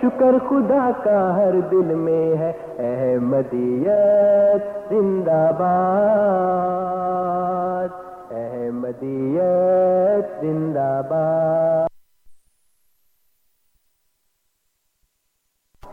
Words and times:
شکر 0.00 0.34
خدا 0.48 0.90
کا 1.04 1.36
ہر 1.36 1.54
دل 1.70 1.76
میں 1.76 2.36
ہے۔ 2.36 2.52
احمدیت 2.78 4.90
زندہ 4.90 5.50
باد۔ 5.58 7.88
احمدیت 8.30 10.40
زندہ 10.40 11.02
باد۔ 11.08 11.88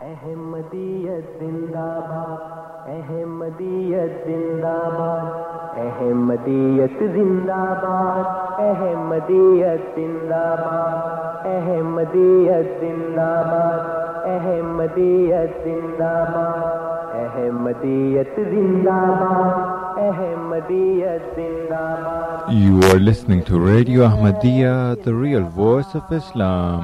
احمدیت 0.00 1.40
زندہ 1.40 1.78
باد۔ 1.78 2.88
احمدیت 2.88 4.26
زندہ 4.26 4.90
باد۔ 4.98 5.53
احمدیت 5.82 6.98
زندہ 7.14 7.62
باد 7.82 8.58
احمدیت 8.64 9.80
زندہ 9.96 10.42
باد 10.60 11.46
احمدیت 11.52 12.68
زندہ 12.80 13.30
باد 13.48 14.26
احمدیت 14.34 15.56
زندہ 15.64 16.12
باد 16.34 17.16
احمدیت 17.24 18.36
زندہ 18.50 19.00
باد 19.20 19.98
احمدیت 20.06 21.34
زندہ 21.36 21.82
باد 22.04 22.52
You 22.62 22.80
are 22.90 23.00
listening 23.00 23.42
to 23.44 23.58
Radio 23.58 24.06
Ahmadiyya, 24.06 25.02
the 25.04 25.14
real 25.14 25.44
voice 25.60 25.94
of 25.94 26.12
Islam. 26.20 26.82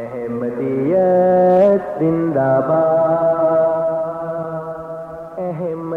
احمدیت 0.00 1.98
زندہ 2.00 2.50
باد 2.68 3.27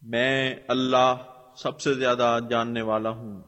میں 0.01 0.55
اللہ 0.67 1.15
سب 1.57 1.81
سے 1.81 1.93
زیادہ 1.93 2.39
جاننے 2.49 2.81
والا 2.81 3.09
ہوں۔ 3.09 3.41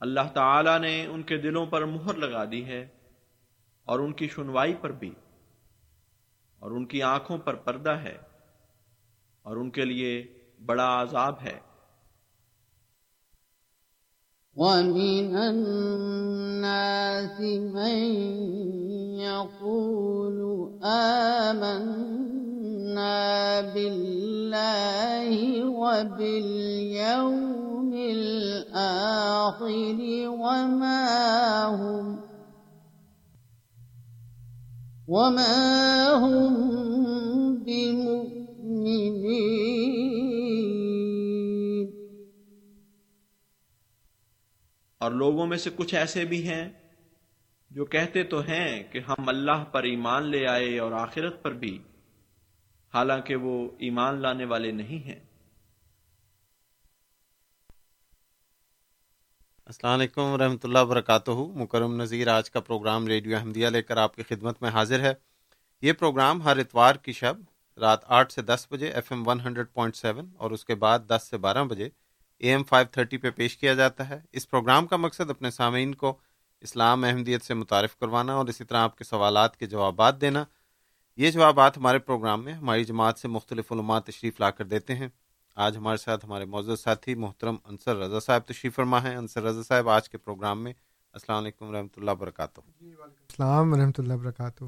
اللہ 0.00 0.20
تعالی 0.34 0.78
نے 0.78 1.06
ان 1.06 1.22
کے 1.22 1.38
دلوں 1.38 1.66
پر 1.66 1.84
مہر 1.84 2.14
لگا 2.14 2.44
دی 2.44 2.64
ہے 2.64 2.88
اور 3.88 4.00
ان 4.00 4.12
کی 4.12 4.28
سنوائی 4.28 4.74
پر 4.74 4.92
بھی، 4.92 5.14
اور 6.62 6.70
ان 6.70 6.86
کی 6.86 7.02
آنکھوں 7.02 7.38
پر 7.38 7.54
پردہ 7.54 7.90
ہے، 7.90 8.18
اور 9.42 9.56
ان 9.56 9.70
کے 9.70 9.84
لیے 9.84 10.38
بڑا 10.66 11.02
عذاب 11.02 11.34
ہے۔ 11.42 11.60
ومن 14.56 15.36
الناس 15.36 17.40
من 17.74 17.98
يقول 19.20 20.82
آمنا 20.82 22.47
بالله 23.74 25.64
وباليوم 25.64 27.94
الآخر 27.94 30.28
وما 30.28 31.66
هم 31.66 32.18
وما 35.08 36.14
هم 36.14 37.54
بمؤمنين. 37.54 38.38
اور 44.98 45.10
لوگوں 45.10 45.46
میں 45.46 45.56
سے 45.56 45.70
کچھ 45.76 45.94
ایسے 45.94 46.24
بھی 46.24 46.48
ہیں 46.48 46.68
جو 47.70 47.84
کہتے 47.84 48.24
تو 48.24 48.40
ہیں 48.40 48.82
کہ 48.82 48.98
ہم 48.98 49.28
اللہ 49.28 49.64
پر 49.72 49.82
ایمان 49.82 50.30
لے 50.30 50.46
آئے 50.46 50.78
اور 50.78 50.92
آخرت 50.92 51.42
پر 51.42 51.52
بھی 51.52 51.78
حالانکہ 52.94 53.36
وہ 53.36 53.70
ایمان 53.78 54.14
لانے 54.14 54.44
والے 54.44 54.70
نہیں 54.72 55.04
ہیں۔ 55.06 55.18
السلام 59.66 59.98
علیکم 59.98 60.22
ورحمۃ 60.22 60.64
اللہ 60.64 60.78
وبرکاتہ۔ 60.78 61.30
مکرم 61.30 62.00
نذیر، 62.02 62.28
آج 62.28 62.50
کا 62.50 62.60
پروگرام 62.60 63.06
ریڈیو 63.06 63.36
احمدیہ 63.36 63.66
لے 63.66 63.82
کر 63.82 63.96
آپ 63.96 64.16
کی 64.16 64.22
خدمت 64.22 64.62
میں 64.62 64.70
حاضر 64.70 65.00
ہے۔ 65.00 65.12
یہ 65.82 65.92
پروگرام 65.92 66.42
ہر 66.42 66.56
اتوار 66.56 66.94
کی 66.94 67.12
شب 67.12 67.34
رات 67.76 68.00
آٹھ 68.06 68.32
سے 68.32 68.42
دس 68.42 68.66
بجے 68.70 68.88
F 68.88 69.12
M 69.12 69.28
one 69.28 69.40
hundred 69.40 69.66
point 69.74 69.96
seven 69.96 70.30
اور 70.36 70.50
اس 70.50 70.64
کے 70.64 70.74
بعد 70.74 70.98
دس 71.08 71.26
سے 71.30 71.36
بارہ 71.36 71.64
بجے 71.64 71.88
اے 72.38 72.50
ایم 72.50 72.64
فائیو 72.64 72.86
تھرٹی 72.92 73.16
پہ 73.16 73.30
پیش 73.30 73.56
کیا 73.56 73.74
جاتا 73.74 74.08
ہے۔ 74.08 74.20
اس 74.32 74.50
پروگرام 74.50 74.86
کا 74.86 74.96
مقصد 74.96 75.30
اپنے 75.30 75.50
سامعین 75.50 75.94
کو 75.94 76.18
اسلام 76.60 77.04
احمدیت 77.04 77.42
سے 77.42 77.54
متعارف 77.54 77.96
کروانا 77.96 78.34
اور 78.34 78.46
اسی 78.46 78.64
طرح 78.64 78.78
آپ 78.78 78.98
کے 78.98 79.04
سوالات 79.04 79.56
کے 79.56 79.66
جوابات 79.66 80.20
دینا۔ 80.20 80.44
یہ 81.18 81.30
جوابات 81.30 81.78
ہمارے 81.78 81.98
پروگرام 81.98 82.44
میں 82.44 82.52
ہماری 82.52 82.84
جماعت 82.84 83.18
سے 83.18 83.28
مختلف 83.28 83.72
علماء 83.72 83.98
تشریف 84.00 84.40
لا 84.40 84.50
کر 84.50 84.64
دیتے 84.64 84.94
ہیں۔ 84.94 85.08
آج 85.56 85.76
ہمارے 85.76 85.96
ساتھ 85.96 86.24
ہمارے 86.24 86.44
معزز 86.44 86.80
ساتھی 86.80 87.14
محترم 87.14 87.56
انصر 87.64 87.96
رضا 87.96 88.20
صاحب 88.20 88.42
تشریف 88.46 88.74
فرما 88.74 89.02
ہیں۔ 89.02 89.16
انصر 89.16 89.42
رضا 89.42 89.62
صاحب 89.62 89.88
آج 89.88 90.08
کے 90.08 90.18
پروگرام 90.18 90.62
میں 90.64 90.72
السلام 91.12 91.42
علیکم 91.42 91.68
ورحمۃ 91.68 91.96
اللہ 91.96 92.10
وبرکاتہ۔ 92.10 92.60
السلام 92.60 93.72
ورحمۃ 93.72 93.98
اللہ 93.98 94.12
وبرکاتہ۔ 94.12 94.64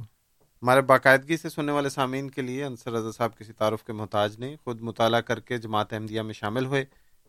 ہمارے 0.63 0.81
باقاعدگی 0.81 1.37
سے 1.37 1.49
سننے 1.49 1.73
والے 1.73 1.89
سامعین 1.89 2.31
کے 2.31 2.43
لیے 2.43 2.65
انصر 2.65 2.93
رضا 2.93 3.13
صاحب 3.13 3.39
کسی 3.39 3.53
تعارف 3.53 3.85
کے 3.85 3.93
محتاج 3.93 4.39
نہیں 4.39 4.57
خود 4.65 4.81
مطالعہ 4.81 5.21
کر 5.21 5.41
کے 5.41 5.59
جماعت 5.59 5.93
احمدیہ 5.93 6.23
میں 6.23 6.35
شامل 6.35 6.67
ہوئے۔ 6.67 6.85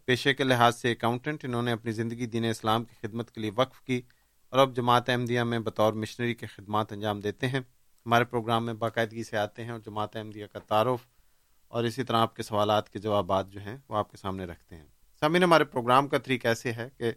پیشے 0.06 0.34
کے 0.34 0.44
لحاظ 0.44 0.76
سے 0.76 0.92
اکاؤنٹنٹ 0.92 1.46
انہوں 1.46 1.64
نے 1.64 1.72
اپنی 1.72 1.92
زندگی 1.92 2.26
دین 2.26 2.46
اسلام 2.46 2.84
کی 2.84 3.08
خدمت 3.08 3.32
کے 3.32 3.42
لیے 3.42 3.52
وقف 3.56 3.82
کی 3.82 4.02
اور 4.50 4.60
اب 4.60 4.76
جماعت 4.76 5.10
احمدیہ 5.10 5.42
میں 5.42 5.60
بطور 5.60 5.94
مشنری 5.94 6.36
کے 6.36 6.46
خدمات 6.46 6.92
انجام 6.92 7.20
دیتے 7.20 7.48
ہیں۔ 7.48 7.60
ہمارے 8.06 8.24
پروگرام 8.24 8.66
میں 8.66 8.74
باقاعدگی 8.74 9.24
سے 9.24 9.38
آتے 9.38 9.64
ہیں 9.64 9.72
اور 9.72 9.80
جماعت 9.80 10.16
احمدیہ 10.16 10.46
کا 10.54 10.60
تعارف 10.60 11.08
اور 11.68 11.84
اسی 11.84 12.04
طرح 12.04 12.18
آپ 12.18 12.36
کے 12.36 12.44
سوالات 12.44 12.90
کے 12.90 13.00
جوابات 13.00 13.50
جو 13.50 13.60
ہیں 13.60 13.78
وہ 13.90 13.98
آپ 13.98 14.12
کے 14.12 14.18
سامنے 14.18 14.46
رکھتے 14.46 14.76
ہیں۔ 14.76 14.86
سامعین، 15.20 15.44
ہمارے 15.44 15.64
پروگرام 15.64 16.08
کا 16.08 16.18
طریقہ 16.18 16.48
ایسے 16.48 16.72
ہے 16.72 16.90
کہ 16.98 17.12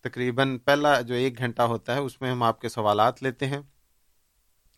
تقریباً 0.00 0.58
پہلا 0.58 1.00
جو 1.00 1.14
ایک 1.14 1.38
گھنٹہ 1.38 1.62
ہوتا 1.62 1.94
ہے 1.94 1.98
اس 1.98 2.20
میں 2.20 2.30
ہم 2.30 2.42
آپ 2.42 2.60
کے 2.60 2.68
سوالات 2.68 3.22
لیتے 3.22 3.46
ہیں 3.46 3.60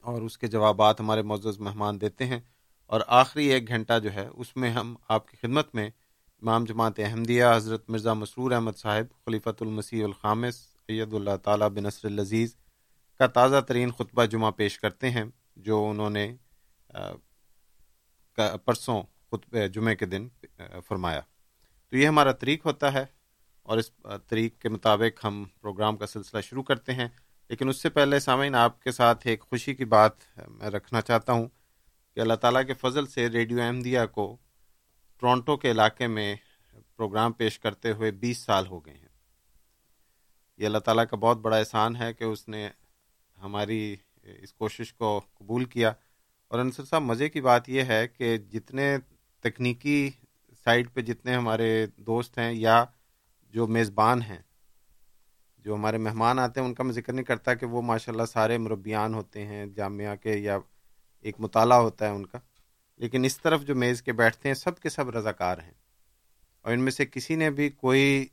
اور 0.00 0.22
اس 0.22 0.38
کے 0.38 0.46
جوابات 0.46 1.00
ہمارے 1.00 1.22
معزز 1.22 1.58
مہمان 1.58 2.00
دیتے 2.00 2.26
ہیں 2.26 2.40
اور 2.86 3.00
آخری 3.06 3.46
ایک 3.46 3.68
گھنٹہ 3.68 3.98
جو 3.98 4.12
ہے 4.12 4.28
اس 4.34 4.56
میں 4.56 4.70
ہم 4.70 4.94
آپ 5.08 5.28
کی 5.28 5.36
خدمت 5.36 5.74
میں 5.74 5.90
امام 6.42 6.64
جماعت 6.64 6.98
احمدیہ 6.98 7.44
حضرت 7.54 7.90
مرزا 7.90 8.12
مسرور 8.12 8.50
احمد 8.50 8.76
صاحب، 8.76 9.24
خلیفۃ 9.24 9.60
المسیح 9.60 10.04
الخامس 10.04 10.56
سید 10.86 11.12
اللہ 11.12 11.36
تعالیٰ 11.36 11.68
بنصر 11.68 12.06
العزیز 12.06 12.56
کا 13.18 13.26
تازہ 13.26 13.60
ترین 13.60 13.90
خطبہ 13.90 14.24
جمعہ 14.24 14.50
پیش 14.50 14.78
کرتے 14.78 15.10
ہیں، 15.10 15.24
جو 15.56 15.84
انہوں 15.90 16.10
نے 16.10 16.34
پرسوں 18.64 19.02
خطبہ 19.30 19.66
جمعے 19.66 19.94
کے 19.96 20.06
دن 20.06 20.28
فرمایا۔ 20.86 21.20
تو 21.88 21.96
یہ 21.96 22.06
ہمارا 22.08 22.32
طریق 22.32 22.66
ہوتا 22.66 22.92
ہے 22.92 23.04
اور 23.62 23.78
اس 23.78 23.90
طریق 24.28 24.58
کے 24.58 24.68
مطابق 24.68 25.24
ہم 25.24 25.44
پروگرام 25.60 25.96
کا 25.96 26.06
سلسلہ 26.06 26.40
شروع 26.40 26.62
کرتے 26.62 26.94
ہیں۔ 26.94 27.08
لیکن 27.50 27.68
اس 27.68 27.82
سے 27.82 27.90
پہلے 27.90 28.18
سامعین، 28.20 28.54
آپ 28.54 28.82
کے 28.82 28.90
ساتھ 28.92 29.26
ایک 29.26 29.40
خوشی 29.40 29.74
کی 29.74 29.84
بات 29.84 30.38
میں 30.48 30.70
رکھنا 30.70 31.00
چاہتا 31.00 31.32
ہوں 31.32 31.46
کہ 32.14 32.20
اللہ 32.20 32.34
تعالیٰ 32.34 32.64
کے 32.66 32.74
فضل 32.74 33.06
سے 33.06 33.28
ریڈیو 33.28 33.62
احمدیہ 33.62 34.00
کو 34.12 34.36
ٹورانٹو 35.22 35.56
کے 35.56 35.70
علاقے 35.70 36.06
میں 36.06 36.34
پروگرام 36.96 37.32
پیش 37.32 37.58
کرتے 37.58 37.92
ہوئے 37.92 38.10
بیس 38.10 38.38
سال 38.38 38.66
ہو 38.66 38.84
گئے 38.86 38.94
ہیں۔ 38.94 39.08
یہ 40.58 40.66
اللہ 40.66 40.78
تعالیٰ 40.78 41.04
کا 41.10 41.16
بہت 41.16 41.38
بڑا 41.38 41.56
احسان 41.56 41.96
ہے 41.96 42.12
کہ 42.14 42.24
اس 42.24 42.48
نے 42.48 42.68
ہماری 43.42 43.96
اس 44.22 44.52
کوشش 44.52 44.92
کو 44.92 45.20
قبول 45.34 45.64
کیا۔ 45.64 45.92
اور 46.48 46.58
انصر 46.58 46.84
صاحب، 46.84 47.02
مزے 47.02 47.28
کی 47.28 47.40
بات 47.40 47.68
یہ 47.68 47.82
ہے 47.82 48.08
کہ 48.08 48.38
جتنے 48.38 48.96
تکنیکی 49.40 50.10
سائڈ 50.64 50.88
پہ 50.94 51.00
جتنے 51.00 51.34
ہمارے 51.34 51.86
دوست 51.96 52.38
ہیں 52.38 52.52
یا 52.52 52.84
جو 53.50 53.66
میزبان 53.66 54.22
ہیں، 54.22 54.38
جو 55.58 55.74
ہمارے 55.74 55.98
مہمان 55.98 56.38
آتے 56.38 56.60
ہیں، 56.60 56.68
ان 56.68 56.74
کا 56.74 56.84
میں 56.84 56.92
ذکر 56.92 57.12
نہیں 57.12 57.24
کرتا 57.24 57.54
کہ 57.54 57.66
وہ 57.66 57.82
ماشاء 57.82 58.12
اللہ 58.12 58.24
سارے 58.24 58.58
مربیان 58.58 59.14
ہوتے 59.14 59.46
ہیں، 59.46 59.66
جامعہ 59.66 60.16
کے 60.16 60.34
یا 60.34 60.58
ایک 61.20 61.34
مطالعہ 61.38 61.78
ہوتا 61.78 62.06
ہے 62.06 62.10
ان 62.10 62.26
کا۔ 62.26 62.38
لیکن 62.96 63.24
اس 63.24 63.38
طرف 63.40 63.62
جو 63.62 63.74
میز 63.74 64.02
کے 64.02 64.12
بیٹھتے 64.12 64.48
ہیں، 64.48 64.54
سب 64.54 64.80
کے 64.80 64.88
سب 64.88 65.10
رضاکار 65.10 65.58
ہیں۔ 65.58 65.74
اور 66.62 66.72
ان 66.72 66.80
میں 66.80 66.92
سے 66.92 67.06
کسی 67.06 67.36
نے 67.36 67.50
بھی 67.50 67.68
کوئی 67.68 68.26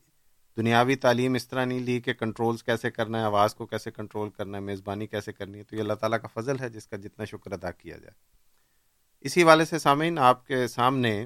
دنیاوی 0.57 0.95
تعلیم 0.95 1.33
اس 1.33 1.47
طرح 1.47 1.65
نہیں 1.65 1.79
لی 1.79 1.99
کہ 1.99 2.13
کنٹرولز 2.13 2.63
کیسے 2.63 2.91
کرنا 2.91 3.19
ہے، 3.19 3.23
آواز 3.23 3.55
کو 3.55 3.65
کیسے 3.65 3.91
کنٹرول 3.91 4.29
کرنا 4.29 4.57
ہے، 4.57 4.63
میزبانی 4.63 5.07
کیسے 5.07 5.33
کرنی 5.33 5.57
ہے، 5.57 5.63
تو 5.63 5.75
یہ 5.75 5.81
اللہ 5.81 5.93
تعالیٰ 5.93 6.19
کا 6.21 6.27
فضل 6.33 6.59
ہے 6.59 6.69
جس 6.69 6.87
کا 6.87 6.97
جتنا 6.97 7.25
شکر 7.25 7.51
ادا 7.51 7.71
کیا 7.71 7.97
جائے۔ 7.97 8.13
اسی 9.25 9.43
والے 9.43 9.65
سے 9.65 9.79
سامعین، 9.79 10.17
آپ 10.19 10.45
کے 10.47 10.67
سامنے 10.67 11.25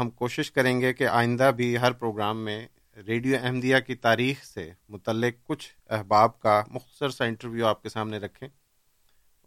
ہم 0.00 0.10
کوشش 0.10 0.50
کریں 0.52 0.80
گے 0.80 0.92
کہ 0.92 1.06
آئندہ 1.08 1.50
بھی 1.56 1.76
ہر 1.78 1.92
پروگرام 1.92 2.44
میں 2.44 2.66
ریڈیو 3.06 3.36
احمدیہ 3.42 3.76
کی 3.86 3.94
تاریخ 3.94 4.42
سے 4.44 4.70
متعلق 4.88 5.46
کچھ 5.46 5.68
احباب 5.90 6.38
کا 6.40 6.62
مختصر 6.68 7.10
سا 7.10 7.24
انٹرویو 7.24 7.66
آپ 7.66 7.82
کے 7.82 7.88
سامنے 7.88 8.18
رکھیں 8.18 8.48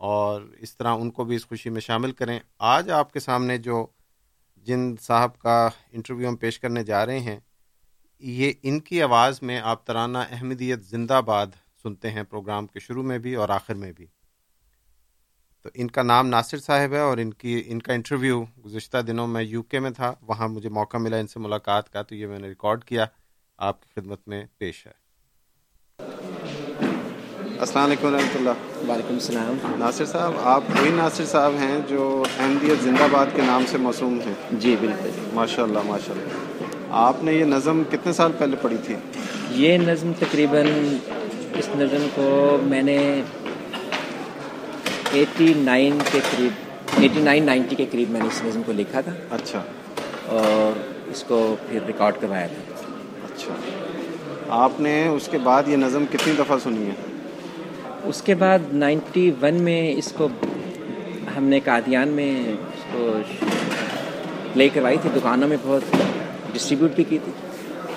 اور 0.02 0.42
اس 0.60 0.76
طرح 0.78 0.96
ان 0.96 1.12
کو 1.12 1.24
بھی 1.24 1.36
اس 1.36 1.48
خوشی 1.48 1.70
میں 1.70 1.82
شامل 1.82 2.12
کریں۔ 2.12 2.40
آج 2.60 2.90
آپ 2.92 3.14
کے 3.14 3.20
سامنے 3.20 3.58
جو 3.58 3.86
جن 4.68 4.96
صاحب 5.02 5.38
کا 5.40 5.70
انٹرویو 5.92 6.30
ہم 6.30 6.36
پیش 6.36 6.60
کرنے 6.60 6.84
جا 6.84 7.06
رہے 7.06 7.20
ہیں 7.20 7.40
یہ 8.20 8.52
ان 8.64 8.80
کی 8.80 9.02
آواز 9.02 9.42
میں 9.42 9.60
آپ 9.64 9.86
ترانہ 9.86 10.18
احمدیت 10.18 10.86
زندہ 10.86 11.22
باد 11.26 11.48
سنتے 11.84 12.12
ہیں 12.12 12.24
پروگرام 12.24 12.68
کے 12.68 12.80
شروع 12.80 13.04
میں 13.04 13.18
بھی 13.18 13.36
اور 13.36 13.50
آخر 13.50 13.74
میں 13.74 13.92
بھی۔ 13.92 14.06
تو 15.64 15.70
ان 15.74 15.92
کا 15.92 16.04
نام 16.04 16.28
ناصر 16.28 16.58
صاحب 16.58 16.94
ہے 16.94 17.00
اور 17.00 17.18
ان 17.18 17.34
کی 17.34 17.64
ان 17.66 17.82
کا 17.82 17.94
انٹرویو 17.94 18.44
گزشتہ 18.66 18.98
دنوں 18.98 19.28
میں 19.28 19.44
یو 19.44 19.64
کے 19.64 19.80
میں 19.80 19.92
تھا۔ 19.92 20.14
وہاں 20.22 20.48
مجھے 20.48 20.70
موقع 20.70 20.98
ملا 20.98 21.18
ان 21.18 21.28
سے 21.28 21.40
ملاقات 21.40 21.94
کا 21.94 22.02
تو 22.02 22.16
یہ 22.16 22.28
میں 22.28 22.40
نے 22.40 22.48
ریکارڈ 22.48 22.84
کیا۔ 22.84 23.06
آپ 23.58 23.82
کی 23.82 24.02
خدمت 24.02 24.28
میں 24.28 24.46
پیش 24.58 24.88
ہے۔ 24.88 24.92
السلام 27.60 27.86
علیکم 27.86 28.08
ورحمۃ 28.08 28.36
اللہ۔ 28.36 28.90
وعلیکم 28.90 29.14
السلام۔ 29.14 29.76
ناصر 29.78 30.06
صاحب 30.06 30.34
آپ 30.40 30.64
وہی 30.70 30.92
ناصر 30.92 31.26
صاحب 31.26 31.54
ہیں 31.54 31.80
جو 31.88 32.24
احمدیت 32.40 32.84
زندہ 32.84 33.08
باد 33.12 33.26
کے 33.36 33.42
نام 33.42 33.64
سے 33.68 33.78
موسوم 33.78 34.20
ہیں۔ 34.26 34.34
جی 34.52 34.76
بالکل۔ 34.80 35.10
ماشاء 35.34 35.64
اللہ 35.64 35.80
ماشاء 35.86 36.14
اللہ 36.14 36.69
آپ 36.92 37.24
نے 37.24 37.34
یہ 37.34 37.46
نظم 37.46 37.84
کتنے 37.92 38.14
سال 38.14 38.32
پہلے 38.38 38.56
پڑھی 38.62 38.78
تھی؟ 38.86 38.96
یہ 39.52 39.78
نظم 39.78 40.12
تقریباً 40.20 40.68
اس 41.56 41.70
نظم 41.76 42.08
کو 42.16 42.58
میں 42.64 42.82
نے 42.82 43.22
ایٹی 45.12 45.54
نائن 45.58 45.98
کے 46.12 46.20
قریب 46.32 46.52
ایٹی 47.02 47.22
نائن 47.22 47.44
نائنٹی 47.44 47.76
کے 47.76 47.86
قریب 47.92 48.10
میں 48.10 48.20
نے 48.20 48.28
اس 48.28 48.42
نظم 48.46 48.62
کو 48.66 48.72
لکھا 48.72 49.02
تھا۔ 49.02 49.12
اچھا۔ 49.32 49.64
اور 50.26 50.80
اس 51.08 51.24
کو 51.28 51.56
پھر 51.70 51.80
ریکارڈ 51.88 52.14
کروایا 52.20 52.48
تھا۔ 52.48 52.74
اچھا۔ 53.24 53.54
آپ 54.50 54.80
نے 54.80 55.08
اس 55.08 55.30
کے 55.32 55.38
بعد 55.38 55.64
یہ 55.68 55.78
نظم 55.78 56.06
کتنی 56.12 56.34
دفعہ 56.40 56.58
سنی 56.64 56.86
ہے؟ 56.86 56.94
اس 58.04 58.22
کے 58.22 58.36
بعد 58.36 58.60
نائنٹی 58.74 59.32
ون 59.42 59.54
میں 59.54 59.94
اس 59.94 60.14
کو 60.18 60.28
ہم 61.38 61.44
نے 61.44 61.60
قادیان 61.60 62.08
میں 62.08 62.52
اس 62.52 62.84
کو 62.92 63.18
پلے 64.54 64.70
کروائی 64.70 64.98
تھی۔ 65.02 65.10
دکانوں 65.16 65.48
میں 65.50 65.58
بہت 65.64 65.96
ڈسٹریبیوٹ 66.54 66.92
بھی 66.96 67.04
کی 67.04 67.18
تھی۔ 67.24 67.32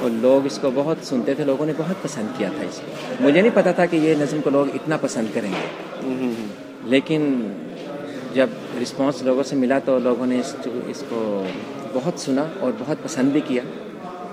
اور 0.01 0.11
لوگ 0.11 0.47
اس 0.47 0.59
کو 0.63 0.71
بہت 0.75 0.97
سنتے 1.03 1.35
تھے 1.35 1.45
لوگوں 1.45 1.67
نے 1.67 1.73
بہت 1.77 2.03
پسند 2.03 2.27
کیا 2.39 2.49
تھا 2.57 2.65
اس 2.69 2.81
کو 2.87 2.93
مجھے 3.21 3.41
نہیں 3.41 3.51
پتا 3.55 3.73
تھا 3.73 3.87
کہ 3.87 3.97
یہ 3.97 4.15
نظم 4.15 4.41
کو 4.45 4.51
لوگ 4.51 4.67
اتنا 4.75 4.97
پسند 4.97 5.27
کریں 5.35 5.51
گے۔ 5.51 5.67
لیکن 6.85 7.53
جب 8.35 8.47
رسپانس 8.83 9.23
لوگوں 9.23 9.43
سے 9.43 9.57
ملا 9.57 9.79
تو 9.79 9.99
لوگوں 9.99 10.27
نے 10.27 10.41
اس 10.87 11.05
کو 11.09 11.45
بہت 11.93 12.21
سنا 12.21 12.45
اور 12.61 12.73
بہت 12.79 12.97
پسند 13.03 13.31
بھی 13.31 13.41
کیا۔ 13.49 13.63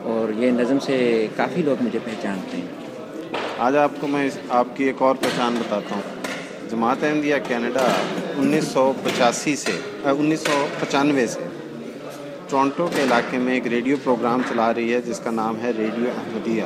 اور 0.04 0.40
یہ 0.40 0.52
نظم 0.52 0.80
سے 0.80 1.28
کافی 1.36 1.62
لوگ 1.62 1.84
مجھے 1.84 2.00
پہچانتے 2.04 2.58
ہیں۔ 2.58 2.66
آج 3.58 3.78
آپ 3.78 3.92
کو 4.00 4.08
میں 4.08 4.30
آپ 4.50 4.66
کی 4.76 4.84
ایک 4.84 5.02
اور 5.02 5.16
پہچان 5.16 5.56
بتاتا 5.56 5.96
ہوں۔ 5.96 6.02
جماعت 6.70 7.04
احمدیہ 7.04 7.36
کینیڈا 7.48 7.88
انیس 8.38 8.64
سو 8.64 8.94
پچاسی 9.04 9.56
سے 9.56 9.72
انیس 10.04 10.40
سو 10.40 10.68
پچانوے 10.80 11.28
سے 11.28 11.40
ٹورانٹو 12.50 12.88
کے 12.96 13.04
علاقے 13.04 13.38
میں 13.38 13.54
ایک 13.54 13.68
ریڈیو 13.68 13.98
پروگرام 14.04 14.42
چلا 14.50 14.74
رہی 14.74 14.94
ہے 14.94 15.02
جس 15.02 15.20
کا 15.20 15.32
نام 15.32 15.58
ہے 15.64 15.72
ریڈیو 15.78 16.10
احمدیہ۔ 16.18 16.64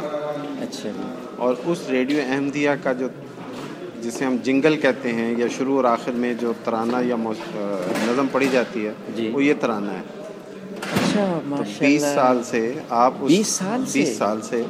اچھا 0.62 0.90
جی۔ 0.90 1.02
اور 1.36 1.56
اس 1.66 1.90
ریڈیو 1.90 2.22
احمدیہ 2.30 2.70
کا 2.84 2.94
جو 2.94 3.08
جسے 4.02 4.26
ہم 4.26 4.36
جنگل 4.44 4.78
کہتے 4.82 5.12
ہیں 5.12 5.34
یا 5.38 5.48
شروع 5.58 5.76
اور 5.76 5.84
آخر 5.84 6.12
میں 6.12 6.34
جو 6.34 6.54
ترانہ 6.64 6.98
یا 7.06 7.16
نظم 8.08 8.28
پڑھی 8.32 8.48
جاتی 8.52 8.86
ہے 8.88 8.94
جی۔ 9.16 9.30
وہ 9.34 9.44
یہ 9.44 9.54
ترانہ 9.60 9.92
ہے۔ 9.92 10.02
اچھا 10.94 11.40
بیس 11.80 12.02
سال 12.16 12.44
سے 12.44 12.74
آپ 12.90 13.14
بیس 13.20 13.60
سال 14.18 14.42
سے؟ 14.42 14.64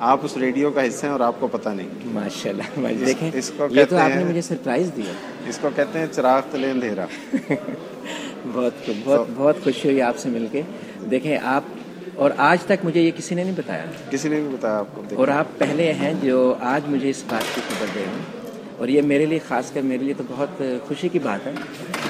آپ 0.00 0.18
اس 0.22 0.36
ریڈیو 0.36 0.70
کا 0.70 0.88
حصہ 0.88 1.06
ہیں 1.06 1.12
اور 1.12 1.20
آپ 1.20 1.40
کو 1.40 1.46
پتہ 1.46 1.68
نہیں۔ 1.68 1.88
ماشاء 2.04 2.50
اللہ 2.50 3.04
دیکھیں 3.04 3.30
اس 3.34 3.50
کو 3.56 3.68
کہتے 3.68 3.96
ہیں 3.96 4.24
مجھے 4.24 4.40
سرپرائز 4.40 4.90
دیا۔ 4.96 5.12
اس 5.46 5.58
کو 5.58 5.68
کہتے 5.76 5.98
ہیں 5.98 6.06
چراغ 6.12 6.40
تلے 6.50 6.70
اندھیرا۔ 6.70 7.06
بہت 8.46 8.90
بہت 9.04 9.28
بہت 9.34 9.56
خوشی 9.64 9.88
ہوئی 9.88 10.02
آپ 10.02 10.16
سے 10.16 10.28
مل 10.28 10.46
کے۔ 10.52 10.62
دیکھیں 11.10 11.38
آپ 11.42 11.64
اور 12.14 12.30
آج 12.36 12.62
تک 12.62 12.84
مجھے 12.84 13.00
یہ 13.00 13.10
کسی 13.16 13.34
نے 13.34 13.44
نہیں 13.44 13.56
بتایا۔ 13.56 13.84
کسی 14.10 14.28
نے 14.28 14.40
بھی 14.40 14.48
بتایا 14.48 14.78
آپ 14.78 14.86
کو؟ 14.94 15.02
اور 15.14 15.28
آپ 15.28 15.46
پہلے 15.58 15.92
ہیں 15.92 16.14
جو 16.22 16.54
آج 16.60 16.82
مجھے 16.88 17.10
اس 17.10 17.24
بات 17.28 17.54
کی 17.54 17.60
خبر 17.68 17.86
دے 17.94 18.00
رہے 18.00 18.12
ہیں۔ 18.12 18.40
اور 18.76 18.88
یہ 18.88 19.02
میرے 19.02 19.26
لیے 19.26 19.38
خاص 19.38 19.72
کر 19.72 19.82
میرے 19.82 20.04
لیے 20.04 20.14
تو 20.14 20.22
بہت 20.28 20.62
خوشی 20.88 21.08
کی 21.08 21.18
بات 21.18 21.46
ہے 21.46 21.52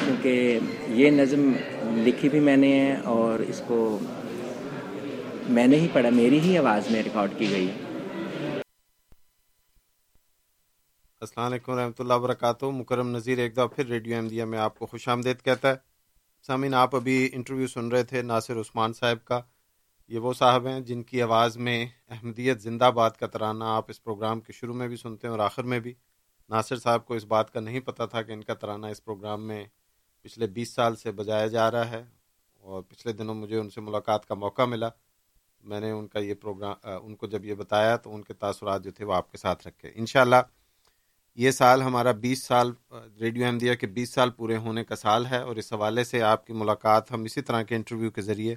کیونکہ 0.05 0.59
یہ 0.89 1.11
نظم 1.11 1.53
لکھی 1.85 2.29
بھی 2.29 2.41
میں 2.41 2.57
نے 2.57 2.81
ہے 2.81 2.97
اور 3.05 3.39
اس 3.39 3.63
کو 3.67 3.99
میں 5.49 5.67
نے 5.67 5.77
ہی 5.77 5.89
پڑھا 5.93 6.11
میری 6.11 6.41
ہی 6.41 6.59
آواز 6.59 6.91
میں 6.91 7.03
ریکارڈ 7.03 7.31
کی 7.39 7.51
گئی۔ 7.51 7.69
السلام 11.21 11.47
علیکم 11.47 11.73
ورحمۃ 11.73 11.99
اللہ 11.99 12.15
وبرکاتہ۔ 12.15 12.65
مکرم 12.65 13.17
نذیر 13.17 13.39
ایک 13.39 13.53
دفعہ 13.53 13.67
پھر 13.67 13.87
ریڈیو 13.87 14.17
احمدیہ 14.17 14.45
میں 14.45 14.59
آپ 14.59 14.79
کو 14.79 14.87
خوش 14.87 15.09
آمدید 15.09 15.43
کہتا 15.45 15.71
ہے۔ 15.71 15.90
سامعین، 16.47 16.75
آپ 16.75 16.95
ابھی 16.97 17.29
انٹرویو 17.33 17.67
سن 17.67 17.89
رہے 17.89 18.03
تھے 18.03 18.23
ناصر 18.23 18.61
عثمان 18.61 18.93
صاحب 18.93 19.25
کا۔ 19.25 19.41
یہ 20.11 20.19
وہ 20.19 20.33
صاحب 20.33 20.67
ہیں 20.67 20.81
جن 20.81 21.03
کی 21.03 21.23
آواز 21.23 21.57
میں 21.57 21.87
احمدیت 22.09 22.61
زندہ 22.63 22.91
باد 22.95 23.11
کا 23.11 23.27
ترانہ 23.27 23.65
آپ 23.65 23.85
اس 23.89 24.03
پروگرام 24.03 24.41
کے 24.41 24.53
شروع 24.53 24.75
میں 24.75 24.89
بھی 24.89 24.97
سنتے 24.97 25.27
ہیں 25.27 25.33
اور 25.33 25.39
آخر 25.39 25.63
میں 25.63 25.81
بھی۔ 25.81 25.93
ناصر 26.51 26.77
صاحب 26.77 27.07
کو 27.07 27.15
اس 27.15 27.25
بات 27.25 27.53
کا 27.53 27.61
نہیں 27.61 27.81
پتہ 27.81 28.03
تھا 28.11 28.23
کہ 28.23 28.33
ان 28.33 28.45
کا 28.45 28.55
ترانہ 28.55 28.87
اس 28.87 29.05
پروگرام 29.05 29.47
میں 29.47 29.65
پچھلے 30.25 30.47
بیس 30.47 30.75
سال 30.75 30.97
سے 30.97 31.13
بجایا 31.13 31.47
جا 31.47 31.71
رہا 31.71 31.91
ہے 31.91 32.03
اور 32.63 32.83
پچھلے 32.83 33.13
دنوں 33.13 33.35
مجھے 33.35 33.59
ان 33.59 33.71
سے 33.71 33.81
ملاقات 33.81 34.27
کا 34.27 34.35
موقع 34.35 34.63
ملا۔ 34.63 34.89
میں 35.65 35.81
نے 35.81 35.91
ان 35.91 36.07
کا 36.09 36.19
یہ 36.19 36.35
پروگرام، 36.35 36.75
ان 37.03 37.15
کو 37.17 37.27
جب 37.27 37.45
یہ 37.45 37.55
بتایا 37.55 37.97
تو 37.97 38.15
ان 38.15 38.23
کے 38.23 38.35
تاثرات 38.35 38.85
جو 38.85 38.91
تھے 38.91 39.05
وہ 39.05 39.15
آپ 39.15 39.31
کے 39.33 39.39
ساتھ 39.39 39.67
رکھے۔ 39.67 39.91
انشاءاللہ 39.95 40.37
یہ 41.37 41.51
سال 41.51 41.83
ہمارا 41.83 42.13
بیس 42.13 42.43
سال 42.43 42.73
ریڈیو 43.21 43.45
احمدیہ 43.47 43.75
کے 43.75 43.87
بیس 43.87 44.11
سال 44.11 44.31
پورے 44.31 44.57
ہونے 44.57 44.85
کا 44.85 44.97
سال 44.97 45.27
ہے 45.27 45.39
اور 45.39 45.57
اس 45.57 45.73
حوالے 45.73 46.05
سے 46.05 46.23
آپ 46.23 46.47
کی 46.47 46.53
ملاقات 46.53 47.11
ہم 47.13 47.23
اسی 47.23 47.43
طرح 47.43 47.63
کے 47.63 47.77
انٹرویو 47.77 48.11
کے 48.11 48.23
ذریعے 48.23 48.55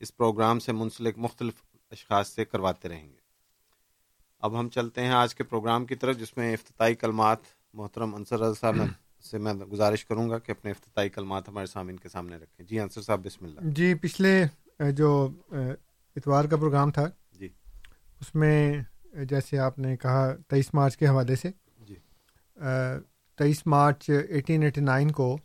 اس 0.00 0.16
پروگرام 0.16 0.58
سے 0.58 0.72
منسلک 0.72 1.18
مختلف 1.18 1.54
اشخاص 1.90 2.28
سے 2.28 2.44
کرواتے 2.44 2.88
رہیں 2.88 3.08
گے۔ 3.08 3.20
اب 4.42 4.58
ہم 4.60 4.68
چلتے 4.68 5.00
ہیں 5.00 5.12
آج 5.12 5.34
کے 5.34 5.44
پروگرام 5.44 5.86
کی 5.86 5.94
طرف 5.94 6.16
جس 6.18 6.36
میں 6.36 6.52
افتتاحی 6.54 6.94
کلمات 6.94 7.38
محترم 7.74 8.14
انصر 8.14 8.40
رضا 8.40 8.54
صاحب 8.60 8.74
سے 9.24 9.38
میں 9.38 9.52
گزارش 9.54 10.04
کروں 10.06 10.28
گا 10.30 10.38
کہ 10.38 10.52
اپنے 10.52 10.70
افتتاحی 10.70 11.08
کلمات 11.08 11.48
ہمارے 11.48 11.66
سامعین 11.66 11.96
کے 11.96 12.08
سامنے 12.08 12.36
رکھیں۔ 12.36 12.66
جی 12.66 12.80
انصر 12.80 13.02
صاحب 13.02 13.24
بسم 13.26 13.44
اللہ۔ 13.44 13.60
جی 13.64 13.94
پچھلے 13.94 14.44
جو 14.92 15.28
اتوار 15.50 16.44
کا 16.44 16.56
پروگرام 16.56 16.90
تھا 16.90 17.08
جی۔ 17.32 17.48
اس 18.20 18.34
میں 18.34 18.82
جیسے 19.28 19.58
آپ 19.58 19.78
نے 19.78 19.96
کہا 19.96 20.34
تیئیس 20.48 20.74
مارچ 20.74 20.96
کے 20.96 21.06
حوالے 21.06 21.36
سے 21.36 21.50
تیئیس 23.36 23.66
مارچ 23.66 24.10
ایٹین 24.28 24.62
ایٹی 24.62 24.80
نائن 24.80 25.10
کو 25.10 25.38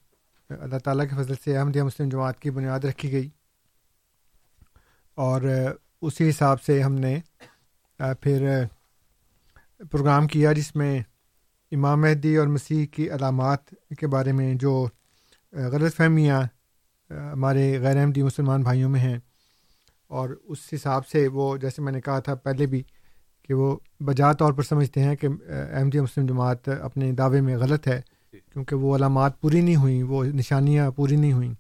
اللہ 0.49 0.77
تعالیٰ 0.77 1.05
کے 1.09 1.23
فضل 1.23 1.33
سے 1.43 1.57
احمدیہ 1.57 1.83
مسلم 1.83 2.09
جماعت 2.09 2.39
کی 2.39 2.51
بنیاد 2.51 2.79
رکھی 2.79 3.11
گئی۔ 3.11 3.29
اور 5.15 5.41
اسی 6.01 6.29
حساب 6.29 6.61
سے 6.61 6.81
ہم 6.81 6.93
نے 6.93 7.19
پھر 7.97 8.63
پروگرام 9.91 10.27
کیا 10.27 10.53
جس 10.53 10.75
میں 10.75 10.99
امام 11.71 12.01
مہدی 12.01 12.37
اور 12.37 12.47
مسیح 12.47 12.85
کی 12.85 13.11
علامات 13.11 13.69
کے 13.99 14.07
بارے 14.07 14.31
میں 14.31 14.53
جو 14.55 14.87
غلط 15.51 15.95
فہمیاں 15.95 16.41
ہمارے 17.09 17.79
غیر 17.81 17.97
احمدی 17.97 18.23
مسلمان 18.23 18.61
بھائیوں 18.61 18.89
میں 18.89 18.99
ہیں۔ 18.99 19.17
اور 20.07 20.29
اس 20.43 20.57
حساب 20.73 21.07
سے 21.07 21.27
وہ، 21.27 21.57
جیسے 21.57 21.81
میں 21.81 21.91
نے 21.91 22.01
کہا 22.01 22.19
تھا 22.19 22.35
پہلے 22.35 22.65
بھی 22.65 22.83
کہ 23.47 23.53
وہ 23.53 23.77
بجا 23.99 24.33
طور 24.33 24.53
پر 24.53 24.63
سمجھتے 24.63 25.03
ہیں 25.03 25.15
کہ 25.15 25.27
احمدیہ 25.73 26.01
مسلم 26.01 26.25
جماعت 26.25 26.69
اپنے 26.69 27.11
دعوے 27.11 27.41
میں 27.41 27.57
غلط 27.57 27.87
ہے 27.87 28.01
کیونکہ 28.31 28.75
وہ 28.75 28.95
علامات 28.95 29.41
پوری 29.41 29.61
نہیں 29.61 29.75
ہوئیں 29.75 30.03
وہ 30.03 30.25
نشانیاں 30.25 30.91
پوری 30.91 31.15
نہیں 31.15 31.33
ہوئیں۔ 31.33 31.53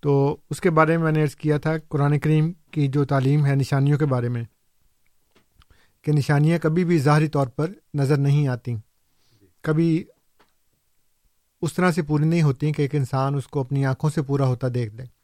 تو 0.00 0.36
اس 0.50 0.60
کے 0.60 0.70
بارے 0.70 0.96
میں 0.96 1.04
میں 1.04 1.12
نے 1.12 1.22
عرض 1.22 1.34
کیا 1.34 1.58
تھا 1.58 1.72
قرآن 1.88 2.18
کریم 2.18 2.52
کی 2.70 2.88
جو 2.88 3.04
تعلیم 3.04 3.46
ہے 3.46 3.54
نشانیوں 3.54 3.98
کے 3.98 4.06
بارے 4.06 4.28
میں 4.28 4.44
کہ 6.02 6.12
نشانیاں 6.12 6.58
کبھی 6.58 6.84
بھی 6.84 6.98
ظاہری 6.98 7.28
طور 7.28 7.46
پر 7.46 7.70
نظر 7.94 8.16
نہیں 8.16 8.48
آتیں۔ 8.48 8.76
کبھی 9.60 10.04
اس 11.62 11.74
طرح 11.74 11.90
سے 11.90 12.02
پوری 12.02 12.24
نہیں 12.24 12.42
ہوتی 12.42 12.72
کہ 12.72 12.82
ایک 12.82 12.94
انسان 12.94 13.34
اس 13.34 13.46
کو 13.46 13.60
اپنی 13.60 13.86
آنکھوں 13.86 14.10
سے 14.10 14.22
پورا 14.22 14.46
ہوتا 14.46 14.66
دیکھ 14.74 14.94
دے 14.94 15.19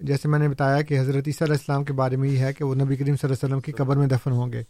جیسے 0.00 0.28
میں 0.28 0.38
نے 0.38 0.48
بتایا 0.48 0.82
کہ 0.82 1.00
حضرت 1.00 1.24
عیسیٰ 1.26 1.46
علیہ 1.46 1.54
السلام 1.54 1.84
کے 1.84 1.92
بارے 1.92 2.16
میں 2.16 2.28
یہ 2.28 2.38
ہے 2.38 2.52
کہ 2.52 2.64
وہ 2.64 2.74
نبی 2.74 2.96
کریم 2.96 3.16
صلی 3.16 3.26
اللہ 3.26 3.34
علیہ 3.34 3.46
وسلم 3.46 3.60
کی 3.60 3.72
قبر 3.72 3.96
میں 3.96 4.06
دفن 4.06 4.30
ہوں 4.30 4.52
گے۔ 4.52 4.62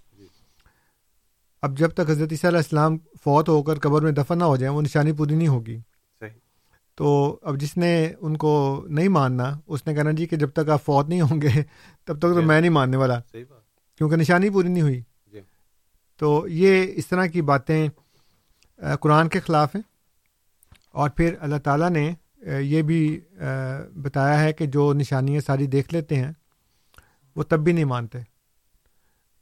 اب 1.62 1.78
جب 1.78 1.90
تک 1.90 2.10
حضرت 2.10 2.28
عیسیٰ 2.30 2.50
علیہ 2.50 2.58
السلام 2.58 2.98
فوت 2.98 3.48
ہو 3.48 3.62
کر 3.62 3.78
قبر 3.78 4.02
میں 4.02 4.12
دفن 4.12 4.38
نہ 4.38 4.44
ہو 4.44 4.56
جائیں 4.56 4.74
وہ 4.74 4.82
نشانی 4.82 5.12
پوری 5.12 5.34
نہیں 5.34 5.48
ہوگی۔ 5.48 5.78
تو 6.94 7.38
اب 7.42 7.56
جس 7.56 7.76
نے 7.76 8.12
ان 8.20 8.36
کو 8.36 8.84
نہیں 8.88 9.08
ماننا 9.08 9.58
اس 9.66 9.86
نے 9.86 9.94
کہنا 9.94 10.10
جی 10.10 10.26
کہ 10.26 10.36
جب 10.36 10.50
تک 10.50 10.68
آپ 10.68 10.84
فوت 10.84 11.08
نہیں 11.08 11.20
ہوں 11.20 11.42
گے 11.42 11.48
تب 12.04 12.14
تک 12.14 12.22
تو 12.22 12.42
میں 12.42 12.60
نہیں 12.60 12.70
ماننے 12.70 12.96
والا۔ 12.96 13.20
کیونکہ 13.98 14.16
نشانی 14.16 14.50
پوری 14.50 14.68
نہیں 14.68 14.82
ہوئی۔ 14.82 15.00
تو 16.16 16.48
یہ 16.48 16.86
اس 16.94 17.06
طرح 17.06 17.26
کی 17.26 17.42
باتیں 17.42 17.88
قرآن 19.00 19.28
کے 19.28 19.40
خلاف 19.40 19.74
ہیں۔ 19.74 19.82
اور 20.92 21.10
پھر 21.10 21.34
اللہ 21.40 21.56
تعالیٰ 21.56 21.90
نے 21.90 22.12
یہ 22.46 22.82
بھی 22.82 23.20
بتایا 23.96 24.42
ہے 24.42 24.52
کہ 24.52 24.66
جو 24.66 24.92
نشانیاں 24.92 25.40
ساری 25.40 25.66
دیکھ 25.66 25.94
لیتے 25.94 26.16
ہیں 26.16 26.32
وہ 27.36 27.42
تب 27.42 27.60
بھی 27.60 27.72
نہیں 27.72 27.84
مانتے۔ 27.84 28.18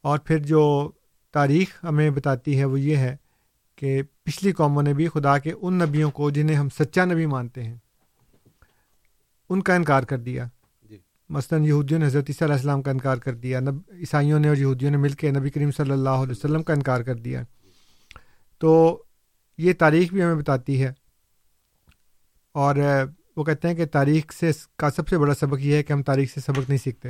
اور 0.01 0.19
پھر 0.19 0.39
جو 0.39 0.91
تاریخ 1.33 1.69
ہمیں 1.85 2.11
بتاتی 2.11 2.59
ہے 2.59 2.65
وہ 2.65 2.81
یہ 2.81 2.97
ہے 2.97 3.17
کہ 3.77 4.03
پچھلی 4.23 4.53
قوموں 4.53 4.83
نے 4.83 4.95
بھی 4.95 5.09
خدا 5.09 5.39
کے 5.39 5.53
ان 5.61 5.75
نبیوں 5.75 6.11
کو 6.11 6.31
جنہیں 6.31 6.57
ہم 6.57 6.69
سچا 6.69 7.05
نبی 7.05 7.27
مانتے 7.27 7.65
ہیں 7.65 7.77
ان 9.49 9.63
کا 9.63 9.75
انکار 9.75 10.03
کر 10.03 10.19
دیا۔ 10.19 10.45
جی۔ 10.89 10.99
مثلاً 11.29 11.65
یہودیوں 11.65 12.01
نے 12.01 12.07
حضرت 12.07 12.25
عیسیٰ 12.29 12.49
علیہ 12.49 12.55
السلام 12.55 12.83
کا 12.83 12.91
انکار 12.91 13.17
کر 13.17 13.35
دیا 13.35 13.61
نب 13.61 13.75
عیسائیوں 13.91 14.41
نے 14.41 14.49
اور 14.49 14.57
یہودیوں 14.57 14.91
نے 14.91 14.97
مل 14.97 15.13
کے 15.13 15.31
نبی 15.31 15.51
کریم 15.51 15.71
صلی 15.71 15.91
اللہ 15.91 16.09
علیہ 16.09 16.33
وسلم 16.33 16.63
کا 16.63 16.73
انکار 16.73 17.01
کر 17.01 17.15
دیا۔ 17.15 17.43
تو 18.59 19.03
یہ 19.59 19.73
تاریخ 19.73 20.13
بھی 20.13 20.23
ہمیں 20.23 20.35
بتاتی 20.35 20.83
ہے 20.83 20.93
اور 22.59 22.77
وہ 23.37 23.45
کہتے 23.45 23.69
ہیں 23.69 23.75
کہ 23.75 23.87
تاریخ 23.87 24.33
سے 24.33 24.51
کا 24.77 24.91
سب 24.91 25.09
سے 25.09 25.19
بڑا 25.19 25.35
سبق 25.35 25.61
یہ 25.61 25.75
ہے 25.75 25.83
کہ 25.83 25.93
ہم 25.93 26.03
تاریخ 26.03 26.35
سے 26.35 26.41
سبق 26.41 26.69
نہیں 26.69 26.85
سیکھتے۔ 26.85 27.09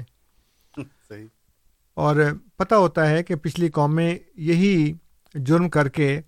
صحیح۔ 1.09 1.27
اور 1.95 2.17
پتہ 2.57 2.75
ہوتا 2.75 3.11
ہے 3.11 3.23
کہ 3.23 3.35
پچھلی 3.35 3.69
قومیں 3.69 4.19
یہی 4.35 4.93
جرم 5.35 5.69
کر 5.69 5.89
کے 5.89 6.21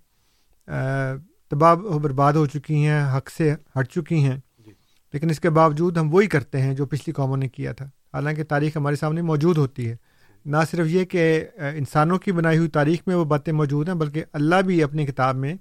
تباہ 1.49 1.75
برباد 1.75 2.33
ہو 2.33 2.45
چکی 2.45 2.87
ہیں 2.87 3.17
حق 3.17 3.29
سے 3.29 3.53
ہٹ 3.79 3.89
چکی 3.89 4.23
ہیں۔ 4.23 4.37
جی۔ 4.59 4.71
لیکن 5.13 5.29
اس 5.29 5.39
کے 5.39 5.49
باوجود 5.49 5.97
ہم 5.97 6.13
وہی 6.13 6.27
کرتے 6.27 6.61
ہیں 6.61 6.73
جو 6.73 6.85
پچھلی 6.85 7.13
قوموں 7.13 7.37
نے 7.37 7.49
کیا 7.49 7.73
تھا۔ 7.73 7.85
حالانکہ 7.85 8.43
تاریخ 8.43 8.77
ہمارے 8.77 8.95
سامنے 8.95 9.21
موجود 9.21 9.57
ہوتی 9.57 9.89
ہے۔ 9.89 9.95
نہ 10.45 10.57
صرف 10.71 10.87
یہ 10.89 11.05
کہ 11.05 11.45
انسانوں 11.57 12.17
کی 12.17 12.31
بنائی 12.31 12.57
ہوئی 12.57 12.69
تاریخ 12.69 12.99
میں 13.07 13.15
وہ 13.15 13.25
باتیں 13.25 13.53
موجود 13.53 13.87
ہیں 13.87 13.95
بلکہ 13.95 14.23
اللہ 14.33 14.55
بھی 14.55 14.83
اپنی 14.83 15.05
کتاب 15.05 15.35
میں 15.35 15.55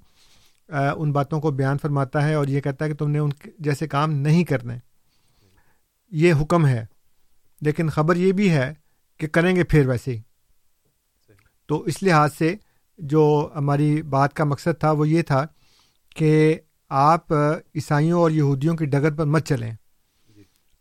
ان 0.70 1.12
باتوں 1.12 1.40
کو 1.40 1.50
بیان 1.50 1.76
فرماتا 1.82 2.28
ہے 2.28 2.34
اور 2.34 2.46
یہ 2.46 2.60
کہتا 2.60 2.84
ہے 2.84 2.90
کہ 2.90 2.96
تم 2.96 3.10
نے 3.10 3.18
ان 3.18 3.30
جیسے 3.58 3.88
کام 3.88 4.12
نہیں 4.12 4.44
کرنے۔ 4.44 4.78
یہ 6.10 6.34
حکم 6.40 6.66
ہے۔ 6.66 6.86
لیکن 7.60 7.88
خبر 7.88 8.16
یہ 8.16 8.32
بھی 8.32 8.50
ہے 8.50 8.74
کہ 9.16 9.26
کریں 9.26 9.56
گے 9.56 9.64
پھر 9.64 9.88
ویسے 9.88 10.16
ہی۔ 10.16 10.20
تو 11.68 11.80
اس 11.80 12.02
لحاظ 12.02 12.30
سے 12.38 12.56
جو 12.98 13.50
ہماری 13.54 14.02
بات 14.02 14.34
کا 14.34 14.44
مقصد 14.44 14.80
تھا 14.80 14.90
وہ 14.90 15.08
یہ 15.08 15.22
تھا 15.22 15.46
کہ 16.16 16.58
آپ 16.88 17.32
عیسائیوں 17.74 18.20
اور 18.20 18.30
یہودیوں 18.30 18.76
کی 18.76 18.86
ڈگر 18.86 19.14
پر 19.14 19.24
مت 19.24 19.46
چلیں۔ 19.46 19.74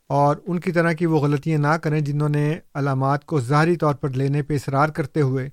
اور 0.07 0.35
ان 0.47 0.59
کی 0.59 0.71
طرح 0.71 0.91
کی 0.91 1.05
وہ 1.05 1.19
غلطیاں 1.19 1.59
نہ 1.59 1.67
کریں 1.67 2.01
جنہوں 2.01 2.29
نے 2.29 2.59
علامات 2.73 3.25
کو 3.25 3.39
ظاہری 3.39 3.75
طور 3.75 3.95
پر 3.95 4.09
لینے 4.09 4.43
پہ 4.43 4.55
اصرار 4.55 4.89
کرتے 4.89 5.21
ہوئے 5.21 5.49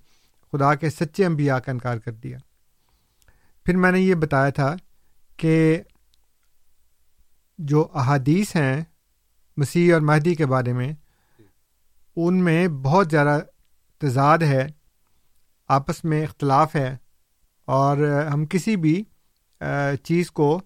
خدا 0.52 0.74
کے 0.74 0.90
سچے 0.90 1.26
انبیاء 1.26 1.58
کا 1.58 1.72
انکار 1.72 1.98
کر 1.98 2.12
دیا۔ 2.12 2.38
پھر 3.66 3.76
میں 3.76 3.92
نے 3.92 4.00
یہ 4.00 4.14
بتایا 4.14 4.50
تھا 4.50 4.76
کہ 5.36 5.82
جو 7.58 7.88
احادیث 7.94 8.56
ہیں 8.56 8.84
مسیح 9.56 9.94
اور 9.94 10.00
مہدی 10.00 10.34
کے 10.34 10.46
بارے 10.46 10.72
میں 10.72 10.92
ان 12.16 12.44
میں 12.44 12.68
بہت 12.68 13.10
زیادہ 13.10 13.38
تضاد 13.98 14.38
ہے 14.38 14.66
آپس 15.68 16.04
میں 16.04 16.22
اختلاف 16.22 16.76
ہے 16.76 16.96
اور 17.64 17.96
ہم 18.32 18.46
کسی 18.46 18.76
بھی 18.76 19.04
چیز 20.02 20.30
کو 20.30 20.60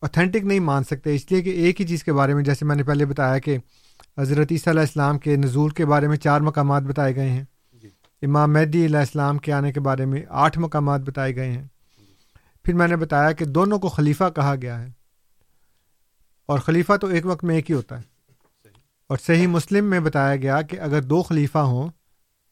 اوتھینٹک 0.00 0.44
نہیں 0.44 0.60
مان 0.60 0.84
سکتے۔ 0.84 1.14
اس 1.14 1.32
لیے 1.32 1.42
کہ 1.42 1.50
ایک 1.50 1.80
ہی 1.80 1.86
چیز 1.86 2.04
کے 2.04 2.12
بارے 2.12 2.34
میں 2.34 2.44
جیسے 2.44 2.64
میں 2.64 2.76
نے 2.76 2.82
پہلے 2.82 3.06
بتایا 3.06 3.38
کہ 3.38 3.58
حضرت 4.18 4.48
عیسیٰ 4.50 4.72
علیہ 4.72 4.80
السلام 4.80 5.18
کے 5.18 5.36
نزول 5.36 5.70
کے 5.70 5.86
بارے 5.86 6.08
میں 6.08 6.16
چار 6.16 6.40
مقامات 6.40 6.82
بتائے 6.82 7.16
گئے 7.16 7.30
ہیں۔ 7.30 7.44
جی۔ 7.72 7.88
امام 8.22 8.52
مہدی 8.52 8.86
علیہ 8.86 8.98
السلام 8.98 9.38
کے 9.38 9.52
آنے 9.52 9.72
کے 9.72 9.80
بارے 9.80 10.04
میں 10.04 10.22
آٹھ 10.28 10.58
مقامات 10.58 11.00
بتائے 11.00 11.36
گئے 11.36 11.52
ہیں۔ 11.52 11.64
پھر 12.66 12.74
میں 12.74 12.88
نے 12.88 12.96
بتایا 12.96 13.32
کہ 13.32 13.44
دونوں 13.44 13.78
کو 13.78 13.88
خلیفہ 13.88 14.24
کہا 14.34 14.54
گیا 14.62 14.80
ہے۔ 14.80 14.88
اور 16.46 16.58
خلیفہ 16.58 16.96
تو 16.96 17.06
ایک 17.06 17.26
وقت 17.26 17.44
میں 17.44 17.54
ایک 17.54 17.70
ہی 17.70 17.74
ہوتا 17.74 17.98
ہے۔ 17.98 18.02
اور 19.08 19.18
صحیح 19.22 19.46
مسلم 19.46 19.84
میں 19.84 20.00
بتایا 20.00 20.36
گیا 20.36 20.62
کہ 20.62 20.80
اگر 20.80 21.02
دو 21.02 21.22
خلیفہ 21.22 21.58
ہوں، 21.58 21.88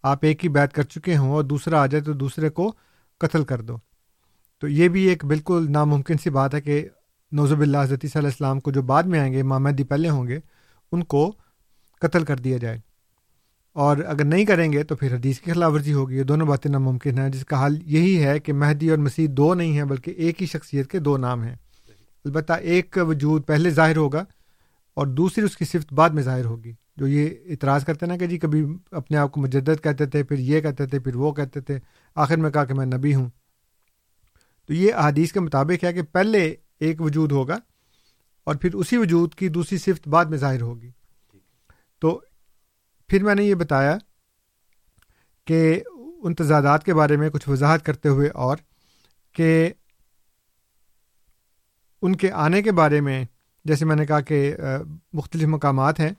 آپ 0.02 0.18
ایک 0.22 0.44
ہی 0.44 0.48
بیت 0.48 0.72
کر 0.72 0.82
چکے 0.82 1.16
ہوں 1.16 1.30
اور 1.30 1.44
دوسرا 1.44 1.82
آ 1.82 1.86
جائے 1.86 2.04
تو 2.04 2.12
دوسرے 2.12 2.50
کو 2.50 2.72
قتل 3.18 3.44
کر 3.44 3.60
دو۔ 3.60 3.76
تو 4.58 4.68
یہ 4.68 4.88
بھی 4.88 5.02
ایک 5.02 5.24
بالکل 5.24 5.66
ناممکن 5.70 6.18
سی 6.18 6.30
بات 6.30 6.54
ہے 6.54 6.60
کہ 6.60 6.88
نوزب 7.32 7.60
اللہ 7.60 7.78
حضرت 7.82 8.00
صلی 8.00 8.10
اللہ 8.14 8.28
السلام 8.28 8.60
کو 8.60 8.70
جو 8.70 8.82
بعد 8.82 9.02
میں 9.02 9.20
آئیں 9.20 9.32
گے 9.32 9.42
مامدی 9.42 9.84
پہلے 9.84 10.08
ہوں 10.08 10.26
گے، 10.26 10.38
ان 10.92 11.04
کو 11.04 11.32
قتل 12.00 12.24
کر 12.24 12.36
دیا 12.36 12.58
جائے۔ 12.58 12.78
اور 13.74 13.96
اگر 13.96 14.24
نہیں 14.24 14.44
کریں 14.44 14.72
گے 14.72 14.82
تو 14.82 14.96
پھر 14.96 15.14
حدیث 15.14 15.40
کی 15.40 15.52
خلاف 15.52 15.72
ورزی 15.72 15.92
ہوگی، 15.92 16.16
یہ 16.16 16.22
دونوں 16.22 16.46
باتیں 16.46 16.70
ناممکن 16.70 17.18
ہیں۔ 17.18 17.28
جس 17.28 17.44
کا 17.44 17.56
حال 17.56 17.78
یہی 17.84 18.24
ہے 18.24 18.38
کہ 18.38 18.52
مہدی 18.52 18.90
اور 18.90 18.98
مسیح 18.98 19.28
دو 19.30 19.54
نہیں 19.54 19.72
ہیں 19.72 19.84
بلکہ 19.84 20.10
ایک 20.10 20.42
ہی 20.42 20.46
شخصیت 20.46 20.90
کے 20.90 20.98
دو 20.98 21.16
نام 21.16 21.42
ہیں۔ 21.42 21.56
البتہ 22.24 22.52
ایک 22.52 22.90
کا 22.90 23.02
وجود 23.02 23.46
پہلے 23.46 23.70
ظاہر 23.70 23.96
ہوگا 23.96 24.24
اور 24.94 25.06
دوسری 25.06 25.44
اس 25.44 25.56
کی 25.56 25.64
صفت 25.64 25.92
بعد 25.92 26.10
میں 26.10 26.22
ظاہر 26.22 26.44
ہوگی۔ 26.44 26.72
جو 26.96 27.06
یہ 27.06 27.28
اعتراض 27.48 27.84
کرتے 27.84 28.06
نا 28.06 28.16
کہ 28.16 28.26
جی 28.26 28.38
کبھی 28.38 28.64
اپنے 28.90 29.16
آپ 29.16 29.32
کو 29.32 29.40
مجدد 29.40 29.82
کہتے 29.82 30.06
تھے، 30.06 30.22
پھر 30.22 30.38
یہ 30.38 30.60
کہتے 30.60 30.86
تھے، 30.86 30.98
پھر 30.98 31.16
وہ 31.16 31.32
کہتے 31.32 31.60
تھے، 31.60 31.78
آخر 32.14 32.36
میں 32.36 32.50
کہا 32.50 32.64
کہ 32.64 32.74
میں 32.74 32.86
نبی 32.86 33.14
ہوں۔ 33.14 33.28
تو 34.66 34.74
یہ 34.74 34.94
احادیث 34.94 35.32
کے 35.32 35.40
مطابق 35.40 35.84
ہے 35.84 35.92
کہ 35.92 36.02
پہلے 36.02 36.54
ایک 36.80 37.00
وجود 37.00 37.32
ہوگا 37.32 37.58
اور 38.44 38.54
پھر 38.54 38.74
اسی 38.74 38.96
وجود 38.96 39.34
کی 39.34 39.48
دوسری 39.48 39.78
صفت 39.78 40.08
بعد 40.08 40.24
میں 40.24 40.38
ظاہر 40.38 40.60
ہوگی۔ 40.60 40.90
تو 41.98 42.20
پھر 43.14 43.22
میں 43.22 43.34
نے 43.34 43.44
یہ 43.44 43.54
بتایا 43.54 43.96
کہ 45.44 45.80
ان 46.22 46.34
تضادات 46.34 46.84
کے 46.84 46.94
بارے 46.94 47.16
میں 47.16 47.30
کچھ 47.30 47.48
وضاحت 47.48 47.84
کرتے 47.84 48.08
ہوئے 48.08 48.28
اور 48.28 48.56
کہ 49.32 49.70
ان 52.02 52.16
کے 52.16 52.30
آنے 52.30 52.62
کے 52.62 52.72
بارے 52.72 53.00
میں 53.00 53.24
جیسے 53.64 53.84
میں 53.84 53.96
نے 53.96 54.06
کہا 54.06 54.20
کہ 54.20 54.56
مختلف 55.12 55.48
مقامات 55.48 56.00
ہیں 56.00 56.10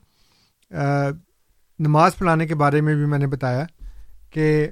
نماز 1.78 2.16
پڑھانے 2.16 2.46
کے 2.46 2.54
بارے 2.54 2.80
میں 2.80 2.94
بھی 2.94 3.06
میں 3.06 3.18
نے 3.18 3.26
بتایا 3.26 3.64
کہ 4.30 4.66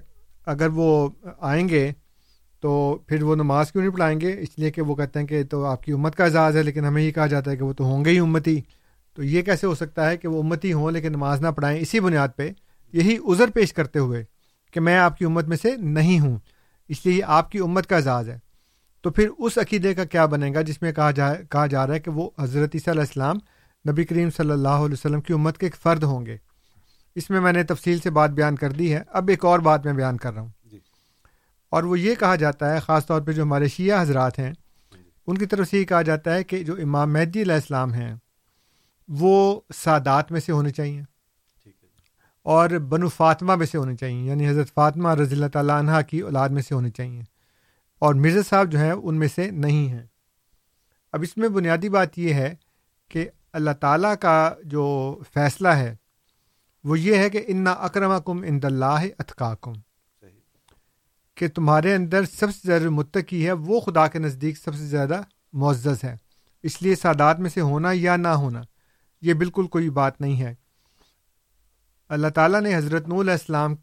اگر 0.46 0.68
وہ 0.68 1.08
آئیں 1.40 1.68
گے 1.68 1.92
تو 2.60 2.98
پھر 3.06 3.22
وہ 3.22 3.36
نماز 3.36 3.72
کیوں 3.72 3.82
نہیں 3.82 3.92
پڑھائیں 3.92 4.20
گے؟ 4.20 4.36
اس 4.40 4.58
لیے 4.58 4.70
کہ 4.70 4.82
وہ 4.82 4.94
کہتے 4.94 5.18
ہیں 5.18 5.26
کہ 5.26 5.42
تو 5.44 5.64
آپ 5.64 5.82
کی 5.82 5.92
امت 5.92 6.16
کا 6.16 6.24
اعزاز 6.24 6.56
ہے، 6.56 6.62
لیکن 6.62 6.84
ہمیں 6.84 7.02
یہ 7.02 7.10
کہا 7.10 7.26
جاتا 7.26 7.50
ہے 7.50 7.56
کہ 7.56 7.64
وہ 7.64 7.72
تو 7.72 7.84
ہوں 7.84 8.04
گے 8.04 8.10
ہی 8.10 8.18
امتی۔ 8.18 8.60
تو 9.14 9.22
یہ 9.22 9.42
کیسے 9.42 9.66
ہو 9.66 9.74
سکتا 9.74 10.10
ہے 10.10 10.16
کہ 10.16 10.28
وہ 10.28 10.42
امتی 10.42 10.72
ہوں 10.72 10.90
لیکن 10.90 11.12
نماز 11.12 11.40
نہ 11.40 11.48
پڑھائیں؟ 11.48 11.80
اسی 11.80 12.00
بنیاد 12.00 12.28
پہ 12.36 12.50
یہی 12.92 13.16
عذر 13.16 13.50
پیش 13.54 13.72
کرتے 13.72 13.98
ہوئے 13.98 14.24
کہ 14.72 14.80
میں 14.80 14.98
آپ 14.98 15.18
کی 15.18 15.24
امت 15.24 15.44
میں 15.44 15.56
سے 15.56 15.76
نہیں 15.76 16.20
ہوں 16.20 16.38
اس 16.88 17.06
لیے 17.06 17.14
یہ 17.14 17.24
آپ 17.26 17.50
کی 17.50 17.58
امت 17.58 17.86
کا 17.86 17.96
اعزاز 17.96 18.28
ہے۔ 18.28 18.38
تو 19.02 19.10
پھر 19.10 19.28
اس 19.38 19.58
عقیدے 19.58 19.94
کا 19.94 20.04
کیا 20.04 20.26
بنے 20.26 20.54
گا 20.54 20.62
جس 20.62 20.82
میں 20.82 20.92
کہا 20.92 21.10
جا 21.10 21.34
کہا 21.34 21.66
جا 21.66 21.86
رہا 21.86 21.94
ہے 21.94 22.00
کہ 22.00 22.10
وہ 22.10 22.30
حضرت 22.38 22.70
عیسیٰ 22.74 22.92
علیہ 22.92 23.00
السلام 23.00 23.36
نبی 23.90 24.04
کریم 24.04 24.28
صلی 24.36 24.50
اللہ 24.50 24.68
علیہ 24.68 24.92
وسلم 24.92 25.20
کی 25.20 25.32
امت 25.32 25.58
کے 25.58 25.66
ایک 25.66 25.76
فرد 25.76 26.02
ہوں 26.02 26.26
گے۔ 26.26 26.36
اس 27.14 27.30
میں 27.30 27.40
میں 27.40 27.52
نے 27.52 27.62
تفصیل 27.62 27.98
سے 27.98 28.10
بات 28.10 28.30
بیان 28.30 28.56
کر 28.56 28.70
دی 28.70 28.94
ہے۔ 28.94 29.02
اب 29.08 29.28
ایک 29.28 29.44
اور 29.44 29.58
بات 29.58 29.84
میں 29.84 29.92
بیان 29.92 30.16
کر 30.16 30.32
رہا 30.32 30.40
ہوں۔ 30.40 30.48
جی۔ 30.64 30.78
اور 31.70 31.82
وہ 31.82 32.00
یہ 32.00 32.14
کہا 32.14 32.34
جاتا 32.34 32.74
ہے 32.74 32.80
خاص 32.80 33.06
طور 33.06 33.20
پہ 33.20 33.32
جو 33.32 33.42
ہمارے 33.42 33.68
شیعہ 33.68 34.02
حضرات 34.02 34.38
ہیں 34.38 34.52
ان 35.26 35.38
کی 35.38 35.46
طرف 35.46 35.68
سے 35.68 35.78
یہ 35.78 35.84
کہا 35.84 36.02
جاتا 36.02 36.34
ہے 36.34 36.44
کہ 36.44 36.64
جو 36.64 36.74
امام 36.82 37.12
مہدی 37.12 37.42
علیہ 37.42 37.54
السلام 37.54 37.92
ہیں 37.92 38.14
وہ 39.08 39.60
سادات 39.74 40.32
میں 40.32 40.40
سے 40.40 40.52
ہونے 40.52 40.70
چاہیے۔ 40.70 41.02
اور 42.42 42.70
بنو 42.70 43.08
فاطمہ 43.08 43.54
میں 43.54 43.66
سے 43.66 43.78
ہونے 43.78 43.96
چاہیے 43.96 44.30
یعنی 44.30 44.48
حضرت 44.48 44.74
فاطمہ 44.74 45.14
رضی 45.14 45.34
اللہ 45.34 45.46
تعالیٰ 45.46 45.78
عنہ 45.78 45.90
کی 46.08 46.20
اولاد 46.20 46.48
میں 46.48 46.62
سے 46.62 46.74
ہونے 46.74 46.90
چاہیے۔ 46.90 47.22
اور 47.98 48.14
مرزا 48.14 48.40
صاحب 48.48 48.72
جو 48.72 48.78
ہیں 48.78 48.92
ان 48.92 49.14
میں 49.14 49.28
سے 49.34 49.50
نہیں 49.50 49.88
ہیں۔ 49.88 50.06
اب 51.12 51.22
اس 51.22 51.36
میں 51.36 51.48
بنیادی 51.48 51.88
بات 51.88 52.18
یہ 52.18 52.34
ہے 52.34 52.54
کہ 53.08 53.28
اللہ 53.52 53.70
تعالیٰ 53.80 54.14
کا 54.20 54.54
جو 54.64 55.18
فیصلہ 55.34 55.68
ہے 55.68 55.96
وہ 56.84 56.98
یہ 56.98 57.16
ہے 57.16 57.30
کہ 57.30 57.44
انا 57.46 57.72
اکرم 57.72 58.12
کم 58.24 58.44
ان 58.46 58.60
اللہ 58.62 59.00
اتقا 59.18 59.54
کم 59.54 59.72
کہ 61.34 61.48
تمہارے 61.48 61.94
اندر 61.94 62.24
سب 62.24 62.46
سے 62.50 62.60
زیادہ 62.64 62.88
متقی 62.88 63.46
ہے 63.46 63.52
وہ 63.52 63.80
خدا 63.80 64.06
کے 64.06 64.18
نزدیک 64.18 64.58
سب 64.58 64.74
سے 64.74 64.86
زیادہ 64.86 65.20
معزز 65.52 66.04
ہے۔ 66.04 66.16
اس 66.62 66.82
لیے 66.82 66.94
سادات 66.94 67.40
میں 67.40 67.50
سے 67.50 67.60
ہونا 67.60 67.88
یا 67.92 68.16
نہ 68.16 68.28
ہونا 68.28 68.62
یہ 69.24 69.34
بالکل 69.34 69.66
کوئی 69.66 69.90
بات 69.90 70.20
نہیں 70.20 70.40
ہے۔ 70.40 70.54
اللہ 72.08 72.28
تعالیٰ 72.28 72.60
نے 72.60 72.76
حضرت 72.76 73.08
نول 73.08 73.20
علیہ 73.20 73.32
السلام 73.32 73.74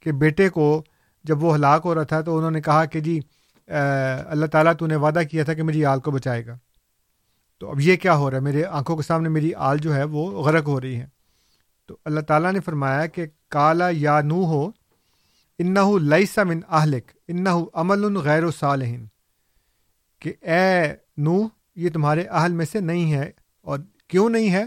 کے 0.00 0.12
بیٹے 0.12 0.48
کو 0.48 0.82
جب 1.24 1.42
وہ 1.42 1.54
ہلاک 1.54 1.82
ہو 1.84 1.94
رہا 1.94 2.02
تھا 2.02 2.20
تو 2.20 2.38
انہوں 2.38 2.50
نے 2.50 2.60
کہا 2.60 2.84
کہ 2.84 3.00
جی 3.00 3.20
اللہ 4.26 4.46
تعالیٰ 4.46 4.72
تو 4.78 4.86
نے 4.86 4.96
وعدہ 4.96 5.20
کیا 5.30 5.44
تھا 5.44 5.54
کہ 5.54 5.62
میری 5.62 5.84
آل 5.84 6.00
کو 6.00 6.10
بچائے 6.10 6.46
گا۔ 6.46 6.58
تو 7.58 7.70
اب 7.70 7.80
یہ 7.80 7.96
کیا 7.96 8.16
ہو 8.16 8.30
رہا 8.30 8.36
ہے؟ 8.36 8.42
میرے 8.42 8.64
آنکھوں 8.64 8.96
کے 8.96 9.02
سامنے 9.02 9.28
میری 9.28 9.54
آل 9.54 9.78
جو 9.78 9.94
ہے 9.94 10.04
وہ 10.04 10.42
غرق 10.42 10.66
ہو 10.66 10.80
رہی 10.80 10.96
ہے۔ 10.96 11.06
تو 11.86 11.96
اللہ 12.04 12.20
تعالیٰ 12.20 12.52
نے 12.52 12.60
فرمایا 12.60 13.06
کہ 13.06 13.26
کالا 13.48 13.88
یا 13.90 14.20
نو 14.20 14.44
ہو 14.44 14.70
انّا 15.58 15.82
کیوں 24.08 24.30
نہیں 24.30 24.50
ہے؟ 24.50 24.64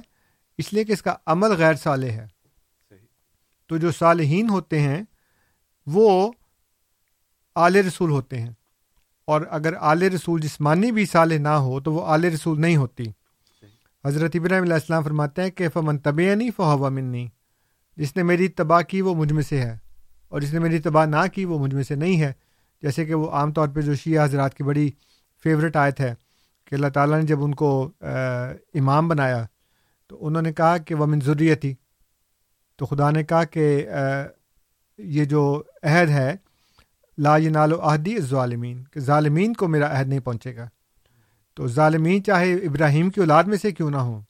اس 0.57 0.73
لیے 0.73 0.83
کہ 0.83 0.91
اس 0.91 1.01
کا 1.01 1.15
عمل 1.25 1.51
غیر 1.51 1.73
صالح 1.73 2.07
ہے۔ 2.07 2.27
تو 3.67 3.77
جو 3.77 3.91
صالحین 3.91 4.49
ہوتے 4.49 4.79
ہیں 4.79 5.03
وہ 5.85 6.31
اعل 7.55 7.75
رسول 7.75 8.09
ہوتے 8.09 8.41
ہیں۔ 8.41 8.49
اور 9.25 9.41
اگر 9.49 9.73
اعلی 9.81 10.09
رسول 10.09 10.41
جسمانی 10.41 10.91
بھی 10.91 11.05
صالح 11.05 11.37
نہ 11.37 11.47
ہو 11.47 11.79
تو 11.79 11.93
وہ 11.93 12.05
اعلی 12.05 12.29
رسول 12.29 12.61
نہیں 12.61 12.75
ہوتی۔ 12.75 13.03
حضرت 14.05 14.31
ابراہیم 14.33 14.63
علیہ 14.63 14.73
السلام 14.73 15.03
فرماتے 15.03 15.43
ہیں 15.43 15.49
کہ 15.49 15.69
فمن 15.69 15.97
طب 15.97 16.19
نہیں 16.19 16.51
فہوا 16.57 16.89
منی۔ 16.89 17.27
جس 17.97 18.15
نے 18.15 18.23
میری 18.23 18.47
تباہ 18.47 18.81
کی 18.81 19.01
وہ 19.01 19.15
مجھ 19.15 19.33
میں 19.33 19.43
سے 19.43 19.61
ہے۔ 19.61 19.77
اور 20.27 20.41
جس 20.41 20.53
نے 20.53 20.59
میری 20.59 20.79
تباہ 20.79 21.05
نہ 21.05 21.27
کی 21.33 21.45
وہ 21.45 21.59
مجھ 21.59 21.75
میں 21.75 21.83
سے 21.83 21.95
نہیں 21.95 22.21
ہے۔ 22.21 22.33
جیسے 22.81 23.05
کہ 23.05 23.13
وہ 23.13 23.31
عام 23.31 23.53
طور 23.53 23.67
پہ 23.67 23.81
جو 23.81 23.95
شیعہ 23.95 24.23
حضرات 24.23 24.53
کی 24.53 24.63
بڑی 24.63 24.91
فیوریٹ 25.43 25.75
آیت 25.75 25.99
ہے 25.99 26.15
کہ 26.69 26.75
اللہ 26.75 26.87
تعالیٰ 26.87 27.19
نے 27.19 27.25
جب 27.27 27.43
ان 27.43 27.53
کو 27.55 27.69
امام 28.01 29.07
بنایا 29.07 29.45
تو 30.09 30.27
انہوں 30.27 30.41
نے 30.41 30.51
کہا 30.53 30.77
کہ 30.77 30.95
وہ 30.95 31.05
منظوری 31.05 31.53
تھی 31.55 31.73
تو 32.79 32.85
خدا 32.85 33.09
نے 33.11 33.23
کہا 33.23 33.43
کہ 33.43 33.85
یہ 34.99 35.25
جو 35.25 35.41
عہد 35.83 36.09
ہے، 36.09 36.35
لا 37.17 37.37
ینال 37.37 37.73
و 37.73 37.79
عہدی 37.81 38.17
ظالمین 38.21 38.83
کہ 38.83 38.99
ظالمین 38.99 39.53
کو 39.53 39.67
میرا 39.67 39.99
عہد 39.99 40.07
نہیں 40.07 40.19
پہنچے 40.19 40.55
گا۔ 40.55 40.67
تو 41.57 41.67
ظالمین 41.67 42.23
چاہے 42.23 42.53
ابراہیم 42.53 43.09
کی 43.09 43.21
اولاد 43.21 43.43
میں 43.43 43.57
سے 43.57 43.71
کیوں 43.71 43.89
نہ 43.91 43.97
ہوں، 43.97 44.21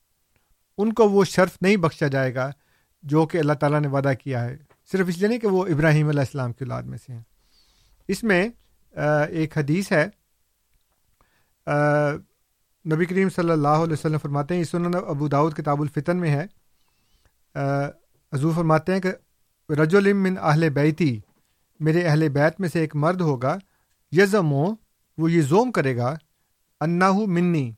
ان 0.78 0.94
کو 0.94 1.10
وہ 1.10 1.24
شرف 1.26 1.58
نہیں 1.62 1.78
بخشا 1.78 2.08
جائے 2.08 2.34
گا 2.36 2.50
جو 3.04 3.26
کہ 3.26 3.38
اللہ 3.38 3.54
تعالیٰ 3.54 3.80
نے 3.82 3.88
وعدہ 3.88 4.12
کیا 4.24 4.44
ہے۔ 4.44 4.56
صرف 4.92 5.08
اس 5.08 5.18
لیے 5.18 5.28
نہیں 5.28 5.40
کہ 5.40 5.48
وہ 5.48 5.66
ابراہیم 5.66 6.08
علیہ 6.10 6.20
السلام 6.20 6.54
کی 6.54 6.64
اولاد 6.64 6.84
میں 6.84 6.98
سے 6.98 7.14
ہیں۔ 7.14 7.22
اس 8.10 8.24
میں 8.24 8.48
ایک 9.30 9.58
حدیث 9.58 9.92
ہے 9.92 10.08
نبی 12.86 13.06
کریم 13.06 13.30
صلی 13.30 13.52
اللہ 13.52 13.84
علیہ 13.84 13.94
وسلم 13.94 14.18
فرماتے 14.18 14.56
ہیں 14.56 14.64
سنن 14.64 14.96
ابو 14.98 15.28
داود 15.28 15.54
کتاب 15.54 15.82
الفتن 15.82 16.18
میں 16.18 16.30
ہے۔ 16.30 16.46
حضور 18.34 18.54
فرماتے 18.56 18.94
ہیں 18.94 19.00
کہ 19.00 19.12
رج 19.70 19.96
من 19.96 20.38
اہل 20.40 20.70
بیتی، 20.70 21.20
میرے 21.80 22.02
اہل 22.04 22.28
بیت 22.30 22.60
میں 22.60 22.70
سے 22.70 22.80
ایک 22.80 22.96
مرد 22.96 23.22
ہوگا 23.22 23.58
یزم 24.12 24.54
وہ 24.54 25.32
یہ 25.32 25.42
زوم 25.42 25.72
کرے 25.72 25.96
گا 25.98 26.14
انا 26.82 27.12
منی، 27.28 27.72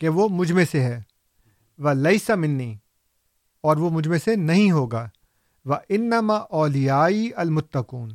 کہ 0.00 0.08
وہ 0.08 0.28
مجھ 0.30 0.52
میں 0.52 0.64
سے 0.64 0.82
ہے، 0.82 1.00
و 1.78 1.92
لئیسا 1.92 2.34
منی، 2.34 2.74
اور 3.64 3.76
وہ 3.76 3.90
مجھ 3.90 4.08
میں 4.08 4.18
سے 4.18 4.36
نہیں 4.38 4.70
ہوگا، 4.70 5.06
و 5.66 5.74
انما 5.88 6.36
اولیائی 6.52 7.30
المتقون، 7.36 8.10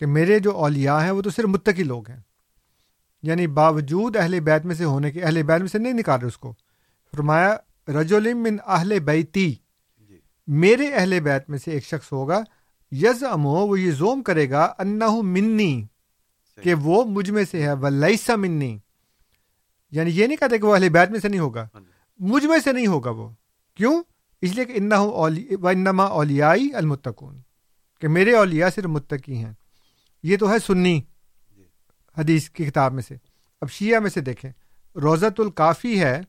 کہ 0.00 0.06
میرے 0.06 0.38
جو 0.38 0.56
اولیاء 0.56 0.98
ہیں، 1.00 1.10
وہ 1.10 1.22
تو 1.22 1.30
صرف 1.30 1.48
متقی 1.48 1.82
لوگ 1.84 2.10
ہیں۔ 2.10 2.20
یعنی 3.22 3.46
باوجود 3.46 4.16
اہل 4.16 4.40
بیت 4.40 4.64
میں 4.66 4.74
سے 4.74 4.84
ہونے 4.84 5.12
کے 5.12 5.20
اہل 5.20 5.42
بیت 5.42 5.60
میں 5.60 5.68
سے 5.68 5.78
نہیں 5.78 5.92
نکال 5.92 6.20
رہے 6.20 6.28
اس 6.28 6.38
کو۔ 6.38 6.54
فرمایا 7.16 7.56
رجولم 7.88 8.42
من 8.42 8.56
اہل 8.66 8.98
بیتی۔ 8.98 9.54
جی۔ 10.08 10.18
میرے 10.46 10.90
اہل 10.94 11.20
بیت 11.20 11.50
میں 11.50 11.58
سے 11.58 11.70
ایک 11.70 11.84
شخص 11.84 12.12
ہوگا 12.12 12.42
یز 12.92 13.24
امو 13.24 13.66
وہ 13.66 13.80
یہ 13.80 13.90
زوم 13.90 14.22
کرے 14.22 14.50
گا 14.50 14.72
انا 14.78 15.06
منی 15.22 15.84
کہ 16.62 16.74
وہ 16.74 17.04
مجھ 17.04 17.30
میں 17.30 17.44
سے 17.50 17.62
ہے 17.62 17.72
وہ 17.72 17.88
لئیسا 17.88 18.36
منی۔ 18.36 18.78
یعنی 19.90 20.10
یہ 20.10 20.26
نہیں 20.26 20.36
کہتے 20.36 20.58
کہ 20.58 20.66
وہ 20.66 20.74
اہل 20.74 20.88
بیت 20.88 21.10
میں 21.10 21.20
سے 21.20 21.28
نہیں 21.28 21.40
ہوگا۔ 21.40 21.68
ہاں 21.74 21.80
جی۔ 21.80 21.90
مجھ 22.18 22.46
میں 22.46 22.58
سے 22.64 22.72
نہیں 22.72 22.86
ہوگا 22.86 23.10
وہ۔ 23.10 23.30
کیوں؟ 23.74 24.02
اس 24.42 24.54
لیے 24.54 24.64
کہ 24.64 24.72
انما 24.76 24.96
انما 25.70 26.04
اولیائی 26.04 26.70
المتقون 26.74 27.40
کہ 28.00 28.08
میرے 28.08 28.34
اولیاء 28.34 28.68
صرف 28.74 28.84
متقی 28.84 29.36
ہیں۔ 29.36 29.52
یہ 30.22 30.36
تو 30.36 30.52
ہے 30.52 30.58
سنی۔ 30.66 31.00
حدیث 32.18 32.50
کی 32.50 32.64
کتاب 32.64 32.92
میں 32.92 33.02
سے۔ 33.02 33.16
اب 33.60 33.70
شیعہ 33.70 34.00
میں 34.00 34.10
سے 34.10 34.20
دیکھیں۔ 34.20 34.50
روزت 34.94 35.40
الکافی 35.40 36.00
ہے۔ 36.00 36.20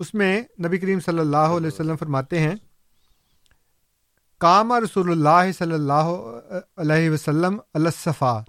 اس 0.00 0.14
میں 0.14 0.42
نبی 0.66 0.78
کریم 0.78 1.00
صلی 1.00 1.18
اللہ 1.18 1.36
علیہ 1.36 1.66
وسلم 1.66 1.96
فرماتے 1.96 2.38
ہیں 2.38 2.54
کام 4.38 4.72
رسول 4.72 5.10
اللہ 5.10 5.52
صلی 5.52 5.72
اللہ 5.72 6.26
علیہ 6.76 7.10
وسلم 7.10 7.58
الصفا 7.74 8.40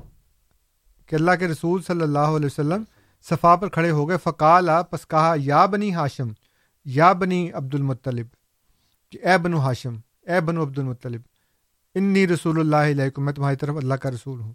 کہ 1.07 1.15
اللہ 1.15 1.31
کے 1.39 1.47
رسول 1.47 1.81
صلی 1.81 2.01
اللہ 2.01 2.19
علیہ 2.19 2.45
وسلم 2.45 2.83
صفا 3.29 3.55
پر 3.55 3.69
کھڑے 3.69 3.91
ہو 3.91 4.09
گئے۔ 4.09 4.17
فقال، 4.23 4.69
پس 4.89 5.07
کہا، 5.07 5.33
یا 5.37 5.65
بنی 5.65 5.93
ہاشم، 5.93 6.27
یا 6.85 7.13
بنی 7.13 7.51
عبد 7.51 7.75
المطلب 7.75 8.25
کہ 9.11 9.19
اے 9.23 9.37
بنو 9.37 9.59
ہاشم، 9.59 9.95
اے 10.21 10.41
بنو 10.41 10.63
عبد 10.63 10.79
المطلب 10.79 11.21
انی 11.95 12.27
رسول 12.27 12.59
اللہ 12.59 12.91
علیہ 12.91 13.19
میں 13.19 13.33
تمہاری 13.33 13.55
طرف 13.55 13.75
اللہ 13.77 13.93
کا 13.93 14.11
رسول 14.11 14.39
ہوں۔ 14.39 14.53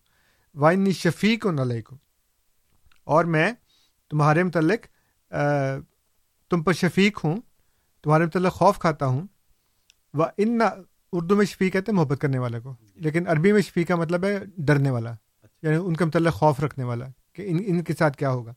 انی 0.54 0.92
شفیق 0.92 1.46
و 1.46 1.50
علیکم 1.62 1.96
اور 3.04 3.24
میں 3.24 3.52
تمہارے 4.10 4.42
متعلق 4.42 4.86
تم 6.50 6.62
پر 6.62 6.72
شفیق 6.72 7.24
ہوں، 7.24 7.36
تمہارے 8.02 8.24
متعلق 8.26 8.52
خوف 8.52 8.78
کھاتا 8.78 9.06
ہوں۔ 9.06 9.26
و 10.14 10.22
ان 10.36 10.60
اردو 11.12 11.36
میں 11.36 11.46
شفیع 11.46 11.70
کہتے 11.70 11.92
ہیں 11.92 11.96
محبت 11.96 12.18
کرنے 12.20 12.38
والے 12.38 12.60
کو۔ 12.60 12.74
لیکن 12.94 13.28
عربی 13.28 13.52
میں 13.52 13.60
شفیع 13.60 13.84
کا 13.84 13.96
مطلب 13.96 14.24
ہے 14.24 14.38
ڈرنے 14.56 14.90
والا 14.90 15.12
یعنی 15.62 15.76
ان 15.76 15.96
کے 15.96 16.04
متعلق 16.04 16.34
خوف 16.34 16.60
رکھنے 16.60 16.84
والا، 16.84 17.06
کہ 17.32 17.42
ان 17.48 17.58
ان 17.66 17.82
کے 17.84 17.92
ساتھ 17.98 18.16
کیا 18.16 18.30
ہوگا۔ 18.30 18.52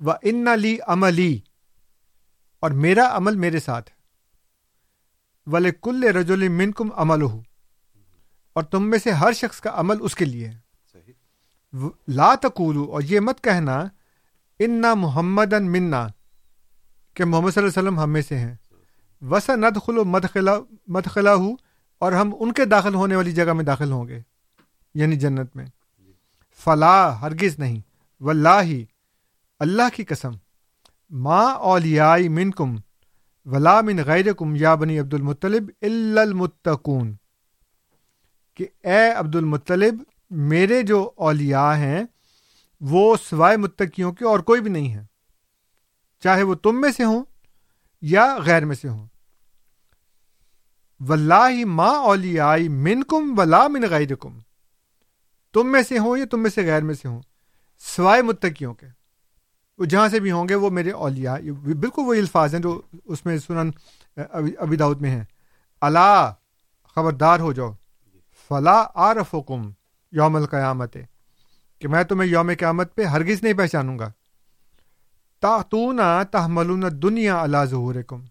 وہ 0.00 0.12
ان 0.22 0.46
لی 0.58 0.76
عملی 0.86 1.40
اور 2.62 2.70
میرا 2.70 3.16
عمل 3.16 3.36
میرے 3.36 3.60
ساتھ۔ 3.60 3.90
ولے 5.46 5.70
کل 5.82 6.04
رجول 6.04 6.48
من 6.48 6.72
کم 6.72 6.92
عمل 6.92 7.22
ہو 7.22 7.42
اور 8.52 8.62
تم 8.62 8.90
میں 8.90 8.98
سے 8.98 9.10
ہر 9.10 9.32
شخص 9.32 9.60
کا 9.60 9.70
عمل 9.74 9.96
اس 10.00 10.14
کے 10.14 10.24
لیے 10.24 10.48
ہے۔ 10.48 10.63
لا 12.08 12.34
تقولو 12.34 12.84
اور 12.84 13.02
یہ 13.02 13.20
مت 13.20 13.44
کہنا، 13.44 13.84
انا 14.58 14.94
محمد 14.94 15.52
منا، 15.52 16.06
کہ 17.14 17.24
محمد 17.24 17.50
صلی 17.50 17.64
اللہ 17.64 17.80
علیہ 17.80 17.88
وسلم 17.88 18.00
ہم 18.00 18.10
میں 18.10 18.22
سے 18.22 18.38
ہیں۔ 18.38 18.54
وسا 19.22 19.54
ند 19.54 19.76
خلو 19.86 20.04
مدخلا 20.04 20.52
مدخلا 20.86 21.34
ہوں 21.34 21.56
اور 21.98 22.12
ہم 22.12 22.32
ان 22.40 22.52
کے 22.52 22.64
داخل 22.64 22.94
ہونے 22.94 23.16
والی 23.16 23.32
جگہ 23.32 23.52
میں 23.52 23.64
داخل 23.64 23.92
ہوں 23.92 24.08
گے 24.08 24.20
یعنی 24.94 25.16
جنت 25.16 25.56
میں۔ 25.56 25.66
فلاح 26.64 27.14
ہرگز 27.14 27.58
نہیں۔ 27.58 27.80
و 28.20 28.30
ہی 28.62 28.84
اللہ 29.58 29.82
کی 29.94 30.04
قسم 30.04 30.30
ماں 31.10 31.54
اولیائی 31.54 32.28
من 32.28 32.50
کم 32.50 32.76
ولا 33.44 33.80
من 33.80 33.96
غیر 34.06 34.32
کم 34.32 34.56
یا 34.56 34.74
بنی 34.74 34.98
عبد 34.98 35.14
المطلب 35.14 35.70
المتقون۔ 35.82 37.14
کہ 38.54 38.66
اے 38.82 39.12
عبد 39.12 39.36
المطلب 39.36 40.02
میرے 40.30 40.82
جو 40.82 41.10
اولیاء 41.16 41.74
ہیں، 41.74 42.02
وہ 42.80 43.16
سوائے 43.24 43.56
متقیوں 43.56 44.12
کے 44.12 44.24
اور 44.24 44.40
کوئی 44.40 44.60
بھی 44.60 44.70
نہیں 44.70 44.94
ہے 44.94 45.02
چاہے 46.22 46.42
وہ 46.42 46.54
تم 46.54 46.80
میں 46.80 46.92
سے 46.92 47.04
ہوں 47.04 47.24
یا 48.02 48.38
غیر 48.38 48.64
میں 48.64 48.76
سے 48.76 48.88
ہوں۔ 48.88 49.06
واللہ 51.00 51.64
ما 51.64 51.88
اولیائی 51.88 52.68
من 52.68 53.02
کم 53.02 53.38
ولا 53.38 53.68
من 53.68 53.82
غیر 53.90 54.14
کم 54.14 54.38
تم 55.52 55.72
میں 55.72 55.82
سے 55.82 55.98
ہوں 55.98 56.16
یا 56.16 56.24
تم 56.30 56.42
میں 56.42 56.50
سے 56.50 56.66
غیر 56.66 56.82
میں 56.82 56.94
سے 56.94 57.08
ہوں، 57.08 57.20
سوائے 57.96 58.22
متقیوں 58.22 58.74
کے۔ 58.74 58.86
وہ 59.78 59.84
جہاں 59.84 60.08
سے 60.08 60.20
بھی 60.20 60.30
ہوں 60.32 60.48
گے، 60.48 60.54
وہ 60.54 60.70
میرے 60.70 60.90
اولیاء، 60.90 61.38
بالکل 61.64 62.02
وہی 62.06 62.18
الفاظ 62.18 62.54
ہیں 62.54 62.62
جو 62.62 62.80
اس 63.04 63.26
میں 63.26 63.38
سنن 63.38 63.70
ابی 64.58 64.76
داؤد 64.76 65.00
میں 65.00 65.10
ہیں۔ 65.10 65.24
اللہ 65.80 66.32
خبردار 66.94 67.40
ہو 67.40 67.52
جاؤ۔ 67.52 67.72
فلاں 68.48 68.84
عارف 68.94 69.34
حکم 69.34 69.70
یوم 70.14 70.36
القیامت 70.36 70.96
کہ 71.78 71.88
میں 71.88 72.04
تمہیں 72.04 72.30
یوم 72.30 72.50
قیامت 72.58 72.94
پہ 72.94 73.04
ہرگز 73.04 73.42
نہیں 73.42 73.52
پہچانوں 73.52 73.98
گا۔ 73.98 74.12
تاختون 75.40 76.00
تحملون 76.32 76.84
دنیا 77.02 77.40
اللہ 77.40 77.64
ظہور 77.64 77.94
کم 78.06 78.24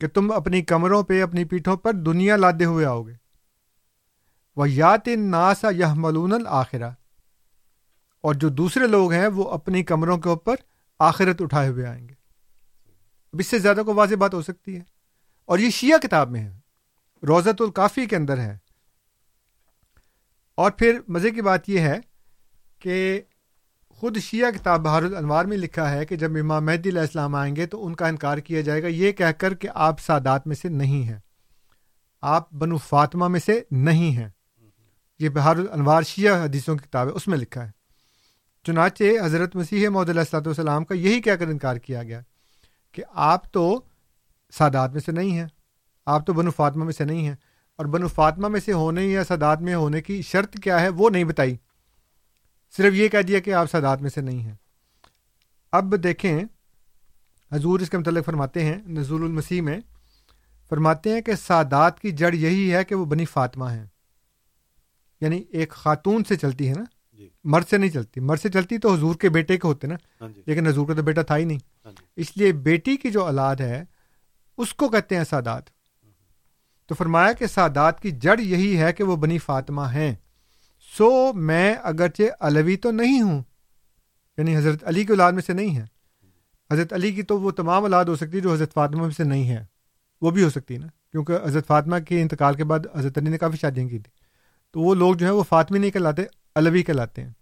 کہ 0.00 0.08
تم 0.08 0.32
اپنی 0.32 0.62
کمروں 0.62 1.02
پہ، 1.02 1.22
اپنی 1.22 1.44
پیٹھوں 1.44 1.76
پر 1.76 1.92
دنیا 1.92 2.36
لادے 2.36 2.64
ہوئے 2.64 2.86
آؤ 2.86 3.02
گے۔ 3.02 3.12
وہ 4.56 4.70
یات 4.70 5.08
ناسا 5.08 5.70
یہ 5.70 5.84
ملون 5.96 6.32
الآخرہ 6.32 6.90
اور 8.20 8.34
جو 8.34 8.48
دوسرے 8.48 8.86
لوگ 8.86 9.12
ہیں، 9.12 9.26
وہ 9.26 9.50
اپنی 9.50 9.82
کمروں 9.82 10.18
کے 10.18 10.28
اوپر 10.28 10.54
آخرت 10.98 11.42
اٹھائے 11.42 11.68
ہوئے 11.68 11.86
آئیں 11.86 12.08
گے۔ 12.08 12.14
اب 13.32 13.38
اس 13.38 13.46
سے 13.46 13.58
زیادہ 13.58 13.80
کو 13.86 13.94
واضح 13.94 14.14
بات 14.14 14.34
ہو 14.34 14.42
سکتی 14.42 14.76
ہے؟ 14.76 14.82
اور 15.44 15.58
یہ 15.58 15.70
شیعہ 15.70 15.98
کتاب 15.98 16.30
میں 16.30 16.40
ہے۔ 16.40 16.58
روزت 17.26 17.62
الکافی 17.62 18.06
کے 18.06 18.16
اندر 18.16 18.38
ہے۔ 18.38 18.67
اور 20.58 20.70
پھر 20.70 21.00
مزے 21.08 21.30
کی 21.30 21.42
بات 21.42 21.68
یہ 21.68 21.80
ہے 21.80 21.98
کہ 22.78 23.20
خود 23.88 24.18
شیعہ 24.18 24.50
کتاب 24.50 24.80
بہار 24.80 25.02
الانوار 25.02 25.44
میں 25.44 25.56
لکھا 25.56 25.90
ہے 25.90 26.06
کہ 26.06 26.16
جب 26.16 26.30
امام 26.40 26.64
مہدی 26.66 26.88
علیہ 26.88 27.00
السلام 27.00 27.34
آئیں 27.34 27.56
گے 27.56 27.66
تو 27.66 27.86
ان 27.86 27.94
کا 27.94 28.08
انکار 28.08 28.38
کیا 28.38 28.60
جائے 28.60 28.82
گا 28.82 28.86
یہ 28.86 29.12
کہہ 29.12 29.32
کر 29.38 29.54
کہ 29.54 29.68
آپ 29.74 30.00
سادات 30.00 30.46
میں 30.46 30.56
سے 30.56 30.68
نہیں 30.68 31.02
ہیں۔ 31.02 31.18
آپ 32.22 32.52
بنو 32.52 32.76
فاطمہ 32.76 33.28
میں 33.28 33.40
سے 33.40 33.60
نہیں 33.70 34.16
ہیں۔ 34.16 34.28
یہ 35.18 35.28
بہار 35.28 35.56
الانوار 35.56 36.02
شیعہ 36.02 36.44
حدیثوں 36.44 36.76
کی 36.76 36.84
کتاب 36.88 37.06
ہے، 37.06 37.12
اس 37.12 37.28
میں 37.28 37.38
لکھا 37.38 37.66
ہے۔ 37.66 37.70
چنانچہ 38.64 39.04
حضرت 39.24 39.56
مسیح 39.56 39.88
محدود 39.88 40.08
علیہ 40.08 40.20
السلۃ 40.20 40.46
والسلام 40.46 40.84
کا 40.84 40.94
یہی 40.94 41.20
کہہ 41.20 41.32
کر 41.32 41.48
انکار 41.48 41.76
کیا 41.76 42.02
گیا 42.02 42.20
کہ 42.92 43.02
آپ 43.08 43.52
تو 43.52 43.80
سادات 44.52 44.92
میں 44.92 45.00
سے 45.00 45.12
نہیں 45.12 45.30
ہیں، 45.30 45.46
آپ 46.06 46.26
تو 46.26 46.32
بنو 46.32 46.50
فاطمہ 46.50 46.84
میں 46.84 46.92
سے 46.92 47.04
نہیں 47.04 47.28
ہیں۔ 47.28 47.36
اور 47.78 47.86
بنو 47.86 48.08
فاطمہ 48.08 48.48
میں 48.48 48.60
سے 48.60 48.72
ہونے 48.72 49.04
یا 49.06 49.24
سادات 49.24 49.60
میں 49.60 49.74
ہونے 49.74 50.02
کی 50.02 50.22
شرط 50.22 50.56
کیا 50.62 50.80
ہے 50.80 50.88
وہ 50.88 51.10
نہیں 51.10 51.24
بتائی۔ 51.24 51.56
صرف 52.76 52.94
یہ 52.94 53.08
کہہ 53.08 53.22
دیا 53.22 53.38
کہ 53.38 53.54
آپ 53.54 53.70
سادات 53.70 54.02
میں 54.02 54.10
سے 54.10 54.20
نہیں 54.20 54.40
ہیں۔ 54.40 54.54
اب 55.72 56.02
دیکھیں 56.02 56.40
حضور 57.52 57.80
اس 57.80 57.90
کے 57.90 57.98
متعلق 57.98 58.26
فرماتے 58.26 58.64
ہیں 58.64 58.76
نزول 58.86 59.22
المسیح 59.22 59.62
میں 59.62 59.80
فرماتے 60.68 61.10
ہیں 61.12 61.20
کہ 61.20 61.34
سادات 61.34 62.00
کی 62.00 62.10
جڑ 62.10 62.34
یہی 62.34 62.74
ہے 62.74 62.84
کہ 62.84 62.94
وہ 62.94 63.04
بنی 63.04 63.24
فاطمہ 63.24 63.64
ہیں۔ 63.64 63.86
یعنی 65.20 65.44
ایک 65.50 65.70
خاتون 65.70 66.24
سے 66.24 66.36
چلتی 66.36 66.68
ہے 66.68 66.74
نا۔ 66.74 66.84
جی۔ 67.12 67.28
مرد 67.44 67.68
سے 67.70 67.76
نہیں 67.76 67.90
چلتی۔ 67.90 68.20
مرد 68.20 68.40
سے 68.40 68.48
چلتی 68.48 68.78
تو 68.78 68.94
حضور 68.94 69.14
کے 69.14 69.28
بیٹے 69.28 69.56
کے 69.56 69.66
ہوتے 69.68 69.86
نا۔ 69.86 69.94
ہاں 70.20 70.28
جی۔ 70.28 70.42
لیکن 70.46 70.66
حضور 70.66 70.86
کا 70.86 70.94
تو 70.94 71.02
بیٹا 71.02 71.22
تھا 71.22 71.36
ہی 71.36 71.44
نہیں۔ 71.44 71.58
ہاں 71.84 71.92
جی۔ 71.92 72.04
اس 72.16 72.36
لیے 72.36 72.52
بیٹی 72.52 72.96
کی 72.96 73.10
جو 73.10 73.24
اولاد 73.24 73.56
ہے 73.56 73.84
اس 74.56 74.74
کو 74.74 74.88
کہتے 74.88 75.16
ہیں 75.16 75.24
سادات 75.24 75.77
تو 76.88 76.94
فرمایا 76.94 77.32
کہ 77.32 77.46
سادات 77.46 78.00
کی 78.00 78.10
جڑ 78.10 78.40
یہی 78.40 78.80
ہے 78.80 78.92
کہ 78.92 79.04
وہ 79.04 79.16
بنی 79.16 79.38
فاطمہ 79.38 79.82
ہیں۔ 79.82 80.14
سو 80.98 81.32
میں 81.32 81.74
اگرچہ 81.82 82.22
علوی 82.40 82.76
تو 82.76 82.90
نہیں 82.90 83.22
ہوں 83.22 83.42
یعنی 84.36 84.56
حضرت 84.56 84.84
علی 84.86 85.04
کی 85.04 85.12
اولاد 85.12 85.32
میں 85.32 85.42
سے 85.42 85.52
نہیں 85.52 85.76
ہے۔ 85.76 85.84
حضرت 86.72 86.92
علی 86.92 87.12
کی 87.12 87.22
تو 87.22 87.40
وہ 87.40 87.50
تمام 87.50 87.82
اولاد 87.82 88.04
ہو 88.04 88.16
سکتی 88.16 88.36
ہے 88.36 88.42
جو 88.42 88.52
حضرت 88.52 88.72
فاطمہ 88.72 89.02
میں 89.02 89.10
سے 89.10 89.24
نہیں 89.24 89.48
ہے۔ 89.48 89.64
وہ 90.20 90.30
بھی 90.30 90.44
ہو 90.44 90.50
سکتی 90.50 90.76
نا، 90.76 90.86
کیونکہ 91.10 91.32
حضرت 91.44 91.66
فاطمہ 91.66 91.96
کے 91.98 92.22
انتقال 92.22 92.54
کے 92.54 92.64
بعد 92.64 92.78
حضرت 92.96 93.18
علی 93.18 93.30
نے 93.30 93.38
کافی 93.38 93.56
شادیاں 93.56 93.88
کی 93.88 93.98
تھی 93.98 94.12
تو 94.72 94.80
وہ 94.80 94.94
لوگ 94.94 95.14
جو 95.14 95.26
ہیں 95.26 95.34
وہ 95.34 95.42
فاطمی 95.42 95.78
نہیں 95.78 95.90
کہلاتے، 95.90 96.22
علوی 96.54 96.82
کہلاتے 96.82 97.22
ہیں۔ 97.22 97.32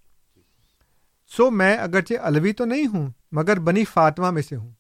سو 1.37 1.51
میں 1.51 1.77
اگرچہ 1.77 2.15
علوی 2.23 2.53
تو 2.53 2.65
نہیں 2.65 2.87
ہوں، 2.87 3.11
مگر 3.33 3.59
بنی 3.59 3.85
فاطمہ 3.85 4.31
میں 4.31 4.43
سے 4.43 4.57
ہوں۔ 4.57 4.71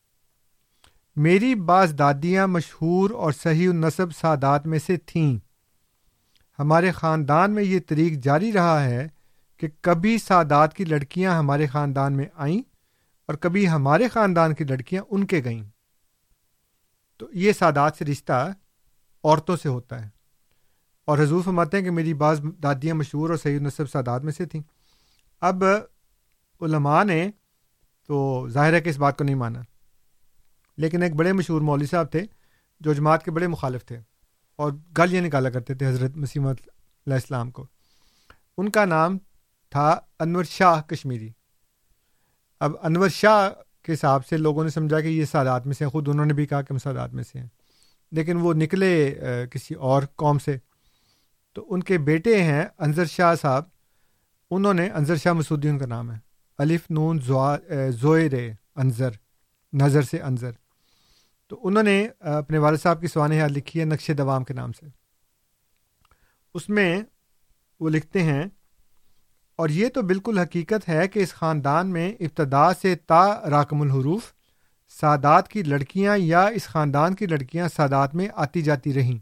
میری 1.17 1.55
بعض 1.55 1.99
دادیاں 1.99 2.47
مشہور 2.47 3.11
اور 3.11 3.33
صحیح 3.33 3.69
النصب 3.69 4.17
سادات 4.17 4.67
میں 4.67 4.79
سے 4.79 4.97
تھیں۔ 4.97 5.39
ہمارے 6.59 6.93
خاندان 6.93 7.51
میں 7.51 7.63
یہ 7.63 7.81
طریق 7.87 8.13
جاری 8.13 8.53
رہا 8.53 8.85
ہے 8.85 9.09
کہ 9.57 9.69
کبھی 9.81 10.19
سادات 10.19 10.75
کی 10.75 10.85
لڑکیاں 10.85 11.39
ہمارے 11.39 11.67
خاندان 11.67 12.13
میں 12.13 12.25
آئیں 12.35 12.59
اور 13.27 13.35
کبھی 13.35 13.69
ہمارے 13.69 14.09
خاندان 14.09 14.55
کی 14.55 14.65
لڑکیاں 14.65 15.03
ان 15.11 15.27
کے 15.27 15.45
گئیں۔ 15.45 15.65
تو 17.17 17.27
یہ 17.33 17.53
سادات 17.53 17.97
سے 17.99 18.05
رشتہ 18.05 18.53
عورتوں 19.25 19.57
سے 19.57 19.69
ہوتا 19.69 20.05
ہے۔ 20.05 20.09
اور 21.05 21.19
حضور 21.19 21.43
فرماتے 21.43 21.77
ہیں 21.77 21.85
کہ 21.85 21.91
میری 21.91 22.15
بعض 22.15 22.41
دادیاں 22.63 22.95
مشہور 22.95 23.31
اور 23.31 23.39
صحیح 23.39 23.57
النصب 23.57 23.91
سادات 23.91 24.25
میں 24.25 24.33
سے 24.33 24.45
تھیں۔ 24.45 24.63
اب 25.41 25.65
علماء 26.61 27.05
نے 27.05 27.31
تو 28.07 28.47
ظاہر 28.49 28.73
ہے 28.73 28.81
کہ 28.81 28.89
اس 28.89 28.99
بات 28.99 29.19
کو 29.19 29.25
نہیں 29.25 29.35
مانا۔ 29.35 29.63
لیکن 30.77 31.03
ایک 31.03 31.15
بڑے 31.15 31.33
مشہور 31.33 31.61
مولوی 31.61 31.87
صاحب 31.87 32.11
تھے 32.11 32.23
جو 32.81 32.93
جماعت 32.93 33.25
کے 33.25 33.31
بڑے 33.31 33.47
مخالف 33.47 33.85
تھے 33.85 33.99
اور 34.57 34.73
گالیاں 34.99 35.23
نکالا 35.23 35.51
کرتے 35.51 35.75
تھے 35.75 35.89
حضرت 35.89 36.17
مسیمت 36.17 36.57
علیہ 36.67 37.15
السلام 37.15 37.51
کو۔ 37.51 37.67
ان 38.59 38.69
کا 38.69 38.85
نام 38.85 39.19
تھا 39.71 39.99
انور 40.21 40.45
شاہ 40.45 40.81
کشمیری۔ 40.81 41.29
اب 42.61 42.73
انور 42.83 43.09
شاہ 43.09 43.49
کے 43.83 43.93
حساب 43.93 44.27
سے 44.27 44.37
لوگوں 44.37 44.65
نے 44.65 44.71
سمجھا 44.71 45.01
کہ 45.01 45.07
یہ 45.07 45.25
سادات 45.25 45.67
میں 45.67 45.75
سے 45.75 45.85
ہیں، 45.85 45.91
خود 45.91 46.09
انہوں 46.09 46.27
نے 46.27 46.35
بھی 46.35 46.47
کہا 46.47 46.63
کہ 46.63 46.73
ہم 46.73 46.79
سادات 46.79 47.15
میں 47.15 47.25
سے 47.25 47.39
ہیں۔ 47.39 47.47
لیکن 48.13 48.37
وہ 48.37 48.55
نکلے 48.55 49.15
کسی 49.51 49.75
اور 49.75 50.03
قوم 50.17 50.39
سے۔ 50.39 50.57
تو 51.53 51.67
ان 51.71 51.83
کے 51.83 51.99
بیٹے 51.99 52.43
ہیں 52.43 52.65
انضر 52.79 53.05
شاہ 53.05 53.35
صاحب۔ 53.35 53.65
انہوں 54.51 54.75
نے 54.75 54.91
انضر 54.91 55.17
شاہ 55.17 55.33
مسعودی، 55.33 55.69
ان 55.69 55.79
کا 55.79 55.87
نام 55.87 56.13
ہے۔ 56.13 56.19
الف 56.59 56.81
نون 56.91 57.19
زوئر 57.91 58.33
انضر، 58.77 59.11
نظر 59.73 60.03
سے 60.03 60.21
انضر۔ 60.21 60.51
تو 61.49 61.61
انہوں 61.63 61.83
نے 61.83 62.09
اپنے 62.21 62.59
والد 62.59 62.79
صاحب 62.79 63.01
کی 63.01 63.07
سوانح 63.07 63.41
حال 63.41 63.53
لکھی 63.53 63.81
ہے، 63.81 63.85
نقش 63.85 64.11
دوام 64.19 64.45
کے 64.45 64.55
نام 64.55 64.73
سے۔ 64.73 64.87
اس 66.55 66.69
میں 66.69 67.03
وہ 67.81 67.89
لکھتے 67.89 68.23
ہیں، 68.23 68.45
اور 69.57 69.69
یہ 69.69 69.89
تو 69.89 70.03
بالکل 70.03 70.39
حقیقت 70.39 70.89
ہے 70.89 71.09
کہ 71.09 71.19
اس 71.19 71.33
خاندان 71.35 71.87
میں 71.87 72.13
ابتدا 72.21 72.75
سے 72.75 72.95
تا 72.95 73.51
راکم 73.51 73.81
الحروف، 73.81 74.33
سادات 74.89 75.49
کی 75.49 75.63
لڑکیاں 75.63 76.17
یا 76.17 76.45
اس 76.47 76.65
خاندان 76.65 77.15
کی 77.15 77.27
لڑکیاں 77.27 77.69
سادات 77.69 78.15
میں 78.15 78.29
آتی 78.35 78.63
جاتی 78.63 78.95
رہیں۔ 78.95 79.19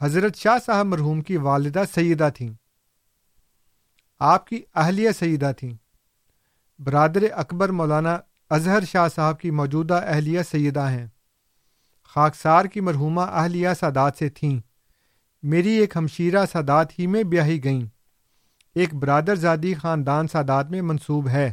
حضرت 0.00 0.36
شاہ 0.36 0.58
صاحب 0.66 0.86
مرحوم 0.86 1.20
کی 1.20 1.36
والدہ 1.36 1.82
سیدہ 1.94 2.28
تھیں۔ 2.34 2.54
آپ 4.18 4.46
کی 4.46 4.62
اہلیہ 4.74 5.10
سیدہ 5.10 5.52
تھیں۔ 5.56 5.74
برادر 6.78 7.22
اکبر 7.34 7.68
مولانا 7.68 8.18
اظہر 8.50 8.84
شاہ 8.84 9.08
صاحب 9.14 9.40
کی 9.40 9.50
موجودہ 9.50 9.94
اہلیہ 9.94 10.40
سیدہ 10.50 10.90
ہیں۔ 10.90 11.06
خاکسار 12.04 12.64
کی 12.64 12.80
مرحومہ 12.80 13.20
اہلیہ 13.20 13.68
سادات 13.80 14.16
سے 14.18 14.28
تھیں۔ 14.28 14.60
میری 15.42 15.70
ایک 15.70 15.96
ہمشیرہ 15.96 16.46
سادات 16.52 16.98
ہی 16.98 17.06
میں 17.06 17.22
بیاہی 17.22 17.64
گئیں۔ 17.64 17.86
ایک 18.74 18.94
برادر 18.94 19.34
زادی 19.34 19.74
خاندان 19.74 20.28
سادات 20.28 20.70
میں 20.70 20.82
منصوب 20.82 21.28
ہے۔ 21.28 21.52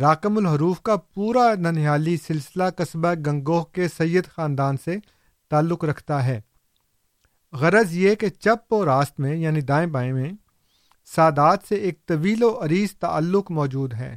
راکم 0.00 0.36
الحروف 0.36 0.82
کا 0.82 0.96
پورا 0.96 1.54
ننہالی 1.54 2.16
سلسلہ 2.16 2.64
قصبہ 2.76 3.14
گنگوہ 3.26 3.62
کے 3.62 3.88
سید 3.88 4.24
خاندان 4.26 4.76
سے 4.84 4.96
تعلق 5.50 5.84
رکھتا 5.84 6.24
ہے۔ 6.24 6.40
غرض 7.52 7.96
یہ 7.96 8.14
کہ 8.14 8.28
چپ 8.28 8.72
و 8.72 8.84
راست 8.84 9.20
میں 9.20 9.36
یعنی 9.36 9.60
دائیں 9.60 9.86
بائیں 9.86 10.12
میں، 10.12 10.32
سادات 11.14 11.58
سے 11.68 11.74
ایک 11.74 12.06
طویل 12.06 12.42
و 12.42 12.60
عریض 12.64 12.90
تعلق 12.92 13.50
موجود 13.50 13.94
ہے۔ 13.94 14.16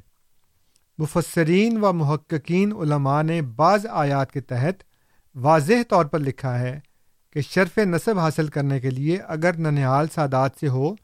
مفسرین 0.97 1.83
و 1.83 1.93
محققین 1.93 2.71
علماء 2.71 3.21
نے 3.21 3.41
بعض 3.41 3.85
آیات 3.89 4.31
کے 4.31 4.41
تحت 4.41 4.83
واضح 5.35 5.83
طور 5.89 6.05
پر 6.05 6.19
لکھا 6.19 6.59
ہے 6.59 6.79
کہ 7.33 7.41
شرف 7.41 7.77
نصب 7.77 8.19
حاصل 8.19 8.47
کرنے 8.47 8.79
کے 8.79 8.89
لیے 8.89 9.17
اگر 9.17 9.57
ننہال 9.57 10.07
سادات 10.15 10.51
سے 10.59 10.67
ہو 10.67 10.95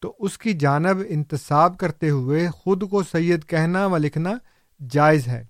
تو 0.00 0.14
اس 0.18 0.38
کی 0.38 0.52
جانب 0.52 1.02
انتصاب 1.08 1.78
کرتے 1.78 2.10
ہوئے 2.10 2.48
خود 2.48 2.90
کو 2.90 3.02
سید 3.02 3.44
کہنا 3.44 3.86
و 3.86 3.96
لکھنا 3.96 4.32
جائز 4.90 5.28
ہے۔ 5.28 5.44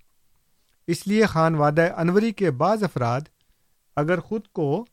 اس 0.87 1.07
لیے 1.07 1.27
خان 1.27 1.55
وادہ 1.55 1.89
انوری 1.97 2.33
کے 2.33 2.51
بعض 2.51 2.83
افراد 2.83 3.21
اگر 3.97 4.21
خود 4.21 4.41
کو 4.53 4.87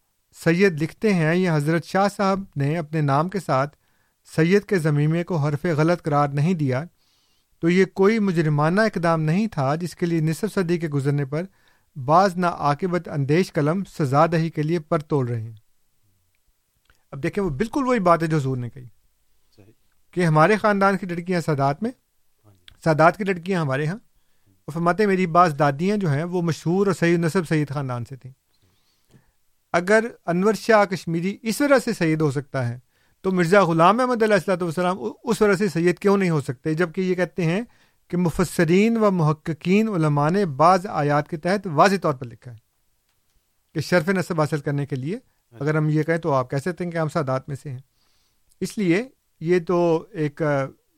سید 0.46 0.82
لکھتے 0.82 1.14
ہیں 1.14 1.36
یا 1.36 1.56
حضرت 1.56 1.86
شاہ 1.86 2.08
صاحب 2.18 2.44
نے 2.56 2.78
اپنے 2.78 3.02
نام 3.02 3.30
کے 3.30 3.40
ساتھ 3.40 3.76
سید 4.36 4.64
کے 4.64 4.80
ضمیمے 4.80 5.24
کو 5.24 5.38
حرف 5.38 5.66
غلط 5.66 6.02
قرار 6.02 6.28
نہیں 6.28 6.54
دیا۔ 6.54 6.84
تو 7.64 7.70
یہ 7.70 7.86
کوئی 7.86 8.20
مجرمانہ 8.20 8.82
اقدام 8.82 9.22
نہیں 9.22 9.48
تھا 9.48 9.76
جس 9.76 9.96
کے 9.96 10.06
لیے 10.06 10.20
نصف 10.20 10.46
صدی 10.54 10.78
کے 10.78 10.88
گزرنے 10.88 11.26
پر 11.26 11.44
بعض 11.96 12.38
نا 12.38 12.48
عاقبت 12.48 13.08
اندیش 13.08 13.54
قلم 13.54 13.84
سزا 14.00 14.26
دہی 14.26 14.50
کے 14.50 14.64
لیے 14.64 14.80
پر 14.80 15.00
توڑ 15.00 15.30
رہے 15.30 15.42
ہیں۔ 15.42 15.54
اب 17.12 17.24
دیکھیں 17.24 17.44
وہ 17.44 17.50
بالکل 17.50 17.84
وہی 17.88 18.00
بات 18.00 18.24
ہے 18.24 18.28
جو 18.28 18.38
حضور 18.38 18.58
نے 18.58 18.70
کہی۔ 18.70 18.86
کہ 20.12 20.26
ہمارے 20.26 20.58
خاندان 20.58 20.98
کی 20.98 21.06
لڑکیاں 21.06 21.42
سادات 21.42 21.84
میں 21.84 21.92
ہاں 22.46 22.52
جی۔ 22.52 22.80
سادات 22.84 23.18
کی 23.18 23.24
لڑکیاں 23.24 23.62
ہمارے 23.62 23.86
ہاں۔ 23.86 23.98
اور 24.48 24.74
فرماتے 24.74 25.06
میری 25.06 25.28
بعض 25.28 25.60
دادیاں 25.60 25.98
جو 25.98 26.10
ہیں 26.10 26.24
وہ 26.24 26.42
مشہور 26.42 26.88
اور 26.88 26.96
سید 26.96 27.20
نصب 27.20 27.48
سید 27.48 27.70
خاندان 27.70 28.06
سے 28.06 28.16
تھیں۔ 28.16 28.32
اگر 29.74 30.06
انور 30.26 30.54
شاہ 30.54 30.86
کشمیری 30.86 31.38
اس 31.42 31.62
وجہ 31.62 31.80
سے 31.80 31.94
سید 31.94 32.22
ہو 32.22 32.32
سکتا 32.32 32.70
ہے 32.70 32.80
تو 33.24 33.32
مرزا 33.32 33.64
غلام 33.64 34.00
احمد 34.00 34.24
علیہ 34.24 34.34
السلۃ 34.34 34.62
والسلام 34.62 34.98
اس 35.24 35.42
وجہ 35.42 35.54
سے 35.54 35.68
سید 35.70 36.00
کیوں 36.00 36.18
نہیں 36.18 36.30
ہو 36.30 36.42
سکتے؟ 36.42 36.74
جبکہ 36.74 37.02
یہ 37.02 37.16
کہتے 37.16 37.46
ہیں 37.46 37.62
کہ 38.08 38.18
مفسرین 38.18 38.98
و 38.98 39.12
محققین 39.12 39.88
علماء 39.88 40.30
نے 40.30 40.46
بعض 40.46 40.86
آیات 40.86 41.28
کے 41.28 41.38
تحت 41.38 41.68
واضح 41.68 41.96
طور 42.02 42.14
پر 42.14 42.26
لکھا 42.26 42.52
ہے 42.52 42.58
کہ 43.74 43.82
شرف 43.82 44.10
نصب 44.10 44.42
حاصل 44.42 44.60
کرنے 44.60 44.86
کے 44.86 44.96
لیے 44.96 45.20
اگر 45.60 45.76
ہم 45.76 45.90
یہ 45.90 46.04
کہیں 46.04 46.18
تو 46.18 46.34
آپ 46.34 46.50
کہہ 46.50 46.58
سکتے 46.58 46.84
ہیں 46.84 46.92
کہ 46.92 46.98
ہم 46.98 47.10
سادات 47.10 47.50
میں 47.50 47.56
سے 47.56 47.70
ہیں۔ 47.70 47.80
اس 48.62 48.78
لیے 48.78 49.10
یہ 49.40 49.60
تو 49.68 50.08
ایک 50.12 50.42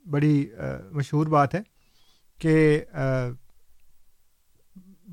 بڑی 0.06 0.50
مشہور 0.92 1.28
بات 1.28 1.56
ہے 1.56 1.62
کہ 2.40 2.82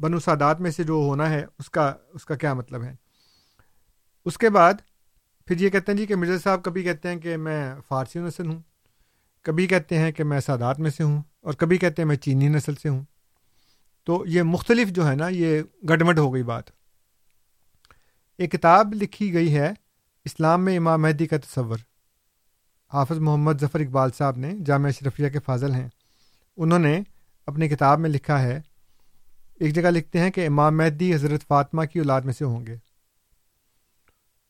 بنو 0.00 0.18
سادات 0.20 0.60
میں 0.60 0.70
سے 0.70 0.84
جو 0.84 0.92
ہونا 0.92 1.30
ہے 1.30 1.44
اس 1.58 1.70
کا 1.70 1.92
اس 2.14 2.24
کا 2.24 2.34
کیا 2.34 2.54
مطلب 2.54 2.82
ہے؟ 2.82 2.94
اس 4.24 4.38
کے 4.38 4.50
بعد 4.50 4.74
پھر 5.46 5.60
یہ 5.60 5.68
کہتے 5.68 5.92
ہیں 5.92 5.98
جی 5.98 6.06
کہ 6.06 6.16
مرزا 6.16 6.38
صاحب 6.38 6.62
کبھی 6.64 6.82
کہتے 6.82 7.08
ہیں 7.08 7.16
کہ 7.16 7.36
میں 7.36 7.74
فارسی 7.88 8.18
نسل 8.18 8.46
ہوں، 8.46 8.58
کبھی 9.42 9.66
کہتے 9.66 9.98
ہیں 9.98 10.12
کہ 10.12 10.24
میں 10.24 10.40
سادات 10.40 10.80
میں 10.80 10.90
سے 10.90 11.02
ہوں، 11.02 11.22
اور 11.40 11.52
کبھی 11.52 11.78
کہتے 11.78 12.02
ہیں 12.02 12.06
میں 12.06 12.16
چینی 12.16 12.48
نسل 12.48 12.74
سے 12.74 12.88
ہوں۔ 12.88 13.02
تو 14.04 14.24
یہ 14.26 14.42
مختلف 14.42 14.88
جو 14.88 15.08
ہے 15.08 15.14
نا، 15.14 15.28
یہ 15.28 15.62
گڈمڈ 15.88 16.18
ہو 16.18 16.34
گئی 16.34 16.42
بات۔ 16.42 16.70
ایک 18.38 18.52
کتاب 18.52 18.94
لکھی 18.94 19.32
گئی 19.32 19.54
ہے، 19.56 19.72
اسلام 20.24 20.64
میں 20.64 20.76
امام 20.76 21.02
مہدی 21.02 21.26
کا 21.26 21.36
تصور۔ 21.38 21.78
حافظ 22.92 23.18
محمد 23.18 23.60
ظفر 23.60 23.80
اقبال 23.80 24.10
صاحب 24.18 24.36
نے، 24.36 24.52
جامعہ 24.66 24.88
اشرفیہ 24.88 25.28
کے 25.28 25.38
فاضل 25.38 25.74
ہیں، 25.74 25.88
انہوں 26.56 26.78
نے 26.78 27.00
اپنی 27.46 27.68
کتاب 27.68 28.00
میں 28.00 28.10
لکھا 28.10 28.42
ہے، 28.42 28.60
ایک 29.60 29.74
جگہ 29.74 29.90
لکھتے 29.90 30.18
ہیں 30.18 30.30
کہ 30.30 30.46
امام 30.46 30.76
مہدی 30.76 31.14
حضرت 31.14 31.46
فاطمہ 31.46 31.84
کی 31.84 31.98
اولاد 31.98 32.20
میں 32.20 32.32
سے 32.32 32.44
ہوں 32.44 32.66
گے۔ 32.66 32.76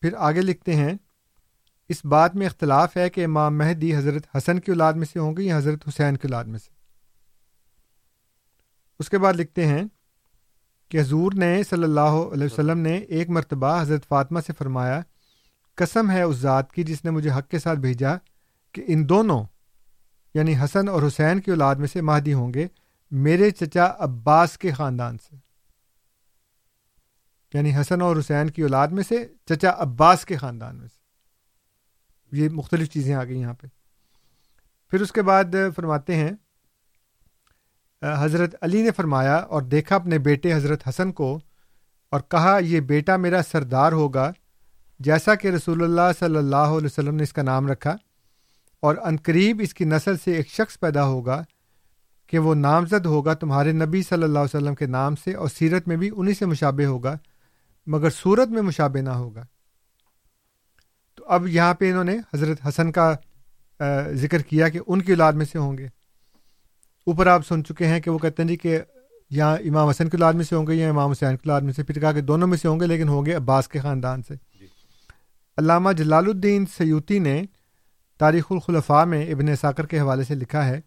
پھر 0.03 0.15
آگے 0.19 0.41
لکھتے 0.41 0.75
ہیں، 0.77 0.95
اس 1.89 2.05
بات 2.05 2.35
میں 2.37 2.47
اختلاف 2.47 2.97
ہے 2.97 3.11
کہ 3.11 3.25
امام 3.25 3.59
مہدی 3.59 3.97
حضرت 3.97 4.37
حسن 4.37 4.61
کی 4.61 4.71
اولاد 4.71 4.93
میں 4.93 5.07
سے 5.13 5.19
ہوں 5.19 5.37
گے 5.37 5.43
یا 5.43 5.57
حضرت 5.57 5.89
حسین 5.89 6.17
کی 6.17 6.27
اولاد 6.27 6.45
میں 6.45 6.59
سے؟ 6.59 6.71
اس 8.99 9.11
کے 9.11 9.19
بعد 9.19 9.35
لکھتے 9.35 9.67
ہیں 9.67 9.85
کہ 10.91 11.01
حضور 11.01 11.33
نے 11.33 11.63
صلی 11.71 11.83
اللہ 11.83 12.15
علیہ 12.33 12.45
وسلم 12.45 12.79
نے 12.79 12.97
ایک 12.97 13.31
مرتبہ 13.31 13.81
حضرت 13.83 14.09
فاطمہ 14.09 14.41
سے 14.47 14.53
فرمایا، 14.59 15.01
قسم 15.75 16.11
ہے 16.11 16.23
اس 16.23 16.37
ذات 16.37 16.73
کی 16.73 16.85
جس 16.85 17.05
نے 17.05 17.11
مجھے 17.11 17.31
حق 17.31 17.49
کے 17.49 17.59
ساتھ 17.59 17.79
بھیجا 17.79 18.17
کہ 18.73 18.85
ان 18.87 19.09
دونوں 19.09 19.45
یعنی 20.35 20.55
حسن 20.65 20.89
اور 20.89 21.03
حسین 21.03 21.41
کی 21.41 21.51
اولاد 21.51 21.75
میں 21.75 21.87
سے 21.87 22.01
مہدی 22.01 22.33
ہوں 22.33 22.55
گے، 22.55 22.67
میرے 23.11 23.51
چچا 23.51 23.93
عباس 23.99 24.59
کے 24.59 24.71
خاندان 24.71 25.17
سے۔ 25.19 25.37
یعنی 27.55 27.75
حسن 27.77 28.03
اور 28.03 28.17
حسین 28.17 28.51
کی 28.51 28.63
اولاد 28.63 28.89
میں 28.89 29.03
سے 29.03 29.25
چچا 29.47 29.71
عباس 29.77 30.25
کے 30.25 30.37
خاندان 30.37 30.77
میں 30.77 30.89
سے۔ 30.89 32.37
یہ 32.37 32.49
مختلف 32.49 32.91
چیزیں 32.91 33.15
آ 33.15 33.25
گئی 33.25 33.41
یہاں 33.41 33.55
پہ۔ 33.55 33.67
پھر 34.93 35.01
اس 35.01 35.13
کے 35.13 35.23
بعد 35.23 35.55
فرماتے 35.77 36.15
ہیں 36.17 36.31
حضرت 38.03 38.55
علی 38.63 38.83
نے 38.83 38.91
فرمایا 38.97 39.35
اور 39.35 39.63
دیکھا 39.63 39.97
اپنے 39.97 40.19
بیٹے 40.19 40.55
حضرت 40.55 40.89
حسن 40.89 41.13
کو 41.13 41.39
اور 42.13 42.21
کہا، 42.21 42.57
یہ 42.63 42.81
بیٹا 42.81 43.17
میرا 43.17 43.41
سردار 43.43 43.93
ہوگا، 43.93 44.31
جیسا 45.01 45.35
کہ 45.35 45.49
رسول 45.49 45.83
اللہ 45.83 46.11
صلی 46.19 46.37
اللہ 46.37 46.57
علیہ 46.57 46.87
وسلم 46.87 47.15
نے 47.15 47.23
اس 47.23 47.33
کا 47.33 47.43
نام 47.43 47.67
رکھا، 47.69 47.97
اور 48.83 48.97
عنقریب 49.03 49.61
اس 49.63 49.75
کی 49.75 49.85
نسل 49.85 50.17
سے 50.17 50.33
ایک 50.33 50.49
شخص 50.49 50.79
پیدا 50.81 51.05
ہوگا 51.05 51.43
کہ 52.33 52.39
وہ 52.39 52.55
نامزد 52.55 53.07
ہوگا، 53.07 53.35
تمہارے 53.35 53.73
نبی 53.73 54.03
صلی 54.03 54.23
اللہ 54.23 54.39
علیہ 54.39 54.57
وسلم 54.57 54.75
کے 54.75 54.87
نام 54.87 55.17
سے 55.17 55.35
اور 55.35 55.49
سیرت 55.49 55.89
میں 55.89 55.97
بھی 55.97 56.11
انہیں 56.17 56.35
سے 56.35 56.47
مشابہ 56.47 56.85
ہوگا۔ 56.85 57.17
مگر 57.87 58.11
صورت 58.11 58.49
میں 58.49 58.63
مشابہ 58.63 58.99
نہ 58.99 59.11
ہوگا۔ 59.11 59.45
تو 61.17 61.25
اب 61.27 61.47
یہاں 61.47 61.75
پہ 61.75 61.91
انہوں 61.91 62.05
نے 62.05 62.17
حضرت 62.35 62.59
حسن 62.69 62.93
کا 62.93 63.15
ذکر 64.13 64.43
کیا 64.43 64.69
کہ 64.69 64.81
ان 64.87 65.03
کی 65.03 65.13
اولاد 65.13 65.33
میں 65.33 65.47
سے 65.47 65.59
ہوں 65.59 65.79
گے۔ 65.79 65.87
اوپر 67.07 67.27
آپ 67.27 67.47
سن 67.47 67.65
چکے 67.65 67.87
ہیں 67.87 68.01
کہ 68.01 68.11
وہ 68.11 68.19
کہتے 68.19 68.43
ہیں 68.43 68.49
جی 68.49 68.57
کہ 68.57 68.79
یہاں 69.31 69.57
امام 69.57 69.89
حسن 69.89 70.09
کی 70.09 70.17
اولاد 70.17 70.33
میں 70.33 70.45
سے 70.45 70.57
ہوں 70.57 70.67
گے 70.67 70.75
یا 70.75 70.91
امام 70.91 71.11
حسین 71.11 71.37
کی 71.37 71.49
اولاد 71.49 71.61
میں 71.61 71.73
سے۔ 71.73 71.83
پھر 71.83 72.01
کہا 72.01 72.13
کہ 72.13 72.21
دونوں 72.21 72.49
میں 72.49 72.59
سے 72.59 72.69
ہوں 72.69 72.81
گے 72.81 72.87
لیکن 72.87 73.09
ہوں 73.09 73.27
گے 73.27 73.35
عباس 73.35 73.69
کے 73.69 73.79
خاندان 73.79 74.23
سے۔ 74.23 74.35
علامہ 75.59 75.93
جلال 75.93 76.25
الدین 76.27 76.67
سیوتی 76.67 77.19
نے 77.19 77.43
تاریخ 78.19 78.45
الخلفاء 78.51 79.05
میں 79.05 79.27
ابن 79.27 79.57
ثاکر 79.57 79.87
کے 79.87 80.01
حوالے 80.01 80.25
سے 80.25 80.35
لکھا 80.35 80.67
ہے 80.67 80.81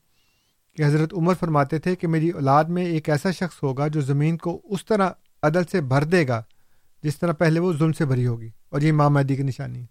کہ 0.75 0.83
حضرت 0.83 1.13
عمر 1.13 1.33
فرماتے 1.33 1.79
تھے 1.79 1.95
کہ 1.95 2.07
میری 2.07 2.29
اولاد 2.29 2.63
میں 2.63 2.85
ایک 2.85 3.09
ایسا 3.09 3.31
شخص 3.31 3.63
ہوگا 3.63 3.87
جو 3.87 4.01
زمین 4.01 4.37
کو 4.37 4.61
اس 4.63 4.85
طرح 4.85 5.09
عدل 5.43 5.63
سے 5.71 5.81
بھر 5.81 6.03
دے 6.03 6.27
گا 6.27 6.43
جس 7.05 7.17
طرح 7.17 7.31
پہلے 7.31 7.59
وہ 7.59 7.73
ظلم 7.73 7.91
سے 7.91 8.05
بھری 8.05 8.27
ہوگی 8.27 8.49
اور 8.69 8.81
یہ 8.81 8.91
امام 8.91 9.13
مہدی 9.13 9.35
کی 9.35 9.43
نشانی 9.43 9.81
ہے۔ 9.81 9.85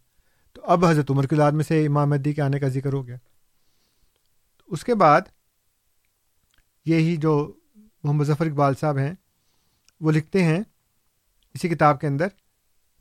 تو 0.52 0.62
اب 0.64 0.84
حضرت 0.84 1.10
عمر 1.10 1.26
کی 1.26 1.34
اولاد 1.34 1.52
میں 1.52 1.64
سے 1.64 1.86
امام 1.86 2.10
مہدی 2.10 2.32
کے 2.32 2.42
آنے 2.42 2.58
کا 2.58 2.68
ذکر 2.68 2.92
ہو 2.92 3.06
گیا۔ 3.06 3.16
اس 4.66 4.84
کے 4.84 4.94
بعد 4.94 5.20
یہی 6.86 7.16
جو 7.16 7.52
محمد 8.02 8.24
ظفر 8.24 8.46
اقبال 8.46 8.74
صاحب 8.80 8.98
ہیں، 8.98 9.14
وہ 10.00 10.12
لکھتے 10.12 10.42
ہیں 10.42 10.60
اسی 11.54 11.68
کتاب 11.68 12.00
کے 12.00 12.06
اندر 12.06 12.26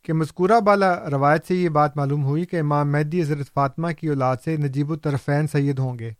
کہ 0.01 0.13
مذکورہ 0.13 0.59
بالا 0.59 1.09
روایت 1.09 1.47
سے 1.47 1.55
یہ 1.55 1.69
بات 1.69 1.97
معلوم 1.97 2.23
ہوئی 2.23 2.45
کہ 2.45 2.59
امام 2.59 2.91
مہدی 2.91 3.21
حضرت 3.21 3.53
فاطمہ 3.53 3.91
کی 3.91 4.07
اولاد 4.07 4.37
سے 4.43 4.57
نجیب 4.57 4.91
الطرفین 4.91 5.47
سید 5.47 5.79
ہوں 5.79 5.99
گے۔ 5.99 6.11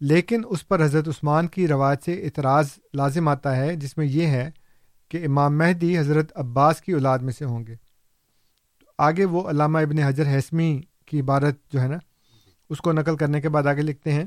لیکن 0.00 0.42
اس 0.48 0.68
پر 0.68 0.84
حضرت 0.84 1.08
عثمان 1.08 1.46
کی 1.46 1.68
روایت 1.68 2.02
سے 2.02 2.24
اعتراض 2.24 2.68
لازم 2.94 3.28
آتا 3.28 3.56
ہے، 3.56 3.76
جس 3.76 3.98
میں 3.98 4.06
یہ 4.06 4.26
ہے 4.26 4.50
کہ 5.12 5.24
امام 5.26 5.58
مہدی 5.58 5.98
حضرت 5.98 6.32
عباس 6.34 6.80
کی 6.80 6.92
اولاد 6.92 7.18
میں 7.18 7.32
سے 7.32 7.44
ہوں 7.44 7.66
گے۔ 7.66 7.74
آگے 8.98 9.24
وہ 9.24 9.50
علامہ 9.50 9.78
ابن 9.78 9.98
حجر 9.98 10.38
حسمی 10.38 10.80
کی 11.06 11.20
عبارت 11.20 11.72
جو 11.72 11.80
ہے 11.80 11.88
نا، 11.88 11.96
اس 12.70 12.78
کو 12.78 12.92
نقل 12.92 13.16
کرنے 13.16 13.40
کے 13.40 13.48
بعد 13.48 13.62
آگے 13.62 13.82
لکھتے 13.82 14.12
ہیں 14.12 14.24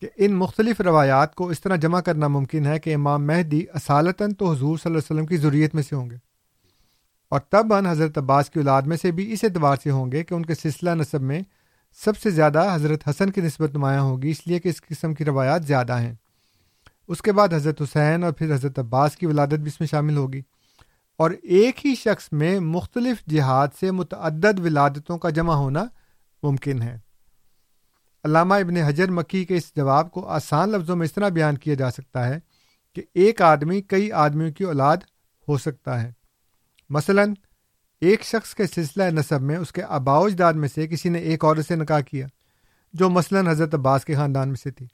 کہ 0.00 0.08
ان 0.16 0.34
مختلف 0.34 0.80
روایات 0.80 1.34
کو 1.34 1.48
اس 1.48 1.60
طرح 1.60 1.76
جمع 1.76 2.00
کرنا 2.00 2.28
ممکن 2.28 2.66
ہے 2.66 2.78
کہ 2.78 2.94
امام 2.94 3.26
مہدی 3.26 3.64
اصالتاً 3.74 4.32
تو 4.32 4.44
حضور 4.44 4.78
صلی 4.78 4.90
اللہ 4.90 4.98
علیہ 4.98 5.16
وسلم 5.16 5.26
کی 5.26 5.36
ضروریت 5.36 5.74
میں 5.74 5.82
سے 5.82 5.96
ہوں 5.96 6.10
گے۔ 6.10 6.16
اور 7.28 7.40
تب 7.40 7.74
ان 7.74 7.86
حضرت 7.86 8.18
عباس 8.18 8.50
کی 8.50 8.58
اولاد 8.58 8.82
میں 8.82 8.96
سے 8.96 9.10
بھی 9.10 9.32
اس 9.32 9.44
اعتبار 9.44 9.76
سے 9.82 9.90
ہوں 9.90 10.12
گے 10.12 10.24
کہ 10.24 10.34
ان 10.34 10.46
کے 10.46 10.54
سلسلہ 10.54 10.90
نصب 10.90 11.20
میں 11.20 11.40
سب 12.04 12.16
سے 12.16 12.30
زیادہ 12.30 12.70
حضرت 12.74 13.08
حسن 13.08 13.30
کی 13.30 13.40
نسبت 13.40 13.70
نمایاں 13.70 14.00
ہوگی، 14.00 14.30
اس 14.30 14.46
لیے 14.46 14.58
کہ 14.58 14.68
اس 14.68 14.82
قسم 14.82 15.14
کی 15.14 15.24
روایات 15.24 15.64
زیادہ 15.64 16.00
ہیں۔ 16.00 16.14
اس 17.12 17.22
کے 17.22 17.32
بعد 17.32 17.48
حضرت 17.52 17.82
حسین 17.82 18.24
اور 18.24 18.32
پھر 18.32 18.54
حضرت 18.54 18.78
عباس 18.78 19.16
کی 19.16 19.26
ولادت 19.26 19.54
بھی 19.54 19.66
اس 19.66 19.80
میں 19.80 19.88
شامل 19.88 20.16
ہوگی۔ 20.16 20.42
اور 21.18 21.30
ایک 21.30 21.86
ہی 21.86 21.94
شخص 21.94 22.28
میں 22.32 22.60
مختلف 22.60 23.26
جہاد 23.26 23.68
سے 23.80 23.90
متعدد 23.90 24.58
ولادتوں 24.58 25.18
کا 25.18 25.30
جمع 25.30 25.54
ہونا 25.54 25.84
ممکن 26.42 26.82
ہے۔ 26.82 26.98
علامہ 28.24 28.54
ابن 28.54 28.76
حجر 28.76 29.10
مکی 29.10 29.44
کے 29.44 29.56
اس 29.56 29.76
جواب 29.76 30.10
کو 30.10 30.28
آسان 30.28 30.68
لفظوں 30.68 30.96
میں 30.96 31.04
اس 31.04 31.12
طرح 31.12 31.28
بیان 31.28 31.58
کیا 31.58 31.74
جا 31.74 31.90
سکتا 31.90 32.28
ہے 32.28 32.38
کہ 32.94 33.02
ایک 33.14 33.42
آدمی 33.42 33.82
کئی 33.82 34.12
آدمیوں 34.12 34.52
کی 34.52 34.64
اولاد 34.64 34.96
ہو 35.48 35.58
سکتا 35.58 36.02
ہے۔ 36.02 36.12
مثلاً، 36.90 37.34
ایک 38.00 38.22
شخص 38.22 38.54
کے 38.54 38.66
سلسلہ 38.66 39.02
نصب 39.02 39.40
میں 39.42 39.56
اس 39.56 39.72
کے 39.72 39.82
آباؤ 39.82 40.24
اجداد 40.24 40.52
میں 40.52 40.68
سے 40.68 40.86
کسی 40.86 41.08
نے 41.08 41.18
ایک 41.18 41.44
عورت 41.44 41.66
سے 41.68 41.76
نکاح 41.76 42.00
کیا، 42.00 42.26
جو 42.92 43.10
مثلاً 43.10 43.46
حضرت 43.46 43.74
عباس 43.74 44.04
کے 44.04 44.14
خاندان 44.14 44.48
میں 44.48 44.56
سے 44.56 44.70
تھی۔ 44.70 44.86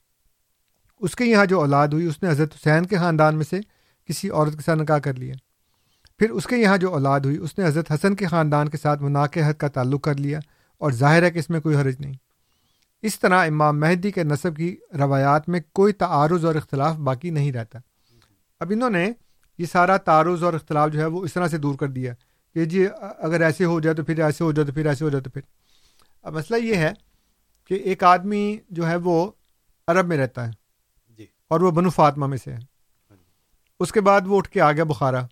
اس 1.00 1.16
کے 1.16 1.24
یہاں 1.24 1.46
جو 1.46 1.60
اولاد 1.60 1.88
ہوئی، 1.88 2.06
اس 2.06 2.22
نے 2.22 2.28
حضرت 2.28 2.54
حسین 2.54 2.86
کے 2.86 2.96
خاندان 2.96 3.36
میں 3.36 3.44
سے 3.50 3.60
کسی 4.06 4.30
عورت 4.30 4.56
کے 4.56 4.62
ساتھ 4.62 4.78
نکاح 4.78 4.98
کر 4.98 5.14
لیا۔ 5.14 5.34
پھر 6.18 6.30
اس 6.30 6.46
کے 6.46 6.56
یہاں 6.56 6.76
جو 6.76 6.92
اولاد 6.92 7.20
ہوئی، 7.20 7.36
اس 7.36 7.58
نے 7.58 7.64
حضرت 7.64 7.92
حسن 7.92 8.14
کے 8.14 8.26
خاندان 8.26 8.68
کے 8.68 8.76
ساتھ 8.76 9.02
مناقحت 9.02 9.60
کا 9.60 9.68
تعلق 9.68 10.00
کر 10.00 10.14
لیا 10.14 10.38
اور 10.78 10.90
ظاہر 10.90 11.22
ہے 11.22 11.30
کہ 11.30 11.38
اس 11.38 11.50
میں 11.50 11.60
کوئی 11.60 11.76
حرج 11.76 11.94
نہیں۔ 11.98 12.14
اس 13.02 13.20
طرح 13.20 13.46
امام 13.46 13.80
مہدی 13.80 14.10
کے 14.10 14.24
نصب 14.24 14.56
کی 14.56 14.76
روایات 14.98 15.48
میں 15.48 15.60
کوئی 15.72 15.92
تعارض 15.92 16.44
اور 16.44 16.54
اختلاف 16.54 16.96
باقی 16.96 17.30
نہیں 17.30 17.52
رہتا۔ 17.52 17.78
اب 18.60 18.72
انہوں 18.74 18.90
نے 18.90 19.12
یہ 19.58 19.66
سارا 19.66 19.96
تعارض 19.96 20.42
اور 20.42 20.52
اختلاف 20.52 20.90
جو 20.92 21.00
ہے 21.00 21.06
وہ 21.06 21.24
اس 21.24 21.32
طرح 21.32 21.48
سے 21.48 21.58
دور 21.58 21.74
کر 21.74 21.88
دیا 21.88 22.14
کہ 22.54 22.64
جی 22.64 22.86
اگر 23.18 23.40
ایسے 23.40 23.64
ہو 23.64 23.80
جائے 23.80 23.94
تو 23.94 24.04
پھر 24.04 24.24
ایسے 24.24 24.44
ہو 24.44 24.52
جائے 24.52 24.66
تو 24.66 24.72
پھر 24.72 24.86
ایسے 24.86 25.04
ہو 25.04 25.10
جائے 25.10 25.22
تو 25.22 25.30
پھر۔ 25.30 25.42
اب 26.22 26.32
مسئلہ 26.32 26.64
یہ 26.64 26.74
ہے 26.74 26.92
کہ 27.64 27.74
ایک 27.74 28.04
آدمی 28.04 28.56
جو 28.68 28.88
ہے 28.88 28.96
وہ 28.96 29.30
عرب 29.86 30.06
میں 30.06 30.16
رہتا 30.16 30.46
ہے۔ 30.46 30.52
اور 31.48 31.60
وہ 31.60 31.70
بنو 31.70 31.90
فاطمہ 31.90 32.26
میں 32.26 32.38
سے 32.38 32.52
ہے۔ 32.52 32.58
اس 33.80 33.92
کے 33.92 34.00
بعد 34.00 34.20
وہ 34.26 34.38
اٹھ 34.38 34.48
کے 34.48 34.60
آ 34.60 34.72
گیا 34.72 34.84
بخارا۔ 34.84 35.26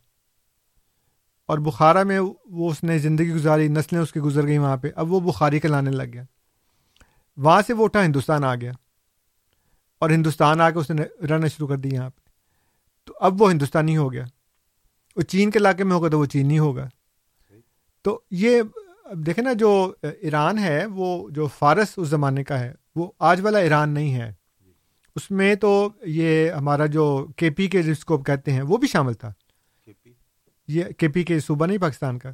اور 1.46 1.58
بخارا 1.58 2.02
میں 2.02 2.20
وہ 2.44 2.70
اس 2.70 2.84
نے 2.84 2.98
زندگی 2.98 3.32
گزاری، 3.32 3.68
نسلیں 3.68 4.00
اس 4.00 4.12
کی 4.12 4.20
گزر 4.20 4.46
گئی 4.46 4.58
وہاں 4.58 4.76
پہ۔ 4.76 4.88
اب 4.96 5.12
وہ 5.12 5.20
بخاری 5.20 5.60
کے 5.60 5.68
لانے 5.68 5.90
لگ 5.90 6.02
گیا۔ 6.12 6.22
وہاں 7.36 7.62
سے 7.66 7.72
وہ 7.72 7.84
اٹھا، 7.84 8.04
ہندوستان 8.04 8.44
آ 8.44 8.54
گیا۔ 8.54 8.72
اور 9.98 10.10
ہندوستان 10.10 10.60
آ 10.60 10.70
کے 10.70 10.78
اس 10.78 10.90
نے 10.90 11.02
رہنا 11.26 11.46
شروع 11.46 11.68
کر 11.68 11.76
دی 11.76 11.88
یہاں 11.92 12.10
پہ۔ 12.10 12.20
تو 13.04 13.14
اب 13.20 13.42
وہ 13.42 13.50
ہندوستانی 13.50 13.96
ہو 13.96 14.12
گیا۔ 14.12 14.24
وہ 15.16 15.22
چین 15.22 15.50
کے 15.50 15.58
علاقے 15.58 15.84
میں 15.84 15.92
ہوگا 15.92 16.08
تو 16.08 16.18
وہ 16.18 16.26
چینی 16.26 16.58
ہوگا۔ 16.58 16.88
تو 18.02 18.20
یہ 18.30 18.62
دیکھیں 19.12 19.44
نا، 19.44 19.52
جو 19.52 19.94
ایران 20.20 20.58
ہے، 20.58 20.86
وہ 20.86 21.30
جو 21.30 21.46
فارس 21.46 21.88
اس 21.96 22.08
زمانے 22.08 22.44
کا 22.44 22.60
ہے، 22.60 22.74
وہ 22.96 23.10
آج 23.18 23.40
والا 23.40 23.58
ایران 23.58 23.90
نہیں 23.90 24.14
ہے۔ 24.14 24.32
اس 25.16 25.30
میں 25.30 25.54
تو 25.54 25.88
یہ 26.02 26.50
ہمارا 26.50 26.86
جو 26.86 27.26
کے 27.36 27.50
پی 27.50 27.66
کے 27.66 27.82
جس 27.82 28.04
کو 28.04 28.18
کہتے 28.18 28.52
ہیں 28.52 28.62
وہ 28.62 28.76
بھی 28.76 28.88
شامل 28.88 29.14
تھا۔ 29.14 29.32
یہ 30.68 30.84
کے 30.84 31.08
پی 31.08 31.22
کے 31.22 31.40
صوبہ 31.40 31.66
نہیں 31.66 31.78
پاکستان 31.78 32.18
کا۔ 32.18 32.30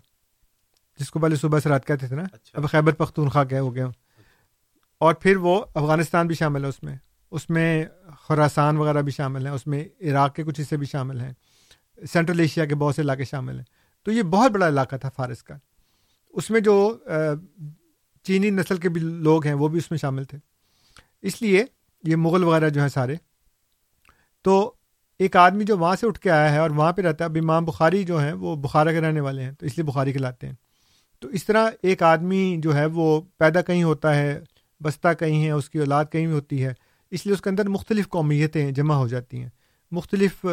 جس 0.98 1.10
کو 1.10 1.18
پہلے 1.18 1.36
صوبہ 1.36 1.58
سرات 1.58 1.86
کہتے 1.86 2.06
تھے 2.06 2.16
نا۔ 2.16 2.22
اچھا۔ 2.32 2.58
اب 2.58 2.68
خیبر 2.68 2.92
پختونخوا 2.92 3.44
کے 3.44 3.58
ہو 3.58 3.74
گیا 3.74 3.86
اور 4.98 5.14
پھر 5.14 5.36
وہ 5.36 5.64
افغانستان 5.74 6.26
بھی 6.26 6.34
شامل 6.34 6.64
ہے 6.64 6.68
اس 6.68 6.82
میں۔ 6.82 6.96
اس 7.30 7.50
میں 7.50 7.84
خوراسان 8.20 8.76
وغیرہ 8.76 9.02
بھی 9.02 9.12
شامل 9.12 9.46
ہیں۔ 9.46 9.54
اس 9.54 9.66
میں 9.66 9.84
عراق 10.00 10.34
کے 10.34 10.44
کچھ 10.44 10.60
حصے 10.60 10.76
بھی 10.76 10.86
شامل 10.86 11.20
ہیں۔ 11.20 11.32
سینٹرل 12.12 12.40
ایشیا 12.40 12.64
کے 12.64 12.74
بہت 12.74 12.94
سے 12.94 13.02
علاقے 13.02 13.24
شامل 13.24 13.56
ہیں۔ 13.56 13.64
تو 14.02 14.12
یہ 14.12 14.22
بہت 14.22 14.50
بڑا 14.50 14.68
علاقہ 14.68 14.96
تھا 14.96 15.08
فارس 15.08 15.42
کا۔ 15.42 15.54
اس 16.30 16.50
میں 16.50 16.60
جو 16.60 16.98
چینی 18.22 18.50
نسل 18.50 18.76
کے 18.76 18.88
بھی 18.88 19.00
لوگ 19.00 19.46
ہیں 19.46 19.54
وہ 19.54 19.68
بھی 19.68 19.78
اس 19.78 19.90
میں 19.90 19.98
شامل 19.98 20.24
تھے۔ 20.24 20.38
اس 21.22 21.42
لیے 21.42 21.64
یہ 22.04 22.16
مغل 22.16 22.44
وغیرہ 22.44 22.68
جو 22.68 22.80
ہیں 22.80 22.88
سارے، 22.88 23.14
تو 24.42 24.72
ایک 25.18 25.36
آدمی 25.36 25.64
جو 25.64 25.78
وہاں 25.78 25.96
سے 25.96 26.06
اٹھ 26.06 26.20
کے 26.20 26.30
آیا 26.30 26.52
ہے 26.52 26.58
اور 26.58 26.70
وہاں 26.70 26.92
پہ 26.92 27.02
رہتا 27.02 27.24
ہے، 27.24 27.30
اب 27.30 27.36
امام 27.40 27.64
بخاری 27.64 28.04
جو 28.04 28.20
ہیں 28.20 28.32
وہ 28.32 28.56
بخارا 28.56 28.92
کے 28.92 29.00
رہنے 29.00 29.20
والے 29.20 29.42
ہیں، 29.42 29.52
تو 29.52 29.66
اس 29.66 29.78
لیے 29.78 29.84
بخاری 29.84 30.12
کہلاتے 30.12 30.46
ہیں۔ 30.46 30.54
تو 31.20 31.28
اس 31.28 31.44
طرح 31.44 31.70
ایک 31.82 32.02
آدمی 32.02 32.56
جو 32.58 32.76
ہے 32.76 32.86
وہ 32.86 33.20
پیدا 33.38 33.62
کہیں 33.62 33.82
ہوتا 33.82 34.14
ہے، 34.14 34.40
بستہ 34.80 35.08
کہیں 35.18 35.44
ہے 35.44 35.50
اس 35.50 35.70
کی 35.70 35.78
اولاد 35.78 36.04
کہیں 36.12 36.26
بھی 36.26 36.34
ہوتی 36.34 36.64
ہے، 36.64 36.72
اس 37.10 37.26
لیے 37.26 37.34
اس 37.34 37.40
کے 37.40 37.50
اندر 37.50 37.68
مختلف 37.68 38.08
قومیتیں 38.08 38.72
جمع 38.72 38.94
ہو 38.94 39.08
جاتی 39.08 39.40
ہیں۔ 39.40 39.48
مختلف 39.90 40.46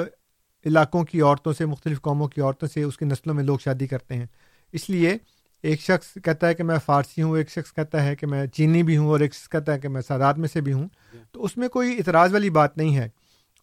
علاقوں 0.66 1.04
کی 1.04 1.22
عورتوں 1.22 1.54
سے، 1.54 1.66
مختلف 1.66 2.02
قوموں 2.02 2.28
کی 2.28 2.42
عورتوں 2.42 2.68
سے 2.68 2.84
اس 2.84 2.98
کی 2.98 3.06
نسلوں 3.06 3.36
میں 3.36 3.44
لوگ 3.44 3.58
شادی 3.58 3.88
کرتے 3.88 4.16
ہیں۔ 4.16 4.26
اس 4.72 4.90
لیے 4.90 5.18
ایک 5.64 5.82
شخص 5.82 6.18
کہتا 6.24 6.48
ہے 6.48 6.54
کہ 6.54 6.64
میں 6.64 6.78
فارسی 6.86 7.22
ہوں، 7.22 7.38
ایک 7.38 7.50
شخص 7.50 7.74
کہتا 7.74 8.06
ہے 8.06 8.16
کہ 8.16 8.28
میں 8.28 8.48
چینی 8.48 8.84
بھی 8.84 8.98
ہوں 8.98 9.08
اور 9.08 9.20
ایک 9.20 9.34
شخص 9.34 9.50
کہتا 9.50 9.74
ہے 9.74 9.80
کہ 9.80 9.88
میں 9.88 10.02
سادات 10.02 10.38
میں 10.38 10.50
سے 10.54 10.62
بھی 10.62 10.74
ہوں۔ 10.74 10.88
تو 11.32 11.44
اس 11.44 11.58
میں 11.58 11.68
کوئی 11.68 11.98
اعتراض 11.98 12.34
والی 12.34 12.50
بات 12.50 12.78
نہیں 12.78 12.98
ہے۔ 12.98 13.10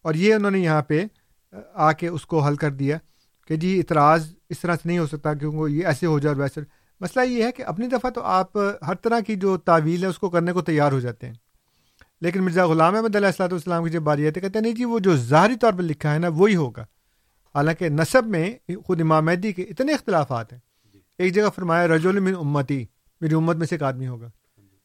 اور 0.01 0.13
یہ 0.13 0.33
انہوں 0.33 0.51
نے 0.51 0.59
یہاں 0.59 0.81
پہ، 0.81 1.03
آ 1.73 1.91
کے 1.91 2.07
اس 2.07 2.25
کو 2.25 2.39
حل 2.39 2.55
کر 2.55 2.71
دیا 2.71 2.97
کہ 3.47 3.55
جی 3.55 3.77
اعتراض 3.77 4.33
اس 4.49 4.59
طرح 4.59 4.75
سے 4.75 4.81
نہیں 4.85 4.99
ہو 4.99 5.07
سکتا 5.07 5.33
کیونکہ 5.33 5.71
یہ 5.71 5.85
ایسے 5.85 6.05
ہو 6.05 6.19
جائے 6.19 6.35
اور 6.35 6.41
ویسے۔ 6.41 6.61
مسئلہ 6.99 7.25
یہ 7.25 7.43
ہے 7.43 7.51
کہ 7.51 7.63
اپنی 7.63 7.87
دفعہ 7.87 8.09
تو 8.09 8.21
آپ 8.21 8.57
ہر 8.87 8.95
طرح 8.95 9.19
کی 9.19 9.35
جو 9.35 9.57
تعویل 9.57 10.03
ہے، 10.03 10.07
اس 10.07 10.19
کو 10.19 10.29
کرنے 10.29 10.53
کو 10.53 10.61
تیار 10.61 10.91
ہو 10.91 10.99
جاتے 10.99 11.27
ہیں۔ 11.27 11.33
لیکن 12.21 12.43
مرزا 12.43 12.65
غلام 12.65 12.95
احمد 12.95 13.15
علیہ 13.15 13.27
السلاۃ 13.27 13.49
والسلام 13.51 13.83
کی 13.83 13.89
جب 13.89 14.01
باری 14.01 14.27
آتی 14.27 14.39
کہتے 14.39 14.59
ہیں 14.59 14.63
نہیں 14.63 14.75
جی 14.75 14.85
وہ 14.85 14.99
جو 14.99 15.17
ظاہری 15.17 15.55
طور 15.55 15.73
پر 15.73 15.81
لکھا 15.81 16.13
ہے 16.13 16.19
نا، 16.19 16.27
وہی 16.27 16.55
ہوگا۔ 16.55 16.81
حالانکہ 17.55 17.89
نصب 17.89 18.27
میں 18.27 18.53
خود 18.85 19.01
امام 19.01 19.25
مہدی 19.25 19.53
کے 19.53 19.61
اتنے 19.63 19.93
اختلافات 19.93 20.53
ہیں۔ 20.53 20.59
ایک 21.17 21.33
جگہ 21.33 21.49
فرمایا 21.55 21.87
رجول 21.87 22.19
من 22.19 22.35
امتی، 22.35 22.85
میری 23.21 23.35
امت 23.35 23.55
میں 23.55 23.67
سے 23.67 23.75
ایک 23.75 23.83
آدمی 23.83 24.07
ہوگا۔ 24.07 24.29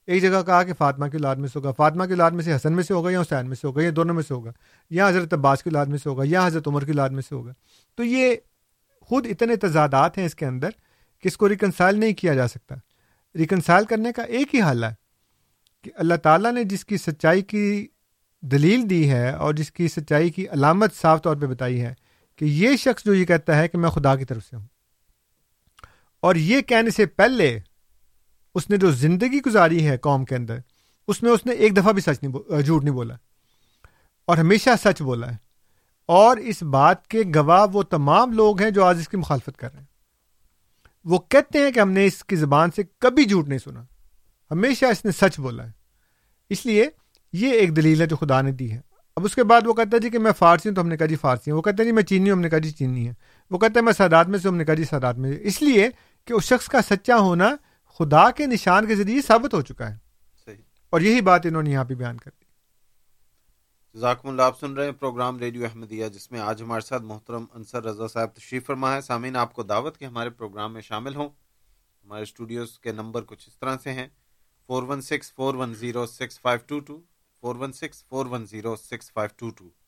ایک 0.07 0.22
جگہ 0.22 0.43
کہا 0.47 0.62
کہ 0.62 0.74
فاطمہ 0.74 1.07
کی 1.07 1.16
اولاد 1.16 1.37
میں 1.37 1.49
سے 1.49 1.59
ہوگا۔ 1.59 1.72
فاطمہ 1.72 2.05
کی 2.05 2.11
اولاد 2.11 2.30
میں 2.30 2.45
سے 2.45 2.57
حسن 2.57 2.72
میں 2.72 2.83
سے 2.83 2.95
ہوگا 2.95 3.11
یا 3.11 3.20
حسین 3.20 3.47
میں 3.47 3.57
سے 3.57 3.66
ہوگا؟ 3.66 3.83
یا 3.83 3.91
دونوں 3.97 4.14
میں 4.14 4.22
سے 4.22 4.35
ہوگا؟ 4.35 4.53
یا 4.91 5.09
حضرت 5.09 5.35
عباس 5.35 5.62
کی 5.62 5.68
اولاد 5.68 5.87
میں 5.87 5.99
سے 5.99 6.09
ہوگا؟ 6.09 6.22
یا 6.26 6.47
حضرت 6.47 6.68
عمر 6.68 6.85
کی 6.85 6.91
اولاد 6.91 7.11
میں 7.11 7.22
سے 7.22 7.35
ہوگا؟ 7.35 7.53
تو 7.95 8.05
یہ 8.05 8.37
خود 9.01 9.26
اتنے 9.30 9.57
تضادات 9.57 10.18
ہیں 10.18 10.26
اس 10.26 10.35
کے 10.35 10.47
اندر 10.47 10.70
کہ 11.22 11.28
اس 11.28 11.37
کو 11.37 11.49
ریکنسائل 11.49 12.01
نہیں 12.01 12.12
کیا 12.12 12.35
جا 12.35 12.49
سکتا۔ 12.49 12.74
ریکنسائل 13.35 13.85
کرنے 13.85 14.12
کا 14.12 14.22
ایک 14.22 14.55
ہی 14.55 14.61
حل 14.62 14.85
ہے 14.85 14.95
کہ 15.85 15.91
اللہ 15.95 16.14
تعالیٰ 16.14 16.53
نے 16.53 16.64
جس 16.64 16.85
کی 16.85 16.97
سچائی 16.97 17.43
کی 17.43 17.87
دلیل 18.41 18.91
دی 18.91 19.11
ہے 19.11 19.30
اور 19.30 19.55
جس 19.55 19.72
کی 19.72 19.89
سچائی 19.89 20.30
کی 20.30 20.49
علامت 20.49 20.95
صاف 20.95 21.22
طور 21.22 21.37
پہ 21.37 21.47
بتائی 21.47 21.80
ہے 21.80 21.95
کہ 22.37 22.45
یہ 22.45 22.76
شخص 22.76 23.05
جو 23.05 23.14
یہ 23.14 23.24
کہتا 23.24 23.59
ہے 23.59 23.68
کہ 23.68 23.78
میں 23.78 23.91
خدا 23.91 24.16
کی 24.16 24.24
طرف 24.24 24.45
سے 24.45 24.57
ہوں۔ 24.57 24.66
اور 26.22 26.34
یہ 26.34 26.60
کہنے 26.60 26.90
سے 26.90 27.06
پہلے 27.06 27.58
اس 28.54 28.70
نے 28.70 28.76
جو 28.76 28.90
زندگی 28.90 29.40
گزاری 29.46 29.86
ہے 29.86 29.96
قوم 29.96 30.24
کے 30.24 30.36
اندر، 30.36 30.58
اس 31.08 31.22
میں 31.22 31.30
اس 31.30 31.46
نے 31.46 31.52
ایک 31.52 31.76
دفعہ 31.76 31.92
بھی 31.92 32.02
سچ 32.02 32.22
نہیں 32.22 32.60
جھوٹ 32.60 32.84
نہیں 32.84 32.94
بولا، 32.94 33.14
اور 34.24 34.38
ہمیشہ 34.38 34.70
سچ 34.84 35.02
بولا 35.02 35.30
ہے۔ 35.30 35.36
اور 36.08 36.36
اس 36.36 36.62
بات 36.62 37.06
کے 37.06 37.22
گواہ 37.34 37.66
وہ 37.72 37.82
تمام 37.82 38.32
لوگ 38.32 38.62
ہیں 38.62 38.70
جو 38.70 38.84
آج 38.84 38.98
اس 38.98 39.08
کی 39.08 39.16
مخالفت 39.16 39.56
کر 39.56 39.72
رہے 39.72 39.80
ہیں۔ 39.80 39.86
وہ 41.04 41.18
کہتے 41.18 41.58
ہیں 41.58 41.70
کہ 41.70 41.80
ہم 41.80 41.90
نے 41.90 42.06
اس 42.06 42.24
کی 42.24 42.36
زبان 42.36 42.70
سے 42.76 42.82
کبھی 42.98 43.24
جھوٹ 43.24 43.48
نہیں 43.48 43.58
سنا۔ 43.58 43.84
ہمیشہ 44.50 44.86
اس 44.86 45.04
نے 45.04 45.10
سچ 45.12 45.40
بولا 45.40 45.66
ہے۔ 45.66 45.70
اس 46.50 46.66
لیے 46.66 46.88
یہ 47.32 47.52
ایک 47.52 47.76
دلیل 47.76 48.00
ہے 48.00 48.06
جو 48.06 48.16
خدا 48.16 48.40
نے 48.40 48.52
دی 48.52 48.72
ہے۔ 48.72 48.80
اب 49.16 49.24
اس 49.24 49.34
کے 49.34 49.44
بعد 49.44 49.66
وہ 49.66 49.74
کہتا 49.74 49.90
ہے 49.94 49.98
جی 49.98 50.10
کہ 50.10 50.18
میں 50.18 50.32
فارسی 50.32 50.68
ہوں 50.68 50.76
تو 50.76 50.82
ہم 50.82 50.88
نے 50.88 50.96
کہا 50.96 51.06
جی 51.06 51.16
فارسی 51.16 51.50
ہوں 51.50 51.58
وہ 51.58 51.62
کہتا 51.62 51.76
ہے 51.80 51.84
جی 51.84 51.92
میں 51.92 52.02
چینی 52.02 52.30
ہوں، 52.30 52.36
ہم 52.36 52.42
نے 52.42 52.50
کہا 52.50 52.58
جی 52.58 52.70
چینی 52.70 53.08
ہے۔ 53.08 53.12
وہ 53.50 53.58
کہتا 53.58 53.80
ہے 53.80 53.84
میں 53.84 53.92
سادات 53.92 54.28
میں 54.28 54.38
سے 54.38 54.48
ہم 54.48 54.56
نے 54.56 54.64
کہا 54.64 54.74
جی 54.74 54.84
سادات 54.84 55.18
میں 55.18 55.32
اس 55.40 55.62
لیے 55.62 55.88
کہ 56.24 56.32
اس 56.32 56.44
شخص 56.44 56.68
کا 56.68 56.82
سچا 56.82 57.16
ہونا 57.16 57.56
خدا 57.98 58.30
کے 58.30 58.46
نشان 58.46 58.86
کے 58.86 58.94
ذریعے 58.96 59.22
ثابت 59.22 59.54
ہو 59.54 59.62
چکا 59.62 59.90
ہے۔ 59.90 59.98
صحیح۔ 60.44 60.62
اور 60.90 61.00
یہی 61.00 61.20
بات 61.20 61.46
انہوں 61.46 61.62
نے 61.62 61.70
یہاں 61.70 61.84
پہ 61.84 61.94
بیان 61.94 62.18
کر 62.18 62.30
دی۔ 62.40 62.42
ذاکم 63.98 64.28
اللہ 64.28 64.42
آپ 64.42 64.60
سن 64.60 64.74
رہے 64.74 64.84
ہیں 64.84 64.92
پروگرام 64.92 65.38
ریڈیو 65.38 65.64
احمدیہ 65.64 66.08
جس 66.08 66.30
میں 66.30 66.40
آج 66.40 66.62
ہمارے 66.62 66.80
ساتھ 66.80 67.02
محترم 67.02 67.44
انصر 67.54 67.84
رضا 67.84 68.08
صاحب 68.08 68.34
تشریف 68.34 68.66
فرما 68.66 68.94
ہے۔ 68.94 69.00
سامعین 69.00 69.36
آپ 69.36 69.52
کو 69.52 69.62
دعوت 69.62 69.98
کے 69.98 70.06
ہمارے 70.06 70.30
پروگرام 70.30 70.72
میں 70.72 70.82
شامل 70.82 71.14
ہوں۔ 71.14 71.28
ہمارے 72.04 72.22
اسٹوڈیوز 72.22 72.78
کے 72.78 72.92
نمبر 72.92 73.22
کچھ 73.22 73.48
اس 73.48 73.58
طرح 73.58 73.76
سے 73.82 73.92
ہیں۔ 73.92 74.06
Four 74.66 74.82
one 74.82 75.00
six 75.00 75.34
four 75.34 75.54
one 75.54 75.74
zero 75.74 76.06
six 76.06 76.40
five 76.40 76.58
two 76.66 76.80
two 76.80 77.00
four 77.40 77.56
one 77.56 77.72
six 77.72 78.04
four 78.04 78.26
one 78.26 78.46
zero 78.46 78.76
six 78.76 79.12
five 79.12 79.30
two 79.36 79.50
two. 79.50 79.82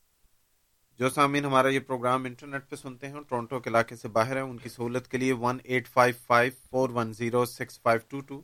جو 1.01 1.09
سامعین 1.11 1.45
ہمارا 1.45 1.69
یہ 1.69 1.81
پروگرام 1.87 2.25
انٹرنیٹ 2.25 2.69
پہ 2.71 2.77
سنتے 2.77 3.09
ہیں 3.09 3.21
ٹورنٹو 3.29 3.59
کے 3.61 3.71
علاقے 3.71 3.97
سے 3.97 4.09
باہر 4.09 4.37
ہیں، 4.37 4.43
ان 4.43 4.59
کی 4.59 4.69
سہولت 4.69 5.09
کے 5.09 5.19
لیے 5.19 5.33
one 5.41 5.59
eight 5.65 5.89
five 5.89 6.15
five 6.27 6.53
four 6.71 6.91
one 6.95 7.13
zero 7.13 7.45
six 7.45 7.81
five 7.83 8.01
two 8.09 8.21
two 8.21 8.41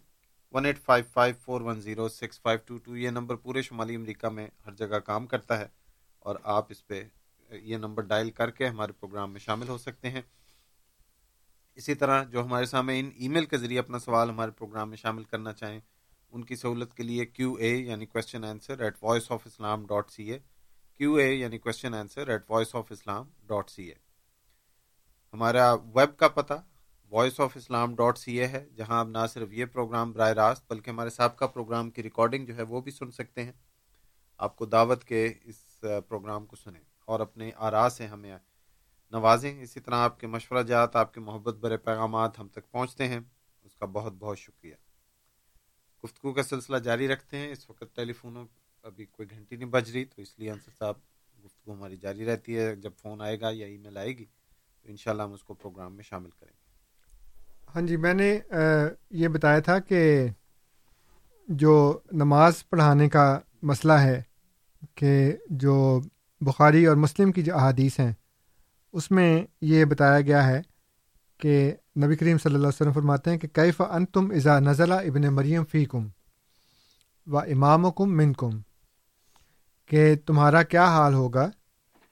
one 0.54 0.64
eight 0.66 0.78
five 0.78 1.04
five 1.12 1.34
four 1.44 1.60
one 1.60 1.80
zero 1.80 2.08
six 2.08 2.40
five 2.42 2.58
two 2.66 2.78
two 2.78 2.96
یہ 2.96 3.10
نمبر 3.10 3.36
پورے 3.36 3.62
شمالی 3.62 3.94
امریکہ 3.96 4.28
میں 4.28 4.46
ہر 4.66 4.74
جگہ 4.74 4.98
کام 5.06 5.26
کرتا 5.26 5.58
ہے، 5.58 5.66
اور 6.18 6.36
آپ 6.54 6.66
اس 6.70 6.86
پہ 6.86 7.02
یہ 7.50 7.76
نمبر 7.76 8.02
ڈائل 8.04 8.30
کر 8.30 8.50
کے 8.50 8.66
ہمارے 8.68 8.92
پروگرام 8.92 9.32
میں 9.32 9.40
شامل 9.40 9.68
ہو 9.68 9.78
سکتے 9.78 10.10
ہیں۔ 10.10 10.22
اسی 11.78 11.94
طرح 11.94 12.22
جو 12.24 12.44
ہمارے 12.44 12.64
سامنے 12.66 13.00
ای 13.00 13.28
میل 13.28 13.44
کے 13.44 13.58
ذریعے 13.58 13.78
اپنا 13.78 13.98
سوال 13.98 14.30
ہمارے 14.30 14.50
پروگرام 14.58 14.88
میں 14.88 14.96
شامل 14.96 15.24
کرنا 15.24 15.52
چاہیں، 15.52 15.80
ان 16.32 16.44
کی 16.44 16.56
سہولت 16.56 16.94
کے 16.94 17.02
لیے 17.02 17.26
کیو 17.26 17.52
اے 17.54 17.70
یعنی 17.70 18.06
question 18.06 18.44
answer 18.44 18.80
at 18.80 19.02
voice 19.02 19.30
of 19.32 19.46
Islam 19.46 19.86
dot 19.86 20.10
C 20.10 20.30
A 20.32 20.38
Q 21.00 21.14
A 21.14 21.34
یعنی 21.34 21.58
question 21.58 21.94
answer 21.94 22.28
at 22.28 22.50
voice 22.50 22.74
of 22.74 22.84
Islam 22.90 23.28
dot 23.46 23.70
C 23.70 23.84
A 23.84 23.94
ہمارا 25.32 25.72
ویب 25.72 26.16
کا 26.16 26.28
پتہ 26.28 26.52
voice 27.10 27.40
of 27.40 27.56
Islam 27.56 27.94
dot 27.94 28.18
C 28.18 28.40
A 28.40 28.46
ہے، 28.46 28.68
جہاں 28.76 29.00
آپ 29.00 29.06
نہ 29.06 29.18
صرف 29.32 29.52
یہ 29.52 29.64
پروگرام 29.64 30.12
براہ 30.12 30.28
راست 30.28 30.70
بلکہ 30.70 30.90
ہمارے 30.90 31.10
سابقہ 31.10 31.44
پروگرام 31.44 31.90
کی 31.90 32.02
ریکارڈنگ 32.02 32.46
جو 32.46 32.56
ہے 32.56 32.62
وہ 32.62 32.80
بھی 32.80 32.92
سن 32.92 33.10
سکتے 33.10 33.44
ہیں۔ 33.44 33.52
آپ 34.38 34.56
کو 34.56 34.66
دعوت 34.66 35.04
کے 35.04 35.32
اس 35.44 35.84
پروگرام 36.08 36.46
کو 36.46 36.56
سنیں 36.56 36.80
اور 37.04 37.20
اپنے 37.20 37.50
آرا 37.56 37.88
سے 37.90 38.06
ہمیں 38.06 38.38
نوازیں۔ 39.10 39.62
اسی 39.62 39.80
طرح 39.80 39.94
آپ 39.94 40.20
کے 40.20 40.26
مشورہ 40.26 40.62
جات 40.62 40.96
آپ 40.96 41.14
کے 41.14 41.20
محبت 41.20 41.54
برے 41.54 41.76
پیغامات 41.76 42.38
ہم 42.38 42.48
تک 42.48 42.70
پہنچتے 42.70 43.08
ہیں۔ 43.08 43.20
اس 43.62 43.76
کا 43.76 43.86
بہت 43.86 44.12
بہت 44.12 44.38
شکریہ۔ 44.38 44.74
گفتگو 46.04 46.32
کا 46.32 46.42
سلسلہ 46.42 46.76
جاری 46.76 47.08
رکھتے 47.08 47.36
ہیں۔ 47.36 47.52
اس 47.52 47.70
وقت 47.70 47.84
ٹیلی 47.94 48.12
فونوں 48.12 48.46
ابھی 48.84 49.04
کوئی 49.04 49.30
گھنٹی 49.30 49.56
نہیں 49.56 49.68
بج 49.70 49.90
رہی، 49.90 50.04
تو 50.04 50.22
اس 50.22 50.38
لیے 50.38 50.50
انصر 50.50 50.72
صاحب 50.78 50.94
گفتگو 51.44 51.72
ہماری 51.72 51.96
جاری 51.96 52.24
رہتی 52.26 52.56
ہے۔ 52.58 52.74
جب 52.76 52.90
فون 53.02 53.20
آئے 53.20 53.40
گا 53.40 53.50
یا 53.52 53.66
ای 53.66 53.76
میل 53.78 53.96
آئے 53.96 54.16
گی، 54.18 54.24
تو 54.24 54.88
انشاءاللہ 54.90 55.22
ہم 55.22 55.32
اس 55.32 55.42
کو 55.42 55.54
پروگرام 55.54 55.94
میں 55.96 56.04
شامل 56.04 56.30
کریں 56.30 56.52
گے۔ 56.52 56.58
ہاں 57.74 57.82
جی 57.86 57.96
میں 57.96 58.14
نے 58.14 58.38
یہ 59.10 59.28
بتایا 59.28 59.58
تھا 59.60 59.78
کہ 59.78 60.26
جو 61.48 61.74
نماز 62.12 62.68
پڑھانے 62.70 63.08
کا 63.08 63.26
مسئلہ 63.62 63.92
ہے 63.92 64.20
کہ 64.94 65.12
جو 65.62 66.00
بخاری 66.40 66.84
اور 66.86 66.96
مسلم 66.96 67.32
کی 67.32 67.42
جو 67.42 67.54
احادیث 67.54 67.98
ہیں، 68.00 68.12
اس 68.94 69.10
میں 69.10 69.42
یہ 69.60 69.84
بتایا 69.84 70.20
گیا 70.20 70.46
ہے 70.46 70.60
کہ 71.40 71.74
نبی 72.02 72.16
کریم 72.16 72.38
صلی 72.38 72.54
اللہ 72.54 72.66
علیہ 72.66 72.80
وسلم 72.80 72.92
فرماتے 72.92 73.30
ہیں 73.30 73.38
کہ 73.38 73.48
کیف 73.48 73.80
ان 73.80 74.06
تم 74.06 74.30
ازا 74.36 74.58
نزلہ 74.60 74.94
ابن 74.94 75.26
مریم 75.34 75.64
فی 75.64 75.84
کم 75.84 76.08
و 77.26 77.38
امام 77.38 77.84
و 77.84 77.90
کم 77.90 78.16
من 78.16 78.32
کم 78.32 78.58
کہ 79.90 80.14
تمہارا 80.26 80.62
کیا 80.62 80.84
حال 80.84 81.14
ہوگا 81.14 81.50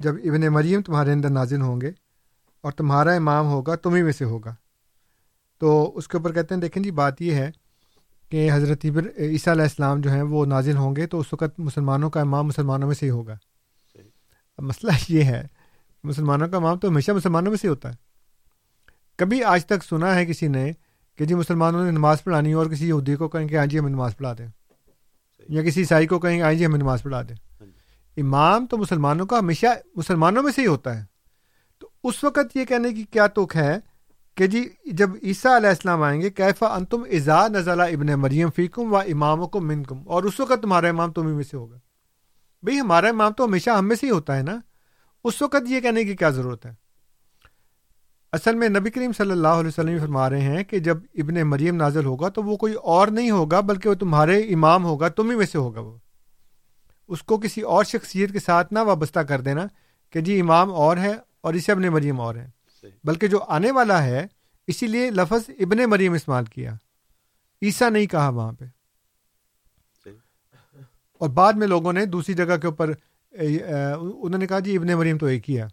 جب 0.01 0.15
ابن 0.25 0.41
مریم 0.41 0.83
تمہارے 0.83 1.13
اندر 1.13 1.31
نازل 1.31 1.61
ہوں 1.61 1.81
گے 1.81 1.91
اور 2.61 2.73
تمہارا 2.73 3.13
امام 3.13 3.47
ہوگا، 3.47 3.75
تمہیں 3.75 4.03
میں 4.03 4.13
سے 4.13 4.25
ہوگا۔ 4.25 4.55
تو 5.59 5.93
اس 5.95 6.09
کے 6.09 6.17
اوپر 6.17 6.33
کہتے 6.33 6.55
ہیں، 6.55 6.63
دیکھیں 6.63 6.83
جی 6.83 6.91
بات 6.91 7.23
یہ 7.23 7.35
ہے 7.35 7.51
کہ 8.31 8.51
حضرت 8.53 8.85
عیسیٰ 8.85 9.53
علیہ 9.53 9.63
السلام 9.63 10.01
جو 10.01 10.11
ہیں 10.11 10.23
وہ 10.23 10.47
نازل 10.47 10.77
ہوں 10.77 10.97
گے 10.97 11.07
تو 11.07 11.21
اس 11.21 11.33
وقت 11.33 11.61
مسلمانوں 11.61 12.11
کا 12.11 12.21
امام 12.21 12.47
مسلمانوں 12.47 12.89
میں 12.89 12.95
سے 12.95 13.07
ہی 13.07 13.11
ہوگا۔ 13.11 13.37
اب 14.57 14.65
مسئلہ 14.65 14.93
یہ 15.09 15.23
ہے، 15.23 15.47
مسلمانوں 16.05 16.49
کا 16.49 16.57
امام 16.57 16.79
تو 16.79 16.89
ہمیشہ 16.89 17.13
مسلمانوں 17.13 17.51
میں 17.51 17.59
سے 17.59 17.69
ہوتا 17.69 17.89
ہے۔ 17.89 17.95
کبھی 19.17 19.45
آج 19.45 19.67
تک 19.67 19.85
سنا 19.85 20.15
ہے 20.15 20.27
کسی 20.27 20.49
نے 20.49 20.73
کہ 21.17 21.25
جی 21.25 21.35
مسلمانوں 21.35 21.85
نے 21.85 21.91
نماز 21.91 22.25
پڑھانی 22.25 22.53
اور 22.53 22.67
کسی 22.67 22.89
یہودی 22.89 23.17
کو 23.17 23.29
کہیں 23.29 23.49
کہ 23.49 23.59
ہاں 23.59 23.67
جی 23.67 23.79
ہمیں 23.79 23.91
نماز 23.91 24.17
پڑھا 24.17 24.33
دیں، 24.39 24.47
یا 25.49 25.63
کسی 25.63 25.81
عیسائی 25.81 26.07
کو 26.07 26.19
کہیں 26.19 26.41
آئیں 26.43 26.59
جی 26.59 26.67
ہمیں 26.67 26.79
نماز 26.79 27.03
پڑھا 27.03 27.23
دیں۔ 27.23 27.48
امام 28.21 28.67
تو 28.67 28.77
مسلمانوں 28.77 29.27
کا 29.27 29.39
ہمیشہ 29.39 29.67
مسلمانوں 29.95 30.43
میں 30.43 30.53
سے 30.53 30.63
ہی 30.63 30.67
ہوتا 30.67 31.01
ہے۔ 31.01 31.05
تو 31.79 31.89
اس 32.05 32.25
وقت 32.25 32.57
یہ 32.57 32.65
کہنے 32.65 32.93
کی 32.93 33.03
کیا 33.03 33.27
توک 33.27 33.57
ہے 33.57 33.79
کہ 34.35 34.47
جی 34.47 34.69
جب 34.85 35.11
عیسیٰ 35.23 35.57
علیہ 35.57 35.69
السلام 35.69 36.03
آئیں 36.03 36.21
گے، 36.21 36.31
کیفا 36.31 36.67
انتم 36.67 37.03
ازا 37.03 37.49
نزلہ 37.49 37.83
ابن 37.83 38.07
مریم 38.07 38.49
فیکم 38.57 38.93
و 38.93 38.97
امام 38.97 39.47
کو 39.47 39.61
من 39.61 39.83
کم 39.83 39.99
اور 40.07 40.23
اس 40.23 40.41
وقت 40.41 40.63
تمہارا 40.63 40.89
امام 40.89 41.13
تمہیں 41.13 41.35
میں 41.35 41.45
سے 41.45 41.57
ہوگا۔ 41.57 41.77
بھئی 42.63 42.81
ہمارا 42.81 43.09
امام 43.09 43.33
تو 43.33 43.45
ہمیشہ 43.45 43.71
ہم 43.71 43.89
میں 43.89 43.97
سے 43.97 44.07
ہی 44.07 44.11
ہوتا 44.11 44.37
ہے 44.37 44.43
نا۔ 44.43 44.59
اس 45.25 45.43
وقت 45.43 45.69
یہ 45.69 45.81
کہنے 45.81 46.05
کی 46.05 46.17
کیا 46.17 46.31
ضرورت 46.31 46.67
ہے؟ 46.67 46.73
اصل 48.33 48.55
میں 48.55 48.69
نبی 48.69 48.91
کریم 48.91 49.13
صلی 49.13 49.31
اللہ 49.31 49.49
علیہ 49.49 49.69
وسلم 49.69 49.99
فرما 49.99 50.31
رہے 50.31 50.41
ہیں 50.41 50.65
کہ 50.65 50.79
جب 50.79 50.99
ابن 51.15 51.35
مریم 51.35 51.77
نازل 51.77 52.05
ہوگا 52.05 52.29
تو 52.29 52.43
وہ 52.43 52.57
کوئی 52.57 52.75
اور 52.75 53.09
نہیں 53.09 53.31
ہوگا، 53.31 53.61
بلکہ 53.61 53.89
وہ 53.89 53.95
تمہارے 53.95 54.39
امام 54.39 54.85
ہوگا، 54.85 55.09
تم 55.09 55.31
ہی 55.31 55.37
میں 55.37 55.47
سے 55.47 55.59
ہوگا 55.59 55.81
وہ۔ 55.81 55.97
اس 57.09 57.23
کو 57.23 57.39
کسی 57.39 57.61
اور 57.61 57.85
شخصیت 57.85 58.33
کے 58.33 58.39
ساتھ 58.39 58.73
نہ 58.73 58.79
وابستہ 58.79 59.21
کر 59.21 59.41
دینا 59.41 59.67
کہ 60.11 60.21
جی 60.21 60.41
امام 60.41 60.71
اور 60.71 60.97
ہے 60.97 61.13
اور 61.41 61.55
اسے 61.55 61.73
ابن 61.73 61.83
مریم 61.83 62.21
اور 62.21 62.35
ہے۔ 62.35 62.51
بلکہ 63.05 63.27
جو 63.27 63.39
آنے 63.49 63.71
والا 63.71 64.03
ہے 64.05 64.27
اسی 64.67 64.87
لیے 64.87 65.11
لفظ 65.11 65.51
ابن 65.59 65.91
مریم 65.91 66.13
استعمال 66.13 66.45
کیا۔ 66.45 66.75
عیسیٰ 67.63 67.91
نہیں 67.91 68.07
کہا 68.07 68.29
وہاں 68.29 68.53
پہ۔ 68.53 68.65
اور 71.19 71.29
بعد 71.29 71.53
میں 71.53 71.67
لوگوں 71.67 71.93
نے 71.93 72.07
دوسری 72.07 72.35
جگہ 72.35 72.57
کے 72.57 72.67
اوپر 72.67 72.93
انہوں 73.31 74.39
نے 74.39 74.47
کہا 74.47 74.59
جی 74.59 74.77
ابن 74.77 74.87
مریم 74.87 75.19
تو 75.19 75.27
ایک 75.27 75.51
ہی 75.51 75.59
ہے۔ 75.59 75.65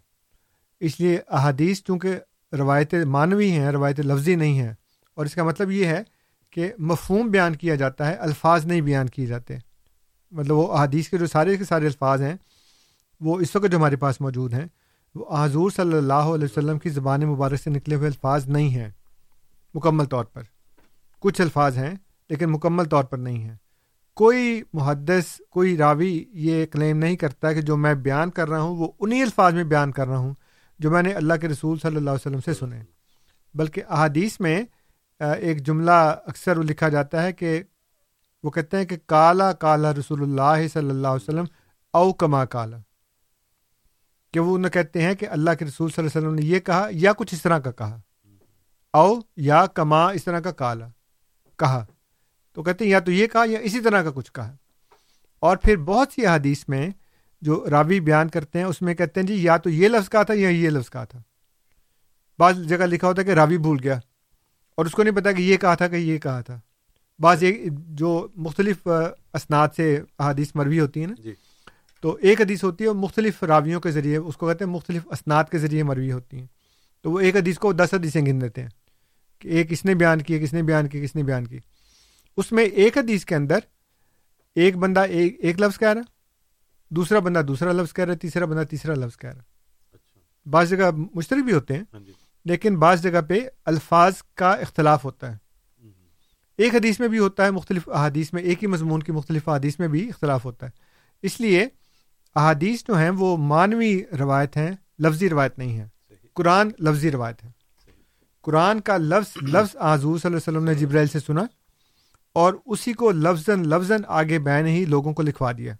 اس 0.80 1.00
لیے 1.00 1.20
احادیث 1.28 1.82
چونکہ 1.82 2.18
روایت 2.52 2.94
معنوی 2.94 3.50
ہیں 3.50 3.72
روایت 3.72 4.00
لفظی 4.00 4.34
نہیں 4.34 4.58
ہیں 4.58 4.72
اور 5.14 5.26
اس 5.26 5.34
کا 5.34 5.44
مطلب 5.44 5.70
یہ 5.70 5.86
ہے 5.86 6.02
کہ 6.50 6.72
مفہوم 6.78 7.28
بیان 7.28 7.56
کیا 7.56 7.74
جاتا 7.74 8.06
ہے 8.06 8.14
الفاظ 8.14 8.66
نہیں 8.66 8.80
بیان 8.80 9.06
کیے 9.06 9.26
جاتے۔ 9.26 9.56
مطلب 10.36 10.56
وہ 10.56 10.72
احادیث 10.72 11.08
کے 11.08 11.18
جو 11.18 11.26
سارے 11.26 11.56
کے 11.56 11.64
سارے 11.64 11.86
الفاظ 11.86 12.22
ہیں، 12.22 12.34
وہ 13.20 13.38
اس 13.40 13.56
وقت 13.56 13.70
جو 13.72 13.76
ہمارے 13.78 13.96
پاس 13.96 14.20
موجود 14.20 14.54
ہیں، 14.54 14.66
وہ 15.14 15.24
حضور 15.38 15.70
صلی 15.70 15.96
اللہ 15.96 16.32
علیہ 16.34 16.44
وسلم 16.44 16.78
کی 16.78 16.90
زبان 16.90 17.26
مبارک 17.26 17.62
سے 17.62 17.70
نکلے 17.70 17.94
ہوئے 17.94 18.06
الفاظ 18.06 18.46
نہیں 18.46 18.68
ہیں، 18.68 18.88
مکمل 19.74 20.04
طور 20.04 20.24
پر۔ 20.24 20.42
کچھ 21.22 21.40
الفاظ 21.40 21.76
ہیں، 21.78 21.94
لیکن 22.30 22.50
مکمل 22.50 22.84
طور 22.84 23.04
پر 23.04 23.18
نہیں 23.18 23.42
ہیں۔ 23.42 23.54
کوئی 24.16 24.62
محدث، 24.72 25.26
کوئی 25.50 25.76
راوی 25.76 26.24
یہ 26.32 26.66
کلیم 26.66 26.98
نہیں 26.98 27.16
کرتا 27.16 27.52
کہ 27.52 27.60
جو 27.60 27.76
میں 27.76 27.94
بیان 27.94 28.30
کر 28.30 28.48
رہا 28.48 28.60
ہوں، 28.60 28.76
وہ 28.76 28.90
انہی 29.00 29.22
الفاظ 29.22 29.54
میں 29.54 29.64
بیان 29.64 29.92
کر 29.92 30.08
رہا 30.08 30.18
ہوں 30.18 30.34
جو 30.78 30.90
میں 30.90 31.02
نے 31.02 31.12
اللہ 31.12 31.34
کے 31.34 31.48
رسول 31.48 31.78
صلی 31.78 31.96
اللہ 31.96 32.10
علیہ 32.10 32.26
وسلم 32.26 32.40
سے 32.44 32.54
سنے۔ 32.54 32.82
بلکہ 33.54 33.82
احادیث 33.88 34.40
میں 34.40 34.62
ایک 35.20 35.66
جملہ 35.66 35.90
اکثر 36.26 36.62
لکھا 36.62 36.88
جاتا 36.88 37.22
ہے 37.22 37.32
کہ 37.32 37.62
وہ 38.46 38.50
کہتے 38.50 38.76
ہیں 38.76 38.84
کہ 38.84 38.96
کالا 39.06 39.52
کالا 39.52 39.94
رسول 39.94 40.22
اللہ 40.22 40.68
صلی 40.68 40.90
اللہ 40.90 41.08
علیہ 41.08 41.28
وسلم، 41.28 41.44
او 41.92 42.12
کما 42.12 42.44
کالا۔ 42.44 42.76
کہ 44.32 44.40
وہ 44.40 44.54
انہیں 44.54 44.70
کہتے 44.70 45.02
ہیں 45.02 45.14
کہ 45.14 45.28
اللہ 45.28 45.50
کے 45.58 45.64
رسول 45.64 45.90
صلی 45.90 46.04
اللہ 46.04 46.18
علیہ 46.18 46.28
وسلم 46.28 46.38
نے 46.38 46.54
یہ 46.54 46.60
کہا 46.60 46.88
یا 46.90 47.12
کچھ 47.12 47.34
اس 47.34 47.42
طرح 47.42 47.58
کا 47.58 47.70
کہا۔ 47.70 48.00
او 48.92 49.14
یا 49.36 49.66
کما 49.66 50.08
اس 50.08 50.24
طرح 50.24 50.40
کا 50.40 50.50
کالا 50.50 50.88
کہا۔ 51.58 51.86
تو 52.52 52.62
کہتے 52.62 52.84
ہیں 52.84 52.92
یا 52.92 53.00
تو 53.00 53.12
یہ 53.12 53.26
کہا 53.26 53.44
یا 53.46 53.58
اسی 53.58 53.80
طرح 53.80 54.02
کا 54.02 54.10
کچھ 54.14 54.32
کہا۔ 54.32 54.56
اور 55.40 55.56
پھر 55.56 55.76
بہت 55.76 56.12
سی 56.12 56.26
حدیث 56.26 56.64
میں 56.68 56.90
جو 57.40 57.66
راوی 57.70 58.00
بیان 58.00 58.28
کرتے 58.28 58.58
ہیں، 58.58 58.66
اس 58.66 58.82
میں 58.82 58.94
کہتے 58.94 59.20
ہیں 59.20 59.26
جی 59.26 59.34
یا 59.34 59.56
تو 59.56 59.70
یہ 59.70 59.88
لفظ 59.88 60.10
کہا 60.10 60.22
تھا 60.22 60.34
یا 60.34 60.48
یہ 60.48 60.70
لفظ 60.70 60.90
کہا 60.90 61.04
تھا۔ 61.04 61.18
بعض 62.38 62.58
جگہ 62.58 62.86
لکھا 62.86 63.08
ہوتا 63.08 63.20
ہے 63.20 63.26
کہ 63.26 63.32
راوی 63.32 63.58
بھول 63.58 63.78
گیا 63.82 63.98
اور 64.74 64.86
اس 64.86 64.92
کو 64.92 65.02
نہیں 65.02 65.14
پتا 65.14 65.32
کہ 65.32 65.42
یہ 65.42 65.56
کہا 65.56 65.74
تھا 65.74 65.88
کہ 65.88 65.96
یہ 65.96 66.18
کہا 66.18 66.40
تھا۔ 66.40 66.60
بعض 67.20 67.42
ایک 67.42 67.62
جو 67.88 68.28
مختلف 68.36 68.88
اسناد 69.34 69.68
سے 69.76 70.00
احادیث 70.18 70.50
مروی 70.54 70.80
ہوتی 70.80 71.00
ہیں 71.00 71.06
نا 71.06 71.14
جی۔ 71.22 71.34
تو 72.00 72.18
ایک 72.22 72.40
حدیث 72.40 72.64
ہوتی 72.64 72.84
ہے 72.84 72.92
مختلف 72.92 73.42
راویوں 73.42 73.80
کے 73.80 73.90
ذریعے 73.90 74.16
اس 74.16 74.36
کو 74.36 74.46
کہتے 74.46 74.64
ہیں 74.64 74.72
مختلف 74.72 75.02
اسناد 75.10 75.44
کے 75.50 75.58
ذریعے 75.58 75.82
مروی 75.82 76.12
ہوتی 76.12 76.38
ہیں۔ 76.38 76.46
تو 77.02 77.10
وہ 77.10 77.20
ایک 77.20 77.36
حدیث 77.36 77.58
کو 77.58 77.72
دس 77.72 77.94
حدیثیں 77.94 78.26
گن 78.26 78.40
دیتے 78.40 78.62
ہیں 78.62 78.68
کہ 79.38 79.48
ایک 79.48 79.70
کس 79.70 79.84
نے 79.84 79.94
بیان 79.94 80.22
کی 80.22 80.38
کس 80.38 80.52
نے 80.52 80.62
بیان 80.62 80.88
کی 80.88 81.00
کس 81.00 81.14
نے 81.14 81.22
بیان 81.22 81.46
کی۔ 81.46 81.58
اس 82.36 82.52
میں 82.52 82.64
ایک 82.64 82.98
حدیث 82.98 83.24
کے 83.24 83.34
اندر 83.34 83.58
ایک 84.54 84.76
بندہ 84.76 85.00
ایک 85.00 85.36
ایک 85.40 85.60
لفظ 85.60 85.78
کہہ 85.78 85.88
رہا 85.88 86.00
دوسرا 86.90 87.18
بندہ 87.18 87.42
دوسرا 87.42 87.72
لفظ 87.72 87.92
کہہ 87.92 88.04
رہا 88.04 88.14
تیسرا 88.14 88.44
بندہ 88.44 88.64
تیسرا 88.64 88.94
لفظ 88.94 89.16
کہہ 89.16 89.30
رہا 89.30 89.42
اچھا۔ 89.92 90.20
بعض 90.46 90.70
جگہ 90.70 90.90
مشترک 91.14 91.44
بھی 91.44 91.52
ہوتے 91.52 91.74
ہیں 91.74 91.84
ہاں 91.92 92.00
جی۔ 92.00 92.12
لیکن 92.44 92.76
بعض 92.76 93.02
جگہ 93.02 93.20
پہ 93.28 93.38
الفاظ 93.64 94.22
کا 94.34 94.52
اختلاف 94.52 95.04
ہوتا 95.04 95.32
ہے۔ 95.32 95.45
ایک 96.58 96.74
حدیث 96.74 97.00
میں 97.00 97.08
بھی 97.08 97.18
ہوتا 97.18 97.44
ہے 97.44 97.50
مختلف 97.50 97.88
احادیث 97.88 98.32
میں 98.32 98.42
ایک 98.42 98.62
ہی 98.62 98.68
مضمون 98.68 99.02
کی 99.02 99.12
مختلف 99.12 99.48
احادیث 99.48 99.78
میں 99.78 99.88
بھی 99.88 100.08
اختلاف 100.08 100.44
ہوتا 100.44 100.66
ہے۔ 100.66 100.70
اس 101.22 101.40
لیے 101.40 101.68
احادیث 102.34 102.84
جو 102.88 102.98
ہیں 102.98 103.10
وہ 103.10 103.36
مانوی 103.36 104.02
روایت 104.18 104.56
ہیں 104.56 104.70
لفظی 104.98 105.30
روایت 105.30 105.58
نہیں 105.58 105.78
ہے 105.78 105.88
قرآن 106.34 106.70
لفظی 106.80 107.10
روایت 107.10 107.44
ہے 107.44 107.50
قرآن 108.42 108.80
کا 108.80 108.96
لفظ 108.96 109.36
لفظ 109.42 109.76
آزور 109.76 110.18
صلی 110.18 110.26
اللہ 110.26 110.26
علیہ 110.26 110.36
وسلم 110.36 110.64
نے 110.64 110.74
جبرائیل 110.74 111.08
سے 111.08 111.20
سنا 111.20 111.44
اور 112.32 112.54
اسی 112.66 112.92
کو 112.92 113.10
لفظ 113.10 113.48
لفظ 113.48 113.92
آگے 114.08 114.38
بین 114.38 114.66
ہی 114.66 114.84
لوگوں 114.84 115.14
کو 115.14 115.22
لکھوا 115.22 115.52
دیا۔ 115.52 115.74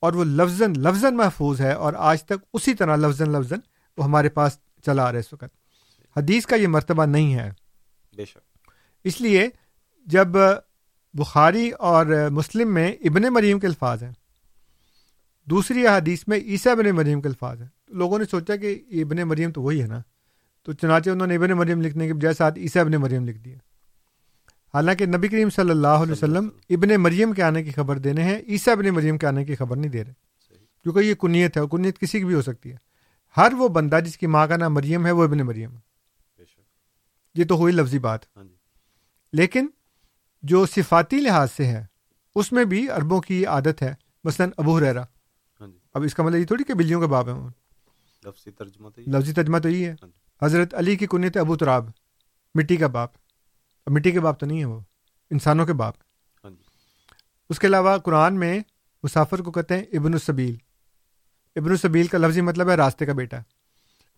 اور 0.00 0.12
وہ 0.12 0.24
لفظ 0.24 0.62
لفظ 0.62 1.04
محفوظ 1.04 1.60
ہے 1.60 1.72
اور 1.72 1.92
آج 1.96 2.24
تک 2.24 2.32
اسی 2.54 2.74
طرح 2.74 2.96
لفظ 2.96 3.22
لفظ 3.22 3.52
وہ 3.96 4.04
ہمارے 4.04 4.28
پاس 4.28 4.58
چلا 4.86 5.02
آ 5.02 5.06
رہا 5.06 5.12
ہے 5.12 5.18
اس 5.18 5.32
وقت۔ 5.32 5.44
حدیث 6.16 6.46
کا 6.46 6.56
یہ 6.56 6.68
مرتبہ 6.68 7.06
نہیں 7.06 7.34
ہے۔ 7.34 7.50
بے 8.16 8.24
شک۔ 8.24 8.68
اس 9.04 9.20
لیے 9.20 9.48
جب 10.06 10.28
بخاری 11.14 11.70
اور 11.70 12.06
مسلم 12.30 12.74
میں 12.74 12.92
ابن 12.92 13.22
مریم 13.22 13.58
کے 13.58 13.66
الفاظ 13.66 14.02
ہیں 14.02 14.12
دوسری 15.44 15.86
حدیث 15.86 16.24
میں 16.26 16.38
عیسیٰ 16.38 16.72
ابن 16.72 16.90
مریم 16.90 17.20
کے 17.20 17.28
الفاظ 17.28 17.60
ہیں۔ 17.60 17.68
تو 17.86 17.94
لوگوں 17.94 18.18
نے 18.18 18.24
سوچا 18.24 18.56
کہ 18.56 18.82
ابن 18.90 19.16
مریم 19.16 19.52
تو 19.52 19.62
وہی 19.62 19.82
ہے 19.82 19.86
نا 19.86 20.02
تو 20.62 20.72
چنانچہ 20.72 21.10
انہوں 21.10 21.26
نے 21.26 21.36
ابن 21.36 21.50
مریم 21.50 21.82
لکھنے 21.82 22.06
کے 22.06 22.14
بجائے 22.14 22.34
ساتھ 22.34 22.58
عیسیٰ 22.58 22.82
ابن 22.82 22.92
مریم 22.92 23.24
لکھ 23.24 23.38
دیا۔ 23.38 23.56
حالانکہ 24.74 25.06
نبی 25.06 25.28
کریم 25.28 25.50
صلی 25.50 25.70
اللہ 25.70 25.86
علیہ 25.86 26.12
وسلم 26.12 26.48
ابن 26.70 27.02
مریم 27.02 27.32
کے 27.32 27.42
آنے 27.42 27.64
کی 27.64 27.70
خبر 27.70 27.98
دینے 27.98 28.22
ہیں 28.24 28.38
عیسیٰ 28.48 28.74
ابن 28.74 28.86
مریم 28.86 29.18
کے 29.18 29.26
آنے 29.26 29.44
کی 29.44 29.54
خبر 29.54 29.76
نہیں 29.76 29.90
دے 29.90 30.04
رہے۔ 30.04 30.12
کیونکہ 30.82 31.00
یہ 31.00 31.14
کنیت 31.14 31.56
ہے 31.56 31.62
اور 31.62 31.68
کنیت 31.68 31.98
کسی 31.98 32.18
کی 32.18 32.24
بھی 32.24 32.34
ہو 32.34 32.42
سکتی 32.42 32.72
ہے۔ 32.72 32.76
ہر 33.36 33.52
وہ 33.58 33.68
بندہ 33.68 34.00
جس 34.04 34.18
کی 34.18 34.26
ماں 34.26 34.46
کا 34.46 34.56
نام 34.56 34.74
مریم 34.74 35.06
ہے 35.06 35.10
وہ 35.10 35.24
ابن 35.24 35.38
مریم 35.38 35.76
ہے۔ 35.76 35.80
یہ 37.34 37.44
تو 37.44 37.56
ہوئی 37.56 37.74
لفظی 37.74 37.98
بات۔ 37.98 38.20
ہاں 38.36 38.44
جی۔ 38.44 38.54
لیکن 39.32 39.66
جو 40.42 40.66
صفاتی 40.66 41.20
لحاظ 41.20 41.48
سے 41.52 41.66
ہے 41.66 41.84
اس 42.34 42.52
میں 42.52 42.64
بھی 42.64 42.90
عربوں 42.90 43.20
کی 43.20 43.46
عادت 43.46 43.82
ہے۔ 43.82 43.94
مثلاً 44.24 44.50
ابو 44.56 44.80
ریرا 44.80 45.02
ہاں 45.60 45.66
جی۔ 45.66 45.78
اب 45.94 46.02
اس 46.02 46.14
کا 46.14 46.22
مطلب 46.22 46.40
یہ 46.40 46.46
تھوڑی 46.46 46.64
کہ 46.64 46.74
بلیوں 46.74 47.00
کے 47.00 47.06
باپ 47.06 47.28
ہیں۔ 47.28 47.48
لفظی 48.24 48.50
ترجمہ 48.50 48.88
تو 48.88 49.00
یہ- 49.00 49.14
لفظی 49.14 49.32
ترجمہ 49.32 49.58
تو 49.58 49.68
یہ 49.68 49.86
ہے۔ 49.86 49.90
ہاں 49.90 50.06
جی۔ 50.06 50.44
حضرت 50.44 50.74
علی 50.74 50.96
کی 50.96 51.06
کنیت 51.06 51.36
ابو 51.36 51.56
تراب 51.56 51.90
مٹی 52.54 52.76
کا 52.76 52.86
باپ۔ 52.86 53.10
اب 53.86 53.92
مٹی 53.92 54.10
کے 54.10 54.20
باپ 54.20 54.40
تو 54.40 54.46
نہیں 54.46 54.60
ہے 54.60 54.64
وہ 54.64 54.80
انسانوں 55.30 55.66
کے 55.66 55.72
باپ۔ 55.72 55.94
ہاں 56.44 56.50
جی۔ 56.50 56.62
اس 57.50 57.58
کے 57.58 57.66
علاوہ 57.66 57.96
قرآن 57.96 58.34
میں 58.34 58.60
مسافر 59.02 59.38
کو 59.38 59.50
کہتے 59.50 59.76
ہیں 59.76 59.84
ابن 59.92 60.12
السبیل۔ 60.12 60.56
ابن 61.56 61.70
السبیل 61.70 62.06
کا 62.06 62.18
لفظی 62.18 62.40
مطلب 62.40 62.70
ہے 62.70 62.74
راستے 62.74 63.06
کا 63.06 63.12
بیٹا۔ 63.12 63.36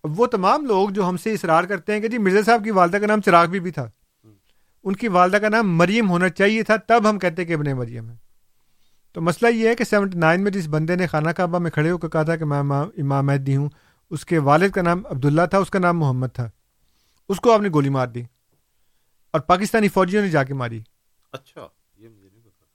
اب 0.03 0.19
وہ 0.19 0.27
تمام 0.27 0.65
لوگ 0.65 0.89
جو 0.89 1.09
ہم 1.09 1.17
سے 1.17 1.33
اصرار 1.33 1.63
کرتے 1.63 1.93
ہیں 1.93 1.99
کہ 1.99 2.07
جی 2.07 2.17
مرزا 2.17 2.41
صاحب 2.45 2.63
کی 2.63 2.71
والدہ 2.71 2.97
کا 2.97 3.07
نام 3.07 3.21
چراغ 3.21 3.47
بھی, 3.47 3.59
بھی 3.59 3.71
تھا۔ 3.71 3.89
ان 4.85 4.95
کی 4.95 5.07
والدہ 5.07 5.37
کا 5.37 5.49
نام 5.49 5.77
مریم 5.77 6.09
ہونا 6.09 6.29
چاہیے 6.29 6.63
تھا 6.63 6.75
تب 6.75 7.09
ہم 7.09 7.19
کہتے 7.19 7.45
کہ 7.45 7.53
ابن 7.53 7.71
مریم 7.71 8.09
ہے 8.09 8.15
تو 9.13 9.21
مسئلہ 9.21 9.55
یہ 9.55 9.69
ہے 9.69 9.75
کہ 9.75 9.83
سیونٹی 9.83 10.17
نائن 10.17 10.43
میں 10.43 10.51
جس 10.51 10.67
بندے 10.67 10.95
نے 10.95 11.07
خانہ 11.07 11.29
کعبہ 11.29 11.59
میں 11.59 11.71
کھڑے 11.71 11.91
ہو 11.91 11.97
کر 11.97 12.07
کہا 12.07 12.23
تھا 12.23 12.35
کہ 12.35 12.45
میں 12.45 12.59
امام- 12.59 13.23
مہدی 13.23 13.55
ہوں 13.55 13.69
اس 14.09 14.25
کے 14.25 14.37
والد 14.37 14.71
کا 14.71 14.81
نام 14.81 15.05
عبداللہ 15.05 15.41
تھا 15.49 15.57
اس 15.57 15.69
کا 15.69 15.79
نام 15.79 15.99
محمد 15.99 16.27
تھا۔ 16.33 16.49
اس 17.29 17.39
کو 17.39 17.53
آپ 17.53 17.61
نے 17.61 17.69
گولی 17.73 17.89
مار 17.89 18.07
دی 18.07 18.21
اور 19.31 19.41
پاکستانی 19.41 19.87
فوجیوں 19.87 20.23
نے 20.23 20.29
جا 20.29 20.43
کے 20.43 20.53
ماری۔ 20.53 20.81
اچھا 21.31 21.67
یہ 21.97 22.07
مجھے 22.07 22.29
نہیں 22.31 22.41
پتا۔ 22.41 22.65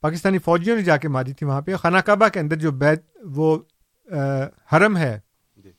پاکستانی 0.00 0.38
فوجیوں 0.38 0.76
نے 0.76 0.82
جا 0.82 0.96
کے 0.96 1.08
ماری 1.08 1.32
تھی 1.32 1.46
وہاں 1.46 1.60
پہ۔ 1.60 1.76
خانہ 1.76 1.98
کعبہ 1.98 2.28
کے 2.28 2.40
اندر 2.40 2.56
جو 2.56 2.70
بیت 2.70 3.02
وہ 3.24 3.58
حرم 4.72 4.96
ہے 4.96 5.20
جی۔ 5.56 5.72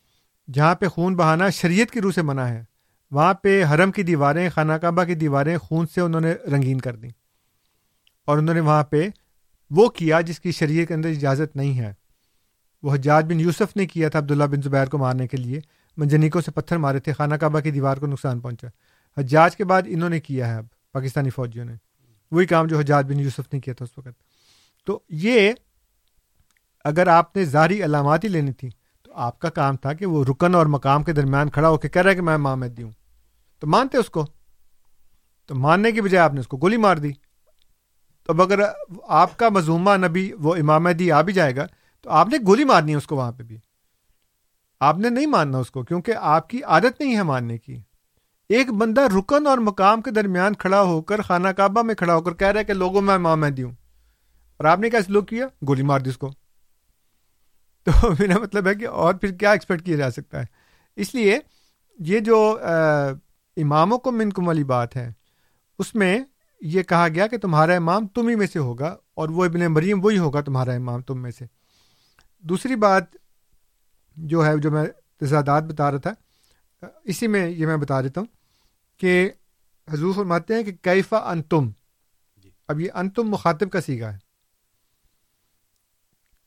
جہاں 0.53 0.75
پہ 0.75 0.87
خون 0.87 1.15
بہانا 1.15 1.49
شریعت 1.49 1.91
کی 1.91 2.01
روح 2.01 2.11
سے 2.11 2.21
منع 2.21 2.41
ہے۔ 2.41 2.63
وہاں 3.11 3.33
پہ 3.33 3.63
حرم 3.65 3.91
کی 3.91 4.03
دیواریں، 4.03 4.49
خانہ 4.49 4.73
کعبہ 4.73 5.03
کی 5.03 5.15
دیواریں 5.15 5.57
خون 5.57 5.85
سے 5.87 6.01
انہوں 6.01 6.21
نے 6.21 6.33
رنگین 6.33 6.79
کر 6.79 6.95
دیں۔ 6.95 7.09
اور 8.25 8.37
انہوں 8.37 8.55
نے 8.55 8.59
وہاں 8.59 8.83
پہ 8.83 9.09
وہ 9.69 9.89
کیا 9.89 10.21
جس 10.21 10.39
کی 10.39 10.51
شریعت 10.51 10.87
کے 10.87 10.93
اندر 10.93 11.09
اجازت 11.09 11.55
نہیں 11.55 11.79
ہے۔ 11.79 11.93
وہ 12.83 12.93
حجاج 12.93 13.25
بن 13.25 13.39
یوسف 13.39 13.75
نے 13.75 13.85
کیا 13.85 14.09
تھا 14.09 14.19
عبداللہ 14.19 14.43
بن 14.43 14.61
زبیر 14.61 14.85
کو 14.85 14.97
مارنے 14.97 15.27
کے 15.27 15.37
لیے۔ 15.37 15.59
منجنیکوں 15.97 16.41
سے 16.41 16.51
پتھر 16.51 16.77
مارے 16.77 16.99
تھے، 16.99 17.13
خانہ 17.13 17.35
کعبہ 17.35 17.59
کی 17.59 17.71
دیوار 17.71 17.97
کو 17.97 18.07
نقصان 18.07 18.39
پہنچا۔ 18.39 18.67
حجاج 19.17 19.57
کے 19.57 19.63
بعد 19.63 19.81
انہوں 19.85 20.09
نے 20.09 20.19
کیا 20.19 20.47
ہے 20.47 20.55
اب، 20.55 20.65
پاکستانی 20.91 21.29
فوجیوں 21.29 21.65
نے۔ 21.65 21.73
وہی 22.31 22.45
کام 22.45 22.67
جو 22.67 22.79
حجاج 22.79 23.05
بن 23.05 23.19
یوسف 23.19 23.53
نے 23.53 23.59
کیا 23.59 23.73
تھا 23.73 23.83
اس 23.83 23.97
وقت۔ 23.97 24.23
تو 24.85 24.99
یہ 25.09 25.51
اگر 26.83 27.07
آپ 27.07 27.35
نے 27.35 27.45
ظاہری 27.45 27.83
علامات 27.83 28.23
ہی 28.23 28.29
لینی 28.29 28.51
تھی، 28.51 28.69
تو 29.03 29.11
آپ 29.13 29.39
کا 29.39 29.49
کام 29.49 29.77
تھا 29.77 29.93
کہ 29.93 30.05
وہ 30.05 30.25
رکن 30.25 30.55
اور 30.55 30.65
مقام 30.65 31.03
کے 31.03 31.13
درمیان 31.13 31.49
کھڑا 31.49 31.69
ہو 31.69 31.77
کے 31.77 31.89
کہہ 31.89 32.01
رہا 32.01 32.09
ہے 32.09 32.15
کہ 32.15 32.21
میں 32.21 32.33
امام 32.33 32.59
مہدی 32.59 32.83
ہوں۔ 32.83 32.91
تو 33.61 33.67
مانتے 33.67 33.97
اس 33.97 34.09
کو؟ 34.09 34.25
تو 35.45 35.55
ماننے 35.55 35.91
کی 35.91 36.01
بجائے 36.01 36.23
آپ 36.23 36.33
نے 36.33 36.39
اس 36.39 36.47
کو 36.47 36.57
گولی 36.57 36.77
مار 36.77 36.97
دی۔ 36.97 37.11
تو 38.23 38.33
اب 38.33 38.41
اگر 38.41 38.59
آپ 39.07 39.37
کا 39.37 39.49
مظومہ 39.49 40.05
نبی 40.07 40.33
وہ 40.33 40.55
امام 40.55 40.83
مہدی 40.83 41.11
آ 41.11 41.21
بھی 41.21 41.33
جائے 41.33 41.55
گا 41.55 41.67
تو 42.01 42.09
آپ 42.09 42.27
نے 42.27 42.37
گولی 42.47 42.63
مارنی 42.63 42.91
ہے 42.91 42.97
اس 42.97 43.07
کو 43.07 43.15
وہاں 43.15 43.31
پہ 43.31 43.43
بھی۔ 43.43 43.57
آپ 44.79 44.97
نے 44.97 45.09
نہیں 45.09 45.25
ماننا 45.25 45.57
اس 45.57 45.71
کو 45.71 45.83
کیونکہ 45.83 46.13
آپ 46.15 46.49
کی 46.49 46.63
عادت 46.63 47.01
نہیں 47.01 47.15
ہے 47.15 47.23
ماننے 47.23 47.57
کی۔ 47.57 47.81
ایک 48.49 48.73
بندہ 48.73 49.01
رکن 49.01 49.47
اور 49.47 49.57
مقام 49.57 50.01
کے 50.01 50.11
درمیان 50.11 50.55
کھڑا 50.55 50.81
ہو 50.81 51.01
کر 51.01 51.21
خانہ 51.21 51.47
کعبہ 51.47 51.81
میں 51.81 51.95
کھڑا 51.95 52.15
ہو 52.15 52.21
کر 52.21 52.33
کہہ 52.33 52.47
رہا 52.47 52.59
ہے 52.59 52.65
کہ 52.65 52.73
لوگوں 52.73 53.01
میں 53.01 53.15
امام 53.15 53.39
مہدی 53.39 53.63
ہوں۔ 53.63 53.73
اور 54.57 54.65
آپ 54.65 54.79
نے 54.79 54.89
کیا 54.89 55.01
سلوک 55.01 55.27
کیا؟ 55.27 55.47
گولی 55.67 55.83
مار 55.83 55.99
دی 55.99 56.09
اس 56.09 56.17
کو۔ 56.17 56.31
تو 57.83 57.91
میرا 58.19 58.39
مطلب 58.39 58.67
ہے 58.67 58.75
کہ 58.75 58.87
اور 58.87 59.13
پھر 59.13 59.31
کیا 59.31 59.51
ایکسپیکٹ 59.51 59.85
کیا 59.85 59.97
جا 59.97 60.11
سکتا 60.11 60.39
ہے؟ 60.39 60.45
اس 60.95 61.15
لیے 61.15 61.39
یہ 61.99 62.19
جو 62.19 62.57
آ، 62.61 62.71
اماموں 63.57 63.97
کو 63.97 64.11
منکم 64.11 64.47
والی 64.47 64.63
بات 64.63 64.95
ہے۔ 64.95 65.11
اس 65.79 65.95
میں 65.95 66.19
یہ 66.61 66.83
کہا 66.83 67.07
گیا 67.07 67.27
کہ 67.27 67.37
تمہارا 67.37 67.73
امام 67.73 68.07
تم 68.07 68.27
ہی 68.27 68.35
میں 68.35 68.47
سے 68.47 68.59
ہوگا 68.59 68.97
اور 69.13 69.29
وہ 69.29 69.45
ابن 69.45 69.59
مریم 69.59 70.05
وہی 70.05 70.17
ہوگا 70.17 70.41
تمہارا 70.41 70.73
امام 70.73 71.01
تم 71.01 71.21
میں 71.21 71.31
سے۔ 71.31 71.45
دوسری 72.39 72.75
بات 72.75 73.03
جو 74.15 74.45
ہے 74.45 74.57
جو 74.57 74.71
میں 74.71 74.85
تضادات 75.19 75.63
بتا 75.63 75.91
رہا 75.91 75.97
تھا 75.97 76.13
اسی 77.03 77.27
میں 77.27 77.49
یہ 77.49 77.65
میں 77.65 77.77
بتا 77.77 78.01
دیتا 78.01 78.21
ہوں 78.21 78.27
کہ 78.97 79.29
حضور 79.93 80.13
فرماتے 80.13 80.53
ہیں 80.53 80.63
کہ 80.63 80.71
کیفا 80.71 81.17
انتم۔ 81.17 81.69
اب 82.67 82.79
یہ 82.79 82.91
انتم 82.93 83.29
مخاطب 83.29 83.71
کا 83.71 83.81
سیگا 83.81 84.13
ہے۔ 84.13 84.17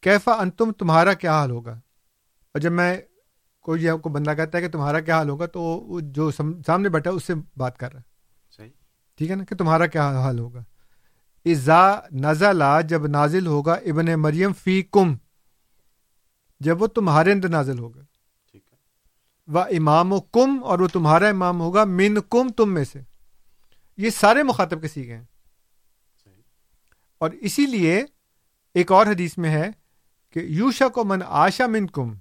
کیفا 0.01 0.33
انتم 0.33 0.73
تمہارا 0.73 1.13
کیا 1.13 1.33
حال 1.33 1.51
ہوگا؟ 1.51 1.73
اور 2.53 2.59
جب 2.59 2.73
میں 2.73 3.01
کوئی 3.65 3.85
یہ 3.85 3.93
کو 3.93 4.09
بندہ 4.09 4.31
کہتا 4.37 4.59
ہے 4.59 4.63
کہ 4.63 4.69
تمہارا 4.69 5.01
کیا 5.01 5.19
حال 5.19 5.29
ہوگا 5.29 5.47
تو 5.47 5.87
جو 6.03 6.31
سامنے 6.31 6.89
بیٹھا 6.89 7.11
ہے 7.11 7.17
اس 7.17 7.25
سے 7.25 7.35
بات 7.57 7.79
کر 7.79 7.93
رہا 7.93 8.01
ہے۔ 8.01 8.11
صحیح۔ 8.57 8.71
ٹھیک 9.17 9.31
ہے 9.31 9.37
نا؟ 9.37 9.45
کہ 9.45 9.57
تمہارا 9.57 9.87
کیا 9.87 10.11
حال 10.11 10.39
ہوگا؟ 10.39 10.63
ازا 11.45 12.01
نزلہ 12.13 12.81
جب 12.89 13.07
نازل 13.07 13.47
ہوگا 13.47 13.73
ابن 13.73 14.07
مریم 14.21 14.53
فی 14.53 14.83
کم 14.83 15.17
جب 16.61 16.83
وہ 16.83 16.87
تمہارے 16.87 17.33
اندر 17.33 17.49
نازل 17.49 17.79
ہوگا۔ 17.79 18.01
و 19.53 19.59
امام 19.59 20.13
و 20.13 20.21
کم 20.21 20.65
اور 20.65 20.79
وہ 20.79 20.89
تمہارا 20.89 21.29
امام 21.29 21.61
ہوگا 21.61 21.85
من 21.85 22.21
کم 22.31 22.49
تم 22.49 22.75
میں 22.75 22.85
سے۔ 22.85 23.01
یہ 23.97 24.11
سارے 24.11 24.43
مخاطب 24.43 24.81
کے 24.81 24.89
سیکھے 24.89 25.17
ہیں۔ 25.17 25.25
اور 27.19 27.31
اسی 27.31 27.67
لیے 27.67 28.05
ایک 28.75 28.93
اور 28.93 29.07
حدیث 29.07 29.39
میں 29.39 29.51
ہے 29.51 29.71
کہ 30.31 30.39
یوشا 30.39 30.89
کو 30.89 31.05
من 31.05 31.19
آشا 31.27 31.67
من 31.67 31.87
کم 31.87 32.15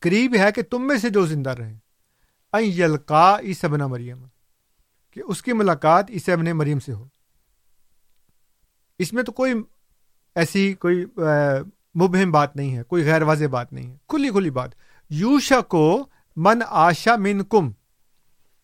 قریب 0.00 0.36
ہے 0.38 0.52
کہ 0.52 0.62
تم 0.62 0.86
میں 0.86 0.98
سے 0.98 1.10
جو 1.10 1.26
زندہ 1.26 1.50
رہے۔ 1.50 1.78
یلقا 2.52 3.40
عیسبنا 3.40 3.86
مریم، 3.86 4.24
کہ 5.10 5.20
اس 5.24 5.42
کی 5.42 5.52
ملاقات 5.52 6.10
عیسی 6.10 6.32
ابن 6.32 6.44
مریم 6.44 6.80
سے 6.80 6.92
ہو۔ 6.92 7.08
اس 8.98 9.12
میں 9.12 9.22
تو 9.22 9.32
کوئی 9.32 9.54
ایسی 10.34 10.72
کوئی 10.72 11.04
مبہم 11.94 12.30
بات 12.30 12.56
نہیں 12.56 12.76
ہے، 12.76 12.82
کوئی 12.82 13.04
غیر 13.04 13.22
واضح 13.22 13.44
بات 13.50 13.72
نہیں 13.72 13.90
ہے۔ 13.90 13.96
کھلی 14.08 14.28
کھلی 14.28 14.50
بات۔ 14.50 14.70
یوشا 15.10 15.60
کو 15.60 16.06
من 16.36 16.60
آشا 16.68 17.16
من 17.16 17.44
کم 17.44 17.70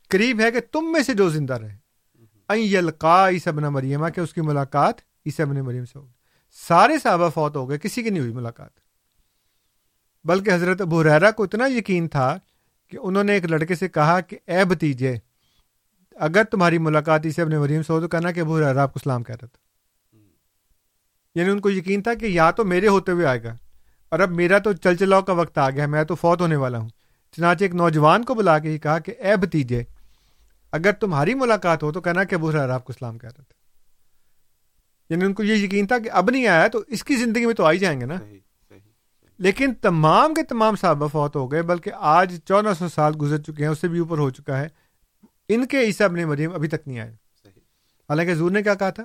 قریب 0.08 0.40
ہے 0.40 0.50
کہ 0.50 0.60
تم 0.72 0.92
میں 0.92 1.02
سے 1.02 1.14
جو 1.14 1.28
زندہ 1.30 1.54
رہے۔ 1.54 1.76
یلقا 2.54 3.28
عیسی 3.28 3.48
ابن 3.50 3.62
مریم، 3.62 4.08
کہ 4.08 4.20
اس 4.20 4.34
کی 4.34 4.40
ملاقات 4.40 4.94
عیسی 5.26 5.42
ابن 5.42 5.60
مریم 5.60 5.84
سے 5.84 5.98
ہوگی 5.98 6.12
سارے 6.68 6.98
صحابہ 6.98 7.28
فوت 7.28 7.56
ہو 7.56 7.68
گئے، 7.68 7.78
کسی 7.78 8.02
کی 8.02 8.10
نہیں 8.10 8.20
ہوئی 8.20 8.32
ملاقات۔ 8.32 8.83
بلکہ 10.24 10.54
حضرت 10.54 10.80
ابو 10.80 11.04
ریرا 11.04 11.30
کو 11.30 11.42
اتنا 11.42 11.66
یقین 11.66 12.08
تھا 12.08 12.36
کہ 12.88 12.98
انہوں 13.02 13.24
نے 13.24 13.32
ایک 13.32 13.44
لڑکے 13.44 13.74
سے 13.74 13.88
کہا 13.88 14.20
کہ 14.20 14.38
اے 14.46 14.64
بتیجے 14.64 15.16
اگر 16.16 16.44
تمہاری 16.44 16.78
ملاقات 16.78 17.26
اسے 17.26 17.42
اپنے 17.42 17.58
مریم 17.58 17.82
سے 17.82 17.92
ہو 17.92 18.00
تو 18.00 18.08
کہنا 18.08 18.32
کہ 18.32 18.40
ابو 18.40 18.60
ریرا 18.60 18.82
آپ 18.82 18.92
کو 18.94 19.00
اسلام 19.02 19.22
کہہ 19.22 19.34
رہا 19.42 19.46
تھا 19.46 19.58
یعنی 21.34 21.50
ان 21.50 21.60
کو 21.60 21.70
یقین 21.70 22.02
تھا 22.02 22.14
کہ 22.14 22.26
یا 22.26 22.50
تو 22.50 22.64
میرے 22.64 22.88
ہوتے 22.88 23.12
ہوئے 23.12 23.26
آئے 23.26 23.42
گا 23.42 23.56
اور 24.08 24.20
اب 24.20 24.30
میرا 24.30 24.58
تو 24.58 24.72
چل 24.72 24.96
چلاؤ 24.96 25.22
کا 25.22 25.32
وقت 25.32 25.58
آ 25.58 25.70
گیا، 25.70 25.86
میں 25.86 26.04
تو 26.04 26.14
فوت 26.14 26.40
ہونے 26.40 26.56
والا 26.56 26.78
ہوں۔ 26.78 26.88
چنانچہ 27.32 27.64
ایک 27.64 27.74
نوجوان 27.74 28.24
کو 28.24 28.34
بلا 28.34 28.58
کے 28.58 28.68
ہی 28.68 28.78
کہا 28.78 28.98
کہ 28.98 29.14
اے 29.18 29.36
بتیجے 29.36 29.82
اگر 30.72 30.92
تمہاری 30.92 31.34
ملاقات 31.34 31.82
ہو 31.82 31.92
تو 31.92 32.00
کہنا 32.00 32.24
کہ 32.24 32.34
ابو 32.34 32.52
ریرا 32.52 32.74
آپ 32.74 32.84
کو 32.84 32.92
اسلام 32.96 33.18
کہہ 33.18 33.28
رہا 33.28 33.42
تھا 33.42 33.54
یعنی 35.10 35.24
ان 35.24 35.32
کو 35.34 35.42
یہ 35.42 35.54
یقین 35.54 35.86
تھا 35.86 35.98
کہ 35.98 36.10
اب 36.12 36.30
نہیں 36.30 36.46
آیا 36.46 36.68
تو 36.68 36.82
اس 36.88 37.04
کی 37.04 37.16
زندگی 37.16 37.46
میں 37.46 37.54
تو 37.54 37.64
آئی 37.64 37.78
جائیں 37.78 38.00
گے 38.00 38.06
نا۔ 38.06 38.14
لیکن 39.38 39.74
تمام 39.74 40.34
کے 40.34 40.42
تمام 40.42 40.76
صحابہ 40.76 41.08
فوت 41.08 41.36
ہو 41.36 41.52
گئے 41.52 41.62
بلکہ 41.62 41.90
آج 41.94 42.40
چودہ 42.44 42.72
سو 42.78 42.88
سال 42.88 43.12
گزر 43.20 43.38
چکے 43.38 43.64
ہیں 43.64 43.70
اس 43.70 43.78
سے 43.78 43.88
بھی 43.88 43.98
اوپر 43.98 44.18
ہو 44.18 44.30
چکا 44.30 44.60
ہے۔ 44.60 44.68
ان 45.48 45.66
کے 45.66 45.80
عیسیٰ 45.80 46.06
ابن 46.06 46.22
مریم 46.22 46.54
ابھی 46.54 46.68
تک 46.68 46.88
نہیں 46.88 47.00
آئے۔ 47.00 47.10
حالانکہ 48.08 48.32
حضور 48.32 48.50
نے 48.50 48.62
کیا 48.62 48.74
کہا 48.74 48.90
تھا؟ 48.90 49.02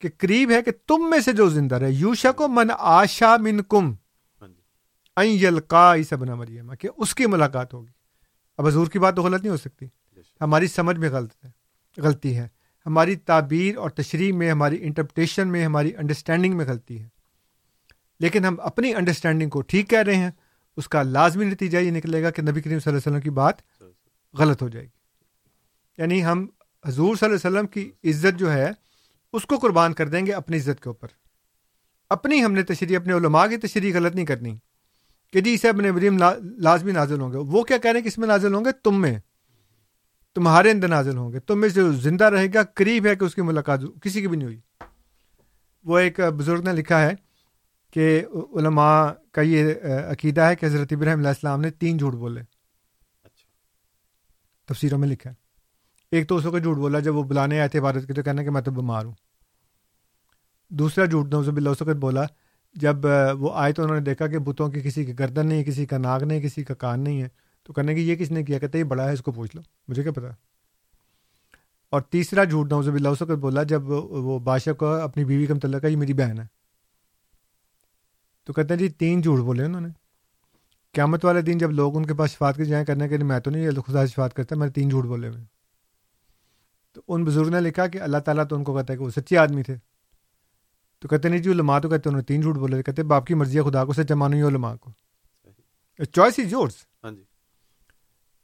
کہ 0.00 0.08
قریب 0.18 0.50
ہے 0.50 0.62
کہ 0.62 0.70
تم 0.86 1.10
میں 1.10 1.20
سے 1.20 1.32
جو 1.32 1.48
زندہ 1.48 1.74
رہے 1.74 1.90
یوشا 1.90 2.32
کو 2.32 2.48
من 2.48 2.68
آشا 2.78 3.36
من 3.36 3.62
کم 3.62 3.94
یلقا 5.22 5.94
عیسیٰ 5.94 6.18
ابن 6.18 6.28
مریم 6.28 6.74
کہ 6.74 6.88
اس 6.96 7.14
کی 7.14 7.26
ملاقات 7.26 7.74
ہوگی۔ 7.74 7.92
اب 8.58 8.66
حضور 8.66 8.86
کی 8.86 8.98
بات 8.98 9.16
تو 9.16 9.22
غلط 9.22 9.40
نہیں 9.40 9.52
ہو 9.52 9.56
سکتی۔ 9.56 9.86
ہماری 10.40 10.66
سمجھ 10.66 10.96
میں 10.96 11.10
غلط 11.10 11.44
ہے 11.44 11.50
غلطی 12.00 12.36
ہے۔ 12.36 12.48
ہماری 12.86 13.16
تعبیر 13.16 13.76
اور 13.76 13.90
تشریح 13.90 14.32
میں 14.32 14.50
ہماری 14.50 14.78
انٹرپٹیشن 14.82 15.48
میں 15.48 15.64
ہماری 15.64 15.96
انڈرسٹینڈنگ 15.96 16.56
میں 16.56 16.66
غلطی 16.66 17.02
ہے۔ 17.02 17.08
لیکن 18.24 18.44
ہم 18.44 18.56
اپنی 18.62 18.94
انڈرسٹینڈنگ 18.94 19.50
کو 19.50 19.60
ٹھیک 19.60 19.90
کہہ 19.90 19.98
رہے 19.98 20.14
ہیں، 20.14 20.30
اس 20.76 20.88
کا 20.88 21.02
لازمی 21.02 21.44
نتیجہ 21.44 21.78
یہ 21.78 21.90
نکلے 21.90 22.22
گا 22.22 22.30
کہ 22.30 22.42
نبی 22.42 22.62
کریم 22.62 22.78
صلی 22.78 22.92
اللہ 22.92 22.98
علیہ 22.98 22.98
وسلم 22.98 23.20
کی 23.20 23.30
بات 23.30 23.54
غلط 24.38 24.62
ہو 24.62 24.68
جائے 24.68 24.86
گی۔ 24.86 24.90
یعنی 25.98 26.24
ہم 26.24 26.46
حضور 26.86 27.16
صلی 27.16 27.28
اللہ 27.28 27.48
علیہ 27.48 27.58
وسلم 27.58 27.66
کی 27.66 27.92
عزت 28.10 28.38
جو 28.38 28.52
ہے، 28.52 28.70
اس 29.32 29.46
کو 29.46 29.58
قربان 29.58 29.92
کر 29.92 30.08
دیں 30.08 30.26
گے 30.26 30.32
اپنی 30.32 30.56
عزت 30.56 30.82
کے 30.82 30.88
اوپر۔ 30.88 31.08
اپنی 32.10 32.44
ہم 32.44 32.52
نے 32.52 32.62
تشریح، 32.62 32.98
اپنے 32.98 33.12
علماء 33.12 33.46
کی 33.46 33.56
تشریح 33.56 33.94
غلط 33.94 34.14
نہیں 34.14 34.26
کرنی۔ 34.26 34.56
کہ 35.32 35.40
جی 35.40 35.54
اسے 35.54 35.68
اپنے 35.68 35.90
وریم 35.90 36.18
لازمی 36.40 36.92
نازل 36.92 37.20
ہوں 37.20 37.32
گے۔ 37.32 37.38
وہ 37.38 37.62
کیا 37.62 37.76
کہہ 37.76 37.90
رہے 37.90 37.98
ہیں 37.98 38.04
کہ 38.04 38.08
اس 38.08 38.18
میں 38.18 38.28
نازل 38.28 38.54
ہوں 38.54 38.64
گے؟ 38.64 38.72
تم 38.72 39.00
میں۔ 39.00 39.18
تمہارے 40.34 40.70
اندر 40.70 40.88
نازل 40.88 41.16
ہوں 41.16 41.32
گے۔ 41.32 41.40
تم 41.40 41.60
میں 41.60 41.68
جو 41.68 41.92
زندہ 41.92 42.24
رہے 42.24 42.46
گا، 42.54 42.62
قریب 42.62 43.06
ہے 43.06 43.16
کہ 43.16 43.24
اس 43.24 43.34
کی 43.34 43.42
ملاقات 43.42 43.80
کسی 44.02 44.20
کی 44.20 44.28
بھی 44.28 44.36
نہیں 44.36 44.48
ہوئی۔ 44.48 44.60
وہ 45.84 45.98
ایک 45.98 46.20
بزرگ 46.20 46.60
نے 46.62 46.72
لکھا 46.72 47.02
ہے 47.02 47.23
کہ 47.94 48.24
علماء 48.54 49.12
کا 49.32 49.40
یہ 49.40 49.74
عقیدہ 50.10 50.40
ہے 50.40 50.56
کہ 50.56 50.66
حضرت 50.66 50.92
ابراہیم 50.92 51.18
علیہ 51.18 51.28
السلام 51.28 51.60
نے 51.60 51.70
تین 51.70 51.96
جھوٹ 51.96 52.14
بولے۔ 52.14 52.40
اچھا۔ 53.24 53.50
تفسیروں 54.72 54.98
میں 54.98 55.08
لکھا 55.08 55.30
ہے۔ 55.30 55.34
ایک 56.10 56.28
تو 56.28 56.36
اس 56.36 56.44
کو 56.50 56.58
جھوٹ 56.58 56.76
بولا 56.76 56.98
جب 56.98 57.16
وہ 57.16 57.22
بلانے 57.22 57.60
آئے 57.60 57.68
تھے 57.68 57.78
عبادت 57.78 58.06
کے 58.06 58.12
تو 58.12 58.22
کہنا 58.22 58.42
کہ 58.42 58.50
میں 58.50 58.62
تو 58.62 58.70
بیمار 58.70 59.04
ہوں۔ 59.04 59.12
دوسرا 60.70 61.04
جھوٹ 61.04 61.28
نوزب 61.28 61.56
اللہ 61.56 61.70
وسکت 61.70 61.96
بولا 61.96 62.22
جب 62.74 62.96
وہ 63.38 63.50
آئے 63.54 63.72
تو 63.72 63.82
انہوں 63.82 63.96
نے 63.96 64.02
دیکھا 64.02 64.26
کہ 64.26 64.38
بتوں 64.38 64.68
کی 64.68 64.80
کسی 64.80 65.04
کی 65.04 65.18
گردن 65.18 65.46
نہیں 65.46 65.58
ہے 65.58 65.64
کسی 65.64 65.86
کا 65.86 65.98
ناک 65.98 66.22
نہیں 66.22 66.40
کسی 66.40 66.64
کا 66.64 66.74
کان 66.74 67.00
نہیں 67.00 67.22
ہے۔ 67.22 67.28
تو 67.62 67.72
کہنے 67.72 67.94
کی 67.94 68.08
یہ 68.08 68.16
کس 68.16 68.30
نے 68.30 68.42
کیا؟ 68.42 68.58
کہتے 68.58 68.78
یہ 68.78 68.84
بڑا 68.84 69.08
ہے 69.08 69.12
اس 69.12 69.22
کو 69.22 69.32
پوچھ 69.32 69.56
لو 69.56 69.62
مجھے 69.88 70.02
کیا 70.02 70.12
پتا؟ 70.12 70.28
اور 71.90 72.00
تیسرا 72.00 72.44
جھوٹ 72.44 72.72
نوزب 72.72 72.94
اللہ 72.94 73.08
وسکت 73.08 73.30
بولا 73.30 73.62
جب 73.62 73.82
وہ 73.88 74.38
بادشاہ 74.38 74.72
کو 74.72 74.86
اپنی 74.86 75.24
بیوی 75.24 75.46
کا 75.46 75.54
متعلق 75.54 75.84
ہے 75.84 75.90
یہ 75.90 75.96
میری 75.96 76.12
بہن 76.12 76.38
ہے۔ 76.40 76.63
تو 78.44 78.52
کہتے 78.52 78.74
ہیں 78.74 78.78
جی 78.78 78.88
تین 78.88 79.20
جھوٹ 79.20 79.38
بولے 79.38 79.64
انہوں 79.64 79.80
نے۔ 79.80 79.88
قیامت 80.92 81.24
والے 81.24 81.42
دن 81.42 81.58
جب 81.58 81.70
لوگ 81.70 81.96
ان 81.96 82.06
کے 82.06 82.14
پاس 82.14 82.30
شفات 82.30 82.56
کے 82.56 82.64
جائیں 82.64 82.86
کرنے 82.86 83.08
کے 83.08 83.16
لیے 83.16 83.26
میں 83.26 83.40
تو 83.40 83.50
نہیں 83.50 83.70
خدا 83.70 84.06
شفات 84.06 84.34
کرتا 84.34 84.56
میں 84.56 84.66
نے 84.66 84.72
تین 84.72 84.88
جھوٹ 84.88 85.04
بولے 85.04 85.28
ہوئے 85.28 85.44
تو 86.92 87.02
ان 87.08 87.24
بزرگ 87.24 87.48
نے 87.48 87.60
لکھا 87.60 87.86
کہ 87.86 88.00
اللہ 88.00 88.18
تعالیٰ 88.18 88.44
تو 88.50 88.56
ان 88.56 88.64
کو 88.64 88.76
کہتا 88.76 88.92
ہے 88.92 88.98
کہ 88.98 89.04
وہ 89.04 89.10
سچے 89.10 89.38
آدمی 89.38 89.62
تھے۔ 89.62 89.76
تو 90.98 91.08
کہتے 91.08 91.28
نہیں 91.28 91.38
جی 91.38 91.50
علماء 91.50 91.78
تو 91.78 91.88
کہتے 91.88 92.08
انہوں 92.08 92.20
نے 92.20 92.24
تین 92.24 92.40
جھوٹ 92.40 92.56
بولے 92.56 92.82
کہتے 92.82 93.02
باپ 93.02 93.26
کی 93.26 93.34
مرضی 93.34 93.58
ہے 93.58 93.70
خدا 93.70 93.84
کو 93.84 93.92
سچا 93.92 94.14
مانو 94.14 94.36
یہ 94.36 94.44
علماء 94.44 94.74
کو۔ 94.76 94.90
چوائس 96.12 96.38
ہی 96.38 96.44
جوڑس 96.44 96.74
ہاں 97.04 97.12
جی۔ 97.12 97.22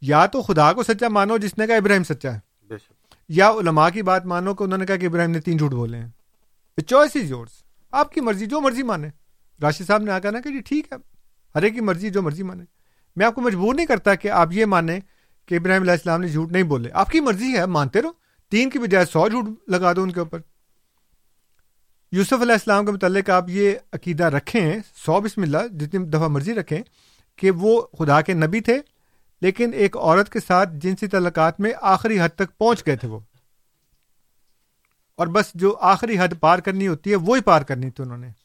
یا 0.01 0.27
تو 0.27 0.43
خدا 0.43 0.73
کو 0.73 0.83
سچا 0.83 1.09
مانو 1.09 1.37
جس 1.37 1.59
نے 1.59 1.67
کہا 1.67 1.77
ابراہیم 1.77 2.03
سچا 2.03 2.35
ہے 2.35 2.41
یا 3.29 3.51
علماء 3.51 3.89
کی 3.89 4.03
بات 4.03 4.27
مانو 4.27 4.55
کہ 4.55 4.63
انہوں 4.65 4.79
نے 4.79 4.87
کہا 4.87 4.97
کہ 4.97 5.07
ابراہیم 5.07 5.31
نے 5.31 5.41
تین 5.41 5.57
جھوٹ 5.57 5.71
بولے 5.71 5.99
ہیں۔ 5.99 6.09
چوائس 6.87 7.17
ہی 7.17 7.27
جوڑس 7.27 7.51
آپ 7.91 8.13
کی 8.13 8.21
مرضی 8.21 8.47
جو 8.47 8.61
مرضی 8.61 8.83
مانے۔ 8.83 9.09
راشد 9.63 9.87
صاحب 9.87 10.03
نے 10.03 10.11
آ 10.11 10.19
کہا 10.19 10.31
نا 10.31 10.41
کہ 10.41 10.51
جی 10.51 10.61
ٹھیک 10.61 10.93
ہے، 10.93 10.97
ہر 11.55 11.63
ایک 11.63 11.75
کی 11.75 11.81
مرضی، 11.81 12.11
جو 12.11 12.23
مرضی 12.23 12.43
مانے۔ 12.43 12.65
میں 13.17 13.27
آپ 13.27 13.35
کو 13.35 13.41
مجبور 13.41 13.75
نہیں 13.75 13.87
کرتا 13.87 14.15
کہ 14.15 14.29
آپ 14.29 14.49
یہ 14.53 14.65
مانیں 14.65 15.01
کہ 15.47 15.55
ابراہیم 15.55 15.83
علیہ 15.83 15.93
السلام 15.93 16.21
نے 16.21 16.29
جھوٹ 16.29 16.53
نہیں 16.53 16.63
بولے۔ 16.63 16.91
آپ 16.93 17.11
کی 17.11 17.21
مرضی 17.21 17.57
ہے، 17.57 17.67
مانتے 17.67 18.03
رہو۔ 18.03 18.11
تین 18.51 18.71
کی 18.71 18.79
بجائے 18.79 19.05
سو 19.05 19.29
جھوٹ 19.29 19.45
لگا 19.69 19.93
دو 19.93 20.03
ان 20.03 20.13
کے 20.13 20.21
اوپر۔ 20.21 20.41
یوسف 22.13 22.33
علیہ 22.33 22.53
السلام 22.53 22.87
کے 22.87 22.93
متعلق 22.93 23.31
آپ 23.31 23.45
یہ 23.49 23.73
عقیدہ 23.93 24.25
رکھیں، 24.25 24.73
سو 24.97 25.21
بسم 25.21 25.43
اللہ، 25.43 25.59
جتنی 25.81 26.05
دفعہ 26.05 26.29
مرضی 26.29 26.55
رکھیں 26.55 26.83
کہ 27.37 27.51
وہ 27.51 27.83
خدا 27.99 28.21
کے 28.21 28.35
نبی 28.35 28.61
تھے، 28.61 28.79
لیکن 29.41 29.71
ایک 29.75 29.97
عورت 29.97 30.33
کے 30.33 30.41
ساتھ 30.47 30.69
جنسی 30.73 31.07
تعلقات 31.07 31.61
میں 31.61 31.73
آخری 31.81 32.21
حد 32.21 32.29
تک 32.29 32.59
پہنچ 32.59 32.87
گئے 32.87 32.97
تھے 32.97 33.09
وہ۔ 33.09 33.19
اور 35.15 35.27
بس 35.27 35.45
جو 35.55 35.77
آخری 35.81 36.19
حد 36.19 36.35
پار 36.41 36.59
کرنی 36.59 36.89
ہوتی 36.89 37.11
ہے، 37.11 37.17
وہی 37.17 37.41
پار 37.41 37.63
کرنی 37.63 37.91
تھی 37.91 38.05
انہوں 38.05 38.19
نے۔ 38.19 38.40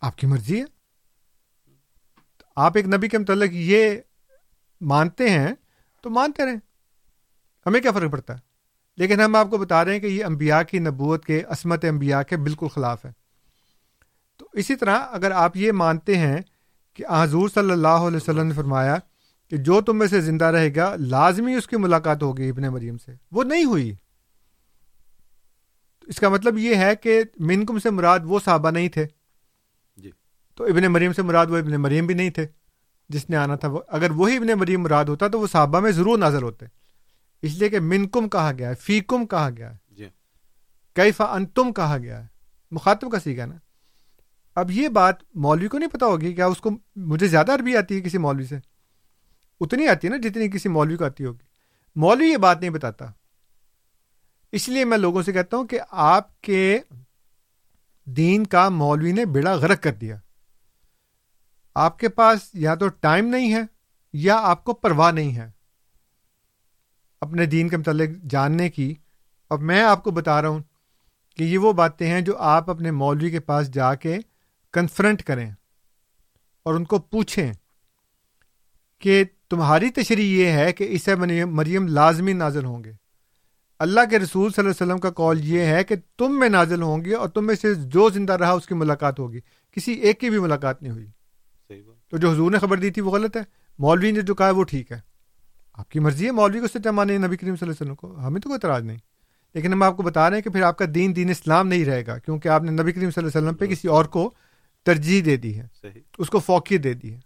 آپ 0.00 0.18
کی 0.18 0.26
مرضی 0.26 0.60
ہے۔ 0.60 0.64
آپ 2.56 2.72
ایک 2.76 2.86
نبی 2.86 3.08
کے 3.08 3.18
متعلق 3.18 3.50
یہ 3.52 3.90
مانتے 4.80 5.30
ہیں 5.30 5.54
تو 6.02 6.10
مانتے 6.10 6.46
رہیں۔ 6.46 6.56
ہمیں 7.66 7.80
کیا 7.80 7.92
فرق 7.92 8.12
پڑتا 8.12 8.34
ہے؟ 8.34 8.38
لیکن 8.96 9.20
ہم 9.20 9.36
آپ 9.36 9.50
کو 9.50 9.58
بتا 9.58 9.84
رہے 9.84 9.92
ہیں 9.92 10.00
کہ 10.00 10.06
یہ 10.06 10.24
انبیاء 10.24 10.62
کی 10.62 10.78
نبوت 10.78 11.24
کے 11.24 11.42
عصمت 11.48 11.84
انبیاء 11.84 12.22
کے 12.22 12.36
بالکل 12.36 12.68
خلاف 12.68 13.04
ہے 13.04 13.10
تو 14.36 14.48
اسی 14.52 14.76
طرح 14.76 14.98
اگر 15.10 15.30
آپ 15.30 15.56
یہ 15.56 15.72
مانتے 15.72 16.18
ہیں 16.18 16.40
کہ 16.94 17.04
حضور 17.10 17.48
صلی 17.48 17.70
اللہ 17.70 17.88
علیہ 17.88 18.16
وسلم 18.16 18.46
نے 18.46 18.54
فرمایا 18.54 18.96
کہ 19.50 19.56
جو 19.56 19.80
تم 19.80 19.98
میں 19.98 20.06
سے 20.06 20.20
زندہ 20.20 20.44
رہے 20.44 20.74
گا، 20.74 20.96
لازمی 20.98 21.54
اس 21.54 21.66
کی 21.66 21.76
ملاقات 21.76 22.22
ہوگی 22.22 22.48
ابن 22.48 22.62
مریم 22.62 22.98
سے۔ 22.98 23.12
وہ 23.32 23.44
نہیں 23.44 23.64
ہوئی۔ 23.64 23.94
اس 26.06 26.20
کا 26.20 26.28
مطلب 26.28 26.58
یہ 26.58 26.74
ہے 26.74 26.96
کہ 26.96 27.22
منکم 27.38 27.78
سے 27.78 27.90
مراد 27.90 28.20
وہ 28.24 28.40
صحابہ 28.44 28.70
نہیں 28.70 28.88
تھے۔ 28.88 29.06
تو 30.56 30.64
ابن 30.64 30.82
مریم 30.82 31.12
سے 31.12 31.22
مراد 31.22 31.46
وہ 31.46 31.58
ابن 31.58 31.70
مریم 31.70 32.06
بھی 32.06 32.14
نہیں 32.14 32.30
تھے۔ 32.30 32.46
جس 33.08 33.30
نے 33.30 33.36
آنا 33.36 33.56
تھا 33.56 33.68
وہ 33.68 33.80
اگر 33.88 34.10
وہی 34.10 34.36
ابن 34.36 34.46
مریم 34.46 34.82
مراد 34.82 35.04
ہوتا 35.04 35.28
تو 35.28 35.40
وہ 35.40 35.46
صحابہ 35.46 35.80
میں 35.80 35.92
ضرور 35.92 36.18
نازل 36.18 36.42
ہوتے۔ 36.42 36.66
اس 37.42 37.54
لیے 37.54 37.68
کہ 37.68 37.80
منکم 37.80 38.28
کہا 38.28 38.52
گیا 38.58 38.68
ہے 38.68 38.74
فیکم 38.74 39.26
کہا 39.26 39.50
گیا 39.56 39.72
ہے۔ 39.72 39.76
جی۔ 39.90 40.08
کیفا 40.94 41.24
انتم 41.24 41.72
کہا 41.72 41.98
گیا 41.98 42.22
ہے۔ 42.22 42.26
مخاطب 42.70 43.10
کا 43.10 43.20
سیکھا 43.20 43.46
نا۔ 43.46 43.54
اب 44.54 44.70
یہ 44.70 44.88
بات 44.88 45.16
مولوی 45.34 45.68
کو 45.68 45.78
نہیں 45.78 45.90
پتا 45.90 46.06
ہوگی 46.06 46.32
کیا 46.32 46.46
اس 46.46 46.60
کو 46.60 46.70
مجھے 46.96 47.28
زیادہ 47.28 47.54
عربی 47.54 47.76
آتی 47.76 47.96
ہے 47.96 48.00
کسی 48.00 48.18
مولوی 48.18 48.44
سے؟ 48.44 48.58
اتنی 49.60 49.88
آتی 49.88 50.08
ہے 50.08 50.12
نا 50.12 50.28
جتنی 50.28 50.48
کسی 50.48 50.68
مولوی 50.68 50.96
کو 50.96 51.04
آتی 51.04 51.24
ہوگی۔ 51.24 51.46
مولوی 51.96 52.26
یہ 52.28 52.36
بات 52.36 52.60
نہیں 52.60 52.70
بتاتا۔ 52.70 53.06
اس 54.52 54.68
لیے 54.68 54.84
میں 54.84 54.98
لوگوں 54.98 55.22
سے 55.22 55.32
کہتا 55.32 55.56
ہوں 55.56 55.66
کہ 55.66 55.80
آپ 55.90 56.40
کے 56.40 56.78
دین 58.04 58.46
کا 58.46 58.68
مولوی 58.68 59.12
نے 59.12 59.24
بیڑا 59.24 59.52
غرق 59.52 59.82
کر 59.82 59.92
دیا۔ 59.92 60.16
آپ 61.76 61.98
کے 61.98 62.08
پاس 62.08 62.38
یا 62.54 62.74
تو 62.74 62.88
ٹائم 62.88 63.26
نہیں 63.26 63.54
ہے 63.54 63.60
یا 64.12 64.36
آپ 64.36 64.64
کو 64.64 64.74
پرواہ 64.74 65.12
نہیں 65.12 65.36
ہے۔ 65.36 65.50
اپنے 67.20 67.46
دین 67.46 67.68
کے 67.68 67.76
متعلق 67.76 68.08
جاننے 68.30 68.70
کی 68.70 68.94
اب 69.50 69.60
میں 69.60 69.82
آپ 69.82 70.04
کو 70.04 70.10
بتا 70.10 70.42
رہا 70.42 70.48
ہوں 70.48 70.60
کہ 71.36 71.44
یہ 71.44 71.58
وہ 71.58 71.72
باتیں 71.72 72.06
ہیں 72.06 72.20
جو 72.20 72.36
آپ 72.38 72.70
اپنے 72.70 72.90
مولوی 72.90 73.30
کے 73.30 73.40
پاس 73.40 73.70
جا 73.70 73.94
کے 73.94 74.18
کنفرنٹ 74.72 75.22
کریں 75.22 75.50
اور 76.62 76.74
ان 76.74 76.84
کو 76.84 76.98
پوچھیں 76.98 77.52
کہ 78.98 79.24
تمہاری 79.50 79.90
تشریح 79.90 80.44
یہ 80.44 80.50
ہے 80.50 80.72
کہ 80.72 80.86
اسے 80.90 81.14
مریم 81.44 81.86
لازمی 81.86 82.32
نازل 82.32 82.64
ہوں 82.64 82.84
گے۔ 82.84 82.92
اللہ 83.78 84.00
کے 84.10 84.18
رسول 84.18 84.52
صلی 84.52 84.64
اللہ 84.64 84.72
علیہ 84.72 84.86
وسلم 84.86 84.98
کا 84.98 85.10
کال 85.10 85.44
یہ 85.44 85.60
ہے 85.60 85.84
کہ 85.84 85.94
تم 86.18 86.38
میں 86.38 86.48
نازل 86.48 86.82
ہوں 86.82 87.04
گی 87.04 87.12
اور 87.12 87.28
تم 87.28 87.46
میں 87.46 87.54
سے 87.54 87.74
جو 87.74 88.10
زندہ 88.10 88.32
رہا 88.32 88.50
اس 88.50 88.66
کی 88.66 88.74
ملاقات 88.74 89.18
ہوگی۔ 89.18 89.40
کسی 89.72 89.92
ایک 89.92 90.20
کی 90.20 90.30
بھی 90.30 90.38
ملاقات 90.38 90.82
نہیں 90.82 90.92
ہوئی۔ 90.92 91.06
تو 92.16 92.20
جو 92.20 92.30
حضور 92.30 92.50
نے 92.50 92.58
خبر 92.58 92.76
دی 92.76 92.90
تھی 92.90 93.02
وہ 93.02 93.10
غلط 93.10 93.36
ہے۔ 93.36 93.42
مولوی 93.78 94.10
نے 94.10 94.20
جو 94.20 94.34
کہا 94.34 94.46
ہے 94.46 94.50
وہ 94.50 94.64
ٹھیک 94.64 94.92
ہے۔ 94.92 95.00
آپ 95.72 95.90
کی 95.90 95.98
مرضی 95.98 96.26
ہے 96.26 96.30
مولوی 96.30 96.60
کو 96.60 96.66
سچا 96.66 96.90
مانے 96.90 97.18
نبی 97.18 97.36
کریم 97.36 97.56
صلی 97.56 97.68
اللہ 97.68 97.82
علیہ 97.82 97.92
وسلم 97.92 97.94
کو۔ 97.94 98.20
ہمیں 98.26 98.40
تو 98.40 98.48
کوئی 98.48 98.54
اعتراض 98.54 98.82
نہیں۔ 98.82 98.98
لیکن 99.54 99.72
ہم 99.72 99.82
آپ 99.82 99.96
کو 99.96 100.02
بتا 100.02 100.30
رہے 100.30 100.36
ہیں 100.36 100.42
کہ 100.42 100.50
پھر 100.50 100.62
آپ 100.62 100.78
کا 100.78 100.84
دین 100.94 101.16
دین 101.16 101.30
اسلام 101.30 101.68
نہیں 101.68 101.84
رہے 101.84 102.06
گا 102.06 102.18
کیونکہ 102.18 102.48
آپ 102.48 102.62
نے 102.62 102.70
نبی 102.70 102.92
کریم 102.92 103.10
صلی 103.10 103.24
اللہ 103.24 103.38
علیہ 103.38 103.48
وسلم 103.48 103.58
پہ 103.58 103.66
کسی 103.66 103.88
اور 103.88 104.04
کو 104.04 104.34
ترجیح 104.84 105.22
دے 105.24 105.36
دی 105.36 105.58
ہے۔ 105.58 105.66
صحیح۔ 105.82 106.00
اس 106.18 106.30
کو 106.30 106.38
فوقیت 106.38 106.84
دے 106.84 106.92
دی 106.92 107.14
ہے۔ 107.14 107.20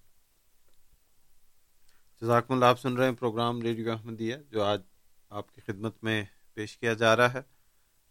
جزاکم 2.22 2.54
اللہ 2.54 2.64
آپ 2.64 2.80
سن 2.80 2.94
رہے 2.94 3.04
ہیں 3.04 3.12
پروگرام 3.12 3.62
ریڈیو 3.62 3.92
احمدیہ 3.92 4.36
جو 4.50 4.62
آج 4.62 4.80
آپ 5.30 5.54
کی 5.54 5.60
خدمت 5.66 6.04
میں 6.04 6.24
پیش 6.54 6.78
کیا 6.78 6.92
جا 6.92 7.16
رہا 7.16 7.34
ہے۔ 7.34 7.40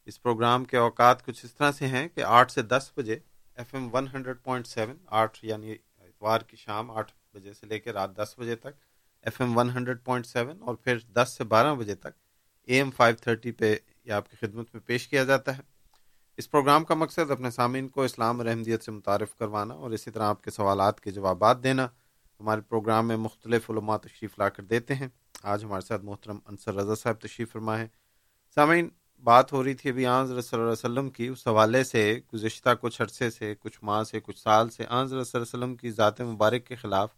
اس 0.06 0.22
پروگرام 0.22 0.66
کے 0.66 0.78
اوقات 0.78 1.26
کچھ 1.26 1.46
اس 1.46 1.54
طرح 1.54 1.72
سے 1.72 1.88
ہیں 1.88 2.08
کہ 2.16 2.22
آٹھ 2.22 2.52
سے 2.52 2.62
دس 2.62 2.92
بجے 2.98 3.20
F 3.56 3.76
M 3.76 3.96
one 3.96 4.08
hundred 4.14 4.36
point 4.44 4.68
seven 4.68 4.96
آٹھ 5.08 5.46
یعنی 5.46 5.76
اتوار 6.20 6.40
کی 6.40 6.58
شام 6.58 6.92
آٹھ 6.92 7.12
بجے 7.34 7.54
سے 7.54 7.66
لے 7.66 7.80
کے 7.80 7.94
رات 7.94 8.16
دس 8.16 8.36
بجے 8.38 8.56
تک، 8.56 8.70
F 9.22 9.42
M 9.42 9.58
one 9.58 9.70
hundred 9.70 10.04
point 10.04 10.26
seven 10.26 10.62
اور 10.62 10.76
پھر 10.76 11.00
دس 11.00 11.36
سے 11.38 11.44
بارہ 11.44 11.76
بجے 11.76 11.96
تک 11.96 12.08
اے 12.66 12.76
ایم 12.76 12.92
فائیو 12.92 13.16
تھرٹی 13.22 13.52
پہ 13.52 13.76
یہ 14.06 14.12
آپ 14.12 14.30
کی 14.30 14.38
خدمت 14.40 14.68
میں 14.74 14.82
پیش 14.82 15.08
کیا 15.08 15.24
جاتا 15.24 15.58
ہے۔ 15.58 15.62
اس 16.38 16.52
پروگرام 16.52 16.84
کا 16.84 16.96
مقصد 16.96 17.32
اپنے 17.32 17.52
سامعین 17.52 17.88
کو 17.88 18.02
اسلام 18.02 18.38
اور 18.38 18.48
احمدیت 18.48 18.84
سے 18.84 18.92
متعارف 18.92 19.36
کروانا 19.36 19.74
اور 19.74 19.92
اسی 19.92 20.12
طرح 20.12 20.24
آپ 20.24 20.44
کے 20.44 20.52
سوالات 20.52 21.02
کے 21.02 21.12
جوابات 21.12 21.64
دینا۔ 21.64 21.88
ہمارے 22.40 22.62
پروگرام 22.62 23.08
میں 23.08 23.18
مختلف 23.18 23.70
علماء 23.70 23.98
تشریف 23.98 24.40
لا 24.40 24.50
کر 24.50 24.64
دیتے 24.64 24.96
ہیں۔ 24.96 25.08
آج 25.44 25.64
ہمارے 25.64 25.82
ساتھ 25.82 26.02
محترم 26.04 26.40
انصر 26.46 26.76
رضا 26.76 26.96
صاحب 26.96 27.22
تشریف 27.22 27.52
فرما 27.52 27.80
ہے 27.80 27.88
سامعین 28.56 28.90
بات 29.24 29.52
ہو 29.54 29.64
رہی 29.64 29.74
تھی 29.74 29.90
ابھی 29.90 30.06
آن 30.06 30.28
صلی 30.28 30.36
اللہ 30.36 30.62
علیہ 30.62 30.72
وسلم 30.72 31.10
کی، 31.10 31.28
اس 31.28 31.48
حوالے 31.48 31.84
سے، 31.84 32.20
گزشتہ 32.34 32.70
کچھ 32.82 33.02
عرصے 33.02 33.30
سے، 33.30 33.54
کچھ 33.60 33.78
ماہ 33.84 34.04
سے، 34.04 34.20
کچھ 34.20 34.40
سال 34.40 34.70
سے 34.70 34.86
آن 34.90 35.08
صلی 35.08 35.18
اللہ 35.18 35.36
علیہ 35.36 35.42
وسلم 35.42 35.76
کی 35.76 35.92
ذات 35.92 36.22
مبارک 36.22 36.66
کے 36.68 36.76
خلاف 36.76 37.10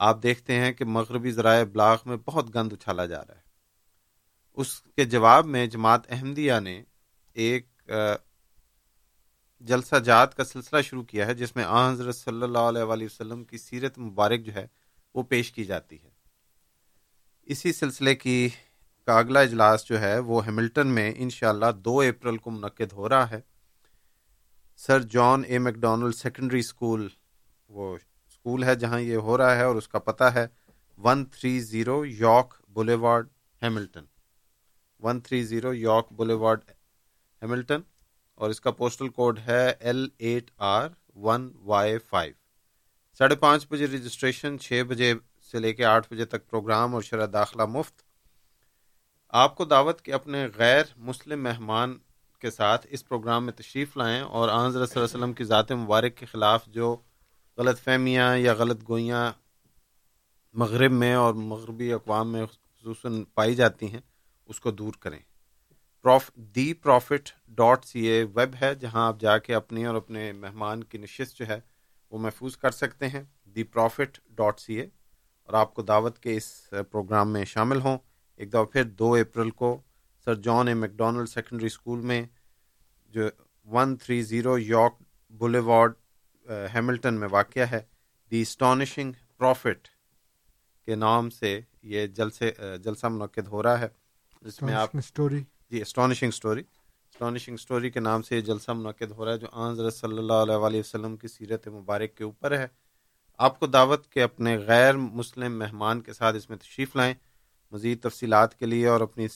آپ 0.00 0.22
دیکھتے 0.22 0.54
ہیں 0.54 0.72
کہ 0.72 0.84
مغربی 0.84 1.30
ذرائع 1.30 1.60
ابلاغ 1.60 1.96
میں 2.06 2.16
بہت 2.26 2.54
گند 2.54 2.72
اچھالا 2.72 3.06
جا 3.06 3.20
رہا 3.20 3.34
ہے۔ 3.36 3.48
اس 4.58 4.80
کے 4.96 5.04
جواب 5.04 5.46
میں 5.46 5.66
جماعت 5.66 6.10
احمدیہ 6.10 6.58
نے 6.62 6.82
ایک 7.36 7.90
جلسہ 9.60 9.96
جات 9.96 10.34
کا 10.34 10.44
سلسلہ 10.44 10.80
شروع 10.82 11.02
کیا 11.02 11.26
ہے، 11.26 11.34
جس 11.34 11.56
میں 11.56 11.64
آن 11.64 11.92
حضرت 11.92 12.16
صلی 12.16 12.42
اللہ 12.42 12.58
علیہ 12.58 12.82
وآلہ 12.82 13.04
وسلم 13.04 13.44
کی 13.44 13.58
سیرت 13.58 13.98
مبارک 13.98 14.44
جو 14.44 14.54
ہے، 14.54 14.66
وہ 15.14 15.22
پیش 15.22 15.52
کی 15.52 15.64
جاتی 15.64 16.02
ہے۔ 16.02 16.08
اسی 17.48 17.72
سلسلے 17.72 18.14
کی 18.14 18.48
کا 19.06 19.18
اگلا 19.18 19.40
اجلاس 19.40 19.84
جو 19.84 20.00
ہے 20.00 20.18
وہ 20.18 20.44
ہیملٹن 20.46 20.86
میں 20.86 21.12
انشاءاللہ 21.16 21.70
دو 21.84 22.00
اپریل 22.00 22.36
کو 22.36 22.50
منعقد 22.50 22.92
ہو 22.92 23.08
رہا 23.08 23.30
ہے۔ 23.30 23.40
Sir 24.76 25.02
John 25.02 25.42
A 25.46 25.58
McDonald 25.58 26.14
secondary 26.14 26.58
school 26.58 27.08
وہ 27.68 27.96
اسکول 27.96 28.64
ہے 28.64 28.74
جہاں 28.74 29.00
یہ 29.00 29.16
ہو 29.16 29.38
رہا 29.38 29.56
ہے 29.56 29.64
اور 29.64 29.76
اس 29.76 29.88
کا 29.88 29.98
پتہ 29.98 30.24
ہے 30.24 30.46
one 30.98 31.24
three 31.24 31.60
zero 31.60 32.04
York 32.04 32.54
boulevard 32.68 33.28
Hamilton. 33.62 34.04
One 35.00 35.20
three 35.20 35.42
zero 35.44 35.74
York 35.74 36.12
boulevard 36.12 36.60
Hamilton 37.42 37.80
اور 38.34 38.50
اس 38.50 38.60
کا 38.60 38.70
پوسٹل 38.70 39.08
کوڈ 39.08 39.38
ہے 39.46 39.72
L 39.80 40.08
eight 40.18 40.50
R 40.58 40.88
one 41.16 41.50
Y 41.64 41.98
five 41.98 42.34
ساڑھے 43.18 43.36
پانچ 43.36 43.66
بجے 43.70 43.86
رجسٹریشن، 43.86 44.58
چھ 44.58 44.82
بجے 44.88 45.14
سے 45.52 45.58
لے 45.58 45.72
کے 45.72 45.84
آٹھ 45.84 46.12
بجے 46.12 46.24
تک 46.24 46.48
پروگرام 46.50 46.94
اور 46.94 47.02
شرح 47.02 47.26
داخلہ 47.32 47.64
مفت۔ 47.66 48.09
آپ 49.32 49.54
کو 49.56 49.64
دعوت 49.64 50.02
کے 50.02 50.12
اپنے 50.12 50.46
غیر 50.56 50.82
مسلم 50.96 51.42
مہمان 51.42 51.98
کے 52.38 52.50
ساتھ 52.50 52.86
اس 52.90 53.08
پروگرام 53.08 53.44
میں 53.44 53.52
تشریف 53.52 53.96
لائیں 53.96 54.20
اور 54.20 54.48
آن 54.48 54.70
صلی 54.72 54.80
اللہ 54.80 54.92
علیہ 54.94 55.02
وسلم 55.02 55.32
کی 55.32 55.44
ذات 55.44 55.72
مبارک 55.72 56.16
کے 56.16 56.26
خلاف 56.26 56.66
جو 56.66 56.96
غلط 57.56 57.80
فہمیاں 57.80 58.36
یا 58.36 58.54
غلط 58.54 58.88
گوئیاں 58.88 59.32
مغرب 60.52 60.92
میں 60.92 61.14
اور 61.14 61.34
مغربی 61.34 61.92
اقوام 61.92 62.32
میں 62.32 62.46
خصوصاً 62.46 63.24
پائی 63.34 63.54
جاتی 63.54 63.92
ہیں، 63.92 64.00
اس 64.46 64.60
کو 64.60 64.70
دور 64.70 64.92
کریں۔ 65.00 65.18
Prof 66.02 66.30
the 66.34 66.74
prophet 66.74 67.30
dot 67.48 67.84
C 67.84 68.00
A 68.00 68.24
web 68.24 68.56
ہے، 68.62 68.74
جہاں 68.74 69.06
آپ 69.06 69.20
جا 69.20 69.38
کے 69.38 69.54
اپنی 69.54 69.84
اور 69.84 69.94
اپنے 69.94 70.32
مہمان 70.32 70.84
کی 70.84 70.98
نشست 70.98 71.38
جو 71.38 71.48
ہے 71.48 71.60
وہ 72.10 72.18
محفوظ 72.18 72.56
کر 72.56 72.70
سکتے 72.70 73.08
ہیں۔ 73.08 73.22
دی 73.44 73.62
پروفٹ 73.62 74.20
ڈاٹ 74.30 74.60
سی 74.60 74.74
اے 74.74 74.86
اور 75.46 75.52
آپ 75.52 75.74
کو 75.74 75.82
دعوت 75.82 76.18
کے 76.18 76.36
اس 76.36 76.70
پروگرام 76.90 77.32
میں 77.32 77.44
شامل 77.44 77.80
ہوں۔ 77.80 77.98
ایک 78.40 78.52
دفعہ 78.52 78.64
پھر 78.64 78.84
دو 78.98 79.12
اپریل 79.14 79.50
کو 79.50 79.76
Sir 80.26 80.34
John 80.42 80.68
A 80.68 80.74
Macdonald 80.74 81.28
secondary 81.28 81.66
school 81.66 82.00
میں 82.00 82.22
جو 83.14 83.28
one 83.66 83.96
three 83.96 84.20
zero 84.22 84.56
York 84.58 84.94
boulevard 85.40 85.92
Hamilton 86.74 87.14
میں 87.14 87.28
واقع 87.30 87.64
ہے۔ 87.70 87.80
دی 88.32 88.40
اسٹانشنگ 88.42 89.12
پروفٹ 89.38 89.88
کے 90.88 90.94
نام 90.94 91.30
سے 91.30 91.60
یہ 91.82 92.06
جلسے 92.06 92.50
جلسہ 92.84 93.06
منعقد 93.06 93.48
ہو 93.48 93.62
رہا 93.62 93.80
ہے۔ 93.80 93.88
جس 94.42 94.60
میں 94.62 94.74
آپ 94.74 94.96
اسٹوری 94.96 95.42
جی 95.70 95.80
اسٹانشنگ 95.82 96.28
اسٹوری 96.28 96.62
اسٹانشنگ 97.12 97.54
اسٹوری 97.54 97.90
کے 97.90 98.00
نام 98.00 98.22
سے 98.22 98.36
یہ 98.36 98.40
جلسہ 98.40 98.70
منعقد 98.72 99.10
ہو 99.10 99.24
رہا 99.24 99.32
ہے 99.32 99.38
جو 99.38 99.46
آن 99.52 99.90
صلی 99.90 100.18
اللہ 100.18 100.42
علیہ 100.42 100.54
وآلہ 100.54 100.78
وسلم 100.78 101.16
کی 101.16 101.28
سیرت 101.28 101.68
مبارک 101.68 102.16
کے 102.16 102.24
اوپر 102.24 102.58
ہے۔ 102.58 102.66
آپ 103.38 103.58
کو 103.60 103.66
دعوت 103.66 104.06
کے 104.12 104.22
اپنے 104.22 104.56
غیر 104.58 104.96
مسلم 104.96 105.58
مہمان 105.58 106.00
کے 106.00 106.12
ساتھ 106.12 106.36
اس 106.36 106.48
میں 106.50 106.58
تشریف 106.58 106.96
لائیں۔ 106.96 107.14
مزید 107.70 108.02
تفصیلات 108.02 108.58
کے 108.58 108.66
لیے 108.66 108.86
اور 108.86 109.00
اپنی 109.00 109.26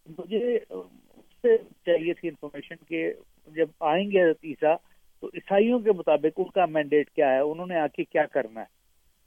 مجھے 0.06 0.60
اس 0.70 1.42
سے 1.42 1.58
چاہیے 1.58 2.14
تھی 2.14 2.30
انفارمیشن 2.30 2.86
کہ 2.86 3.14
جب 3.48 3.66
آئیں 3.80 4.12
گے 4.12 4.24
حضرت 4.24 4.38
عیسیٰ، 4.44 4.76
تو 5.20 5.28
عیسائیوں 5.28 5.80
کے 5.80 5.92
مطابق 5.92 6.34
ان 6.38 6.50
کا 6.50 6.66
مینڈیٹ 6.66 7.10
کیا 7.10 7.30
ہے؟ 7.30 7.40
انہوں 7.40 7.68
نے 7.68 7.76
آ 7.76 7.88
کے 7.88 8.04
کیا 8.04 8.26
کرنا 8.26 8.60
ہے؟ 8.60 8.66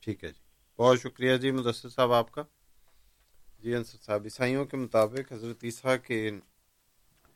ٹھیک 0.00 0.24
ہے 0.24 0.28
جی۔ 0.28 0.40
بہت 0.78 1.00
شکریہ 1.00 1.36
جی 1.36 1.50
مدثر 1.50 1.88
صاحب 1.88 2.12
آپ 2.12 2.30
کا۔ 2.30 2.42
جی 3.62 3.74
انصر 3.74 3.98
صاحب، 3.98 4.20
عیسائیوں 4.24 4.64
کے 4.64 4.76
مطابق 4.76 5.32
حضرت 5.32 5.64
عیسیٰ 5.64 5.96
کے 6.06 6.30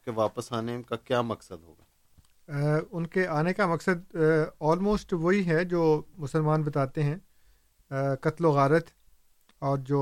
کے 0.08 0.12
واپس 0.14 0.52
آنے 0.52 0.82
کا 0.88 0.96
کیا 0.96 1.22
مقصد 1.22 1.62
ہوگا؟ 1.62 2.78
ان 2.90 3.06
کے 3.06 3.26
آنے 3.28 3.52
کا 3.52 3.66
مقصد 3.66 4.16
آلموسٹ 4.60 5.12
وہی 5.12 5.46
ہے 5.46 5.64
جو 5.64 5.80
مسلمان 6.18 6.62
بتاتے 6.62 7.02
ہیں 7.02 7.16
قتل 8.20 8.44
و 8.44 8.50
غارت 8.50 8.86
اور 9.62 9.78
جو 9.78 10.00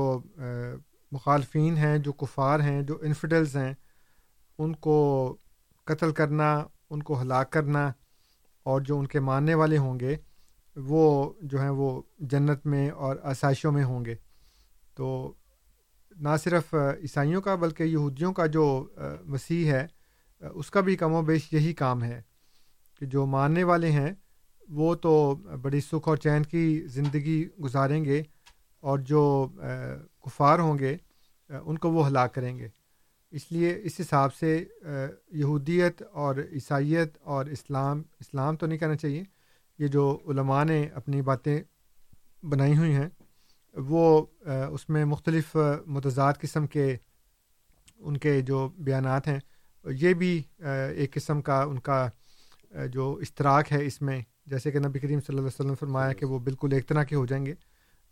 مخالفین 1.11 1.77
ہیں، 1.77 1.97
جو 1.97 2.11
کفار 2.13 2.59
ہیں، 2.59 2.81
جو 2.81 2.97
انفیڈلز 3.01 3.55
ہیں، 3.57 3.73
ان 4.59 4.73
کو 4.75 4.97
قتل 5.87 6.11
کرنا، 6.11 6.49
ان 6.89 7.03
کو 7.03 7.21
ہلاک 7.21 7.51
کرنا 7.51 7.91
اور 8.65 8.81
جو 8.81 8.99
ان 8.99 9.07
کے 9.07 9.19
ماننے 9.19 9.53
والے 9.53 9.77
ہوں 9.77 9.99
گے، 9.99 10.15
وہ 10.75 11.33
جو 11.41 11.61
ہیں 11.61 11.69
وہ 11.69 11.89
جنت 12.31 12.65
میں 12.65 12.89
اور 12.89 13.15
آسائشوں 13.23 13.71
میں 13.71 13.83
ہوں 13.83 14.05
گے۔ 14.05 14.15
تو 14.95 15.33
نہ 16.17 16.35
صرف 16.43 16.73
عیسائیوں 17.01 17.41
کا 17.41 17.55
بلکہ 17.55 17.83
یہودیوں 17.83 18.33
کا 18.33 18.45
جو 18.45 18.65
مسیح 19.25 19.71
ہے 19.71 19.85
اس 20.41 20.69
کا 20.71 20.81
بھی 20.81 20.95
کم 20.95 21.13
و 21.13 21.21
بیش 21.21 21.51
یہی 21.53 21.73
کام 21.73 22.03
ہے 22.03 22.21
کہ 23.01 23.05
جو 23.05 23.25
ماننے 23.25 23.63
والے 23.63 23.91
ہیں، 23.91 24.11
وہ 24.69 24.93
تو 24.95 25.13
بڑی 25.61 25.81
سکھ 25.81 26.07
اور 26.09 26.17
چین 26.17 26.43
کی 26.43 26.65
زندگی 26.87 27.43
گزاریں 27.63 28.03
گے 28.05 28.21
اور 28.83 28.99
جو 29.01 29.21
کفار 30.25 30.59
ہوں 30.59 30.77
گے 30.79 30.95
ان 31.49 31.77
کو 31.77 31.91
وہ 31.91 32.07
ہلاک 32.07 32.33
کریں 32.35 32.57
گے۔ 32.57 32.67
اس 33.33 33.51
لیے 33.51 33.73
اس 33.83 33.99
حساب 33.99 34.33
سے 34.33 34.53
یہودیت 35.31 36.01
اور 36.13 36.35
عیسائیت 36.51 37.17
اور 37.23 37.45
اسلام 37.47 38.01
اسلام 38.19 38.55
تو 38.55 38.65
نہیں 38.65 38.79
کہنا 38.79 38.95
چاہیے، 38.95 39.23
یہ 39.79 39.87
جو 39.87 40.17
علماء 40.27 40.63
نے 40.63 40.81
اپنی 40.93 41.21
باتیں 41.21 41.59
بنائی 42.43 42.77
ہوئی 42.77 42.93
ہیں، 42.93 43.09
وہ 43.75 44.25
اس 44.45 44.87
میں 44.89 45.03
مختلف 45.05 45.55
متضاد 45.87 46.33
قسم 46.41 46.67
کے، 46.67 46.95
ان 47.97 48.17
کے 48.17 48.39
جو 48.41 48.67
بیانات 48.77 49.27
ہیں 49.27 49.39
یہ 49.91 50.13
بھی 50.13 50.43
ایک 50.95 51.13
قسم 51.13 51.41
کا 51.41 51.61
ان 51.61 51.79
کا 51.79 52.09
جو 52.91 53.17
اشتراک 53.21 53.71
ہے 53.71 53.85
اس 53.85 54.01
میں، 54.01 54.21
جیسے 54.45 54.71
کہ 54.71 54.79
نبی 54.79 54.99
کریم 54.99 55.19
صلی 55.19 55.37
اللہ 55.37 55.39
علیہ 55.39 55.59
وسلم 55.59 55.75
فرمایا 55.75 56.13
کہ 56.13 56.25
وہ 56.25 56.39
بالکل 56.39 56.73
ایک 56.73 56.87
طرح 56.87 57.03
کے 57.03 57.15
ہو 57.15 57.25
جائیں 57.25 57.45
گے۔ 57.45 57.53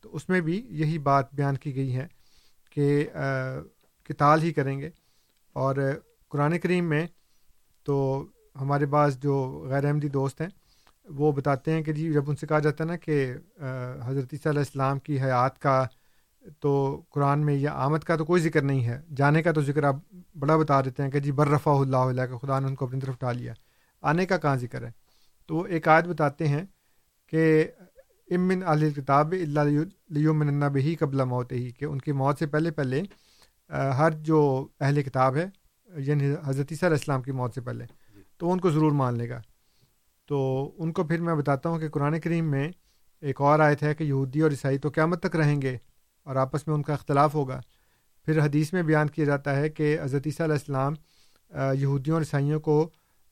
تو 0.01 0.15
اس 0.15 0.30
میں 0.30 0.41
بھی 0.41 0.65
یہی 0.69 0.97
بات 0.97 1.34
بیان 1.34 1.57
کی 1.57 1.76
گئی 1.76 1.95
ہے 1.95 2.07
کہ 2.69 3.07
کتال 4.03 4.41
ہی 4.41 4.53
کریں 4.53 4.80
گے۔ 4.80 4.89
اور 5.53 5.76
قرآن 6.30 6.59
کریم 6.59 6.89
میں 6.89 7.07
تو 7.84 8.26
ہمارے 8.61 8.86
پاس 8.86 9.19
جو 9.19 9.65
غیر 9.69 9.86
احمدی 9.86 10.09
دوست 10.09 10.41
ہیں، 10.41 10.49
وہ 11.05 11.32
بتاتے 11.32 11.71
ہیں 11.71 11.84
کہ 11.84 11.93
جی 11.93 12.13
جب 12.13 12.30
ان 12.30 12.36
سے 12.36 12.47
کہا 12.47 12.59
جاتا 12.59 12.84
ہے 12.84 12.89
نا 12.89 12.95
کہ 12.95 13.34
حضرت 14.03 14.34
عیسیٰ 14.34 14.51
علیہ 14.51 14.59
السلام 14.59 14.99
کی 14.99 15.21
حیات 15.21 15.59
کا 15.59 15.88
تو 16.60 17.02
قرآن 17.10 17.46
میں 17.46 17.54
یا 17.54 17.72
آمد 17.74 18.00
کا 18.00 18.16
تو 18.16 18.26
کوئی 18.26 18.41
ذکر 18.41 18.62
نہیں 18.62 18.86
ہے۔ 18.86 19.02
جانے 19.16 19.43
کا 19.43 19.52
تو 19.52 19.62
ذکر 19.62 19.84
آپ 19.84 19.96
بڑا 20.39 20.58
بتا 20.58 20.82
دیتے 20.82 21.04
ہیں 21.04 21.10
کہ 21.10 21.20
جی 21.20 21.32
بررفا 21.32 21.72
اللہ 21.72 21.98
علیہ 21.98 22.26
کہ 22.26 22.38
خدا 22.38 22.60
نے 22.60 22.68
ان 22.68 22.76
کو 22.76 22.86
اپنی 22.86 23.00
طرف 23.00 23.14
اٹھا 23.14 23.32
لیا۔ 23.32 23.54
آنے 24.02 24.26
کا 24.26 24.38
کہاں 24.38 24.56
ذکر 24.56 24.86
ہے؟ 24.86 24.91
تو 25.48 25.56
وہ 25.56 25.66
ایک 25.66 25.88
آیت 25.88 26.06
بتاتے 26.06 26.48
ہیں 26.48 26.66
کہ 27.28 27.68
امن 28.32 28.64
علیہ 28.66 28.89
کتاب 28.89 29.32
اللہ 29.32 30.70
بہی 30.70 30.96
قبل 30.96 31.24
موت 31.24 31.52
ہی 31.52 31.72
کہ 31.72 31.86
ان 31.86 32.00
کی 32.00 32.12
موت 32.12 32.39
سے 32.39 32.48
پہلے 32.48 32.72
پہلے 32.72 33.02
ہر 33.98 34.12
جو 34.12 34.68
اہل 34.80 35.02
کتاب 35.02 35.36
ہے 35.36 35.46
یعنی 35.98 36.34
حضرت 36.46 36.68
عیسیٰ 36.72 36.89
علیہ 36.89 36.98
السلام 36.98 37.22
کی 37.22 37.32
موت 37.32 37.54
سے 37.54 37.62
پہلے 37.62 37.86
تو 38.38 38.52
ان 38.52 38.60
کو 38.60 38.70
ضرور 38.70 38.91
مان 38.91 39.18
لے 39.18 39.30
گا۔ 39.30 39.41
تو 40.28 40.72
ان 40.78 40.91
کو 40.91 41.04
پھر 41.04 41.22
میں 41.22 41.36
بتاتا 41.36 41.70
ہوں 41.70 41.80
کہ 41.80 41.89
قرآن 41.89 42.20
کریم 42.20 42.52
میں 42.52 42.70
ایک 43.22 43.41
اور 43.41 43.60
آیت 43.60 43.84
ہے 43.84 43.96
کہ 43.96 44.04
یہودی 44.04 44.41
اور 44.41 44.52
عیسائی 44.52 44.78
تو 44.78 44.89
قیامت 44.89 45.24
تک 45.24 45.36
رہیں 45.36 45.62
گے۔ 45.62 45.78
اور 46.26 46.36
آپس 46.36 46.67
میں 46.67 46.76
ان 46.76 46.82
کا 46.82 46.93
اختلاف 46.93 47.34
ہوگا۔ 47.34 47.61
پھر 48.26 48.39
حدیث 48.45 48.73
میں 48.73 48.84
بیان 48.84 49.07
کیا 49.07 49.26
جاتا 49.26 49.55
ہے 49.55 49.69
کہ 49.69 49.97
حضرت 50.01 50.21
عیسیٰ 50.26 50.45
علیہ 50.45 50.53
السلام 50.53 50.93
یہودیوں 51.78 52.15
اور 52.15 52.21
عیسائیوں 52.21 52.59
کو 52.59 52.89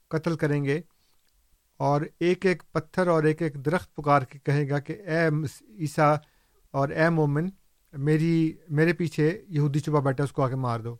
قتل 0.07 0.35
کریں 0.35 0.63
گے 0.63 0.81
اور 1.77 2.01
ایک 2.19 2.45
ایک 2.45 2.63
پتھر 2.71 3.07
اور 3.07 3.23
ایک 3.23 3.41
ایک 3.41 3.65
درخت 3.65 3.95
پکار 3.95 4.21
کے 4.21 4.39
کہے 4.39 4.69
گا 4.69 4.79
کہ 4.79 4.93
اے 4.93 5.27
عیسیٰ 5.79 6.15
اور 6.71 6.89
اے 6.89 7.09
مومن، 7.09 7.49
میری، 7.93 8.53
میرے 8.69 8.93
پیچھے 8.93 9.41
یہودی 9.47 9.79
چھپا 9.79 9.99
بیٹھا 9.99 10.23
اس 10.23 10.31
کو 10.31 10.41
آ 10.43 10.49
کے 10.49 10.55
مار 10.55 10.79
دو۔ 10.79 10.95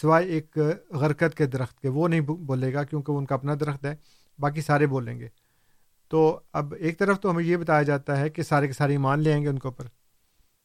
سوائے 0.00 0.26
ایک 0.26 0.58
غرکت 0.90 1.36
کے 1.36 1.46
درخت 1.46 1.80
کے، 1.80 1.88
وہ 1.88 2.08
نہیں 2.08 2.20
بولے 2.20 2.74
گا 2.74 2.84
کیونکہ 2.84 3.12
ان 3.12 3.26
کا 3.26 3.34
اپنا 3.34 3.54
درخت 3.60 3.84
ہے، 3.84 3.94
باقی 4.38 4.60
سارے 4.60 4.86
بولیں 4.86 5.20
گے۔ 5.20 5.28
تو 6.08 6.40
اب 6.52 6.74
ایک 6.78 6.98
طرف 6.98 7.20
تو 7.20 7.30
ہمیں 7.30 7.44
یہ 7.44 7.56
بتایا 7.56 7.82
جاتا 7.82 8.20
ہے 8.20 8.30
کہ 8.30 8.42
سارے 8.42 8.66
کے 8.66 8.72
سارے 8.72 8.92
ایمان 8.92 9.20
لے 9.20 9.32
آئیں 9.32 9.42
گے 9.42 9.48
ان 9.48 9.58
کے 9.58 9.68
اوپر۔ 9.68 9.84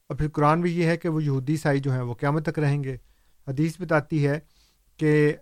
اور 0.08 0.16
پھر 0.16 0.28
قرآن 0.28 0.60
بھی 0.60 0.72
یہ 0.78 0.86
ہے 0.86 0.96
کہ 0.96 1.08
وہ 1.08 1.22
یہودی 1.24 1.56
سائی 1.56 1.80
جو 1.80 1.92
ہیں 1.92 2.00
وہ 2.00 2.14
قیامت 2.14 2.44
تک 2.44 2.58
رہیں 2.58 2.82
گے۔ 2.84 2.96
حدیث 3.46 3.80
بتاتی 3.80 4.26
ہے 4.26 4.38
کہ 4.96 5.32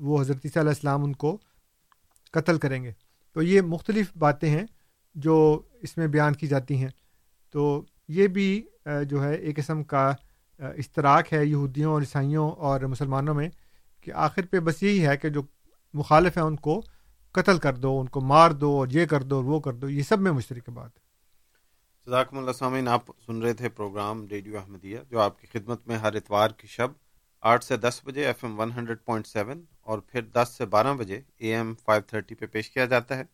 وہ 0.00 0.20
حضرت 0.20 0.44
علیہ 0.44 0.68
السلام 0.68 1.04
ان 1.04 1.12
کو 1.12 1.36
قتل 2.32 2.58
کریں 2.58 2.82
گے۔ 2.84 2.92
تو 3.32 3.42
یہ 3.42 3.60
مختلف 3.60 4.16
باتیں 4.18 4.50
ہیں 4.50 4.64
جو 5.14 5.36
اس 5.82 5.96
میں 5.96 6.06
بیان 6.06 6.32
کی 6.32 6.46
جاتی 6.46 6.76
ہیں۔ 6.76 6.88
تو 7.50 7.84
یہ 8.08 8.26
بھی 8.26 8.62
جو 9.08 9.24
ہے 9.24 9.34
ایک 9.34 9.56
قسم 9.56 9.82
کا 9.84 10.12
اشتراک 10.58 11.32
ہے 11.32 11.44
یہودیوں 11.46 11.92
اور 11.92 12.02
عیسائیوں 12.02 12.50
اور 12.50 12.80
مسلمانوں 12.80 13.34
میں 13.34 13.48
کہ 14.00 14.12
آخر 14.12 14.46
پہ 14.50 14.60
بس 14.60 14.82
یہی 14.82 15.06
ہے 15.06 15.16
کہ 15.16 15.28
جو 15.28 15.42
مخالف 15.94 16.36
ہیں 16.36 16.44
ان 16.44 16.56
کو 16.56 16.80
قتل 17.32 17.58
کر 17.58 17.76
دو، 17.76 18.00
ان 18.00 18.06
کو 18.06 18.20
مار 18.20 18.50
دو 18.50 18.70
اور 18.70 18.88
یہ 18.90 19.06
کر 19.06 19.22
دو 19.22 19.36
اور 19.36 19.44
وہ 19.44 19.60
کر 19.60 19.72
دو۔ 19.72 19.88
یہ 19.88 20.02
سب 20.02 20.20
میں 20.20 20.32
مشترک 20.32 20.70
بات 20.70 20.96
ہے۔ 20.96 21.01
ذاکم 22.06 22.38
اللہ 22.38 22.52
سامعین، 22.52 22.88
آپ 22.88 23.10
سن 23.26 23.42
رہے 23.42 23.52
تھے 23.52 23.68
پروگرام 23.68 24.26
ریڈیو 24.26 24.56
احمدیہ، 24.58 24.98
جو 25.10 25.20
آپ 25.20 25.40
کی 25.40 25.46
خدمت 25.52 25.86
میں 25.88 25.96
ہر 25.96 26.14
اتوار 26.14 26.50
کی 26.50 26.66
شب 26.66 26.90
آٹھ 27.42 27.64
سے 27.64 27.76
دس 27.76 28.00
بجے 28.04 28.24
F 28.26 28.42
M 28.44 28.58
one 28.60 28.70
hundred 28.72 28.98
point 29.04 29.26
seven 29.26 29.64
اور 29.80 29.98
پھر 29.98 30.22
دس 30.22 30.54
سے 30.58 30.66
بارہ 30.66 30.94
بجے 30.94 31.20
اے 31.36 31.54
ایم 31.54 31.72
فائیو 31.84 32.02
تھرٹی 32.06 32.34
پہ 32.34 32.46
پیش 32.46 32.70
کیا 32.70 32.84
جاتا 32.84 33.18
ہے۔ 33.18 33.24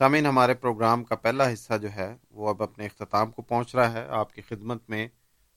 سامعین، 0.00 0.26
ہمارے 0.26 0.54
پروگرام 0.54 1.04
کا 1.04 1.16
پہلا 1.16 1.52
حصہ 1.52 1.78
جو 1.82 1.88
ہے 1.92 2.14
وہ 2.30 2.48
اب 2.48 2.62
اپنے 2.62 2.86
اختتام 2.86 3.30
کو 3.30 3.42
پہنچ 3.42 3.74
رہا 3.74 3.92
ہے۔ 3.92 4.06
آپ 4.10 4.32
کی 4.34 4.42
خدمت 4.42 4.88
میں 4.90 5.06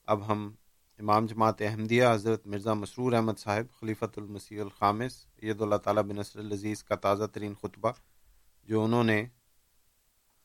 اب 0.08 0.26
ہم 0.28 0.50
امام 0.98 1.26
جماعت 1.26 1.62
احمدیہ، 1.62 2.04
حضرت 2.12 2.46
مرزا 2.46 2.74
مسرور 2.74 3.12
احمد 3.12 3.38
صاحب، 3.38 3.80
خلیفۃ 3.80 4.16
المسیح 4.16 4.60
الخامس 4.62 5.24
عید 5.42 5.62
اللہ 5.62 5.76
تعالیٰ 5.76 6.02
بن 6.02 6.16
نصر 6.16 6.38
العزیز 6.38 6.84
کا 6.84 6.94
تازہ 6.96 7.24
ترین 7.24 7.54
خطبہ، 7.62 7.92
جو 8.68 8.84
انہوں 8.84 9.04
نے 9.04 9.24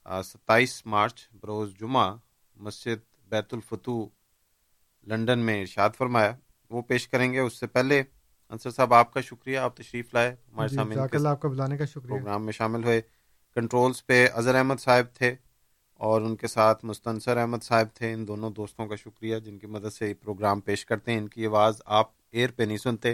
ستائیس 0.06 0.86
مارچ 0.86 1.30
بروز 1.41 1.74
جمعہ 1.80 2.16
مسجد 2.56 3.30
بیت 3.30 3.54
الفتو 3.54 4.10
لنڈن 5.08 5.39
میں 5.39 5.62
ارشاد 5.62 5.89
فرمایا۔ 5.97 6.36
وہ 6.70 6.82
پیش 6.82 7.08
کریں 7.08 7.34
گے۔ 7.34 7.39
اس 7.39 7.60
سے 7.60 7.68
پہلے 7.68 8.04
انصر 8.49 8.72
صاحب 8.72 8.93
آپ 8.93 9.14
کا 9.14 9.22
شکریہ۔ 9.22 9.58
آپ 9.58 9.78
تشریف 9.78 10.14
لائے۔ 10.14 10.30
ہمارے 10.32 10.70
جی، 10.70 10.76
سامنے 10.76 10.95
آپ 11.28 11.41
کا 11.41 11.47
بلانے 11.47 11.78
کا 11.78 11.86
شکریہ۔ 11.86 12.08
پروگرام 12.08 12.45
میں 12.45 12.54
شامل 12.54 12.84
ہوئے۔ 12.84 13.02
کنٹرولز 13.56 14.06
پہ 14.06 14.28
اظہر 14.34 14.56
احمد 14.56 14.76
صاحب 14.80 15.06
تھے 15.16 15.36
اور 15.93 16.22
ان 16.22 16.36
کے 16.36 16.47
ساتھ 16.47 16.86
مستنصر 16.86 17.38
احمد 17.38 17.64
صاحب 17.64 17.88
تھے۔ 17.93 18.14
ان 18.14 18.28
دونوں 18.28 18.49
دوستوں 18.49 18.88
کا 18.88 18.95
شکریہ 18.95 19.39
جن 19.39 19.60
کی 19.60 19.68
مدد 19.68 19.93
سے 19.93 20.10
یہ 20.10 20.14
پروگرام 20.14 20.60
پیش 20.60 20.86
کرتے 20.86 21.12
ہیں۔ 21.12 21.18
ان 21.18 21.28
کی 21.28 21.45
آواز 21.45 21.82
آپ 21.86 22.10
ایئر 22.32 22.49
پہ 22.52 22.64
نہیں 22.64 22.78
سنتے 22.78 23.14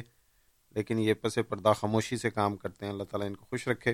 لیکن 0.76 1.00
یہ 1.00 1.14
پس 1.14 1.40
پردہ 1.50 1.74
خاموشی 1.80 2.18
سے 2.18 2.30
کام 2.30 2.56
کرتے 2.56 2.86
ہیں۔ 2.86 2.94
اللہ 2.94 3.04
تعالیٰ 3.04 3.28
ان 3.28 3.36
کو 3.36 3.46
خوش 3.46 3.68
رکھے۔ 3.68 3.94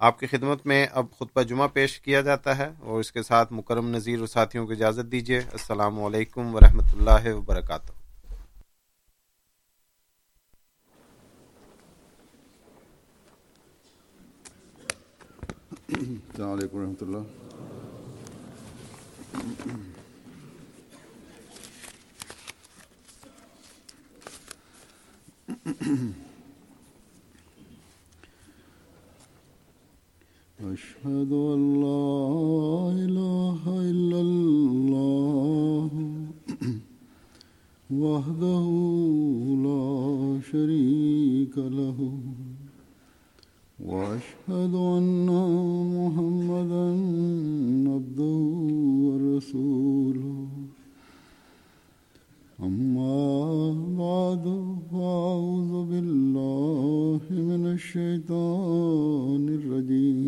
آپ 0.00 0.18
کی 0.18 0.26
خدمت 0.26 0.66
میں 0.66 0.86
اب 0.92 1.12
خطبہ 1.12 1.42
جمعہ 1.42 1.68
پیش 1.68 2.00
کیا 2.00 2.20
جاتا 2.20 2.58
ہے 2.58 2.70
اور 2.80 3.00
اس 3.00 3.12
کے 3.12 3.22
ساتھ 3.22 3.52
مکرم 3.52 3.88
نذیر 3.88 4.22
و 4.22 4.26
ساتھیوں 4.26 4.66
کو 4.66 4.72
اجازت 4.72 5.12
دیجیے۔ 5.12 5.38
السلام 5.38 6.04
علیکم 6.04 6.54
ورحمۃ 6.54 6.92
اللہ 6.92 7.34
وبرکاتہ۔ 7.34 7.92
السلام 15.88 16.50
علیکم 16.50 16.76
ورحمۃ 16.76 16.94
اللہ 17.00 17.18
أشهد 30.58 31.32
أن 31.32 31.80
لا 31.80 32.90
إله 33.04 33.62
إلا 33.66 34.20
الله 34.20 35.90
وحده 38.04 38.66
لا 39.66 40.40
شريك 40.50 41.58
له 41.58 42.18
وأشهد 43.86 44.74
أن 44.74 45.26
محمدا 45.94 46.86
عبده 47.94 48.40
ورسوله. 49.06 50.48
أما 52.62 53.06
بعد، 53.98 54.44
فأعوذ 54.92 55.72
بالله 55.90 57.20
من 57.30 57.66
الشيطان 57.66 59.44
الرجيم. 59.48 60.27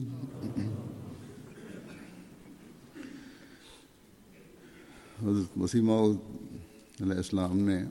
حضرت 5.23 5.57
مسیح 5.57 5.81
علیہ 7.01 7.15
السلام 7.15 7.57
نے 7.57 7.83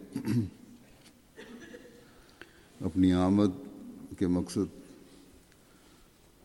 اپنی 2.81 3.12
آمد 3.12 3.49
کے 4.18 4.26
مقصد 4.26 4.93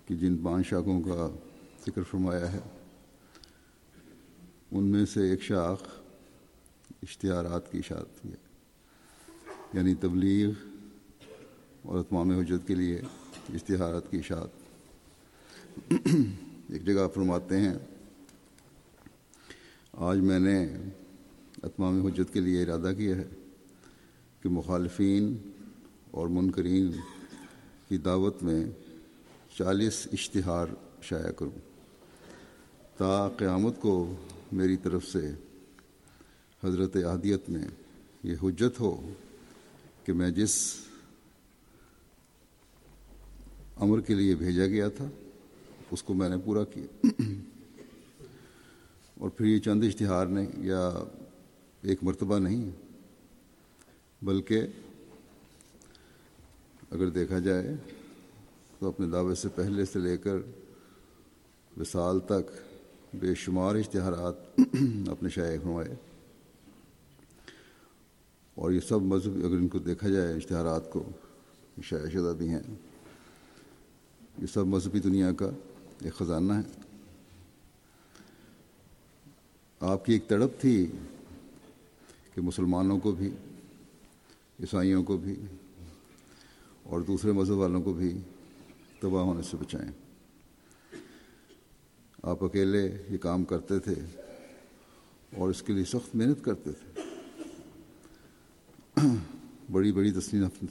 کی 0.08 0.16
جن 0.16 0.38
پانچ 0.38 0.68
شاخوں 0.68 1.02
کا 1.02 1.30
ذکر 1.82 2.04
فرمایا 2.04 2.52
ہے، 2.52 2.60
ان 4.72 4.84
میں 4.84 5.06
سے 5.06 5.30
ایک 5.30 5.42
شاخ 5.42 5.82
اشتہارات 7.04 7.72
کی 7.72 7.78
اشاعت 7.78 8.26
ہے۔ 8.26 8.36
یعنی 9.74 9.96
تبلیغ 9.96 10.50
اور 11.82 12.00
اتمام 12.00 12.32
حجت 12.32 12.68
کے 12.68 12.76
لیے 12.76 13.02
اشتہارات 13.54 14.12
کی 14.12 14.18
اشاعت۔ 14.18 14.50
ایک 16.70 16.86
جگہ 16.86 17.08
فرماتے 17.14 17.60
ہیں 17.60 17.74
آج 19.98 20.18
میں 20.18 20.40
نے 20.40 20.66
اتمام 21.64 22.06
حجت 22.06 22.34
کے 22.34 22.40
لیے 22.40 22.64
ارادہ 22.64 22.92
کیا 22.98 23.16
ہے 23.16 23.24
کہ 24.42 24.50
مخالفین 24.50 25.38
اور 26.12 26.28
منکرین 26.28 26.92
کی 27.90 27.98
دعوت 27.98 28.44
میں 28.44 28.66
چالیس 29.58 30.08
اشتہار 30.14 30.68
شائع 31.02 31.32
کروں 31.32 31.60
تا 32.98 33.30
قیامت 33.30 33.82
کو 33.82 34.16
میری 34.52 34.78
طرف 34.78 35.06
سے 35.06 35.32
حضرت 36.64 36.96
عادیت 36.96 37.50
میں 37.50 37.68
یہ 38.24 38.36
حجت 38.44 38.80
ہو 38.80 39.10
کہ 40.04 40.14
میں 40.14 40.32
جس 40.32 40.76
امر 43.76 44.02
کے 44.02 44.14
لیے 44.14 44.36
بھیجا 44.36 44.66
گیا 44.66 44.90
تھا، 44.90 45.10
اس 45.92 46.04
کو 46.04 46.14
میں 46.14 46.30
نے 46.30 46.36
پورا 46.38 46.64
کیا۔ 46.64 47.12
اور 49.20 49.30
پھر 49.30 49.46
یہ 49.46 49.60
چند 49.60 49.84
اشتہار 49.84 50.26
نہیں 50.26 50.48
یا 50.58 50.90
ایک 51.82 52.04
مرتبہ 52.04 52.40
نہیں، 52.40 52.70
بلکہ 54.22 54.62
اگر 56.92 57.10
دیکھا 57.10 57.40
جائے 57.40 57.76
تو 58.80 58.88
اپنے 58.88 59.08
دعوے 59.08 59.36
سے 59.36 59.50
پہلے 59.50 59.86
سے 59.86 60.00
لے 60.00 60.18
کر 60.18 60.36
وصال 61.78 62.20
تک 62.20 62.52
بے 63.16 63.36
شمار 63.36 63.76
اشتہارات 63.76 64.60
اپنے 65.10 65.30
شائع 65.30 65.60
فرمائے 65.64 65.96
اور 68.56 68.72
یہ 68.72 68.80
سب 68.80 69.02
مذہب 69.02 69.36
اگر 69.36 69.56
ان 69.56 69.68
کو 69.68 69.80
دیکھا 69.80 70.10
جائے، 70.10 70.34
اشتہارات 70.34 70.92
کو 70.92 71.04
شائع 71.84 72.10
شدہ 72.10 72.34
بھی 72.38 72.50
ہیں۔ 72.50 72.64
یہ 74.38 74.48
سب 74.54 74.68
مذہبی 74.68 75.00
دنیا 75.00 75.32
کا 75.32 75.50
ایک 76.02 76.14
خزانہ 76.14 76.54
ہے۔ 76.54 76.85
آپ 79.86 80.06
کی 80.06 80.14
ایک 80.14 80.28
تڑپ 80.28 80.62
تھی 80.62 80.92
کہ 82.34 82.42
مسلمانوں 82.42 83.00
کو 83.00 83.12
بھی، 83.12 83.28
عیسائیوں 84.60 85.04
کو 85.04 85.18
بھی 85.18 85.36
اور 86.84 87.00
دوسرے 87.00 87.32
مذہب 87.32 87.56
والوں 87.56 87.82
کو 87.82 87.94
بھی 87.94 88.18
تباہ 89.00 89.24
ہونے 89.24 89.42
سے 89.42 89.58
بچائیں۔ 89.58 89.92
آپ 92.24 92.44
اکیلے 92.44 92.98
یہ 93.10 93.18
کام 93.18 93.44
کرتے 93.44 93.80
تھے 93.80 93.94
اور 95.38 95.50
اس 95.50 95.62
کے 95.62 95.74
لیے 95.74 95.86
سخت 95.86 96.16
محنت 96.16 96.44
کرتے 96.44 96.70
تھے۔ 96.72 97.02
بڑی 99.72 99.92
بڑی 99.92 100.12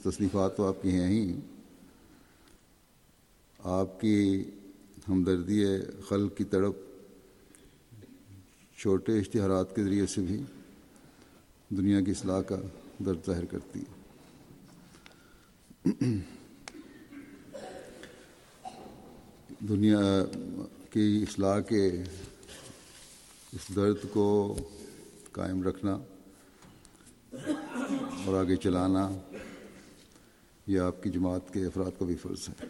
تصنیفات 0.03 0.57
تو 0.57 0.67
آپ 0.67 0.83
کی 0.83 0.89
ہیں 0.89 1.07
ہی۔ 1.07 1.39
آپ 3.59 4.01
کی 4.01 4.43
ہمدردی 5.09 5.65
خلق 6.07 6.37
کی 6.37 6.43
تڑپ 6.43 6.75
چھوٹے 8.85 9.19
اشتہارات 9.19 9.75
کے 9.75 9.83
ذریعے 9.83 10.05
سے 10.05 10.21
بھی 10.21 10.43
دنیا 11.69 12.01
کی 12.01 12.11
اصلاح 12.11 12.41
کا 12.41 12.55
درد 13.05 13.17
ظاہر 13.25 13.45
کرتی 13.45 13.79
ہے۔ 13.79 13.93
دنیا 19.59 19.99
کی 20.89 21.25
اصلاح 21.29 21.59
کے 21.59 22.03
اس 23.51 23.75
درد 23.75 24.05
کو 24.13 24.57
قائم 25.31 25.63
رکھنا 25.63 25.97
اور 28.25 28.39
آگے 28.39 28.55
چلانا 28.55 29.09
یہ 30.67 30.79
آپ 30.79 31.03
کی 31.03 31.09
جماعت 31.09 31.53
کے 31.53 31.65
افراد 31.65 31.99
کا 31.99 32.05
بھی 32.05 32.15
فرض 32.15 32.49
ہے۔ 32.49 32.65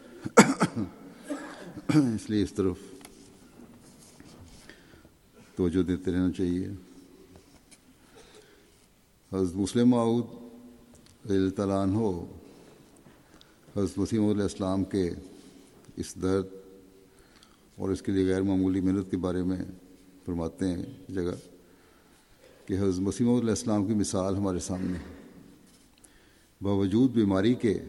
اس 2.16 2.30
لیے 2.30 2.44
اس 2.44 2.54
طرف 2.54 2.95
توجہ 5.56 5.84
دیتے 5.84 6.12
رہنا 6.12 6.32
چاہیے۔ 6.32 6.68
حضرت 9.34 9.56
مسلم 9.56 9.90
معود 9.90 10.26
تعالیٰ 11.56 11.88
ہو 11.88 12.26
حضرت 13.76 14.00
وسیم 14.00 14.30
علیہ 14.30 14.42
السلام 14.42 14.84
کے 14.84 15.12
اس 15.98 16.16
درد 16.22 16.46
اور 17.76 17.90
اس 17.90 18.02
کے 18.02 18.12
لیے 18.12 18.26
غیر 18.26 18.42
معمولی 18.42 18.82
محنت 18.82 19.12
کے 19.12 19.18
بارے 19.18 19.44
میں 19.44 19.58
فرماتے 20.26 20.68
ہیں 20.68 20.86
جگہ 21.10 21.36
کہ 22.66 22.74
حضرت 22.80 23.00
مسیم 23.00 23.30
علیہ 23.30 23.50
السلام 23.50 23.86
کی 23.86 23.94
مثال 23.94 24.36
ہمارے 24.36 24.60
سامنے 24.60 24.98
ہے۔ 24.98 25.14
باوجود 26.62 27.12
بیماری 27.12 27.54
کے 27.54 27.80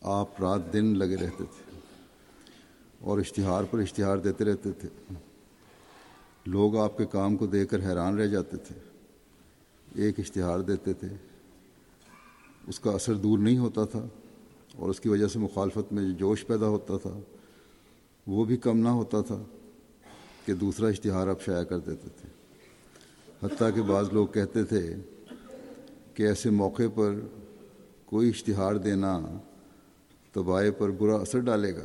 آپ 0.00 0.40
رات 0.40 0.72
دن 0.72 0.98
لگے 0.98 1.16
رہتے 1.16 1.44
تھے 1.44 1.80
اور 3.00 3.18
اشتہار 3.18 3.64
پر 3.64 3.78
اشتہار 3.78 4.18
دیتے 4.18 4.44
رہتے 4.44 4.72
تھے۔ 4.72 4.88
لوگ 6.46 6.76
آپ 6.76 6.98
کے 6.98 7.06
کام 7.06 7.36
کو 7.36 7.46
دیکھ 7.46 7.70
کر 7.70 7.80
حیران 7.80 8.18
رہ 8.18 8.26
جاتے 8.26 8.56
تھے، 8.56 8.74
ایک 9.94 10.20
اشتہار 10.20 10.60
دیتے 10.60 10.92
تھے۔ 10.92 11.08
اس 12.66 12.80
کا 12.80 12.90
اثر 12.90 13.14
دور 13.14 13.38
نہیں 13.38 13.58
ہوتا 13.58 13.84
تھا 13.84 14.06
اور 14.74 14.90
اس 14.90 15.00
کی 15.00 15.08
وجہ 15.08 15.26
سے 15.26 15.38
مخالفت 15.38 15.92
میں 15.92 16.02
جو 16.02 16.12
جوش 16.12 16.46
پیدا 16.46 16.66
ہوتا 16.66 16.96
تھا، 16.96 17.20
وہ 18.26 18.44
بھی 18.44 18.56
کم 18.56 18.78
نہ 18.78 18.88
ہوتا 18.88 19.20
تھا 19.20 19.42
کہ 20.44 20.54
دوسرا 20.54 20.88
اشتہار 20.88 21.28
آپ 21.28 21.42
شائع 21.42 21.62
کر 21.62 21.78
دیتے 21.78 22.08
تھے۔ 22.16 22.28
حتیٰ 23.42 23.74
کہ 23.74 23.82
بعض 23.82 24.12
لوگ 24.12 24.26
کہتے 24.26 24.64
تھے 24.64 24.96
کہ 26.14 26.22
ایسے 26.22 26.50
موقع 26.50 26.88
پر 26.94 27.14
کوئی 28.04 28.28
اشتہار 28.28 28.74
دینا 28.74 29.20
طبائع 30.32 30.70
پر 30.78 30.90
برا 30.90 31.14
اثر 31.14 31.38
ڈالے 31.38 31.76
گا، 31.76 31.84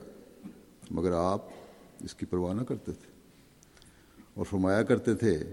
مگر 0.92 1.12
آپ 1.12 1.42
اس 2.00 2.16
کی 2.16 2.26
پرواہ 2.26 2.54
نہ 2.54 2.62
کرتے 2.62 2.92
تھے۔ 2.92 3.11
اور 4.34 4.46
فرمایا 4.46 4.84
کرتے 4.84 5.14
تھے 5.16 5.44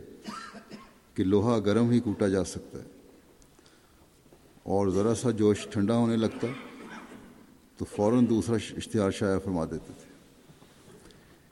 کہ 1.14 1.24
لوہا 1.24 1.59
گرم 1.59 1.91
ہی 1.91 2.01
کوٹا 2.01 2.29
جا 2.29 2.45
سکتا 2.45 2.79
ہے 2.79 2.85
اور 4.62 4.89
ذرا 4.89 5.14
سا 5.14 5.31
جوش 5.31 5.66
ٹھنڈا 5.70 5.97
ہونے 5.97 6.16
لگتا 6.16 6.47
تو 7.76 7.85
فوراً 7.85 8.29
دوسرا 8.29 8.57
اشتہار 8.76 9.11
شائع 9.11 9.39
فرما 9.39 9.64
دیتے 9.64 9.93
تھے۔ 9.99 10.09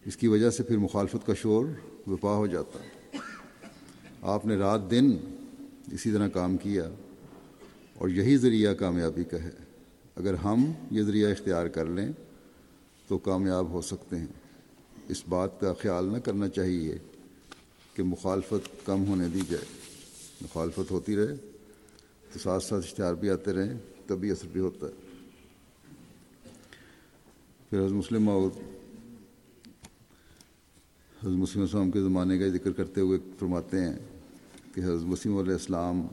اس 0.05 0.17
کی 0.17 0.27
وجہ 0.27 0.51
سے 0.51 0.63
پھر 0.63 0.77
مخالفت 0.77 1.27
کا 1.27 1.35
شور 1.35 1.67
وپا 2.07 2.35
ہو 2.35 2.47
جاتا۔ 2.47 2.79
آپ 4.23 4.47
نے 4.47 4.57
رات 4.57 4.91
دن 4.91 5.17
اسی 5.93 6.13
طرح 6.13 6.29
کام 6.29 6.57
کیا 6.57 6.89
اور 7.99 8.09
یہی 8.09 8.37
ذریعہ 8.37 8.75
کامیابی 8.75 9.25
کا 9.25 9.43
ہے۔ 9.43 9.51
اگر 10.17 10.35
ہم 10.35 10.73
یہ 10.91 11.03
ذریعہ 11.03 11.31
اختیار 11.31 11.67
کر 11.67 11.87
لیں 11.87 12.09
تو 13.09 13.19
کامیاب 13.19 13.71
ہو 13.71 13.81
سکتے 13.81 14.17
ہیں۔ 14.17 14.27
اس 15.09 15.23
بات 15.29 15.61
کا 15.61 15.73
خیال 15.73 16.05
نہ 16.05 16.19
کرنا 16.19 16.49
چاہیے 16.49 16.99
کہ 17.97 18.03
مخالفت 18.03 18.87
کم 18.87 19.05
ہونے 19.07 19.29
دی 19.29 19.41
جائے۔ 19.51 19.65
مخالفت 20.41 20.91
ہوتی 20.91 21.17
رہے 21.17 21.37
تو 22.33 22.39
ساتھ 22.39 22.65
ساتھ 22.65 22.87
اشتہار 22.87 23.15
بھی 23.15 23.31
آتے 23.31 23.53
رہیں 23.53 23.79
تبھی 24.07 24.31
اثر 24.31 24.49
بھی 24.49 24.61
ہوتا 24.61 24.87
ہے۔ 24.87 24.93
پھر 27.71 27.79
حضرت 27.79 27.93
مسلم 27.93 28.29
اور 28.29 28.43
حضرت 31.23 31.37
مسلم 31.37 31.63
السلام 31.63 31.91
کے 31.91 32.01
زمانے 32.01 32.39
کا 32.39 32.49
ذکر 32.49 32.73
کرتے 32.73 33.01
ہوئے 33.01 33.19
فرماتے 33.39 33.81
ہیں 33.81 33.95
کہ 34.75 34.81
حضرت 34.81 35.03
مسیم 35.03 35.39
علیہ 35.39 35.53
السلام 35.53 36.07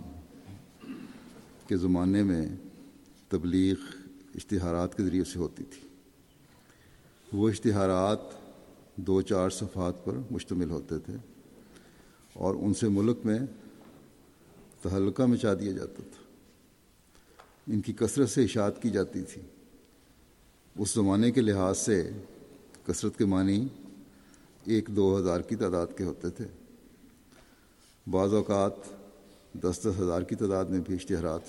کے 1.67 1.77
زمانے 1.77 2.23
میں 2.23 2.47
تبلیغ 3.29 3.75
اشتہارات 4.35 4.97
کے 4.97 5.03
ذریعے 5.03 5.23
سے 5.23 5.39
ہوتی 5.39 5.63
تھی۔ 5.63 5.87
وہ 7.33 7.49
اشتہارات 7.49 8.19
دو 8.95 9.21
چار 9.21 9.49
صفحات 9.49 10.05
پر 10.05 10.13
مشتمل 10.31 10.69
ہوتے 10.69 10.99
تھے۔ 10.99 11.32
اور 12.33 12.55
ان 12.55 12.73
سے 12.73 12.87
ملک 12.87 13.17
میں 13.23 13.39
تہلکہ 14.81 15.25
مچا 15.25 15.53
دیا 15.53 15.71
جاتا 15.71 16.01
تھا۔ 16.01 16.23
ان 17.67 17.81
کی 17.81 17.93
کثرت 17.93 18.29
سے 18.29 18.43
اشاعت 18.43 18.81
کی 18.81 18.89
جاتی 18.89 19.21
تھی۔ 19.21 19.41
اس 20.77 20.93
زمانے 20.93 21.31
کے 21.31 21.41
لحاظ 21.41 21.77
سے 21.77 22.11
کثرت 22.85 23.17
کے 23.17 23.25
معنی 23.25 23.67
ایک 24.65 24.87
دو 24.87 25.17
ہزار 25.17 25.41
کی 25.41 25.55
تعداد 25.55 25.87
کے 25.97 26.03
ہوتے 26.03 26.29
تھے۔ 26.29 26.45
بعض 28.07 28.33
اوقات 28.33 28.71
دس 29.53 29.79
دس 29.83 29.99
ہزار 29.99 30.21
کی 30.21 30.35
تعداد 30.35 30.65
میں 30.65 30.79
بھی 30.79 30.95
اشتہارات 30.95 31.41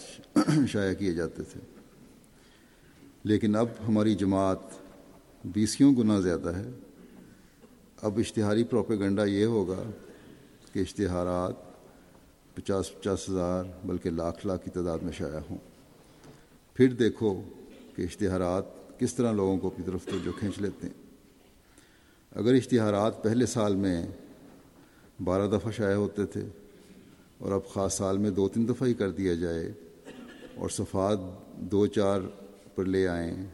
شائع 0.68 0.94
کیے 0.94 1.12
جاتے 1.12 1.42
تھے۔ 1.42 1.60
لیکن 3.24 3.56
اب 3.56 3.66
ہماری 3.88 4.14
جماعت 4.14 4.58
بیسیوں 5.44 5.96
گنا 5.96 6.20
زیادہ 6.20 6.48
ہے۔ 6.48 6.70
اب 8.02 8.18
اشتہاری 8.18 8.64
پروپیگنڈا 8.64 9.24
یہ 9.24 9.44
ہوگا 9.44 9.82
کہ 10.74 10.80
اشتہارات 10.80 11.52
پچاس 12.54 12.98
پچاس 12.98 13.28
ہزار 13.28 13.64
بلکہ 13.84 14.10
لاکھ 14.10 14.46
لاکھ 14.46 14.64
کی 14.64 14.70
تعداد 14.70 14.98
میں 14.98 15.12
شائع 15.12 15.40
ہوں۔ 15.50 15.58
پھر 16.74 16.88
دیکھو 16.88 17.42
کہ 17.96 18.02
اشتہارات 18.02 18.64
کس 18.98 19.14
طرح 19.14 19.32
لوگوں 19.32 19.58
کو 19.58 19.66
اپنی 19.66 19.84
طرف 19.84 20.04
توجہ 20.04 20.38
کھینچ 20.38 20.58
لیتے 20.58 20.86
ہیں۔ 20.86 20.94
اگر 22.30 22.54
اشتہارات 22.54 23.22
پہلے 23.22 23.46
سال 23.46 23.76
میں 23.76 24.06
بارہ 25.24 25.46
دفعہ 25.46 25.70
شائع 25.70 25.94
ہوتے 25.94 26.26
تھے 26.26 26.40
اور 27.38 27.52
اب 27.52 27.68
خاص 27.68 27.94
سال 27.94 28.18
میں 28.18 28.30
دو 28.30 28.48
تین 28.48 28.68
دفعہ 28.68 28.88
ہی 28.88 28.94
کر 28.94 29.10
دیا 29.10 29.34
جائے 29.34 29.72
اور 30.54 30.68
صفات 30.68 31.18
دو 31.56 31.86
چار 31.86 32.20
پر 32.74 32.84
لے 32.84 33.08
آئیں 33.08 33.46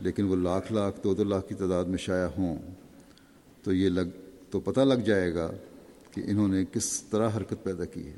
لیکن 0.00 0.24
وہ 0.24 0.36
لاکھ 0.36 0.72
لاکھ 0.72 1.00
دو 1.04 1.14
دو 1.14 1.24
لاکھ 1.24 1.48
کی 1.48 1.54
تعداد 1.54 1.84
میں 1.84 1.98
شائع 1.98 2.26
ہوں 2.38 2.56
تو 3.62 3.72
یہ 3.72 3.88
لگ 3.88 4.16
تو 4.50 4.60
پتہ 4.60 4.80
لگ 4.80 4.94
جائے 4.94 5.34
گا 5.34 5.50
کہ 6.12 6.22
انہوں 6.26 6.48
نے 6.48 6.64
کس 6.72 7.02
طرح 7.02 7.30
حرکت 7.36 7.54
پیدا 7.62 7.84
کی 7.84 8.06
ہے۔ 8.06 8.16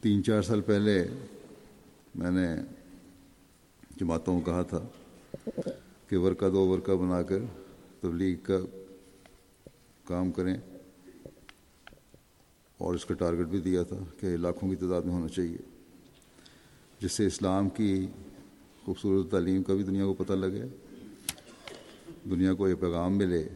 تین 0.00 0.24
چار 0.24 0.42
سال 0.42 0.60
پہلے 0.60 1.06
میں 2.14 2.30
نے 2.30 2.46
جماعتوں 3.96 4.40
کو 4.40 4.44
کہا 4.44 4.62
تھا 4.62 4.86
کہ 6.08 6.16
ورکہ 6.16 6.50
دو 6.50 6.68
ورکہ 6.68 6.94
بنا 6.94 7.22
کر 7.22 7.38
تبلیغ 8.00 8.36
کا 8.42 8.58
کام 10.04 10.32
کریں۔ 10.32 10.56
اور 12.78 12.94
اس 12.94 13.04
کا 13.04 13.14
ٹارگٹ 13.14 13.46
بھی 13.46 13.60
دیا 13.60 13.82
تھا 13.82 13.96
کہ 14.20 14.36
لاکھوں 14.36 14.70
کی 14.70 14.76
تعداد 14.76 15.02
میں 15.02 15.14
ہونا 15.14 15.28
چاہیے۔ 15.28 15.56
جس 17.00 17.12
سے 17.12 17.26
اسلام 17.26 17.68
کی 17.68 18.06
خوبصورت 18.84 19.30
تعلیم 19.30 19.62
کا 19.62 19.74
بھی 19.74 19.82
دنیا 19.82 20.04
کو 20.04 20.14
پتہ 20.14 20.32
لگے، 20.32 20.62
دنیا 22.30 22.54
کو 22.54 22.68
یہ 22.68 22.74
پیغام 22.74 23.18
ملے 23.18 23.48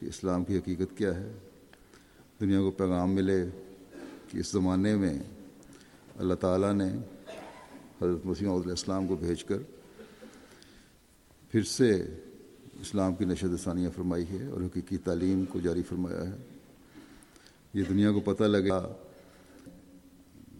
کہ 0.00 0.06
اسلام 0.06 0.44
کی 0.44 0.58
حقیقت 0.58 0.98
کیا 0.98 1.20
ہے۔ 1.20 1.32
دنیا 2.40 2.60
کو 2.60 2.70
پیغام 2.70 3.10
ملے 3.10 3.44
کہ 4.28 4.38
اس 4.38 4.50
زمانے 4.52 4.96
میں 4.96 5.18
اللہ 6.16 6.34
تعالیٰ 6.34 6.72
نے 6.72 6.88
حضرت 8.02 8.26
مسیم 8.26 8.50
علیہ 8.50 8.70
السلام 8.70 9.06
کو 9.06 9.16
بھیج 9.16 9.44
کر 9.44 9.58
پھر 11.50 11.62
سے 11.62 12.16
اسلام 12.80 13.14
کی 13.14 13.24
نشد 13.24 13.64
ثانیہ 13.64 13.88
فرمائی 13.96 14.24
ہے 14.30 14.46
اور 14.46 14.60
حقیقی 14.60 14.96
تعلیم 14.96 15.44
کو 15.44 15.60
جاری 15.60 15.82
فرمایا 15.82 16.28
ہے۔ 16.28 16.36
یہ 17.74 17.82
دنیا 17.88 18.12
کو 18.12 18.20
پتہ 18.20 18.44
لگا 18.44 18.92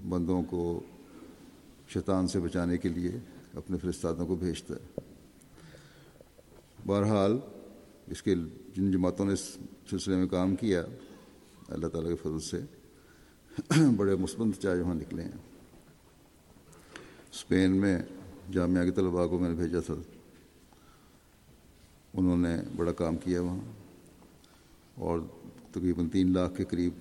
بندوں 0.09 0.43
کو 0.43 0.81
شیطان 1.89 2.28
سے 2.28 2.41
بچانے 2.41 2.78
کے 2.78 2.89
لیے 2.89 3.11
اپنے 3.55 3.78
فرستادوں 3.78 4.26
کو 4.26 4.37
بھیجتا 4.37 4.74
ہے۔ 4.74 5.01
بہرحال 6.87 7.39
اس 8.07 8.22
کے 8.22 8.35
جن 8.76 8.93
جماعتوں 8.93 9.26
نے 9.26 9.33
اس 9.33 9.57
سلسلے 9.91 10.16
میں 10.16 10.26
کام 10.26 10.57
کیا 10.57 10.85
اللہ 11.71 11.87
تعالیٰ 11.87 12.11
کے 12.11 12.16
فضل 12.16 12.41
سے 12.41 12.61
بڑے 13.97 14.14
مثبت 14.14 14.41
نتائج 14.41 14.81
وہاں 14.81 14.95
نکلے 14.95 15.23
ہیں۔ 15.23 15.31
اسپین 17.33 17.71
میں 17.71 17.99
جامعہ 18.53 18.85
کے 18.85 18.91
طلباء 18.91 19.27
کو 19.27 19.39
میں 19.39 19.49
نے 19.49 19.55
بھیجا 19.55 19.81
تھا۔ 19.81 19.95
انہوں 22.14 22.37
نے 22.37 22.57
بڑا 22.77 22.93
کام 22.93 23.16
کیا 23.16 23.41
وہاں 23.41 23.61
اور 24.95 25.18
تقریباً 25.71 26.09
تین 26.09 26.33
لاکھ 26.33 26.57
کے 26.57 26.64
قریب 26.64 26.93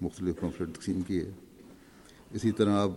مختلف 0.00 0.40
پمفلٹ 0.40 0.76
تقسیم 0.76 1.02
کیے۔ 1.02 1.30
اسی 2.32 2.52
طرح 2.52 2.82
اب 2.82 2.92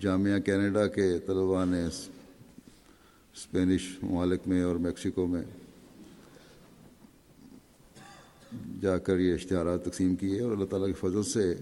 جامعہ 0.00 0.38
کینیڈا 0.38 0.86
کے 0.86 1.18
طلباء 1.18 1.64
نے 1.64 1.86
اسپینش 1.86 3.98
ممالک 4.02 4.40
میں 4.46 4.62
اور 4.62 4.76
میکسیکو 4.76 5.26
میں 5.26 5.42
جا 8.82 8.98
کر 8.98 9.18
یہ 9.18 9.34
اشتہارات 9.34 9.84
تقسیم 9.84 10.14
کیے 10.16 10.40
اور 10.40 10.52
اللہ 10.52 10.64
تعالیٰ 10.64 10.88
کے 10.88 10.92
فضل 10.92 11.22
سے 11.22 11.54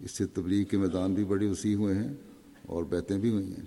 اس 0.00 0.10
سے 0.10 0.26
تبلیغ 0.26 0.64
کے 0.64 0.76
میدان 0.76 1.14
بھی 1.14 1.24
بڑے 1.24 1.46
وسیع 1.46 1.76
ہوئے 1.76 1.94
ہیں 1.94 2.12
اور 2.66 2.84
بیتیں 2.84 3.18
بھی 3.18 3.30
ہوئی 3.30 3.52
ہیں۔ 3.52 3.66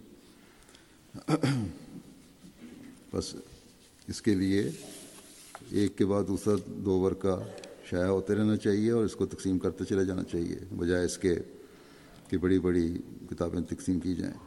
بس 3.13 3.35
اس 4.07 4.21
کے 4.21 4.35
لیے 4.35 4.69
ایک 5.69 5.97
کے 5.97 6.05
بعد 6.05 6.23
دوسرا 6.27 6.55
دو 6.65 6.99
ور 6.99 7.11
کا 7.11 7.43
شائع 7.89 8.07
ہوتے 8.07 8.35
رہنا 8.35 8.57
چاہیے 8.57 8.91
اور 8.91 9.05
اس 9.05 9.15
کو 9.15 9.25
تقسیم 9.25 9.59
کرتے 9.59 9.85
چلے 9.85 10.05
جانا 10.05 10.23
چاہیے، 10.23 10.55
بجائے 10.75 11.05
اس 11.05 11.17
کے 11.17 11.35
کہ 12.29 12.37
بڑی 12.37 12.59
بڑی 12.59 12.97
کتابیں 13.29 13.61
تقسیم 13.61 13.99
کی 13.99 14.15
جائیں۔ 14.15 14.37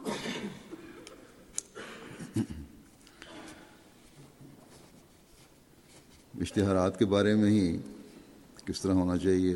اشتہارات 6.41 6.99
کے 6.99 7.05
بارے 7.05 7.35
میں 7.35 7.51
ہی 7.51 7.77
کس 8.65 8.81
طرح 8.81 8.93
ہونا 8.93 9.17
چاہیے 9.17 9.55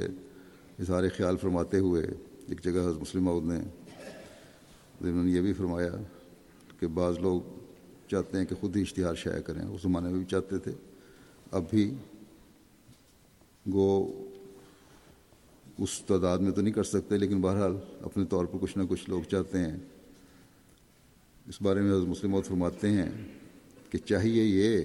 اظہار 0.79 1.03
خیال 1.17 1.37
فرماتے 1.37 1.79
ہوئے 1.79 2.03
ایک 2.47 2.63
جگہ 2.63 2.79
حضرت 2.79 3.01
مسلم 3.01 3.27
عود 3.27 3.45
نے 3.45 3.59
انہوں 5.01 5.23
نے 5.23 5.31
یہ 5.31 5.41
بھی 5.41 5.53
فرمایا 5.53 5.91
کہ 6.79 6.87
بعض 6.87 7.17
لوگ 7.17 7.41
چاہتے 8.07 8.37
ہیں 8.37 8.45
کہ 8.45 8.55
خود 8.55 8.75
ہی 8.75 8.81
اشتہار 8.81 9.15
شائع 9.15 9.41
کریں، 9.41 9.61
اس 9.61 9.81
زمانے 9.81 10.09
میں 10.09 10.17
بھی 10.17 10.25
چاہتے 10.25 10.57
تھے، 10.57 10.71
اب 11.51 11.63
بھی 11.69 11.93
گو 13.73 14.23
اس 15.77 16.01
تعداد 16.07 16.37
میں 16.37 16.51
تو 16.51 16.61
نہیں 16.61 16.73
کر 16.73 16.83
سکتے، 16.83 17.17
لیکن 17.17 17.41
بہرحال 17.41 17.77
اپنے 18.01 18.25
طور 18.25 18.45
پر 18.45 18.57
کچھ 18.61 18.77
نہ 18.77 18.83
کچھ 18.89 19.09
لوگ 19.09 19.21
چاہتے 19.23 19.57
ہیں۔ 19.57 19.77
اس 21.47 21.61
بارے 21.61 21.81
میں 21.81 21.91
حضرت 21.91 22.07
مسلم 22.07 22.35
عود 22.35 22.45
فرماتے 22.45 22.89
ہیں 22.89 23.09
کہ 23.89 23.97
چاہیے 23.97 24.43
یہ 24.43 24.83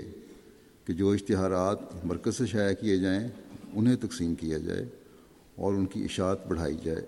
کہ 0.87 0.93
جو 0.93 1.11
اشتہارات 1.11 2.05
مرکز 2.05 2.37
سے 2.37 2.47
شائع 2.47 2.75
کیے 2.75 2.97
جائیں، 2.97 3.29
انہیں 3.75 3.97
تقسیم 3.97 4.35
کیا 4.35 4.59
جائے 4.59 4.85
اور 5.57 5.75
ان 5.75 5.87
کی 5.87 6.05
اشاعت 6.05 6.47
بڑھائی 6.47 6.77
جائے۔ 6.85 7.07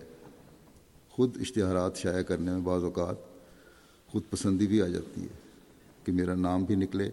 خود 1.09 1.37
اشتہارات 1.41 1.97
شائع 1.97 2.23
کرنے 2.23 2.51
میں 2.51 2.61
بعض 2.61 2.85
اوقات 2.85 3.17
خود 4.07 4.23
پسندی 4.31 4.67
بھی 4.67 4.83
آ 4.83 4.87
جاتی 4.87 5.21
ہے 5.21 5.37
کہ 6.05 6.13
میرا 6.13 6.35
نام 6.35 6.65
بھی 6.65 6.75
نکلے 6.75 7.11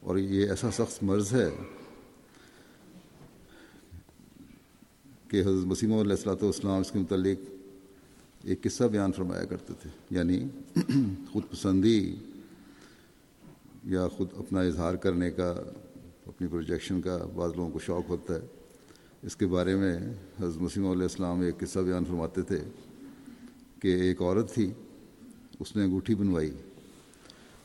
اور 0.00 0.18
یہ 0.18 0.48
ایسا 0.48 0.70
سخت 0.70 1.02
مرض 1.02 1.32
ہے 1.32 1.48
کہ 5.28 5.40
حضرت 5.40 5.66
مسیم 5.66 5.92
علیہ 5.92 6.10
السلاۃ 6.10 6.42
والسلام 6.42 6.80
اس 6.80 6.90
کے 6.90 6.98
متعلق 6.98 7.50
ایک 8.44 8.62
قصہ 8.62 8.84
بیان 8.84 9.12
فرمایا 9.12 9.44
کرتے 9.44 9.72
تھے 9.82 9.90
یعنی 10.10 10.44
خود 11.32 11.42
پسندی 11.50 12.14
یا 13.84 14.08
خود 14.08 14.28
اپنا 14.36 14.60
اظہار 14.60 14.94
کرنے 14.94 15.30
کا، 15.30 15.54
اپنی 16.26 16.48
پروجیکشن 16.48 17.00
کا 17.00 17.18
بعض 17.34 17.50
لوگوں 17.56 17.70
کو 17.70 17.78
شوق 17.78 18.10
ہوتا 18.10 18.34
ہے۔ 18.34 18.40
اس 19.22 19.36
کے 19.36 19.46
بارے 19.46 19.76
میں 19.76 19.98
حضرت 20.40 20.62
مسیم 20.62 20.86
علیہ 20.86 21.02
السلام 21.02 21.40
ایک 21.40 21.58
قصہ 21.58 21.78
بیان 21.78 22.04
فرماتے 22.04 22.42
تھے 22.42 22.56
کہ 23.82 23.88
ایک 23.88 24.22
عورت 24.22 24.54
تھی، 24.54 24.72
اس 25.60 25.76
نے 25.76 25.84
انگوٹھی 25.84 26.14
بنوائی، 26.14 26.50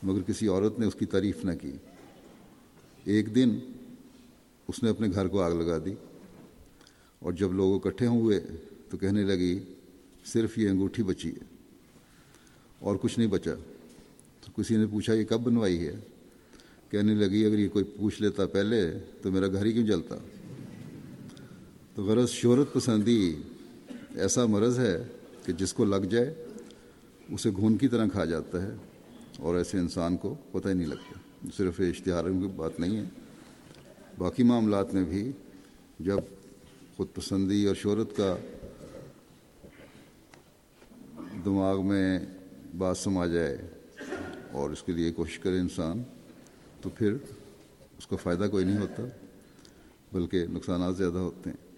مگر 0.02 0.22
کسی 0.22 0.48
عورت 0.48 0.78
نے 0.78 0.86
اس 0.86 0.94
کی 0.94 1.06
تعریف 1.06 1.44
نہ 1.44 1.52
کی۔ 1.60 1.72
ایک 3.04 3.34
دن 3.34 3.58
اس 4.68 4.82
نے 4.82 4.90
اپنے 4.90 5.08
گھر 5.14 5.28
کو 5.28 5.42
آگ 5.42 5.52
لگا 5.52 5.78
دی 5.84 5.94
اور 7.18 7.32
جب 7.32 7.52
لوگ 7.52 7.86
اکٹھے 7.86 8.06
ہوئے 8.06 8.40
تو 8.90 8.96
کہنے 8.96 9.22
لگی، 9.22 9.58
صرف 10.24 10.58
یہ 10.58 10.68
انگوٹھی 10.68 11.02
بچی 11.02 11.30
ہے 11.30 11.44
اور 12.78 12.96
کچھ 12.96 13.18
نہیں 13.18 13.28
بچا۔ 13.28 13.54
کسی 14.56 14.76
نے 14.76 14.86
پوچھا 14.86 15.14
یہ 15.14 15.24
کب 15.24 15.40
بنوائی 15.40 15.86
ہے؟ 15.86 15.94
کہنے 16.90 17.14
لگی، 17.14 17.44
اگر 17.44 17.58
یہ 17.58 17.68
کوئی 17.68 17.84
پوچھ 17.84 18.22
لیتا 18.22 18.46
پہلے 18.46 18.98
تو 19.22 19.30
میرا 19.30 19.46
گھر 19.46 19.64
ہی 19.64 19.72
کیوں 19.72 19.86
جلتا؟ 19.86 20.16
تو 21.94 22.04
غرض 22.04 22.28
شہرت 22.28 22.72
پسندی 22.72 23.36
ایسا 24.14 24.46
مرض 24.46 24.78
ہے 24.78 25.04
کہ 25.46 25.52
جس 25.52 25.72
کو 25.72 25.84
لگ 25.84 26.04
جائے، 26.10 26.46
اسے 27.30 27.50
گھون 27.50 27.76
کی 27.76 27.88
طرح 27.88 28.06
کھا 28.06 28.24
جاتا 28.24 28.62
ہے 28.62 28.70
اور 29.38 29.56
ایسے 29.56 29.78
انسان 29.78 30.16
کو 30.16 30.34
پتہ 30.52 30.68
ہی 30.68 30.74
نہیں 30.74 30.86
لگتا۔ 30.86 31.18
صرف 31.56 31.80
اشتہاروں 31.80 32.40
کی 32.40 32.46
بات 32.46 32.80
نہیں 32.80 32.96
ہے۔ 32.96 33.04
باقی 34.18 34.42
معاملات 34.42 34.94
میں 34.94 35.04
بھی 35.04 35.32
جب 36.00 36.16
خود 36.96 37.06
پسندی 37.14 37.66
اور 37.66 37.74
شہرت 37.74 38.16
کا 38.16 38.36
دماغ 41.44 41.86
میں 41.86 42.18
بات 42.78 42.98
سما 42.98 43.26
جائے 43.26 43.58
اور 44.52 44.70
اس 44.70 44.82
کے 44.82 44.92
لیے 44.92 45.12
کوشش 45.12 45.38
کرے 45.38 45.58
انسان، 45.58 46.02
تو 46.82 46.90
پھر 46.90 47.12
اس 47.98 48.06
کا 48.06 48.16
فائدہ 48.16 48.46
کوئی 48.50 48.64
نہیں 48.64 48.78
ہوتا، 48.78 49.02
بلکہ 50.12 50.46
نقصانات 50.46 50.96
زیادہ 50.96 51.18
ہوتے 51.18 51.50
ہیں۔ 51.50 51.68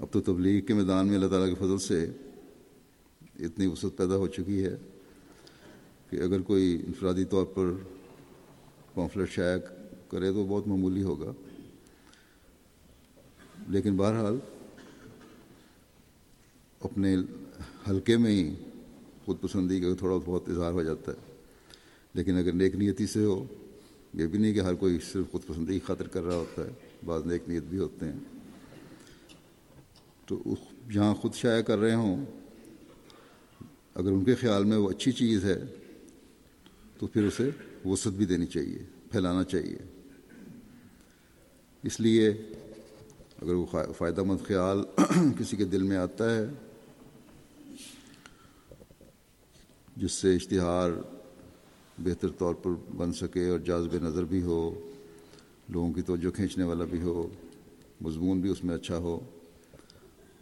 اب 0.00 0.06
تو 0.10 0.20
تبلیغ 0.20 0.64
کے 0.64 0.74
میدان 0.74 1.06
میں 1.06 1.14
اللہ 1.14 1.28
تعالیٰ 1.28 1.48
کے 1.48 1.54
فضل 1.54 1.78
سے 1.78 2.10
اتنی 3.44 3.66
وسعت 3.66 3.96
پیدا 3.96 4.16
ہو 4.16 4.26
چکی 4.26 4.64
ہے 4.64 4.76
کہ 6.10 6.16
اگر 6.16 6.40
کوئی 6.40 6.82
انفرادی 6.86 7.24
طور 7.24 7.44
پر 7.44 7.72
پامفلٹ 8.94 9.30
شائع 9.30 9.58
کرے 10.08 10.32
تو 10.32 10.46
بہت 10.46 10.66
معمولی 10.66 11.02
ہوگا۔ 11.02 11.32
لیکن 13.68 13.96
بہرحال 13.96 14.38
اپنے 16.80 17.16
حلقے 17.88 18.16
میں 18.16 18.30
ہی 18.30 18.54
خود 19.30 19.40
پسندی 19.40 19.80
کا 19.80 19.86
تھوڑا 19.98 20.16
بہت 20.24 20.48
اظہار 20.48 20.72
ہو 20.72 20.82
جاتا 20.82 21.12
ہے۔ 21.12 21.32
لیکن 22.14 22.38
اگر 22.38 22.52
نیک 22.52 22.74
نیتی 22.74 23.06
سے 23.06 23.24
ہو، 23.24 23.46
یہ 24.14 24.26
بھی 24.26 24.38
نہیں 24.38 24.54
کہ 24.54 24.60
ہر 24.60 24.74
کوئی 24.74 24.98
صرف 25.12 25.30
خود 25.30 25.42
پسندی 25.46 25.72
کی 25.72 25.80
خاطر 25.86 26.08
کر 26.08 26.22
رہا 26.22 26.34
ہوتا 26.34 26.64
ہے، 26.64 26.68
بعض 27.04 27.26
نیک 27.26 27.42
نیت 27.48 27.62
بھی 27.62 27.78
ہوتے 27.78 28.06
ہیں۔ 28.06 28.18
تو 30.26 30.42
جہاں 30.92 31.14
خود 31.14 31.34
شائع 31.34 31.62
کر 31.62 31.78
رہے 31.78 31.94
ہوں، 31.94 32.24
اگر 33.94 34.10
ان 34.10 34.24
کے 34.24 34.34
خیال 34.34 34.64
میں 34.64 34.76
وہ 34.76 34.90
اچھی 34.90 35.12
چیز 35.12 35.44
ہے، 35.44 35.64
تو 36.98 37.06
پھر 37.06 37.24
اسے 37.24 37.50
وسعت 37.84 38.12
بھی 38.12 38.26
دینی 38.26 38.46
چاہیے، 38.46 38.78
پھیلانا 39.10 39.44
چاہیے۔ 39.44 39.78
اس 41.82 42.00
لیے 42.00 42.28
اگر 43.42 43.54
وہ 43.54 43.66
فائدہ 43.98 44.22
مند 44.22 44.46
خیال 44.46 44.78
کسی 45.38 45.56
کے 45.56 45.64
دل 45.64 45.82
میں 45.82 45.96
آتا 45.96 46.36
ہے 46.36 46.44
جس 49.96 50.12
سے 50.12 50.34
اشتہار 50.34 50.90
بہتر 51.98 52.28
طور 52.28 52.54
پر 52.54 52.70
بن 52.96 53.12
سکے 53.12 53.48
اور 53.48 53.58
جازب 53.58 53.94
نظر 53.94 54.24
بھی 54.24 54.42
ہو، 54.42 54.90
لوگوں 55.68 55.92
کی 55.92 56.02
توجہ 56.02 56.30
کھینچنے 56.30 56.64
والا 56.64 56.84
بھی 56.84 57.00
ہو، 57.02 57.28
مضمون 58.00 58.40
بھی 58.40 58.50
اس 58.50 58.64
میں 58.64 58.74
اچھا 58.74 58.96
ہو، 58.96 59.20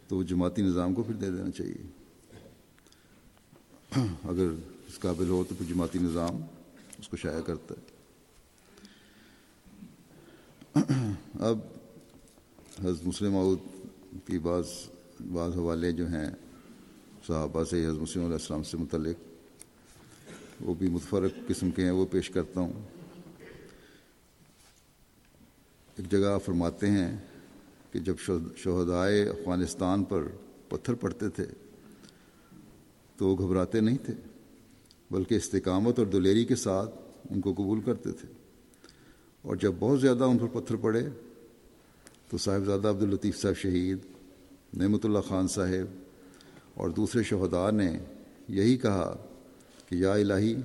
تو 0.07 0.17
وہ 0.17 0.23
جماعتی 0.23 0.61
نظام 0.61 0.93
کو 0.93 1.03
پھر 1.03 1.15
دے 1.15 1.31
دینا 1.31 1.51
چاہیے۔ 1.51 1.87
اگر 4.23 4.47
اس 4.87 4.99
قابل 4.99 5.29
ہو 5.29 5.43
تو 5.49 5.55
پھر 5.57 5.65
جماعتی 5.65 5.99
نظام 5.99 6.41
اس 6.99 7.07
کو 7.07 7.17
شائع 7.17 7.41
کرتا 7.41 7.75
ہے۔ 7.77 7.99
اب 11.39 11.59
حضرت 12.83 13.07
مسلم 13.07 13.35
عود 13.35 13.59
کی 14.25 14.39
بعض 14.39 14.65
بعض 15.33 15.55
حوالے 15.55 15.91
جو 15.91 16.07
ہیں 16.07 16.29
صحابہ 17.27 17.63
سے 17.63 17.85
حضرت 17.85 18.01
مسلم 18.01 18.23
علیہ 18.23 18.33
السلام 18.33 18.63
سے 18.63 18.77
متعلق 18.77 19.28
وہ 20.61 20.73
بھی 20.73 20.89
متفرق 20.89 21.47
قسم 21.47 21.71
کے 21.71 21.83
ہیں، 21.83 21.91
وہ 21.91 22.05
پیش 22.11 22.29
کرتا 22.29 22.59
ہوں۔ 22.61 22.73
ایک 25.95 26.11
جگہ 26.11 26.37
فرماتے 26.45 26.87
ہیں 26.87 27.17
کہ 27.91 27.99
جب 27.99 28.15
شہدائے 28.57 29.29
افغانستان 29.29 30.03
پر 30.03 30.23
پتھر 30.69 30.93
پڑتے 30.93 31.29
تھے 31.29 31.45
تو 33.17 33.27
وہ 33.27 33.35
گھبراتے 33.35 33.79
نہیں 33.79 33.97
تھے، 34.05 34.13
بلکہ 35.11 35.35
استقامت 35.35 35.99
اور 35.99 36.07
دلیری 36.07 36.45
کے 36.45 36.55
ساتھ 36.55 36.95
ان 37.29 37.41
کو 37.41 37.53
قبول 37.53 37.81
کرتے 37.81 38.11
تھے۔ 38.11 38.33
اور 39.41 39.55
جب 39.55 39.73
بہت 39.79 40.01
زیادہ 40.01 40.23
ان 40.23 40.37
پر 40.37 40.47
پتھر 40.47 40.75
پڑے 40.75 41.07
تو 42.29 42.37
صاحبزادہ 42.37 42.87
عبداللطیف 42.87 43.41
صاحب 43.41 43.55
شہید، 43.55 43.97
نعمت 44.73 45.05
اللہ 45.05 45.19
خان 45.19 45.47
صاحب 45.47 45.99
اور 46.73 46.89
دوسرے 46.89 47.23
شہداء 47.23 47.71
نے 47.71 47.97
یہی 48.47 48.77
کہا 48.77 49.25
کہ 49.89 49.95
یا 49.95 50.13
الہی، 50.13 50.55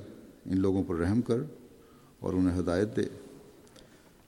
ان 0.47 0.61
لوگوں 0.61 0.83
پر 0.83 0.95
رحم 0.95 1.23
کر 1.23 1.37
اور 2.21 2.35
انہیں 2.35 2.61
ہدایت 2.61 2.97
دے۔ 2.97 3.03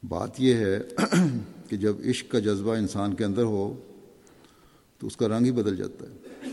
بات 0.09 0.31
یہ 0.39 0.55
ہے 0.55 0.78
کہ 1.68 1.77
جب 1.77 1.97
عشق 2.05 2.31
کا 2.31 2.39
جذبہ 2.39 2.77
انسان 2.77 3.14
کے 3.14 3.24
اندر 3.24 3.43
ہو، 3.43 3.81
تو 4.98 5.06
اس 5.06 5.16
کا 5.16 5.28
رنگ 5.28 5.44
ہی 5.44 5.51
بدل 5.51 5.77
جاتا 5.77 6.05
ہے۔ 6.05 6.48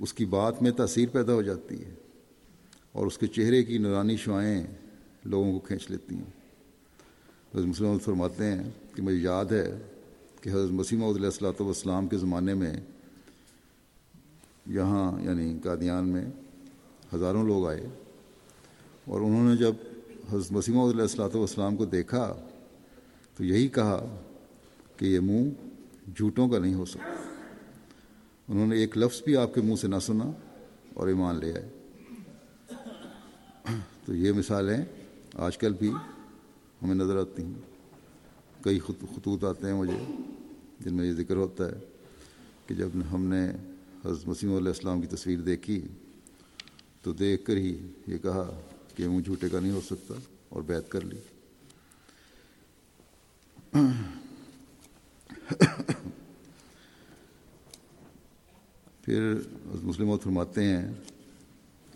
اس 0.00 0.12
کی 0.12 0.24
بات 0.24 0.62
میں 0.62 0.70
تاثیر 0.70 1.08
پیدا 1.12 1.32
ہو 1.32 1.42
جاتی 1.42 1.84
ہے 1.84 1.94
اور 2.92 3.06
اس 3.06 3.18
کے 3.18 3.26
چہرے 3.26 3.62
کی 3.62 3.78
نورانی 3.78 4.16
شعائیں 4.16 4.66
لوگوں 5.24 5.52
کو 5.52 5.58
کھینچ 5.58 5.90
لیتی 5.90 6.14
ہیں۔ 6.14 6.36
حضرت 7.54 7.66
مسلم 7.66 7.98
فرماتے 7.98 8.44
ہیں 8.44 8.70
کہ 8.94 9.02
مجھے 9.02 9.18
یاد 9.18 9.44
ہے 9.44 9.78
کہ 10.40 10.48
حضرت 10.48 10.70
مسیم 10.70 11.04
علیہ 11.04 11.24
السلاۃ 11.24 11.60
والسلام 11.60 12.08
کے 12.08 12.16
زمانے 12.16 12.54
میں 12.54 12.74
یہاں 14.66 15.20
یعنی 15.20 15.58
قادیان 15.64 16.08
میں 16.08 16.24
ہزاروں 17.14 17.46
لوگ 17.46 17.68
آئے 17.68 17.86
اور 19.04 19.20
انہوں 19.20 19.50
نے 19.50 19.56
جب 19.56 19.74
حضرت 20.32 20.52
مسیم 20.52 20.78
علیہ 20.78 21.00
السلاۃ 21.00 21.34
والسلام 21.34 21.76
کو 21.76 21.84
دیکھا 21.84 22.36
تو 23.36 23.44
یہی 23.44 23.68
کہا 23.68 24.16
کہ 24.96 25.04
یہ 25.04 25.20
منہ 25.20 25.50
جھوٹوں 26.16 26.48
کا 26.48 26.58
نہیں 26.58 26.74
ہو 26.74 26.84
سکتا۔ 26.84 27.14
انہوں 28.48 28.66
نے 28.66 28.76
ایک 28.76 28.98
لفظ 28.98 29.22
بھی 29.22 29.36
آپ 29.36 29.54
کے 29.54 29.60
منہ 29.60 29.74
سے 29.74 29.88
نہ 29.88 29.96
سنا 30.02 30.24
اور 30.94 31.08
ایمان 31.08 31.36
لے 31.36 31.52
آئے۔ 31.52 31.68
تو 34.04 34.14
یہ 34.14 34.32
مثالیں 34.32 34.84
آج 35.34 35.58
کل 35.58 35.72
بھی 35.72 35.90
ہمیں 36.82 36.94
نظر 36.94 37.20
آتی 37.20 37.42
ہیں۔ 37.42 37.54
کئی 38.62 38.78
خطوط 38.78 39.44
آتے 39.44 39.66
ہیں 39.66 39.74
مجھے 39.74 40.12
جن 40.80 40.94
میں 40.94 41.06
یہ 41.06 41.12
ذکر 41.12 41.36
ہوتا 41.36 41.66
ہے 41.66 41.78
کہ 42.66 42.74
جب 42.74 42.88
ہم 43.12 43.24
نے 43.24 43.52
حضرت 44.06 44.28
مسیم 44.28 44.56
علیہ 44.56 44.68
السلام 44.68 45.00
کی 45.00 45.06
تصویر 45.06 45.38
دیکھی 45.38 45.80
تو 47.02 47.12
دیکھ 47.12 47.44
کر 47.44 47.56
ہی 47.56 47.86
یہ 48.06 48.18
کہا 48.18 48.60
کہ 48.96 49.08
منہ 49.08 49.20
جھوٹے 49.20 49.48
کا 49.48 49.60
نہیں 49.60 49.72
ہو 49.72 49.80
سکتا 49.86 50.14
اور 50.48 50.62
بیت 50.62 50.88
کر 50.88 51.00
لی۔ 51.00 51.16
پھر 59.02 59.32
حضرت 59.32 59.84
مسلم 59.84 60.16
فرماتے 60.16 60.64
ہیں 60.64 60.92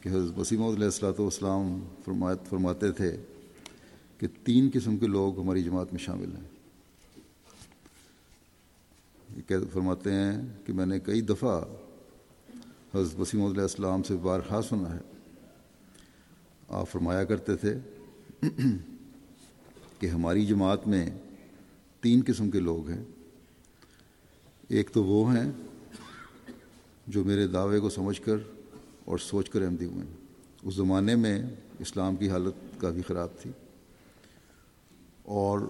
کہ 0.03 0.09
حضرت 0.09 0.39
وسیم 0.39 0.63
علیہ 0.63 0.85
السلاۃ 0.85 1.19
والسلام 1.19 1.89
فرمایت 2.05 2.39
فرماتے 2.49 2.93
تھے 2.93 3.17
کہ 4.19 4.27
تین 4.45 4.71
قسم 4.75 4.97
کے 4.97 5.07
لوگ 5.07 5.41
ہماری 5.41 5.63
جماعت 5.63 5.93
میں 5.93 6.01
شامل 6.01 6.37
ہیں۔ 6.37 6.45
یہ 9.37 9.57
فرماتے 9.73 10.13
ہیں 10.13 10.43
کہ 10.67 10.73
میں 10.73 10.87
نے 10.87 11.01
کئی 11.01 11.21
دفعہ 11.21 11.61
حضرت 12.95 13.21
وسیم 13.21 13.45
علیہ 13.45 13.61
السلام 13.61 14.03
سے 14.03 14.17
بارہا 14.17 14.63
سنا 14.63 14.95
ہے۔ 14.95 15.01
آپ 16.69 16.89
فرمایا 16.89 17.25
کرتے 17.25 17.57
تھے 17.57 17.75
کہ 19.99 20.07
ہماری 20.07 20.47
جماعت 20.47 20.89
میں 20.89 21.11
تین 22.01 22.23
قسم 22.27 22.51
کے 22.51 22.61
لوگ 22.61 22.89
ہیں۔ 22.89 23.05
ایک 24.69 24.91
تو 24.91 25.05
وہ 25.05 25.35
ہیں 25.35 25.53
جو 27.07 27.25
میرے 27.25 27.47
دعوے 27.47 27.81
کو 27.81 27.91
سمجھ 27.91 28.23
کر 28.23 28.37
اور 29.05 29.19
سوچ 29.19 29.51
کر 29.51 29.63
احمدی 29.63 29.85
ہوئے 29.85 30.07
ہیں۔ 30.07 30.17
اس 30.63 30.75
زمانے 30.75 31.17
میں 31.17 31.43
اسلام 31.79 32.17
کی 32.17 32.31
حالت 32.31 32.81
کافی 32.81 33.03
خراب 33.03 33.29
تھی 33.41 33.51
اور 35.23 35.61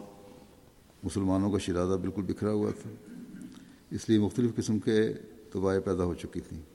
مسلمانوں 1.02 1.52
کا 1.52 1.58
شرادہ 1.58 1.98
بالکل 1.98 2.22
بکھرا 2.22 2.52
ہوا 2.52 2.70
تھا۔ 2.82 2.90
اس 3.90 4.08
لیے 4.08 4.18
مختلف 4.18 4.50
قسم 4.56 4.78
کے 4.78 5.12
طبائع 5.52 5.80
پیدا 5.80 6.04
ہو 6.04 6.14
چکی 6.14 6.40
تھیں۔ 6.40 6.69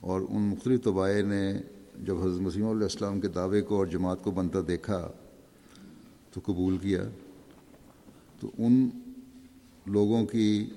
اور 0.00 0.20
ان 0.20 0.42
مختلف 0.42 0.84
طبائع 0.84 1.22
نے 1.22 1.58
جب 2.04 2.18
حضرت 2.18 2.40
مسیم 2.40 2.66
علیہ 2.66 2.82
السلام 2.82 3.20
کے 3.20 3.28
دعوے 3.28 3.62
کو 3.62 3.76
اور 3.76 3.86
جماعت 3.86 4.22
کو 4.22 4.30
بنتا 4.30 4.58
دیکھا، 4.68 5.12
تو 6.32 6.40
قبول 6.44 6.78
کیا۔ 6.78 7.04
تو 8.40 8.50
ان 8.58 8.88
لوگوں 9.86 10.26
کی 10.26 10.70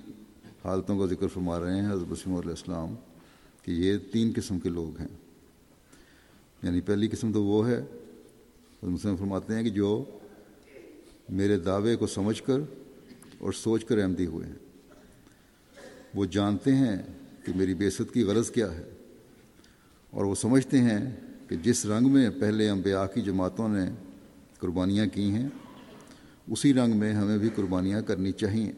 حالتوں 0.66 1.00
کا 1.00 1.06
ذکر 1.06 1.28
فرما 1.28 1.60
رہے 1.60 1.82
ہیں 1.82 1.92
حضرت 1.92 2.12
وسیم 2.12 2.36
علیہ 2.36 2.50
السلام 2.50 2.96
کہ 3.62 3.72
یہ 3.72 3.98
تین 4.12 4.32
قسم 4.36 4.60
کے 4.60 4.70
لوگ 4.70 4.98
ہیں۔ 4.98 5.08
یعنی 6.64 6.82
پہلی 6.82 7.08
قسم 7.08 7.34
تو 7.34 7.44
وہ 7.44 7.68
ہے، 7.68 7.78
حضرت 7.78 8.84
مسلم 8.84 9.16
فرماتے 9.16 9.56
ہیں 9.56 9.64
کہ 9.64 9.70
جو 9.70 10.04
میرے 11.30 11.58
دعوے 11.58 11.96
کو 11.96 12.08
سمجھ 12.08 12.44
کر 12.44 12.60
اور 13.38 13.52
سوچ 13.52 13.86
کر 13.86 13.98
احمدی 13.98 14.26
ہوئے 14.26 14.48
ہیں۔ 14.48 14.56
وہ 16.16 16.26
جانتے 16.26 16.76
ہیں 16.76 16.96
کہ 17.46 17.54
میری 17.56 17.74
بیست 17.74 18.02
کی 18.14 18.24
غرض 18.24 18.52
کیا 18.52 18.74
ہے۔ 18.74 19.01
اور 20.12 20.26
وہ 20.26 20.36
سمجھتے 20.36 20.78
ہیں 20.78 21.16
کہ 21.48 21.56
جس 21.56 21.86
رنگ 21.86 22.10
میں 22.10 22.30
پہلے 22.30 22.70
انبیاء 22.70 23.06
کی 23.06 23.22
جماعتوں 23.22 23.70
نے 23.70 23.86
قربانیاں 24.60 25.06
کی 25.14 25.32
ہیں، 25.32 25.48
اسی 26.48 26.74
رنگ 26.74 26.98
میں 26.98 27.14
ہمیں 27.14 27.38
بھی 27.38 27.50
قربانیاں 27.56 28.02
کرنی 28.02 28.32
چاہیے۔ 28.32 28.72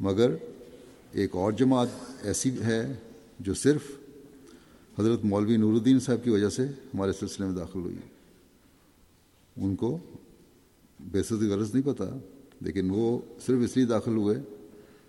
مگر 0.00 0.30
ایک 1.12 1.36
اور 1.36 1.52
جماعت 1.52 1.88
ایسی 2.22 2.50
ہے 2.50 2.92
جو 3.40 3.54
صرف 3.54 3.82
حضرت 4.98 5.24
مولوی 5.24 5.56
نور 5.56 5.72
الدین 5.72 6.00
صاحب 6.00 6.24
کی 6.24 6.30
وجہ 6.30 6.48
سے 6.48 6.66
ہمارے 6.66 7.12
سلسلے 7.12 7.46
میں 7.46 7.54
داخل 7.54 7.78
ہوئی۔ 7.78 7.96
ان 9.56 9.76
کو 9.76 9.98
بیست 11.00 11.32
غرض 11.32 11.74
نہیں 11.74 11.86
پتہ 11.86 12.18
لیکن 12.60 12.90
وہ 12.90 13.18
صرف 13.46 13.58
اس 13.64 13.76
لیے 13.76 13.86
داخل 13.86 14.16
ہوئے 14.16 14.36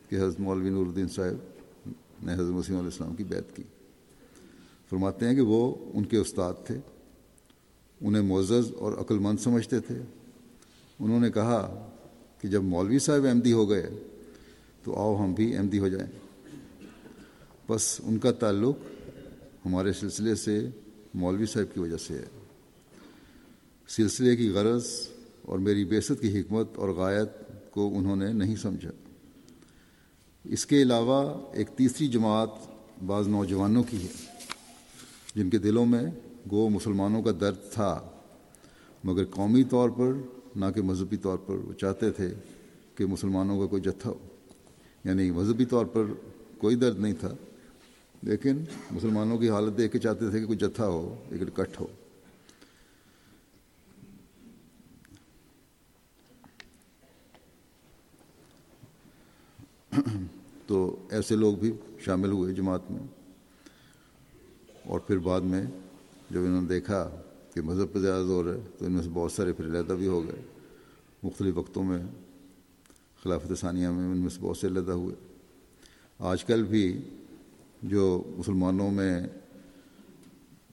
کہ 0.09 0.15
حضرت 0.15 0.39
مولوی 0.39 0.69
نور 0.69 0.85
الدین 0.85 1.07
صاحب 1.07 1.35
نے 2.23 2.33
حضرت 2.33 2.47
مسیم 2.47 2.75
علیہ 2.75 2.89
السلام 2.89 3.15
کی 3.15 3.23
بیعت 3.23 3.55
کی۔ 3.55 3.63
فرماتے 4.89 5.27
ہیں 5.27 5.35
کہ 5.35 5.41
وہ 5.41 5.75
ان 5.93 6.05
کے 6.05 6.17
استاد 6.17 6.53
تھے، 6.65 6.77
انہیں 8.01 8.21
معزز 8.21 8.73
اور 8.77 8.93
عقل 8.93 9.19
مند 9.19 9.39
سمجھتے 9.39 9.79
تھے۔ 9.79 10.01
انہوں 10.99 11.19
نے 11.19 11.31
کہا 11.31 11.89
کہ 12.41 12.47
جب 12.47 12.63
مولوی 12.63 12.99
صاحب 12.99 13.25
احمدی 13.25 13.53
ہو 13.53 13.69
گئے 13.69 13.89
تو 14.83 14.95
آؤ 14.95 15.23
ہم 15.23 15.33
بھی 15.33 15.57
احمدی 15.57 15.79
ہو 15.79 15.87
جائیں۔ 15.87 16.11
بس 17.69 18.01
ان 18.03 18.19
کا 18.19 18.31
تعلق 18.31 18.77
ہمارے 19.65 19.93
سلسلے 19.93 20.35
سے 20.35 20.69
مولوی 21.13 21.45
صاحب 21.45 21.73
کی 21.73 21.79
وجہ 21.79 21.97
سے 21.97 22.13
ہے۔ 22.13 22.25
سلسلے 23.87 24.35
کی 24.35 24.49
غرض 24.49 24.89
اور 25.41 25.59
میری 25.59 25.85
بیست 25.85 26.11
کی 26.21 26.39
حکمت 26.39 26.67
اور 26.75 26.89
غایت 26.89 27.29
کو 27.71 27.97
انہوں 27.97 28.15
نے 28.15 28.33
نہیں 28.33 28.55
سمجھا۔ 28.55 28.91
اس 30.43 30.65
کے 30.65 30.81
علاوہ 30.81 31.45
ایک 31.53 31.67
تیسری 31.67 32.07
جماعت 32.07 32.49
بعض 33.05 33.27
نوجوانوں 33.27 33.83
کی 33.83 34.03
ہے۔ 34.03 34.36
جن 35.37 35.49
کے 35.49 35.57
دلوں 35.57 35.85
میں 35.85 36.03
گو 36.51 36.69
مسلمانوں 36.69 37.23
کا 37.23 37.31
درد 37.39 37.73
تھا، 37.73 38.09
مگر 39.03 39.25
قومی 39.25 39.63
طور 39.63 39.89
پر، 39.89 40.11
نہ 40.55 40.65
کہ 40.75 40.81
مذہبی 40.81 41.17
طور 41.17 41.37
پر، 41.37 41.53
وہ 41.53 41.73
چاہتے 41.73 42.11
تھے 42.11 42.33
کہ 42.95 43.05
مسلمانوں 43.05 43.59
کا 43.59 43.65
کوئی 43.65 43.81
جتھا 43.81 44.09
ہو۔ 44.09 44.17
یعنی 45.03 45.31
مذہبی 45.31 45.65
طور 45.65 45.85
پر 45.85 46.03
کوئی 46.57 46.75
درد 46.75 46.99
نہیں 46.99 47.13
تھا، 47.19 47.31
لیکن 48.23 48.63
مسلمانوں 48.91 49.37
کی 49.37 49.49
حالت 49.49 49.77
دیکھ 49.77 49.93
کے 49.93 49.99
چاہتے 49.99 50.29
تھے 50.29 50.39
کہ 50.39 50.45
کوئی 50.45 50.57
جتھا 50.57 50.87
ہو، 50.87 51.15
ایک 51.29 51.41
اکٹھ 51.41 51.81
ہو۔ 51.81 51.87
تو 60.67 60.95
ایسے 61.09 61.35
لوگ 61.35 61.55
بھی 61.55 61.73
شامل 61.99 62.31
ہوئے 62.31 62.53
جماعت 62.53 62.91
میں۔ 62.91 63.16
اور 64.87 64.99
پھر 64.99 65.17
بعد 65.17 65.41
میں 65.41 65.63
جب 66.29 66.39
انہوں 66.39 66.61
نے 66.61 66.67
دیکھا 66.67 67.21
کہ 67.53 67.61
مذہب 67.61 67.93
پہ 67.93 67.99
زیادہ 67.99 68.23
زور 68.23 68.45
ہے، 68.45 68.59
تو 68.77 68.85
ان 68.85 68.91
میں 68.91 69.03
سے 69.03 69.09
بہت 69.13 69.31
سارے 69.31 69.53
پھر 69.53 69.65
علیحدہ 69.65 69.93
بھی 69.93 70.07
ہو 70.07 70.23
گئے۔ 70.23 70.41
مختلف 71.23 71.57
وقتوں 71.57 71.83
میں 71.83 71.99
خلافت 73.23 73.59
ثانیہ 73.59 73.87
میں 73.87 74.11
ان 74.11 74.17
میں 74.17 74.29
سے 74.29 74.37
بہت 74.41 74.57
سے 74.57 74.67
علیحدہ 74.67 74.91
ہوئے۔ 74.91 75.15
آج 76.19 76.45
کل 76.45 76.63
بھی 76.63 77.01
جو 77.83 78.23
مسلمانوں 78.37 78.91
میں 78.91 79.27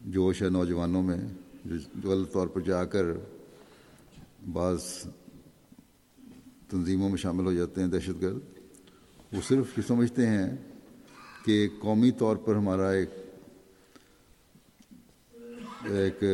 جوش 0.00 0.42
ہے، 0.42 0.48
نوجوانوں 0.48 1.02
میں 1.02 1.18
جو 1.64 1.76
جو 1.94 2.10
غلط 2.10 2.32
طور 2.32 2.46
پر 2.46 2.60
جا 2.60 2.84
کر 2.84 3.04
بعض 4.52 4.80
تنظیموں 6.68 7.08
میں 7.08 7.16
شامل 7.16 7.46
ہو 7.46 7.52
جاتے 7.52 7.80
ہیں 7.80 7.88
دہشت 7.88 8.22
گرد، 8.22 8.38
وہ 9.32 9.40
صرف 9.48 9.78
یہ 9.78 9.82
سمجھتے 9.86 10.26
ہیں 10.26 10.56
کہ 11.44 11.68
قومی 11.78 12.10
طور 12.10 12.36
پر 12.36 12.54
ہمارا 12.54 12.90
ایک 12.90 13.08
ایک 15.85 16.24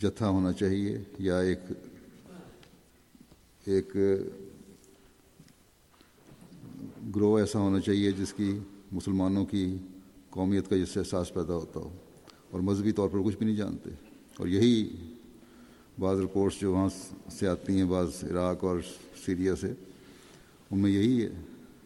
جتھا 0.00 0.28
ہونا 0.28 0.52
چاہیے 0.52 0.98
یا 1.18 1.38
ایک 1.38 1.58
ایک 3.64 3.96
گروہ 7.16 7.38
ایسا 7.38 7.58
ہونا 7.58 7.80
چاہیے 7.80 8.10
جس 8.10 8.32
کی 8.32 8.58
مسلمانوں 8.92 9.44
کی 9.44 9.76
قومیت 10.30 10.70
کا 10.70 10.76
جس 10.76 10.88
سے 10.88 11.00
احساس 11.00 11.34
پیدا 11.34 11.54
ہوتا 11.54 11.80
ہو 11.80 11.90
اور 12.50 12.60
مذہبی 12.60 12.92
طور 12.92 13.08
پر 13.08 13.18
کچھ 13.24 13.36
بھی 13.36 13.46
نہیں 13.46 13.56
جانتے 13.56 13.90
اور 14.38 14.46
یہی 14.46 14.96
بعض 15.98 16.20
رپورٹس 16.20 16.60
جو 16.60 16.72
وہاں 16.72 16.88
سے 17.30 17.48
آتی 17.48 17.76
ہیں 17.76 17.84
بعض 17.84 18.24
عراق 18.30 18.64
اور 18.64 18.78
سیریا 19.26 19.56
سے، 19.56 19.72
ان 20.70 20.78
میں 20.78 20.90
یہی 20.90 21.24
ہے 21.24 21.30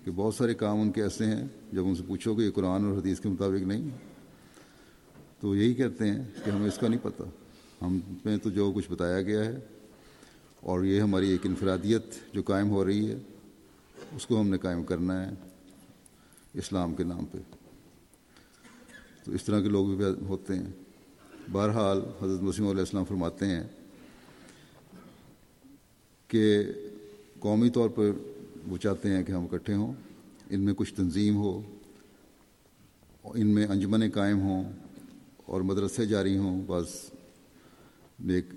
کہ 0.05 0.11
بہت 0.11 0.35
سارے 0.35 0.55
کام 0.55 0.81
ان 0.81 0.93
کے 0.93 1.03
ایسے 1.03 1.25
ہیں 1.25 1.49
جب 1.73 1.87
ان 1.87 1.95
سے 1.95 2.03
پوچھو 2.07 2.35
کہ 2.35 2.41
یہ 2.41 2.51
قرآن 2.51 2.85
اور 2.85 2.99
حدیث 2.99 3.21
کے 3.21 3.29
مطابق 3.29 3.67
نہیں 3.67 4.08
تو 5.41 5.57
یہی 5.57 5.75
کہتے 5.75 6.11
ہیں 6.11 6.25
کہ 6.45 6.51
ہمیں 6.51 6.69
اس 6.69 6.79
کا 6.79 6.89
نہیں 6.89 7.01
پتہ۔ 7.03 7.23
ہم 7.83 8.01
میں 8.25 8.37
تو 8.37 8.51
جو 8.51 8.73
کچھ 8.73 8.91
بتایا 8.91 9.23
گیا 9.23 9.45
ہے 9.45 9.59
اور 10.61 10.85
یہ 10.85 11.01
ہماری 11.01 11.29
ایک 11.29 11.47
انفرادیت 11.47 12.05
جو 12.33 12.43
قائم 12.43 12.71
ہو 12.71 12.85
رہی 12.85 13.11
ہے، 13.11 13.17
اس 14.13 14.27
کو 14.27 14.41
ہم 14.41 14.49
نے 14.49 14.59
قائم 14.59 14.85
کرنا 14.85 15.27
ہے 15.27 15.35
اسلام 16.55 16.95
کے 16.95 17.05
نام 17.05 17.25
پہ۔ 17.25 17.39
تو 19.25 19.33
اس 19.33 19.45
طرح 19.45 19.61
کے 19.61 19.69
لوگ 19.69 19.87
بھی 19.87 20.05
ہوتے 20.05 20.55
ہیں۔ 20.55 20.67
بہرحال 21.53 22.01
حضرت 22.23 22.43
مسیم 22.43 22.67
علیہ 22.67 22.81
السلام 22.81 23.05
فرماتے 23.05 23.47
ہیں 23.47 23.63
کہ 26.29 26.65
قومی 27.39 27.71
طور 27.71 27.89
پر 27.89 28.11
وہ 28.69 28.77
چاہتے 28.77 29.11
ہیں 29.11 29.25
کہ 29.25 29.33
ہم 29.33 29.45
اکٹھے 29.45 29.75
ہوں، 29.75 29.93
ان 30.51 30.61
میں 30.61 30.75
کچھ 30.75 30.95
تنظیم 30.95 31.37
ہو، 31.37 31.63
ان 33.25 33.47
میں 33.47 33.67
انجمنیں 33.67 34.11
قائم 34.11 34.41
ہوں 34.41 34.73
اور 35.49 35.61
مدرسے 35.61 36.07
جاری 36.07 36.39
ہوں، 36.39 36.65
بس 36.67 37.11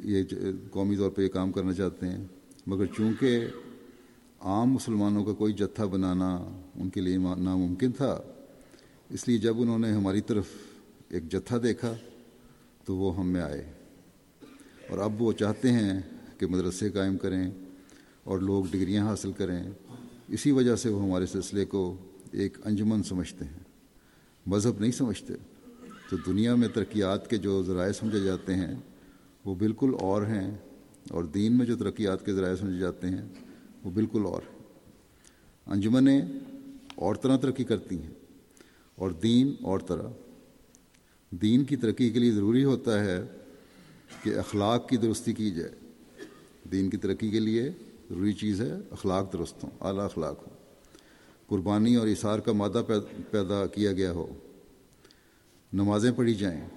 یہ 0.04 0.24
قومی 0.72 0.96
طور 0.96 1.10
پہ 1.10 1.22
یہ 1.22 1.28
کام 1.28 1.52
کرنا 1.52 1.74
چاہتے 1.74 2.08
ہیں۔ 2.08 2.26
مگر 2.68 2.86
چونکہ 2.86 3.48
عام 4.40 4.72
مسلمانوں 4.72 5.26
کا 5.26 5.34
کوئی 5.34 5.54
جتھا 5.54 5.86
بنانا 5.86 6.36
ان 6.76 6.90
کے 6.90 7.02
لیے 7.02 7.18
ناممکن 7.18 7.92
تھا، 7.92 8.22
اس 9.10 9.28
لیے 9.28 9.38
جب 9.38 9.62
انہوں 9.62 9.80
نے 9.80 9.92
ہماری 9.92 10.22
طرف 10.22 10.48
ایک 11.10 11.32
جتھا 11.32 11.58
دیکھا 11.64 11.96
تو 12.86 12.96
وہ 12.96 13.18
ہم 13.18 13.28
میں 13.28 13.42
آئے۔ 13.42 13.74
اور 14.90 14.98
اب 14.98 15.22
وہ 15.22 15.34
چاہتے 15.34 15.72
ہیں 15.72 16.00
کہ 16.38 16.46
مدرسے 16.46 16.90
قائم 16.90 17.18
کریں 17.18 17.52
اور 18.24 18.40
لوگ 18.40 18.66
ڈگریاں 18.72 19.08
حاصل 19.08 19.32
کریں۔ 19.32 19.64
اسی 20.28 20.52
وجہ 20.52 20.76
سے 20.76 20.90
وہ 20.90 21.04
ہمارے 21.04 21.26
سلسلے 21.26 21.66
کو 21.66 21.98
ایک 22.32 22.58
انجمن 22.66 23.04
سمجھتے 23.04 23.46
ہیں۔ 23.46 23.60
مذہب 24.46 24.80
نہیں 24.80 24.92
سمجھتے۔ 24.92 25.34
تو 26.12 26.18
دنیا 26.26 26.56
میں 26.56 26.68
ترقیات 26.68 27.30
کے 27.30 27.38
جو 27.38 27.64
ذرائع 27.64 27.92
سمجھے 27.92 28.20
جاتے 28.20 28.56
ہیں، 28.56 28.76
وہ 29.46 29.56
بالکل 29.56 29.92
اور 30.00 30.22
ہیں 30.22 30.58
اور 31.10 31.24
دین 31.24 31.58
میں 31.58 31.66
جو 31.66 31.78
ترقیات 31.78 32.26
کے 32.26 32.34
ذرائع 32.34 32.56
سمجھے 32.56 32.80
جاتے 32.80 33.08
ہیں، 33.08 33.22
وہ 33.84 33.92
بالکل 33.92 34.22
اور 34.26 34.42
ہیں۔ 34.42 34.60
انجمنیں 35.66 36.22
اور 36.96 37.16
طرح 37.16 37.38
ترقی 37.38 37.64
کرتی 37.64 38.02
ہیں 38.02 38.14
اور 38.96 39.12
دین 39.12 39.54
اور 39.62 39.80
طرح۔ 39.80 40.10
دین 41.30 41.64
کی 41.64 41.76
ترقی 41.76 42.10
کے 42.10 42.20
لیے 42.20 42.32
ضروری 42.32 42.64
ہوتا 42.64 43.06
ہے 43.06 43.24
کہ 44.24 44.36
اخلاق 44.36 44.90
کی 44.90 44.98
درستی 44.98 45.34
کی 45.34 45.52
جائے۔ 45.52 45.72
دین 46.72 46.90
کی 46.90 46.98
ترقی 46.98 47.30
کے 47.30 47.40
لیے 47.40 47.70
ضروری 48.10 48.34
چیز 48.34 48.62
ہے 48.62 48.72
اخلاق 48.92 49.34
درست 49.34 49.64
ہوں، 49.64 49.72
اعلیٰ 49.82 50.06
اخلاق 50.06 50.48
ہوں۔ 50.48 50.58
قربانی 51.48 51.96
اور 51.96 52.08
اثار 52.08 52.40
کا 52.40 52.52
مادہ 52.52 52.84
پیدا 53.32 53.66
کیا 53.66 53.92
گیا 53.92 54.12
ہو 54.12 54.34
نمازیں 55.74 56.12
پڑھی 56.12 56.34
جائیں 56.34 56.68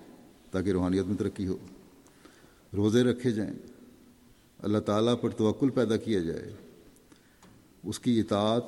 تاکہ 0.51 0.71
روحانیت 0.71 1.07
میں 1.07 1.17
ترقی 1.17 1.47
ہو، 1.47 1.59
روزے 2.77 3.03
رکھے 3.03 3.33
جائیں، 3.33 3.55
اللہ 4.59 4.79
تعالیٰ 4.79 5.15
پر 5.21 5.31
توکل 5.31 5.71
پیدا 5.71 5.97
کیا 5.97 6.21
جائے، 6.21 6.53
اس 7.85 7.99
کی 7.99 8.21
اطاعت 8.21 8.63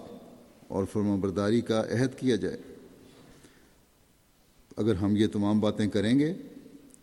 اور 0.69 0.85
فرما 0.93 1.17
برداری 1.17 1.61
کا 1.61 1.81
عہد 1.81 2.19
کیا 2.19 2.37
جائے۔ 2.37 2.59
اگر 4.77 4.95
ہم 4.95 5.17
یہ 5.17 5.27
تمام 5.27 5.61
باتیں 5.61 5.87
کریں 5.87 6.19
گے 6.19 6.35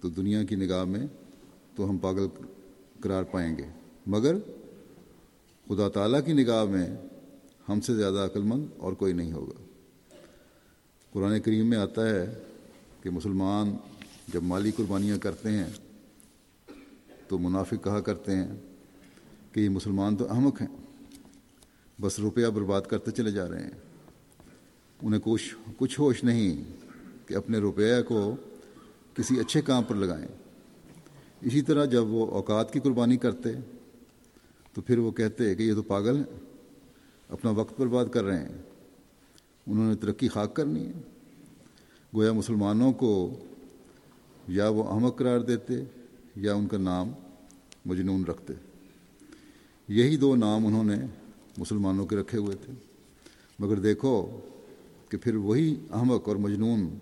تو 0.02 0.10
دنیا 0.10 0.44
کی 0.44 0.56
نگاہ 0.56 0.84
میں 0.84 1.08
تو 1.76 1.90
ہم 1.90 1.98
پاگل 1.98 2.28
قرار 3.00 3.24
پائیں 3.24 3.58
گے۔ 3.58 3.68
مگر 4.08 4.36
خدا 5.68 5.90
تعالیٰ 5.90 6.20
کی 6.26 6.34
نگاہ 6.34 6.66
میں 6.66 6.88
ہم 7.70 7.82
سے 7.82 7.94
زیادہ 7.96 8.20
عقل 8.20 8.42
مند 8.42 8.66
اور 8.78 8.94
کوئی 8.94 9.14
نہیں 9.14 9.32
ہوگا۔ 9.32 9.64
قرآن 11.12 11.42
کریم 11.42 11.66
میں 11.66 11.78
آتا 11.78 12.10
ہے 12.10 12.26
کہ 13.04 13.10
مسلمان 13.10 13.76
جب 14.28 14.44
مالی 14.44 14.72
قربانیاں 14.72 15.18
کرتے 15.18 15.50
ہیں 15.52 15.66
تو 17.28 17.38
منافق 17.38 17.84
کہا 17.84 18.00
کرتے 18.00 18.36
ہیں 18.36 18.56
کہ 19.52 19.60
یہ 19.60 19.70
مسلمان 19.70 20.16
تو 20.16 20.34
احمق 20.34 20.62
ہیں، 20.62 20.68
بس 22.02 22.20
روپیہ 22.20 22.48
برباد 22.48 22.82
کرتے 22.82 23.12
چلے 23.12 23.32
جا 23.32 23.50
رہے 23.50 23.64
ہیں۔ 23.64 23.72
انہیں 25.02 25.22
کچھ 25.24 25.56
کچھ 25.78 26.00
ہوش 26.00 26.24
نہیں 26.24 26.64
کہ 27.28 27.34
اپنے 27.34 27.58
روپیہ 27.58 28.02
کو 28.08 28.36
کسی 29.14 29.40
اچھے 29.40 29.62
کام 29.62 29.84
پر 29.84 29.96
لگائیں۔ 29.96 30.28
اسی 31.42 31.62
طرح 31.62 31.86
جب 31.86 32.08
وہ 32.08 32.32
اوقات 32.32 32.74
کی 32.74 32.80
قربانی 32.80 33.18
کرتے 33.18 33.50
تو 34.74 34.82
پھر 34.82 34.98
وہ 34.98 35.12
کہتے 35.12 35.56
کہ 35.56 35.64
یہ 35.64 35.74
تو 35.74 35.82
پاگل 35.82 36.16
ہیں، 36.16 36.40
اپنا 37.30 37.52
وقت 37.52 37.80
برباد 37.80 38.06
کر 38.12 38.24
رہے 38.24 38.40
ہیں، 38.40 38.58
انہوں 39.68 39.90
نے 39.90 39.96
ترقی 39.96 40.28
خاک 40.28 40.56
کرنی 40.56 40.88
ہے۔ 40.88 41.13
گویا 42.16 42.32
مسلمانوں 42.32 42.94
کو 42.94 43.40
یا 44.48 44.70
وہ 44.70 44.84
احمق 44.84 45.18
قرار 45.18 45.40
دیتے 45.40 45.74
یا 46.36 46.54
ان 46.54 46.68
کا 46.68 46.78
نام 46.78 47.12
مجنون 47.86 48.26
رکھتے۔ 48.26 48.54
یہی 49.88 50.18
دو 50.18 50.36
نام 50.36 50.68
انہوں 50.68 50.84
نے 50.84 50.96
مسلمانوں 51.58 52.06
کے 52.06 52.16
رکھے 52.16 52.38
ہوئے 52.38 52.56
تھے۔ 52.56 52.74
مگر 53.60 53.80
دیکھو 53.80 54.40
کہ 55.10 55.18
پھر 55.18 55.36
وہی 55.36 55.76
احمق 55.92 56.28
اور 56.28 56.36
مجنون 56.36 56.98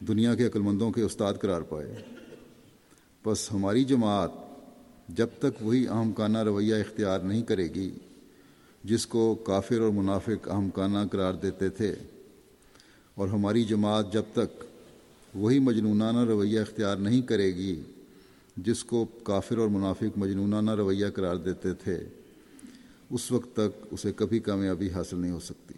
دنیا 0.00 0.34
کے 0.34 0.46
عقلمندوں 0.46 0.90
کے 0.90 1.02
استاد 1.02 1.34
قرار 1.40 1.60
پائے۔ 1.60 1.94
بس 3.26 3.52
ہماری 3.52 3.84
جماعت 3.84 4.30
جب 5.08 5.26
تک 5.38 5.62
وہی 5.62 5.88
اہم 5.88 6.12
کانہ 6.12 6.38
رویہ 6.38 6.74
اختیار 6.74 7.20
نہیں 7.20 7.42
کرے 7.42 7.68
گی، 7.74 7.90
جس 8.84 9.06
کو 9.06 9.34
کافر 9.34 9.80
اور 9.80 9.90
منافق 9.90 10.48
اہم 10.48 10.70
کانہ 10.70 10.98
قرار 11.12 11.34
دیتے 11.34 11.68
تھے 11.68 11.94
اور 13.18 13.28
ہماری 13.28 13.64
جماعت 13.64 14.12
جب 14.12 14.22
تک 14.32 14.64
وہی 15.34 15.58
مجنونانہ 15.58 16.18
رویہ 16.18 16.60
اختیار 16.60 16.96
نہیں 16.96 17.22
کرے 17.22 17.46
گی، 17.46 17.80
جس 18.56 18.84
کو 18.84 19.06
کافر 19.22 19.58
اور 19.58 19.68
منافق 19.68 20.18
مجنونانہ 20.18 20.70
رویہ 20.70 21.06
قرار 21.14 21.36
دیتے 21.36 21.74
تھے، 21.74 22.04
اس 23.10 23.32
وقت 23.32 23.52
تک 23.52 23.86
اسے 23.90 24.12
کبھی 24.16 24.38
کامیابی 24.38 24.90
حاصل 24.90 25.18
نہیں 25.18 25.30
ہو 25.30 25.40
سکتی۔ 25.40 25.74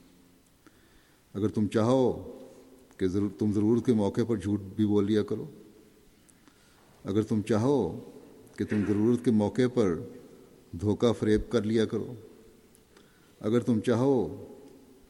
اگر 1.34 1.48
تم 1.48 1.66
چاہو 1.66 2.38
کہ 2.96 3.08
ضرور، 3.08 3.30
تم 3.38 3.52
ضرورت 3.52 3.86
کے 3.86 3.92
موقع 3.92 4.20
پر 4.28 4.36
جھوٹ 4.36 4.60
بھی 4.76 4.86
بول 4.86 5.06
لیا 5.06 5.22
کرو۔ 5.22 5.46
اگر 7.04 7.22
تم 7.22 7.42
چاہو 7.42 8.10
کہ 8.56 8.64
تم 8.64 8.82
ضرورت 8.88 9.24
کے 9.24 9.30
موقع 9.30 9.62
پر 9.74 9.98
دھوکہ 10.80 11.12
فریب 11.12 11.40
کر 11.50 11.62
لیا 11.62 11.84
کرو۔ 11.84 12.14
اگر 13.40 13.60
تم 13.60 13.80
چاہو 13.80 14.46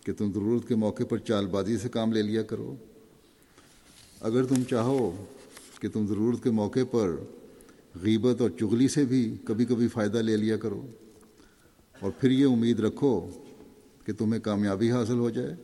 کہ 0.04 0.12
تم 0.12 0.32
ضرورت 0.32 0.68
کے 0.68 0.74
موقع 0.74 1.02
پر 1.08 1.18
چال 1.18 1.46
بازی 1.46 1.76
سے 1.78 1.88
کام 1.88 2.12
لے 2.12 2.22
لیا 2.22 2.42
کرو۔ 2.42 2.74
اگر 4.20 4.44
تم 4.44 4.62
چاہو 4.70 5.24
کہ 5.80 5.88
تم 5.88 6.06
ضرورت 6.06 6.42
کے 6.42 6.50
موقع 6.50 6.84
پر 6.90 7.16
غیبت 8.02 8.40
اور 8.40 8.50
چغلی 8.50 8.88
سے 8.88 9.04
بھی 9.04 9.36
کبھی 9.44 9.64
کبھی 9.64 9.88
فائدہ 9.88 10.18
لے 10.18 10.36
لیا 10.36 10.56
کرو 10.56 10.86
اور 12.00 12.10
پھر 12.20 12.30
یہ 12.30 12.46
امید 12.46 12.80
رکھو 12.80 13.30
کہ 14.04 14.12
تمہیں 14.12 14.40
کامیابی 14.40 14.90
حاصل 14.92 15.18
ہو 15.18 15.30
جائے، 15.30 15.54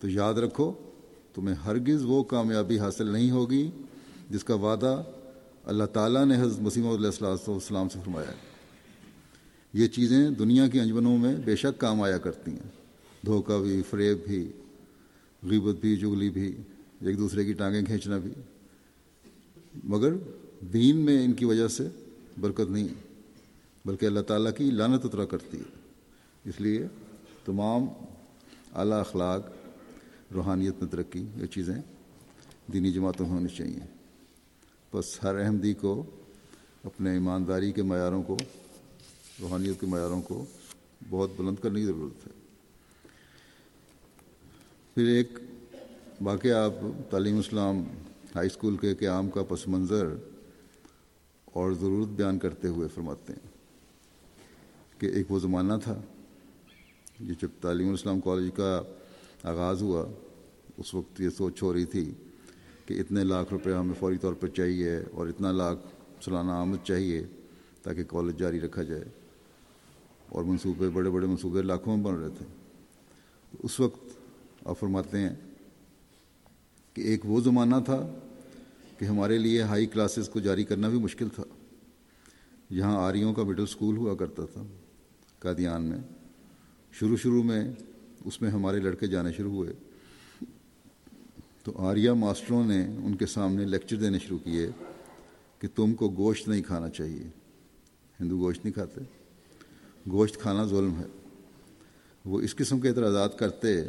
تو 0.00 0.08
یاد 0.08 0.34
رکھو 0.34 0.72
تمہیں 1.34 1.56
ہرگز 1.56 2.04
وہ 2.04 2.22
کامیابی 2.22 2.78
حاصل 2.78 3.06
نہیں 3.06 3.30
ہوگی 3.30 3.70
جس 4.30 4.44
کا 4.44 4.54
وعدہ 4.54 5.02
اللہ 5.64 5.84
تعالیٰ 5.84 6.24
نے 6.26 6.36
حضرت 6.36 6.60
مسیم 6.60 6.86
علیہ 6.86 7.24
السلام 7.24 7.88
سے 7.88 7.98
فرمایا 8.04 8.28
ہے۔ 8.28 8.36
یہ 9.72 9.86
چیزیں 9.86 10.30
دنیا 10.30 10.68
کی 10.68 10.80
انجمنوں 10.80 11.18
میں 11.18 11.36
بے 11.44 11.56
شک 11.56 11.80
کام 11.80 12.02
آیا 12.02 12.18
کرتی 12.18 12.50
ہیں۔ 12.50 12.73
دھوکہ 13.26 13.62
بھی، 13.62 13.82
فریب 13.90 14.18
بھی، 14.24 14.52
غیبت 15.42 15.80
بھی، 15.80 15.96
جگلی 15.96 16.30
بھی، 16.30 16.56
ایک 17.00 17.18
دوسرے 17.18 17.44
کی 17.44 17.52
ٹانگیں 17.52 17.82
کھینچنا 17.82 18.18
بھی۔ 18.18 18.30
مگر 19.84 20.12
دین 20.60 20.96
میں 20.96 21.24
ان 21.24 21.32
کی 21.32 21.44
وجہ 21.44 21.68
سے 21.68 21.88
برکت 22.40 22.70
نہیں، 22.70 22.88
بلکہ 23.84 24.06
اللہ 24.06 24.20
تعالیٰ 24.20 24.50
کی 24.58 24.70
لانت 24.70 25.04
اترا 25.04 25.24
کرتی 25.24 25.58
ہے۔ 25.58 25.62
اس 26.44 26.60
لیے 26.60 26.86
تمام 27.44 27.84
اعلیٰ 28.74 29.00
اخلاق، 29.00 29.46
روحانیت 30.32 30.74
میں 30.80 30.90
ترقی، 30.90 31.26
یہ 31.36 31.46
چیزیں 31.46 31.74
دینی 32.72 32.92
جماعتوں 32.92 33.26
میں 33.26 33.34
ہونی 33.34 33.56
چاہیے۔ 33.56 33.80
بس 34.94 35.18
ہر 35.22 35.44
احمدی 35.44 35.74
کو، 35.74 36.04
اپنے 36.84 37.12
ایمانداری 37.12 37.72
کے 37.72 37.82
معیاروں 37.82 38.22
کو، 38.22 38.36
روحانیت 39.40 39.80
کے 39.80 39.86
معیاروں 39.86 40.22
کو 40.22 40.44
بہت 41.10 41.30
بلند 41.36 41.56
کرنے 41.62 41.80
کی 41.80 41.86
ضرورت 41.86 42.26
ہے۔ 42.26 42.33
پھر 44.94 45.06
ایک 45.06 45.38
واقعہ 46.20 46.54
آپ 46.54 46.72
تعلیم 47.10 47.38
اسلام 47.38 47.82
ہائی 48.34 48.46
اسکول 48.46 48.76
کے 48.76 48.94
قیام 48.94 49.30
کا 49.30 49.42
پس 49.42 49.66
منظر 49.68 50.14
اور 51.44 51.72
ضرورت 51.72 52.08
بیان 52.08 52.38
کرتے 52.38 52.68
ہوئے 52.68 52.88
فرماتے 52.94 53.32
ہیں 53.32 55.00
کہ 55.00 55.06
ایک 55.06 55.32
وہ 55.32 55.38
زمانہ 55.38 55.72
تھا 55.84 56.00
یہ 57.20 57.34
جب 57.42 57.48
تعلیم 57.60 57.88
الاسلام 57.88 58.20
کالج 58.20 58.50
کا 58.56 58.82
آغاز 59.42 59.82
ہوا، 59.82 60.04
اس 60.78 60.94
وقت 60.94 61.20
یہ 61.20 61.28
سوچ 61.28 61.62
ہو 61.62 61.72
رہی 61.72 61.84
تھی 61.84 62.10
کہ 62.86 63.00
اتنے 63.00 63.24
لاکھ 63.24 63.52
روپے 63.52 63.72
ہمیں 63.72 63.94
فوری 63.98 64.18
طور 64.18 64.34
پر 64.34 64.48
چاہیے 64.48 64.96
اور 65.12 65.26
اتنا 65.26 65.52
لاکھ 65.52 65.86
سالانہ 66.24 66.52
آمد 66.52 66.84
چاہیے 66.84 67.22
تاکہ 67.82 68.04
کالج 68.04 68.38
جاری 68.38 68.60
رکھا 68.60 68.82
جائے 68.82 69.04
اور 70.28 70.44
منصوبے، 70.44 70.88
بڑے 70.88 71.10
بڑے 71.10 71.26
منصوبے 71.26 71.62
لاکھوں 71.62 71.96
میں 71.96 72.04
بن 72.04 72.14
رہے 72.14 72.30
تھے۔ 72.38 72.46
اس 73.62 73.80
وقت 73.80 74.03
آپ 74.64 74.78
فرماتے 74.78 75.18
ہیں 75.18 75.34
کہ 76.94 77.00
ایک 77.00 77.20
وہ 77.24 77.40
زمانہ 77.40 77.76
تھا 77.84 78.18
کہ 78.98 79.04
ہمارے 79.04 79.38
لیے 79.38 79.62
ہائی 79.62 79.86
کلاسز 79.86 80.28
کو 80.28 80.40
جاری 80.40 80.64
کرنا 80.64 80.88
بھی 80.88 80.98
مشکل 80.98 81.28
تھا۔ 81.28 81.42
یہاں 82.70 82.96
آریوں 82.96 83.34
کا 83.34 83.42
مڈل 83.42 83.62
اسکول 83.62 83.96
ہوا 83.96 84.14
کرتا 84.14 84.44
تھا 84.52 84.62
قادیان 85.38 85.82
میں۔ 85.82 85.98
شروع 86.92 87.16
شروع 87.16 87.42
میں 87.42 87.72
اس 88.24 88.42
میں 88.42 88.50
ہمارے 88.50 88.80
لڑکے 88.80 89.06
جانے 89.06 89.32
شروع 89.32 89.52
ہوئے۔ 89.52 89.72
تو 91.62 91.72
آریہ 91.78 92.10
ماسٹروں 92.10 92.64
نے 92.64 92.86
ان 92.86 93.16
کے 93.16 93.26
سامنے 93.26 93.64
لیکچر 93.64 93.96
دینے 93.96 94.18
شروع 94.18 94.38
کیے 94.38 94.68
کہ 95.58 95.68
تم 95.74 95.94
کو 95.94 96.08
گوشت 96.08 96.48
نہیں 96.48 96.62
کھانا 96.62 96.90
چاہیے۔ 96.90 97.24
ہندو 98.20 98.38
گوشت 98.38 98.64
نہیں 98.64 98.74
کھاتے۔ 98.74 99.00
گوشت 100.10 100.40
کھانا 100.40 100.64
ظلم 100.64 100.98
ہے۔ 100.98 101.06
وہ 102.24 102.40
اس 102.40 102.56
قسم 102.56 102.80
کے 102.80 102.88
اعتراضات 102.88 103.38
کرتے 103.38 103.84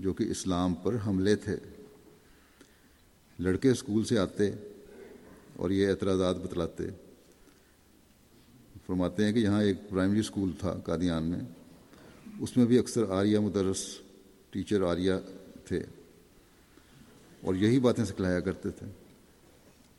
جو 0.00 0.12
کہ 0.12 0.24
اسلام 0.24 0.74
پر 0.74 0.96
حملے 1.06 1.36
تھے۔ 1.36 1.56
لڑکے 3.38 3.70
اسکول 3.70 4.04
سے 4.04 4.18
آتے 4.18 4.50
اور 5.56 5.70
یہ 5.70 5.88
اعتراضات 5.88 6.36
بتلاتے۔ 6.36 6.84
فرماتے 8.86 9.24
ہیں 9.24 9.32
کہ 9.32 9.38
یہاں 9.38 9.62
ایک 9.62 9.76
پرائمری 9.88 10.20
اسکول 10.20 10.50
تھا 10.58 10.72
قادیان 10.84 11.22
میں۔ 11.22 11.40
اس 12.40 12.56
میں 12.56 12.66
بھی 12.66 12.78
اکثر 12.78 13.10
آریہ 13.10 13.38
مدرس 13.38 13.98
ٹیچر 14.50 14.82
آریہ 14.82 15.12
تھے۔ 15.64 15.80
اور 17.40 17.54
یہی 17.54 17.78
باتیں 17.78 18.04
سکھلایا 18.04 18.40
کرتے 18.40 18.70
تھے۔ 18.70 18.86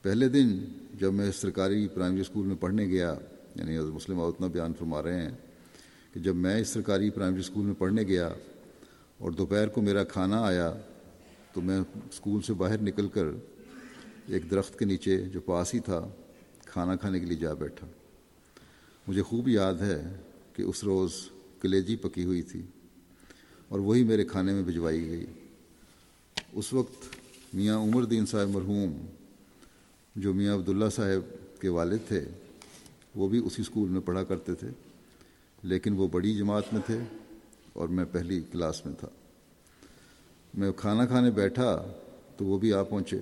پہلے 0.02 0.30
دن 0.30 0.60
جب 1.00 1.14
میں 1.14 1.32
سرکاری 1.32 1.88
پرائمری 1.88 2.22
اسکول 2.22 2.46
میں 2.46 2.56
پڑھنے 2.56 2.86
گیا 2.86 3.16
یعنی 3.56 3.80
مسلم 3.80 4.22
اتنا 4.22 4.48
بیان 4.48 4.74
فرما 4.80 5.04
رہے 5.04 5.22
ہیں 5.22 5.32
کہ 6.14 6.20
جب 6.20 6.36
میں 6.36 6.62
اس 6.62 6.68
سرکاری 6.68 7.10
پرائمری 7.10 7.40
اسکول 7.40 7.66
میں 7.66 7.76
پڑھنے 7.78 8.04
گیا 8.04 8.30
اور 9.22 9.32
دوپہر 9.32 9.68
کو 9.68 9.82
میرا 9.82 10.04
کھانا 10.04 10.42
آیا 10.42 10.74
تو 11.54 11.62
میں 11.62 11.80
اسکول 11.80 12.42
سے 12.42 12.54
باہر 12.54 12.82
نکل 12.82 13.08
کر 13.08 13.26
ایک 14.28 14.52
درخت 14.52 14.80
کے 14.80 14.86
نیچے 14.86 15.18
جو 15.22 15.40
پاس 15.40 15.74
ہی 15.74 15.80
تھا، 15.80 16.10
کھانا 16.66 16.96
کھانے 16.96 17.20
کے 17.20 17.26
لیے 17.26 17.38
جا 17.38 17.54
بیٹھا۔ 17.54 17.88
مجھے 19.08 19.22
خوب 19.22 19.48
یاد 19.48 19.74
ہے 19.74 20.16
کہ 20.54 20.62
اس 20.62 20.84
روز 20.84 21.14
کلیجی 21.62 21.96
پکی 21.96 22.24
ہوئی 22.24 22.42
تھی 22.42 22.62
اور 23.68 23.80
وہی 23.80 24.04
میرے 24.04 24.26
کھانے 24.26 24.54
میں 24.54 24.64
بھجوائی 24.64 25.08
گئی۔ 25.08 25.26
اس 26.54 26.74
وقت 26.74 27.16
میاں 27.54 27.78
عمر 27.78 28.04
دین 28.04 28.26
صاحب 28.26 28.50
مرحوم، 28.50 29.06
جو 30.16 30.34
میاں 30.34 30.56
عبداللہ 30.56 30.90
صاحب 30.96 31.62
کے 31.62 31.70
والد 31.70 32.08
تھے، 32.08 32.26
وہ 33.16 33.28
بھی 33.28 33.42
اسی 33.46 33.62
اسکول 33.62 33.90
میں 33.90 34.02
پڑھا 34.02 34.24
کرتے 34.24 34.56
تھے، 34.56 34.68
لیکن 35.64 35.94
وہ 35.94 36.08
بڑی 36.08 36.36
جماعت 36.36 36.74
میں 36.74 36.82
تھے۔ 36.86 37.00
اور 37.74 37.88
میں 37.88 38.06
پہلی 38.12 38.42
کلاس 38.52 38.86
میں 38.86 38.94
تھا۔ 39.00 39.08
میں 40.54 40.72
کھانا 40.72 41.06
کھانے 41.06 41.32
بیٹھا 41.32 41.86
تو 42.38 42.46
وہ 42.46 42.58
بھی 42.58 42.74
آ 42.74 42.84
پہنچے 42.84 43.18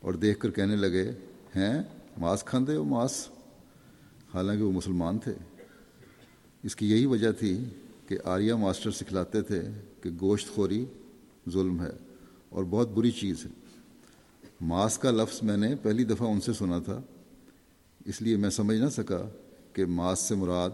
اور 0.00 0.14
دیکھ 0.14 0.40
کر 0.40 0.50
کہنے 0.50 0.76
لگے، 0.76 1.10
ہیں؟ 1.56 1.82
ماس 2.18 2.44
کھاندے 2.44 2.76
ہو 2.76 2.84
ماس؟ 2.84 3.28
حالانکہ 4.34 4.62
وہ 4.62 4.72
مسلمان 4.72 5.18
تھے۔ 5.18 5.32
اس 6.62 6.76
کی 6.76 6.90
یہی 6.90 7.06
وجہ 7.06 7.32
تھی 7.32 7.64
کہ 8.06 8.18
آریہ 8.24 8.54
ماسٹر 8.54 8.90
سکھلاتے 8.90 9.42
تھے 9.42 9.62
کہ 10.02 10.10
گوشت 10.20 10.48
خوری 10.54 10.84
ظلم 11.50 11.82
ہے 11.82 11.90
اور 12.48 12.64
بہت 12.64 12.88
بری 12.88 13.10
چیز 13.10 13.44
ہے۔ 13.44 13.50
ماس 14.60 14.98
کا 14.98 15.10
لفظ 15.10 15.42
میں 15.42 15.56
نے 15.56 15.74
پہلی 15.82 16.04
دفعہ 16.04 16.28
ان 16.28 16.40
سے 16.40 16.52
سنا 16.52 16.78
تھا، 16.78 17.00
اس 18.04 18.22
لیے 18.22 18.36
میں 18.36 18.50
سمجھ 18.50 18.78
نہ 18.78 18.88
سکا 18.88 19.28
کہ 19.72 19.86
ماس 19.86 20.18
سے 20.18 20.34
مراد 20.34 20.70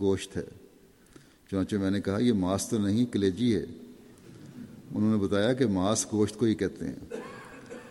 گوشت 0.00 0.36
ہے۔ 0.36 0.63
چونچہ 1.50 1.76
میں 1.76 1.90
نے 1.90 2.00
کہا، 2.00 2.18
یہ 2.18 2.32
ماس 2.32 2.68
تو 2.68 2.78
نہیں، 2.78 3.04
کلیجی 3.04 3.56
ہے۔ 3.56 3.64
انہوں 4.94 5.12
نے 5.12 5.16
بتایا 5.16 5.52
کہ 5.52 5.66
ماس 5.66 6.06
گوشت 6.12 6.36
کو 6.36 6.46
ہی 6.46 6.54
کہتے 6.54 6.88
ہیں۔ 6.88 6.94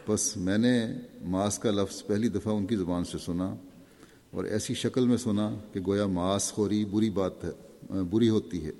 بس 0.07 0.37
میں 0.37 0.57
نے 0.57 0.87
ماس 1.21 1.59
کا 1.59 1.71
لفظ 1.71 2.05
پہلی 2.05 2.29
دفعہ 2.29 2.53
ان 2.53 2.65
کی 2.65 2.75
زبان 2.75 3.03
سے 3.03 3.17
سنا 3.17 3.55
اور 4.31 4.43
ایسی 4.43 4.73
شکل 4.73 5.07
میں 5.07 5.17
سنا 5.17 5.55
کہ 5.73 5.79
گویا 5.87 6.07
ماس 6.07 6.51
خوری 6.51 6.85
بری 6.85 7.09
بات 7.09 7.43
ہے، 7.43 7.49
بری 8.09 8.29
ہوتی 8.29 8.65
ہے 8.65 8.71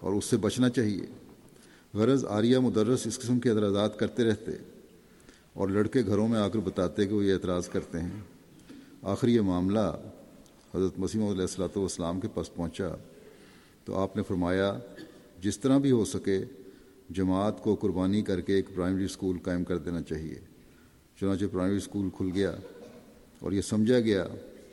اور 0.00 0.12
اس 0.12 0.24
سے 0.24 0.36
بچنا 0.36 0.68
چاہیے۔ 0.68 1.06
غرض 1.94 2.24
آریہ 2.24 2.58
مدرس 2.58 3.06
اس 3.06 3.18
قسم 3.18 3.38
کے 3.38 3.50
اعتراضات 3.50 3.98
کرتے 3.98 4.24
رہتے 4.24 4.52
اور 5.52 5.68
لڑکے 5.68 6.06
گھروں 6.06 6.28
میں 6.28 6.38
آ 6.38 6.48
کر 6.48 6.58
بتاتے 6.58 7.06
کہ 7.06 7.14
وہ 7.14 7.24
یہ 7.24 7.32
اعتراض 7.32 7.68
کرتے 7.68 8.00
ہیں۔ 8.00 8.20
آخری 9.02 9.34
یہ 9.34 9.40
معاملہ 9.40 9.96
حضرت 10.74 10.98
مسیم 10.98 11.22
علیہ 11.22 11.40
السلاۃ 11.40 11.76
والسلام 11.76 12.20
کے 12.20 12.28
پاس 12.34 12.54
پہنچا۔ 12.54 12.88
تو 13.86 13.94
آپ 13.94 14.16
نے 14.16 14.22
فرمایا، 14.22 14.78
جس 15.40 15.58
طرح 15.58 15.78
بھی 15.78 15.90
ہو 15.90 16.04
سکے، 16.04 16.44
جماعت 17.10 17.62
کو 17.62 17.74
قربانی 17.74 18.22
کر 18.22 18.40
کے 18.40 18.54
ایک 18.54 18.66
پرائمری 18.74 19.04
اسکول 19.04 19.38
قائم 19.38 19.64
کر 19.64 19.78
دینا 19.78 20.02
چاہیے۔ 20.02 20.34
چنانچہ 21.20 21.44
پرائمری 21.52 21.76
اسکول 21.76 22.08
کھل 22.16 22.30
گیا 22.34 22.56
اور 23.40 23.52
یہ 23.52 23.60
سمجھا 23.60 24.00
گیا 24.00 24.26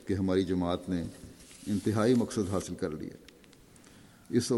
کہ 0.06 0.14
ہماری 0.14 0.44
جماعت 0.44 0.88
نے 0.88 1.02
انتہائی 1.66 2.14
مقصد 2.14 2.50
حاصل 2.50 2.74
کر 2.74 2.90
لیا۔ 2.90 3.16
اس 4.30 4.52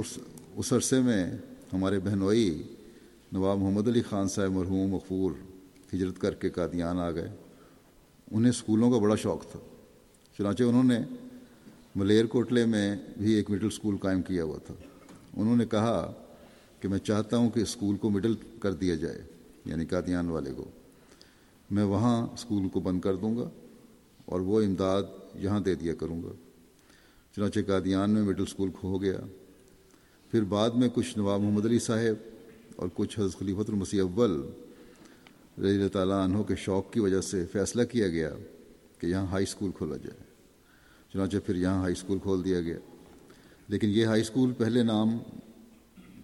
اس 0.55 0.73
عرصے 0.73 1.01
میں 1.01 1.31
ہمارے 1.73 1.99
بہنوئی 1.99 2.63
نواب 3.33 3.59
محمد 3.59 3.89
علی 3.89 4.03
خان 4.03 4.29
صاحب 4.29 4.51
مرحوم 4.51 4.91
مغفور 4.91 5.33
ہجرت 5.95 6.19
کر 6.19 6.35
کے 6.35 6.51
قادیان 6.51 6.99
آ 6.99 7.11
گئے۔ 7.11 7.29
انہیں 8.31 8.51
اسکولوں 8.51 8.91
کا 8.91 8.99
بڑا 8.99 9.17
شوق 9.17 9.51
تھا۔ 9.53 9.61
چنانچہ 10.39 10.63
انہوں 10.63 10.85
نے 10.85 10.99
ملیر 11.97 12.27
کوٹلے 12.27 12.65
میں 12.65 12.97
بھی 13.19 13.33
ایک 13.33 13.51
مڈل 13.51 13.67
اسکول 13.67 13.97
قائم 13.97 14.23
کیا 14.23 14.45
ہوا 14.45 14.59
تھا۔ 14.59 14.75
انہوں 15.37 15.57
نے 15.57 15.67
کہا 15.67 16.13
کہ 16.81 16.89
میں 16.89 16.99
چاہتا 16.99 17.37
ہوں 17.37 17.51
کہ 17.51 17.61
اسکول 17.61 17.97
کو 17.97 18.11
مڈل 18.11 18.35
کر 18.61 18.73
دیا 18.73 18.95
جائے 18.95 19.23
یعنی 19.65 19.87
قادیان 19.87 20.29
والے 20.29 20.53
کو۔ 20.57 20.65
میں 21.71 21.85
وہاں 21.85 22.27
اسکول 22.27 22.69
کو 22.69 22.81
بند 22.81 23.01
کر 23.01 23.17
دوں 23.17 23.37
گا 23.37 23.51
اور 24.25 24.41
وہ 24.41 24.63
امداد 24.63 25.03
یہاں 25.35 25.61
دے 25.61 25.75
دیا 25.75 25.95
کروں 25.95 26.23
گا۔ 26.23 26.33
چنانچہ 27.37 27.61
قادیان 27.67 28.11
میں 28.11 28.23
مڈل 28.23 28.43
اسکول 28.43 28.71
ہو 28.83 29.03
گیا۔ 29.03 29.19
پھر 30.31 30.43
بعد 30.43 30.71
میں 30.71 30.89
کچھ 30.95 31.19
نواب 31.19 31.41
محمد 31.41 31.67
علی 31.67 31.79
صاحب 31.79 32.29
اور 32.77 32.89
کچھ 32.95 33.21
حضرت 33.21 33.39
خلیفۃ 33.39 33.69
المسیح 33.69 34.03
اول 34.03 34.43
رضی 35.59 35.75
اللہ 35.75 35.89
تعالیٰ 35.89 36.25
عنہ 36.25 36.43
کے 36.43 36.57
شوق 36.57 36.93
کی 36.93 37.01
وجہ 37.01 37.21
سے 37.21 37.45
فیصلہ 37.53 37.83
کیا 37.85 38.09
گیا 38.09 38.31
کہ 38.99 39.07
یہاں 39.07 39.27
ہائی 39.27 39.43
اسکول 39.43 39.71
کھولا 39.71 39.97
جائے۔ 39.97 40.26
چنانچہ 41.17 41.37
پھر 41.47 41.57
یہاں 41.57 41.81
ہائی 41.81 41.93
اسکول 41.93 42.19
کھول 42.19 42.45
دیا 42.45 42.61
گیا۔ 42.61 42.79
لیکن 43.69 43.89
یہ 43.89 44.07
ہائی 44.07 44.21
اسکول 44.21 44.53
پہلے 44.53 44.83
نام 44.83 45.19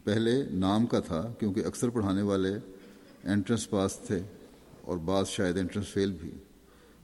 پہلے 0.04 0.42
نام 0.50 0.86
کا 0.86 1.00
تھا، 1.00 1.32
کیونکہ 1.38 1.62
اکثر 1.66 1.88
پڑھانے 1.88 2.22
والے 2.22 2.54
انٹرنس 3.24 3.70
پاس 3.70 3.98
تھے 4.06 4.18
اور 4.80 4.96
بعض 4.96 5.28
شاید 5.28 5.58
انٹرنس 5.58 5.86
فیل 5.86 6.12
بھی۔ 6.12 6.30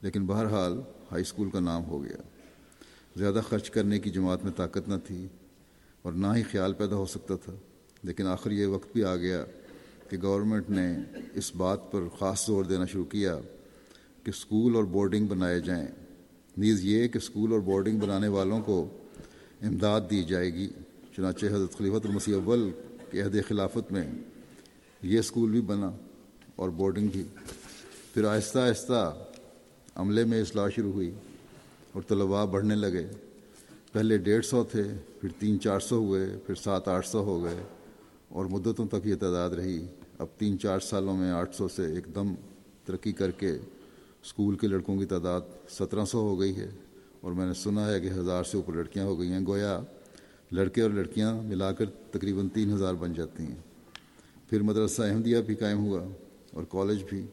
لیکن 0.03 0.27
بہرحال 0.27 0.81
ہائی 1.13 1.21
اسکول 1.21 1.51
کا 1.51 1.61
نام 1.61 1.85
ہو 1.85 2.05
گیا۔ 2.05 2.23
زیادہ 3.17 3.41
خرچ 3.49 3.71
کرنے 3.71 3.99
کی 3.99 4.11
جماعت 4.11 4.45
میں 4.45 4.53
طاقت 4.53 4.89
نہ 4.89 4.95
تھی 5.07 5.27
اور 6.03 6.13
نہ 6.13 6.27
ہی 6.37 6.43
خیال 6.43 6.73
پیدا 6.73 6.97
ہو 6.97 7.07
سکتا 7.07 7.37
تھا۔ 7.37 7.53
لیکن 8.03 8.27
آخر 8.27 8.51
یہ 8.51 8.67
وقت 8.67 8.89
بھی 8.93 9.05
آ 9.05 9.17
گیا 9.17 9.45
کہ 10.09 10.17
گورنمنٹ 10.23 10.71
نے 10.71 10.97
اس 11.35 11.57
بات 11.57 11.93
پر 11.93 12.01
خاص 12.19 12.47
زور 12.47 12.65
دینا 12.65 12.87
شروع 12.87 13.05
کیا 13.05 13.39
کہ 14.25 14.31
اسکول 14.31 14.75
اور 14.75 14.85
بورڈنگ 14.85 15.27
بنائے 15.27 15.61
جائیں۔ 15.61 16.08
نیز 16.59 16.85
یہ 16.85 17.09
کہ 17.09 17.19
اسکول 17.19 17.53
اور 17.53 17.61
بورڈنگ 17.61 17.99
بنانے 17.99 18.29
والوں 18.29 18.63
کو 18.63 18.77
امداد 19.63 20.01
دی 20.11 20.23
جائے 20.23 20.55
گی۔ 20.55 20.69
چنانچہ 21.17 21.47
حضرت 21.47 21.77
خلیفۃ 21.79 22.05
المسیح 22.05 22.35
اول 22.35 22.71
کے 23.11 23.21
عہد 23.23 23.37
خلافت 23.49 23.93
میں 23.93 24.05
یہ 25.03 25.19
اسکول 25.19 25.51
بھی 25.51 25.61
بنا 25.61 25.91
اور 26.57 26.69
بورڈنگ 26.69 27.09
بھی۔ 27.09 27.23
پھر 28.15 28.25
آہستہ 28.25 28.59
آہستہ 28.59 29.27
عملے 29.95 30.25
میں 30.25 30.41
اصلاح 30.41 30.69
شروع 30.77 30.93
ہوئی 30.93 31.11
اور 31.93 32.03
طلباء 32.09 32.45
بڑھنے 32.45 32.75
لگے۔ 32.75 33.07
پہلے 33.93 34.19
ڈیڑھ 34.19 34.45
سو 34.47 34.65
تھے، 34.65 34.83
پھر 35.21 35.29
تین 35.39 35.61
چار 35.61 35.81
سو 35.81 35.97
ہوئے، 35.97 36.27
پھر 36.47 36.55
سات 36.55 36.89
آٹھ 36.89 37.09
سو 37.09 37.23
ہو 37.25 37.43
گئے 37.45 37.63
اور 38.29 38.45
مدتوں 38.45 38.87
تک 38.87 39.07
یہ 39.07 39.15
تعداد 39.15 39.51
رہی۔ 39.51 39.87
اب 40.19 40.27
تین 40.39 40.59
چار 40.59 40.81
سالوں 40.81 41.17
میں 41.17 41.31
آٹھ 41.31 41.55
سو 41.55 41.69
سے 41.69 41.95
ایک 41.95 42.15
دم 42.15 42.35
ترقی 42.85 43.13
کر 43.13 43.31
کے 43.31 43.59
اسکول 44.23 44.57
کے 44.57 44.67
لڑکوں 44.67 44.99
کی 44.99 45.05
تعداد 45.05 45.41
سترہ 45.71 46.05
سو 46.05 46.19
ہو 46.19 46.41
گئی 46.41 46.57
ہے 46.57 46.69
اور 47.21 47.33
میں 47.33 47.47
نے 47.47 47.55
سنا 47.55 47.93
ہے 47.93 48.01
کہ 48.01 48.11
ہزار 48.11 48.45
سے 48.45 48.57
اوپر 48.57 48.73
لڑکیاں 48.75 49.05
ہو 49.05 49.21
گئی 49.21 49.29
ہیں۔ 49.29 49.47
گویا 49.47 49.81
لڑکے 50.53 50.83
اور 50.83 50.91
لڑکیاں 50.91 51.43
ملا 51.43 51.73
کر 51.73 51.91
تقریباً 51.91 52.49
تین 52.49 52.73
ہزار 52.73 52.95
بن 52.95 53.13
جاتی 53.13 53.43
ہیں۔ 53.43 53.57
پھر 54.51 54.63
مدرسہ 54.63 55.03
احمدیہ 55.03 55.39
بھی 55.39 55.55
قائم 55.55 55.79
ہوا 55.79 56.01
اور 56.53 56.65
کالج 56.69 57.03
بھی۔ 57.09 57.27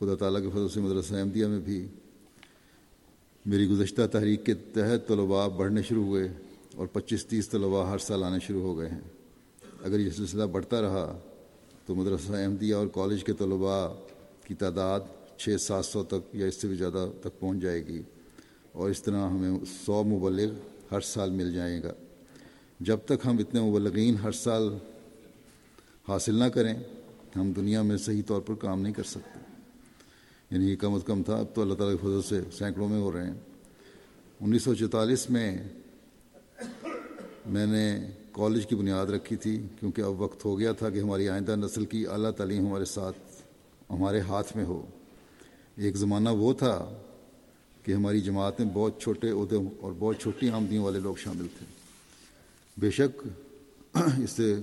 خدا 0.00 0.14
تعالیٰ 0.14 0.42
کے 0.42 0.50
فضل 0.50 0.68
سے 0.68 0.80
مدرسہ 0.80 1.14
احمدیہ 1.14 1.46
میں 1.46 1.60
بھی۔ 1.60 1.86
میری 3.46 3.68
گزشتہ 3.68 4.02
تحریک 4.12 4.46
کے 4.46 4.54
تحت 4.54 5.08
طلباء 5.08 5.48
بڑھنے 5.48 5.82
شروع 5.82 6.04
ہوئے 6.04 6.28
اور 6.74 6.86
پچیس 6.86 7.26
تیس 7.26 7.48
طلباء 7.48 7.90
ہر 7.90 7.98
سال 7.98 8.24
آنے 8.24 8.38
شروع 8.46 8.62
ہو 8.62 8.78
گئے 8.78 8.88
ہیں۔ 8.88 9.00
اگر 9.82 10.00
یہ 10.00 10.10
سلسلہ 10.10 10.44
بڑھتا 10.44 10.80
رہا 10.80 11.18
تو 11.86 11.94
مدرسہ 11.94 12.32
احمدیہ 12.32 12.74
اور 12.74 12.86
کالج 12.86 13.24
کے 13.24 13.32
طلباء 13.32 13.88
کی 14.46 14.54
تعداد 14.54 15.00
چھ 15.38 15.56
سات 15.60 15.84
سو 15.84 16.04
تک 16.04 16.36
یا 16.36 16.46
اس 16.46 16.54
سے 16.54 16.68
بھی 16.68 16.76
زیادہ 16.76 17.08
تک 17.20 17.40
پہنچ 17.40 17.62
جائے 17.62 17.86
گی 17.86 18.02
اور 18.72 18.90
اس 18.90 19.02
طرح 19.02 19.28
ہمیں 19.28 19.58
سو 19.86 20.04
مبلغ 20.04 20.52
ہر 20.92 21.00
سال 21.00 21.30
مل 21.30 21.54
جائے 21.54 21.82
گا۔ 21.82 21.92
جب 22.80 22.98
تک 23.04 23.26
ہم 23.26 23.38
اتنے 23.38 23.60
مبلغین 23.60 24.14
ہر 24.14 24.32
سال 24.32 24.68
حاصل 26.08 26.34
نہ 26.34 26.44
کریں، 26.44 26.74
ہم 27.36 27.52
دنیا 27.52 27.82
میں 27.82 27.96
صحیح 27.96 28.22
طور 28.26 28.40
پر 28.40 28.54
کام 28.54 28.82
نہیں 28.82 28.92
کر 28.92 29.02
سکتے۔ 29.02 29.38
یعنی 30.50 30.70
یہ 30.70 30.76
کم 30.76 30.94
از 30.94 31.02
کم 31.06 31.22
تھا، 31.22 31.36
اب 31.36 31.46
تو 31.54 31.62
اللہ 31.62 31.74
تعالیٰ 31.74 31.96
کی 31.96 32.06
فضل 32.06 32.22
سے 32.22 32.50
سینکڑوں 32.58 32.88
میں 32.88 32.98
ہو 32.98 33.12
رہے 33.12 33.26
ہیں۔ 33.26 33.34
انیس 34.40 34.62
سو 34.62 34.74
چوتالیس 34.74 35.30
میں 35.30 35.58
میں 37.46 37.66
نے 37.66 38.10
کالج 38.32 38.66
کی 38.66 38.76
بنیاد 38.76 39.06
رکھی 39.06 39.36
تھی، 39.36 39.66
کیونکہ 39.80 40.02
اب 40.02 40.20
وقت 40.20 40.44
ہو 40.44 40.58
گیا 40.58 40.72
تھا 40.72 40.90
کہ 40.90 40.98
ہماری 40.98 41.28
آئندہ 41.28 41.56
نسل 41.56 41.84
کی 41.84 42.06
اعلیٰ 42.06 42.30
تعلیم 42.30 42.66
ہمارے 42.66 42.84
ساتھ، 42.84 43.16
ہمارے 43.90 44.20
ہاتھ 44.20 44.56
میں 44.56 44.64
ہو۔ 44.64 44.86
ایک 45.78 45.96
زمانہ 45.96 46.28
وہ 46.28 46.52
تھا 46.52 46.76
کہ 47.82 47.92
ہماری 47.92 48.20
جماعت 48.20 48.60
میں 48.60 48.68
بہت 48.72 49.00
چھوٹے 49.00 49.30
عہدے 49.30 49.56
اور 49.80 49.92
بہت 49.98 50.20
چھوٹی 50.20 50.48
آمدنیوں 50.50 50.84
والے 50.84 51.00
لوگ 51.00 51.14
شامل 51.16 51.46
تھے۔ 51.58 51.66
بے 52.76 52.90
شک 52.90 53.22
اس 53.94 54.30
سے 54.30 54.54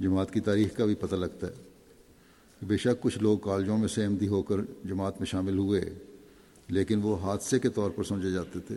جماعت 0.00 0.32
کی 0.32 0.40
تاریخ 0.40 0.76
کا 0.76 0.84
بھی 0.84 0.94
پتہ 0.94 1.14
لگتا 1.14 1.46
ہے 1.46 2.66
بے 2.66 2.76
شک 2.76 3.02
کچھ 3.02 3.18
لوگ 3.18 3.38
کالجوں 3.38 3.78
میں 3.78 3.88
سے 3.88 4.04
احمدی 4.04 4.28
ہو 4.28 4.42
کر 4.42 4.60
جماعت 4.84 5.18
میں 5.18 5.26
شامل 5.26 5.58
ہوئے، 5.58 5.82
لیکن 6.68 7.00
وہ 7.02 7.16
حادثے 7.22 7.58
کے 7.58 7.68
طور 7.68 7.90
پر 7.90 8.04
سمجھے 8.04 8.30
جاتے 8.30 8.58
تھے، 8.66 8.76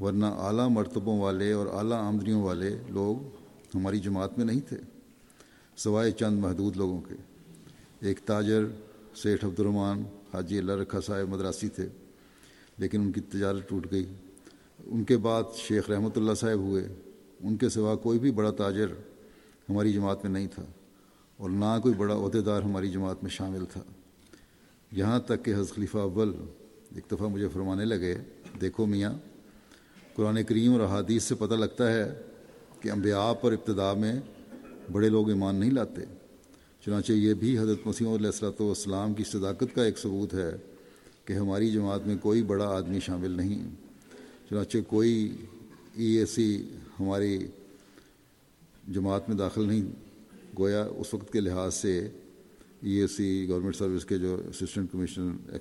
ورنہ 0.00 0.26
اعلیٰ 0.38 0.68
مرتبوں 0.70 1.18
والے 1.20 1.52
اور 1.52 1.66
اعلیٰ 1.72 2.02
آمدنیوں 2.02 2.42
والے 2.42 2.76
لوگ 2.88 3.24
ہماری 3.74 4.00
جماعت 4.00 4.36
میں 4.38 4.46
نہیں 4.46 4.60
تھے، 4.68 4.76
سوائے 5.76 6.10
چند 6.10 6.40
محدود 6.40 6.76
لوگوں 6.76 7.00
کے۔ 7.00 7.14
ایک 8.00 8.20
تاجر 8.26 8.64
سیٹھ 9.22 9.44
عبد 9.44 9.60
الرحمٰن 9.60 10.02
حاجی 10.32 10.58
اللہ 10.58 10.72
رکھا 10.72 11.00
صاحب 11.00 11.28
مدراسی 11.28 11.68
تھے، 11.68 11.88
لیکن 12.78 13.00
ان 13.00 13.12
کی 13.12 13.20
تجارت 13.22 13.68
ٹوٹ 13.68 13.90
گئی۔ 13.90 14.04
ان 14.86 15.04
کے 15.04 15.16
بعد 15.16 15.56
شیخ 15.56 15.90
رحمۃ 15.90 16.16
اللہ 16.16 16.34
صاحب 16.34 16.58
ہوئے۔ 16.60 16.86
ان 17.40 17.56
کے 17.56 17.68
سوا 17.68 17.94
کوئی 17.96 18.18
بھی 18.18 18.30
بڑا 18.30 18.50
تاجر 18.58 18.92
ہماری 19.68 19.92
جماعت 19.92 20.24
میں 20.24 20.32
نہیں 20.32 20.46
تھا، 20.54 20.64
اور 21.38 21.50
نہ 21.50 21.78
کوئی 21.82 21.94
بڑا 21.94 22.14
عہدیدار 22.14 22.62
ہماری 22.62 22.90
جماعت 22.90 23.22
میں 23.22 23.30
شامل 23.30 23.64
تھا۔ 23.72 23.80
یہاں 24.92 25.18
تک 25.20 25.44
کہ 25.44 25.54
حضرت 25.54 25.74
خلیفہ 25.74 25.98
اول 25.98 26.32
ایک 26.94 27.10
دفعہ 27.12 27.28
مجھے 27.28 27.48
فرمانے 27.48 27.84
لگے، 27.84 28.14
دیکھو 28.60 28.86
میاں، 28.86 29.12
قرآن 30.14 30.42
کریم 30.44 30.72
اور 30.72 30.80
احادیث 30.80 31.22
سے 31.22 31.34
پتہ 31.34 31.54
لگتا 31.54 31.92
ہے 31.92 32.04
کہ 32.80 32.90
انبیاء 32.90 33.32
پر 33.32 33.52
ابتدا 33.52 33.92
میں 33.92 34.14
بڑے 34.92 35.08
لوگ 35.08 35.28
ایمان 35.28 35.56
نہیں 35.56 35.70
لاتے۔ 35.70 36.04
چنانچہ 36.86 37.12
یہ 37.12 37.34
بھی 37.34 37.58
حضرت 37.58 37.86
مسیم 37.86 38.08
علیہ 38.08 38.26
السلۃ 38.26 38.60
والسلام 38.60 39.14
کی 39.14 39.24
صداقت 39.24 39.74
کا 39.74 39.84
ایک 39.84 39.98
ثبوت 39.98 40.34
ہے 40.34 40.50
کہ 41.24 41.32
ہماری 41.32 41.70
جماعت 41.70 42.06
میں 42.06 42.16
کوئی 42.22 42.42
بڑا 42.42 42.64
آدمی 42.64 43.00
شامل 43.00 43.30
نہیں۔ 43.30 43.68
چنانچہ 44.50 44.78
کوئی 44.86 45.36
ای 45.94 46.06
اے 46.06 46.26
سی 46.26 46.46
ہماری 47.00 47.38
جماعت 48.88 49.28
میں 49.28 49.36
داخل 49.36 49.66
نہیں، 49.68 49.86
گویا 50.58 50.84
اس 50.96 51.14
وقت 51.14 51.32
کے 51.32 51.40
لحاظ 51.40 51.74
سے 51.74 51.98
ای 52.82 52.90
اے 52.90 53.06
سی، 53.06 53.48
گورنمنٹ 53.48 53.76
سروس 53.76 54.04
کے 54.04 54.18
جو 54.18 54.36
اسسٹنٹ 54.48 54.92
کمشنر 54.92 55.56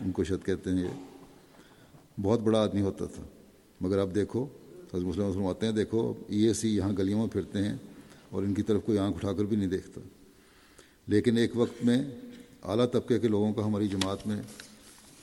ان 0.00 0.10
کو 0.10 0.24
شد 0.24 0.46
کہتے 0.46 0.70
ہیں 0.70 0.82
یہ 0.82 2.20
بہت 2.20 2.40
بڑا 2.40 2.62
آدمی 2.62 2.80
ہوتا 2.80 3.04
تھا۔ 3.04 3.22
مگر 3.80 3.98
اب 3.98 4.14
دیکھو، 4.14 4.44
حضرت 4.92 5.06
مسلم 5.06 5.24
وسلم 5.24 5.46
آتے 5.46 5.66
ہیں، 5.66 5.72
دیکھو، 5.72 6.12
ای 6.28 6.46
اے 6.46 6.52
سی 6.52 6.76
یہاں 6.76 6.92
گلیوں 6.98 7.20
میں 7.20 7.28
پھرتے 7.28 7.58
ہیں 7.58 7.76
اور 8.30 8.42
ان 8.42 8.54
کی 8.54 8.62
طرف 8.62 8.84
کوئی 8.84 8.98
آنکھ 8.98 9.16
اٹھا 9.16 9.32
کر 9.32 9.44
بھی 9.44 9.56
نہیں 9.56 9.68
دیکھتا۔ 9.68 10.00
لیکن 11.06 11.36
ایک 11.36 11.50
وقت 11.54 11.84
میں 11.84 12.04
اعلیٰ 12.62 12.90
طبقے 12.92 13.18
کے 13.18 13.28
لوگوں 13.28 13.52
کا 13.52 13.64
ہماری 13.64 13.88
جماعت 13.88 14.26
میں 14.26 14.42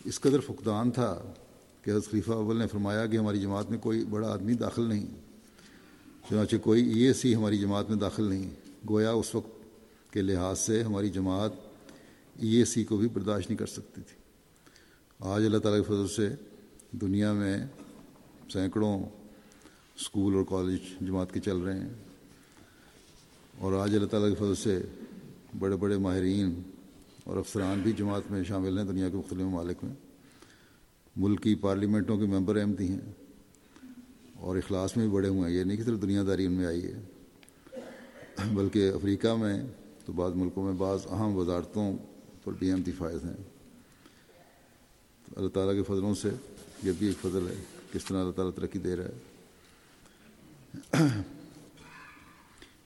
اس 0.05 0.19
قدر 0.19 0.39
فقدان 0.39 0.91
تھا 0.91 1.21
کہ 1.81 1.91
حضرت 1.91 2.11
خلیفہ 2.11 2.31
اول 2.31 2.57
نے 2.57 2.67
فرمایا 2.67 3.05
کہ 3.05 3.17
ہماری 3.17 3.41
جماعت 3.41 3.69
میں 3.69 3.79
کوئی 3.79 4.05
بڑا 4.05 4.31
آدمی 4.31 4.53
داخل 4.53 4.83
نہیں، 4.83 5.05
چنانچہ 6.29 6.55
کوئی 6.55 6.89
ای 6.89 6.99
اے 6.99 7.13
سی 7.13 7.35
ہماری 7.35 7.57
جماعت 7.57 7.89
میں 7.89 7.97
داخل 7.97 8.23
نہیں۔ 8.23 8.49
گویا 8.89 9.11
اس 9.11 9.35
وقت 9.35 10.13
کے 10.13 10.21
لحاظ 10.21 10.59
سے 10.59 10.83
ہماری 10.83 11.09
جماعت 11.09 11.51
ای 12.39 12.49
اے 12.49 12.65
سی 12.65 12.83
کو 12.83 12.97
بھی 12.97 13.07
برداشت 13.07 13.49
نہیں 13.49 13.57
کر 13.57 13.65
سکتی 13.65 14.01
تھی۔ 14.01 14.17
آج 15.19 15.45
اللہ 15.45 15.57
تعالیٰ 15.57 15.81
کے 15.81 15.87
فضل 15.87 16.07
سے 16.07 16.29
دنیا 16.91 17.33
میں 17.33 17.57
سینکڑوں 18.53 18.99
اسکول 19.95 20.35
اور 20.35 20.43
کالج 20.49 20.79
جماعت 21.01 21.33
کے 21.33 21.39
چل 21.39 21.57
رہے 21.57 21.79
ہیں 21.79 21.93
اور 23.57 23.73
آج 23.73 23.95
اللہ 23.95 24.07
تعالیٰ 24.07 24.29
کے 24.29 24.35
فضل 24.35 24.55
سے 24.55 24.81
بڑے 25.57 25.75
بڑے 25.75 25.97
ماہرین 25.97 26.61
اور 27.23 27.37
افسران 27.37 27.79
بھی 27.79 27.91
جماعت 27.91 28.31
میں 28.31 28.43
شامل 28.43 28.77
ہیں، 28.77 28.85
دنیا 28.85 29.09
کے 29.09 29.17
مختلف 29.17 29.41
ممالک 29.41 29.77
میں۔ 29.83 29.93
ملک 31.15 31.43
کی 31.43 31.55
پارلیمنٹوں 31.55 32.17
کے 32.17 32.25
ممبر 32.25 32.55
احمدی 32.55 32.87
ہیں 32.87 33.11
اور 34.35 34.57
اخلاص 34.57 34.97
میں 34.97 35.07
بھی 35.07 35.15
بڑے 35.15 35.27
ہوئے 35.27 35.49
ہیں۔ 35.49 35.57
یہ 35.57 35.63
نہیں 35.63 35.77
کہ 35.77 35.83
صرف 35.83 36.01
دنیا 36.01 36.23
داری 36.27 36.45
ان 36.45 36.51
میں 36.51 36.65
آئی 36.65 36.85
ہے، 36.85 37.01
بلکہ 38.53 38.89
افریقہ 38.89 39.35
میں 39.35 39.63
تو 40.05 40.13
بعض 40.13 40.31
ملکوں 40.35 40.65
میں 40.65 40.73
بعض 40.73 40.99
اہم 41.09 41.35
وزارتوں 41.35 41.97
پر 42.43 42.53
بھی 42.59 42.71
احمدی 42.71 42.91
فائز 42.91 43.25
ہیں۔ 43.25 43.43
اللہ 45.35 45.49
تعالیٰ 45.49 45.73
کے 45.73 45.83
فضلوں 45.83 46.15
سے 46.15 46.29
یہ 46.83 46.91
بھی 46.97 47.07
ایک 47.07 47.17
فضل 47.21 47.47
ہے، 47.47 47.63
کس 47.93 48.05
طرح 48.05 48.19
اللہ 48.19 48.31
تعالیٰ 48.31 48.53
ترقی 48.53 48.79
دے 48.79 48.95
رہا 48.95 49.03
ہے۔ 49.03 49.17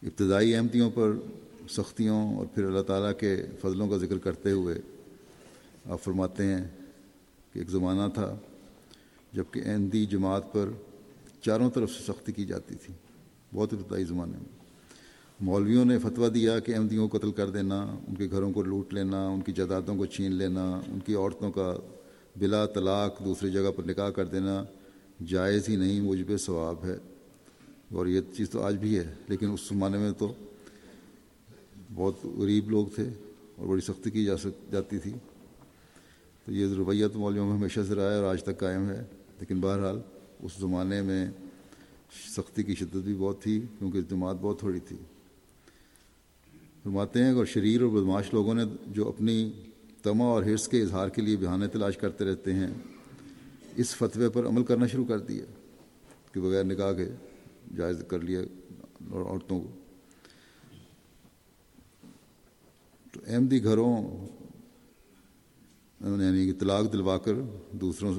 ابتدائی 0.03 0.55
احمدیوں 0.55 0.91
پر 0.91 1.11
سختیوں 1.69 2.35
اور 2.35 2.45
پھر 2.45 2.65
اللہ 2.65 2.81
تعالیٰ 2.81 3.11
کے 3.19 3.45
فضلوں 3.61 3.89
کا 3.89 3.97
ذکر 3.97 4.17
کرتے 4.17 4.51
ہوئے 4.51 4.75
آپ 5.85 6.01
فرماتے 6.01 6.43
ہیں 6.43 6.63
کہ 7.53 7.59
ایک 7.59 7.69
زمانہ 7.69 8.13
تھا 8.13 8.37
جبکہ 9.33 9.61
احمدی 9.65 10.05
جماعت 10.05 10.53
پر 10.53 10.69
چاروں 11.41 11.69
طرف 11.69 11.91
سے 11.91 12.03
سختی 12.07 12.31
کی 12.31 12.45
جاتی 12.45 12.75
تھی، 12.75 12.93
بہت 13.53 13.73
ابتدائی 13.73 14.03
زمانے 14.03 14.31
میں۔ 14.31 14.63
مولویوں 15.41 15.85
نے 15.85 15.99
فتویٰ 15.99 16.33
دیا 16.33 16.59
کہ 16.59 16.75
احمدیوں 16.75 17.07
کو 17.07 17.17
قتل 17.17 17.31
کر 17.31 17.49
دینا، 17.49 17.95
ان 18.07 18.15
کے 18.15 18.27
گھروں 18.31 18.51
کو 18.51 18.63
لوٹ 18.63 18.93
لینا، 18.93 19.27
ان 19.27 19.41
کی 19.41 19.51
جائیدادوں 19.51 19.95
کو 19.95 20.05
چھین 20.05 20.31
لینا، 20.31 20.81
ان 20.87 20.99
کی 21.05 21.15
عورتوں 21.15 21.51
کا 21.51 21.75
بلا 22.35 22.65
طلاق 22.65 23.25
دوسری 23.25 23.51
جگہ 23.51 23.71
پر 23.75 23.83
نکاح 23.83 24.09
کر 24.09 24.25
دینا، 24.25 24.63
جائز 25.25 25.69
ہی 25.69 25.75
نہیں 25.75 26.01
مجھے 26.01 26.37
ثواب 26.37 26.85
ہے۔ 26.85 26.97
اور 27.91 28.07
یہ 28.07 28.21
چیز 28.37 28.49
تو 28.49 28.61
آج 28.61 28.75
بھی 28.75 28.97
ہے، 28.97 29.13
لیکن 29.27 29.51
اس 29.51 29.59
زمانے 29.61 29.97
میں 29.97 30.11
تو 30.11 30.33
بہت 31.95 32.25
غریب 32.25 32.69
لوگ 32.69 32.87
تھے 32.95 33.09
اور 33.55 33.67
بڑی 33.67 33.81
سختی 33.81 34.09
کی 34.09 34.25
جا 34.25 34.37
سک، 34.37 34.71
جاتی 34.71 34.99
تھی۔ 34.99 35.11
تو 36.45 36.51
یہ 36.51 36.73
رویہ 36.73 37.07
تو 37.07 37.19
مولویوں 37.19 37.49
میں 37.49 37.57
ہمیشہ 37.57 37.79
سے 37.87 37.95
رہا 37.95 38.11
ہے 38.11 38.15
اور 38.15 38.23
آج 38.23 38.43
تک 38.43 38.59
قائم 38.59 38.89
ہے۔ 38.89 39.03
لیکن 39.39 39.59
بہرحال 39.59 39.99
اس 40.39 40.51
زمانے 40.59 41.01
میں 41.01 41.31
سختی 42.35 42.63
کی 42.63 42.75
شدت 42.75 42.97
بھی 42.97 43.15
بہت 43.15 43.41
تھی 43.41 43.61
کیونکہ 43.79 44.01
جماعت 44.01 44.35
بہت 44.41 44.59
تھوڑی 44.59 44.79
تھی۔ 44.79 44.97
فرماتے 46.83 47.23
ہیں 47.23 47.31
اور 47.31 47.45
شریر 47.45 47.81
اور 47.81 47.89
بدماش 47.89 48.33
لوگوں 48.33 48.53
نے 48.53 48.63
جو 48.87 49.07
اپنی 49.07 49.51
تما 50.03 50.25
اور 50.25 50.43
حرص 50.43 50.67
کے 50.67 50.81
اظہار 50.81 51.09
کے 51.09 51.21
لیے 51.21 51.37
بہانے 51.37 51.67
تلاش 51.67 51.97
کرتے 51.97 52.25
رہتے 52.25 52.53
ہیں، 52.53 52.67
اس 53.75 53.95
فتوے 53.95 54.29
پر 54.29 54.47
عمل 54.47 54.63
کرنا 54.63 54.87
شروع 54.87 55.05
کر 55.05 55.19
دیا۔ 55.19 55.45
کہ 56.31 56.41
بغیر 56.41 56.63
نکاح 56.63 56.93
کے 56.93 57.09
جائز 57.75 57.97
کر 58.07 58.19
لیا 58.19 58.39
عورتوں 59.11 59.61
کو۔ 59.61 59.82
تو 63.13 63.19
احمدی 63.27 63.63
گھروں 63.63 64.25
یعنی 66.01 66.45
کہ 66.45 66.59
طلاق 66.59 66.93
دلوا 66.93 67.17
کر 67.17 67.33
دوسروں 67.71 68.13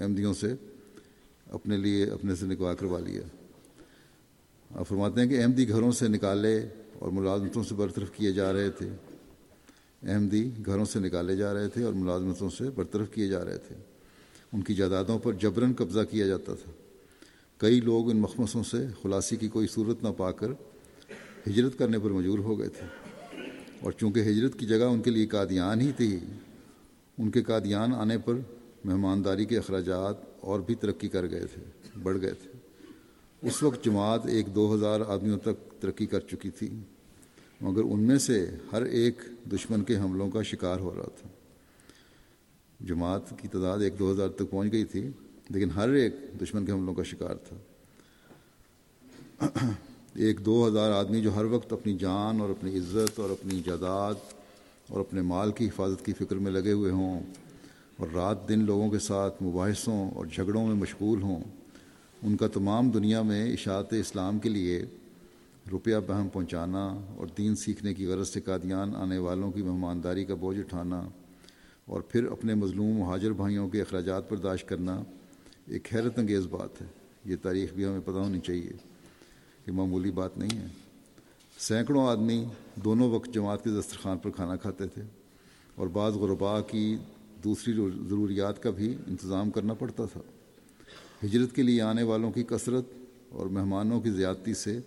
احمدیوں 0.00 0.34
سے 0.34 0.54
اپنے 1.46 1.76
لیے، 1.76 2.04
اپنے 2.04 2.34
سے 2.34 2.46
نکاح 2.46 2.72
کروا 2.72 3.00
لیا۔ 3.00 3.22
آپ 4.70 4.88
فرماتے 4.88 5.20
ہیں 5.20 5.28
کہ 5.28 5.42
احمدی 5.42 5.68
گھروں 5.68 5.92
سے 5.92 6.08
نکالے 6.08 6.68
اور 6.98 7.10
ملازمتوں 7.10 7.64
سے 7.64 7.74
برطرف 7.74 8.10
کیے 8.12 8.32
جا 8.32 8.52
رہے 8.52 8.70
تھے۔ 8.70 8.88
احمدی 10.02 10.50
گھروں 10.66 10.84
سے 10.84 10.98
نکالے 10.98 11.36
جا 11.36 11.54
رہے 11.54 11.68
تھے 11.68 11.82
اور 11.82 11.92
ملازمتوں 11.92 12.50
سے 12.50 12.70
برطرف 12.70 13.14
کیے 13.14 13.28
جا 13.28 13.44
رہے 13.44 13.58
تھے۔ 13.58 13.74
ان 14.52 14.62
کی 14.62 14.74
جائیدادوں 14.74 15.18
پر 15.18 15.32
جبرن 15.32 15.72
قبضہ 15.76 16.00
کیا 16.10 16.26
جاتا 16.26 16.54
تھا۔ 16.54 16.70
کئی 17.56 17.80
لوگ 17.80 18.10
ان 18.10 18.16
مخمصوں 18.16 18.64
سے 18.64 18.86
خلاصی 19.02 19.36
کی 19.36 19.48
کوئی 19.48 19.66
صورت 19.66 20.02
نہ 20.02 20.08
پا 20.16 20.32
کر 20.32 20.48
ہجرت 21.48 21.78
کرنے 21.78 21.98
پر 21.98 22.10
مجبور 22.10 22.38
ہو 22.38 22.58
گئے 22.58 22.68
تھے۔ 22.68 23.05
اور 23.86 23.92
چونکہ 23.92 24.20
ہجرت 24.20 24.58
کی 24.58 24.66
جگہ 24.66 24.84
ان 24.84 25.02
کے 25.02 25.10
لیے 25.10 25.26
قادیان 25.26 25.80
ہی 25.80 25.92
تھی، 25.92 26.18
ان 27.18 27.30
کے 27.30 27.42
قادیان 27.42 27.94
آنے 27.94 28.18
پر 28.18 28.34
مہمانداری 28.84 29.44
کے 29.44 29.58
اخراجات 29.58 30.16
اور 30.40 30.60
بھی 30.60 30.74
ترقی 30.74 31.08
کر 31.08 31.30
گئے 31.30 31.46
تھے، 31.54 31.62
بڑھ 32.02 32.18
گئے 32.20 32.32
تھے۔ 32.42 32.50
اس 33.42 33.62
وقت 33.62 33.84
جماعت 33.84 34.26
ایک 34.26 34.54
دو 34.54 34.74
ہزار 34.74 35.00
آدمیوں 35.06 35.38
تک 35.38 35.82
ترقی 35.82 36.06
کر 36.06 36.20
چکی 36.20 36.50
تھی، 36.50 36.68
مگر 37.60 37.82
ان 37.84 38.00
میں 38.00 38.18
سے 38.18 38.50
ہر 38.72 38.82
ایک 38.82 39.22
دشمن 39.52 39.84
کے 39.84 39.96
حملوں 39.96 40.30
کا 40.30 40.42
شکار 40.42 40.80
ہو 40.80 40.94
رہا 40.94 41.08
تھا۔ 41.20 41.28
جماعت 42.80 43.30
کی 43.42 43.48
تعداد 43.48 43.78
ایک 43.78 43.98
دو 43.98 44.12
ہزار 44.12 44.28
تک 44.28 44.50
پہنچ 44.50 44.72
گئی 44.72 44.84
تھی، 44.84 45.08
لیکن 45.50 45.70
ہر 45.70 45.88
ایک 45.88 46.14
دشمن 46.40 46.66
کے 46.66 46.72
حملوں 46.72 46.94
کا 46.94 47.02
شکار 47.02 47.34
تھا۔ 47.34 47.56
ایک 50.18 50.44
دو 50.44 50.68
ہزار 50.68 50.90
آدمی 50.90 51.20
جو 51.20 51.36
ہر 51.36 51.44
وقت 51.44 51.72
اپنی 51.72 51.96
جان 51.96 52.40
اور 52.40 52.50
اپنی 52.50 52.78
عزت 52.78 53.20
اور 53.20 53.30
اپنی 53.30 53.62
جائیداد 53.66 54.14
اور 54.88 55.00
اپنے 55.00 55.22
مال 55.22 55.52
کی 55.52 55.66
حفاظت 55.66 56.06
کی 56.06 56.12
فکر 56.12 56.36
میں 56.36 56.52
لگے 56.52 56.72
ہوئے 56.72 56.90
ہوں 56.90 57.20
اور 57.96 58.08
رات 58.14 58.48
دن 58.48 58.64
لوگوں 58.64 58.90
کے 58.90 58.98
ساتھ 58.98 59.42
مباحثوں 59.42 60.10
اور 60.10 60.26
جھگڑوں 60.26 60.66
میں 60.66 60.74
مشغول 60.74 61.22
ہوں، 61.22 61.40
ان 62.22 62.36
کا 62.36 62.48
تمام 62.48 62.90
دنیا 62.90 63.22
میں 63.22 63.52
اشاعت 63.52 63.92
اسلام 63.92 64.38
کے 64.38 64.48
لیے 64.48 64.84
روپیہ 65.70 65.96
بہم 66.06 66.28
پہنچانا 66.28 67.00
اور 67.16 67.26
دین 67.38 67.56
سیکھنے 67.56 67.94
کی 67.94 68.06
غرض 68.06 68.28
سے 68.28 68.40
قادیان 68.40 68.96
آنے 68.96 69.18
والوں 69.18 69.50
کی 69.52 69.62
مہمانداری 69.62 70.24
کا 70.24 70.34
بوجھ 70.34 70.58
اٹھانا 70.58 71.08
اور 71.84 72.00
پھر 72.00 72.24
اپنے 72.24 72.54
مظلوم 72.54 72.98
مہاجر 72.98 73.30
بھائیوں 73.30 73.68
کے 73.68 73.80
اخراجات 73.80 74.30
برداشت 74.30 74.68
کرنا، 74.68 75.02
ایک 75.66 75.94
حیرت 75.94 76.18
انگیز 76.18 76.46
بات 76.46 76.82
ہے۔ 76.82 76.86
یہ 77.24 77.36
تاریخ 77.42 77.72
بھی 77.74 77.84
ہمیں 77.84 78.00
پتہ 78.04 78.18
ہونی 78.18 78.40
چاہیے۔ 78.40 78.95
کہ 79.66 79.72
معمولی 79.72 80.10
بات 80.10 80.38
نہیں 80.38 80.58
ہے۔ 80.58 80.66
سینکڑوں 81.58 82.06
آدمی 82.08 82.44
دونوں 82.84 83.10
وقت 83.10 83.34
جماعت 83.34 83.64
کے 83.64 83.70
دسترخوان 83.70 84.18
پر 84.18 84.30
کھانا 84.30 84.56
کھاتے 84.56 84.86
تھے 84.86 85.02
اور 85.74 85.86
بعض 85.86 86.12
غربا 86.12 86.60
کی 86.60 86.96
دوسری 87.44 87.74
ضروریات 88.08 88.62
کا 88.62 88.70
بھی 88.70 88.94
انتظام 89.06 89.50
کرنا 89.50 89.74
پڑتا 89.74 90.04
تھا۔ 90.04 90.20
ہجرت 91.24 91.54
کے 91.54 91.62
لیے 91.62 91.82
آنے 91.82 92.02
والوں 92.02 92.32
کی 92.32 92.42
کثرت 92.42 92.84
اور 93.30 93.46
مہمانوں 93.46 94.00
کی 94.00 94.10
زیادتی 94.10 94.54
سے 94.54 94.78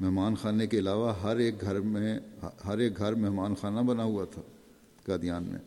مہمان 0.00 0.34
خانے 0.34 0.66
کے 0.66 0.78
علاوہ 0.78 1.12
ہر 1.22 1.36
ایک 1.36 1.60
گھر 1.60 1.80
میں 1.80 2.18
ہر 2.64 2.78
ایک 2.78 2.98
گھر 2.98 3.14
مہمان 3.14 3.54
خانہ 3.54 3.80
بنا 3.80 4.04
ہوا 4.04 4.24
تھا 4.24 4.42
قادیان 5.06 5.42
میں۔ 5.42 5.58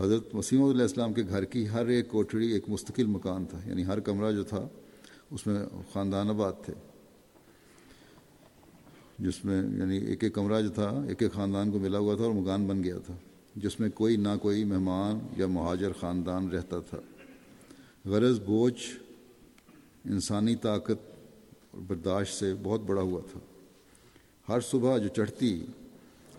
حضرت 0.00 0.34
وسیم 0.34 0.62
علیہ 0.64 0.82
السلام 0.82 1.12
کے 1.12 1.22
گھر 1.28 1.44
کی 1.44 1.68
ہر 1.68 1.86
ایک 1.86 2.08
کوٹڑی 2.08 2.52
ایک 2.52 2.64
مستقل 2.68 3.06
مکان 3.06 3.44
تھا 3.44 3.58
یعنی 3.66 3.86
ہر 3.86 4.00
کمرہ 4.00 4.32
جو 4.32 4.44
تھا، 4.44 4.68
اس 5.30 5.46
میں 5.46 5.64
خاندان 5.92 6.28
آباد 6.28 6.52
تھے۔ 6.64 6.93
جس 9.18 9.44
میں 9.44 9.62
یعنی 9.78 9.96
ایک 9.96 10.24
ایک 10.24 10.34
کمرہ 10.34 10.60
جو 10.62 10.68
تھا، 10.68 10.88
ایک 11.08 11.22
ایک 11.22 11.32
خاندان 11.32 11.70
کو 11.70 11.78
ملا 11.78 11.98
ہوا 11.98 12.14
تھا 12.14 12.24
اور 12.24 12.32
مکان 12.32 12.66
بن 12.66 12.82
گیا 12.84 12.98
تھا، 13.06 13.14
جس 13.56 13.78
میں 13.80 13.88
کوئی 13.94 14.16
نہ 14.16 14.28
کوئی 14.42 14.64
مہمان 14.64 15.18
یا 15.36 15.46
مہاجر 15.46 15.92
خاندان 16.00 16.48
رہتا 16.48 16.78
تھا۔ 16.80 16.98
غرض 18.04 18.40
بوجھ 18.40 18.82
انسانی 20.04 20.56
طاقت 20.56 21.06
اور 21.70 21.80
برداشت 21.86 22.34
سے 22.34 22.52
بہت 22.62 22.80
بڑا 22.80 23.02
ہوا 23.02 23.20
تھا۔ 23.32 23.40
ہر 24.48 24.60
صبح 24.60 24.98
جو 24.98 25.08
چڑھتی، 25.08 25.64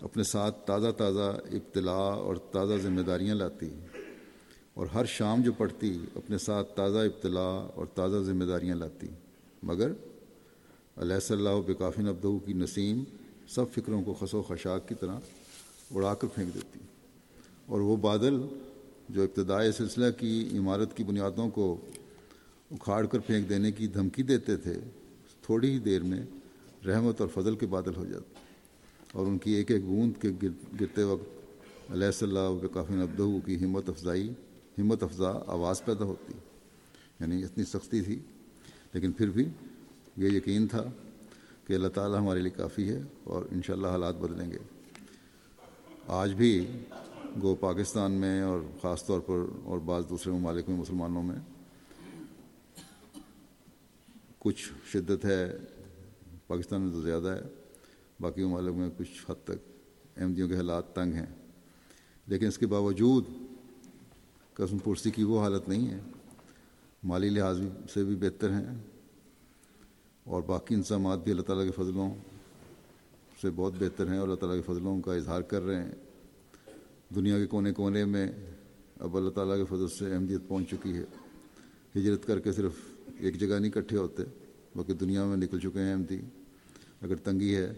اپنے 0.02 0.22
ساتھ 0.22 0.66
تازہ 0.66 0.90
تازہ 0.96 1.30
ابتلاء 1.52 2.12
اور 2.16 2.36
تازہ 2.52 2.74
ذمہ 2.82 3.02
داریاں 3.02 3.34
لاتی، 3.34 3.70
اور 4.74 4.86
ہر 4.86 5.04
شام 5.04 5.42
جو 5.42 5.52
پڑھتی، 5.52 5.92
اپنے 6.14 6.38
ساتھ 6.38 6.76
تازہ 6.76 6.98
ابتلاء 6.98 7.58
اور 7.74 7.86
تازہ 7.94 8.22
ذمہ 8.22 8.44
داریاں 8.44 8.76
لاتی۔ 8.76 9.06
مگر 9.62 9.92
علیہ 10.96 11.18
صلی 11.18 11.36
اللہ 11.36 11.60
بکافی 11.66 12.02
نبدو 12.02 12.38
کی 12.38 12.52
نسیم 12.52 13.04
سب 13.48 13.64
فکروں 13.72 14.02
کو 14.02 14.14
خس 14.14 14.34
و 14.34 14.42
خشاک 14.42 14.88
کی 14.88 14.94
طرح 15.00 15.18
اڑا 15.94 16.14
کر 16.14 16.26
پھینک 16.26 16.54
دیتی۔ 16.54 16.78
اور 17.66 17.80
وہ 17.80 17.96
بادل 17.96 18.40
جو 19.08 19.22
ابتدائی 19.22 19.72
سلسلہ 19.72 20.10
کی 20.18 20.58
عمارت 20.58 20.96
کی 20.96 21.04
بنیادوں 21.04 21.50
کو 21.50 21.76
اکھاڑ 22.70 23.06
کر 23.06 23.18
پھینک 23.18 23.48
دینے 23.48 23.72
کی 23.72 23.86
دھمکی 23.86 24.22
دیتے 24.22 24.56
تھے، 24.56 24.74
تھوڑی 25.42 25.70
ہی 25.70 25.78
دیر 25.78 26.02
میں 26.02 26.22
رحمت 26.86 27.20
اور 27.20 27.28
فضل 27.34 27.56
کے 27.56 27.66
بادل 27.66 27.96
ہو 27.96 28.04
جاتے۔ 28.04 28.34
اور 29.12 29.26
ان 29.26 29.38
کی 29.38 29.52
ایک 29.52 29.70
ایک 29.70 29.82
بوند 29.84 30.22
کے 30.22 30.30
گرتے 30.80 31.02
وقت 31.02 31.92
علیہ 31.92 32.10
صلی 32.10 32.28
اللہ 32.28 32.66
کافی 32.66 32.94
نبدہ 32.94 33.46
کی 33.46 33.64
ہمت 33.64 33.88
افزائی، 33.88 34.30
ہمت 34.78 35.02
افزا 35.02 35.32
آواز 35.46 35.84
پیدا 35.84 36.04
ہوتی 36.04 36.32
یعنی 37.20 37.44
اتنی 37.44 37.64
سختی 37.64 38.00
تھی، 38.00 38.18
لیکن 38.92 39.12
پھر 39.12 39.30
بھی 39.30 39.44
یہ 40.16 40.28
یقین 40.28 40.66
تھا 40.66 40.84
کہ 41.66 41.72
اللہ 41.72 41.88
تعالیٰ 41.88 42.18
ہمارے 42.18 42.40
لیے 42.40 42.50
کافی 42.50 42.88
ہے 42.88 43.02
اور 43.24 43.42
انشاءاللہ 43.50 43.86
حالات 43.86 44.16
بدلیں 44.16 44.50
گے۔ 44.50 44.58
آج 46.06 46.32
بھی 46.32 46.66
گو 47.42 47.54
پاکستان 47.54 48.12
میں 48.12 48.42
اور 48.42 48.60
خاص 48.82 49.06
طور 49.06 49.20
پر 49.20 49.44
اور 49.64 49.78
بعض 49.78 50.02
دوسرے 50.08 50.32
ممالک 50.32 50.68
میں 50.68 50.76
مسلمانوں 50.76 51.22
میں 51.22 51.36
کچھ 54.38 54.72
شدت 54.92 55.24
ہے، 55.24 55.56
پاکستان 56.46 56.80
میں 56.80 56.92
تو 56.92 57.02
زیادہ 57.02 57.28
ہے، 57.28 57.40
باقی 58.20 58.44
ممالک 58.44 58.74
میں 58.74 58.90
کچھ 58.96 59.30
حد 59.30 59.44
تک 59.44 59.68
احمدیوں 60.16 60.48
کے 60.48 60.56
حالات 60.56 60.94
تنگ 60.94 61.12
ہیں۔ 61.12 61.26
لیکن 62.26 62.46
اس 62.46 62.58
کے 62.58 62.66
باوجود 62.66 63.24
قسم 64.54 64.78
پرسی 64.78 65.10
کی 65.10 65.22
وہ 65.22 65.40
حالت 65.40 65.68
نہیں 65.68 65.90
ہے۔ 65.90 65.98
مالی 67.04 67.28
لحاظ 67.28 67.60
سے 67.94 68.04
بھی 68.04 68.16
بہتر 68.16 68.50
ہیں۔ 68.50 68.95
اور 70.26 70.42
باقی 70.42 70.74
انسامات 70.74 71.18
بھی 71.18 71.32
اللہ 71.32 71.42
تعالیٰ 71.42 71.64
کے 71.64 71.70
فضلوں 71.70 72.14
سے 73.42 73.48
بہت 73.56 73.72
بہتر 73.78 74.06
ہیں 74.06 74.18
اور 74.18 74.28
اللہ 74.28 74.40
تعالیٰ 74.40 74.60
کے 74.60 74.72
فضلوں 74.72 75.00
کا 75.00 75.14
اظہار 75.14 75.40
کر 75.40 75.62
رہے 75.62 75.82
ہیں۔ 75.82 75.92
دنیا 77.14 77.38
کے 77.38 77.46
کونے 77.46 77.72
کونے 77.72 78.04
میں 78.04 78.32
اب 79.00 79.16
اللہ 79.16 79.30
تعالیٰ 79.30 79.56
کے 79.56 79.64
فضل 79.64 79.88
سے 79.88 80.14
احمدیت 80.14 80.40
پہنچ 80.48 80.70
چکی 80.70 80.92
ہے۔ 80.92 81.04
ہجرت 81.96 82.26
کر 82.26 82.40
کے 82.40 82.52
صرف 82.52 82.72
ایک 83.18 83.40
جگہ 83.40 83.58
نہیں 83.58 83.72
اکٹھے 83.76 83.96
ہوتے، 83.96 84.22
بلکہ 84.76 84.94
دنیا 84.94 85.24
میں 85.24 85.36
نکل 85.36 85.60
چکے 85.60 85.78
ہیں 85.78 85.92
احمدی۔ 85.92 86.20
اگر 87.02 87.16
تنگی 87.16 87.56
ہے 87.56 87.72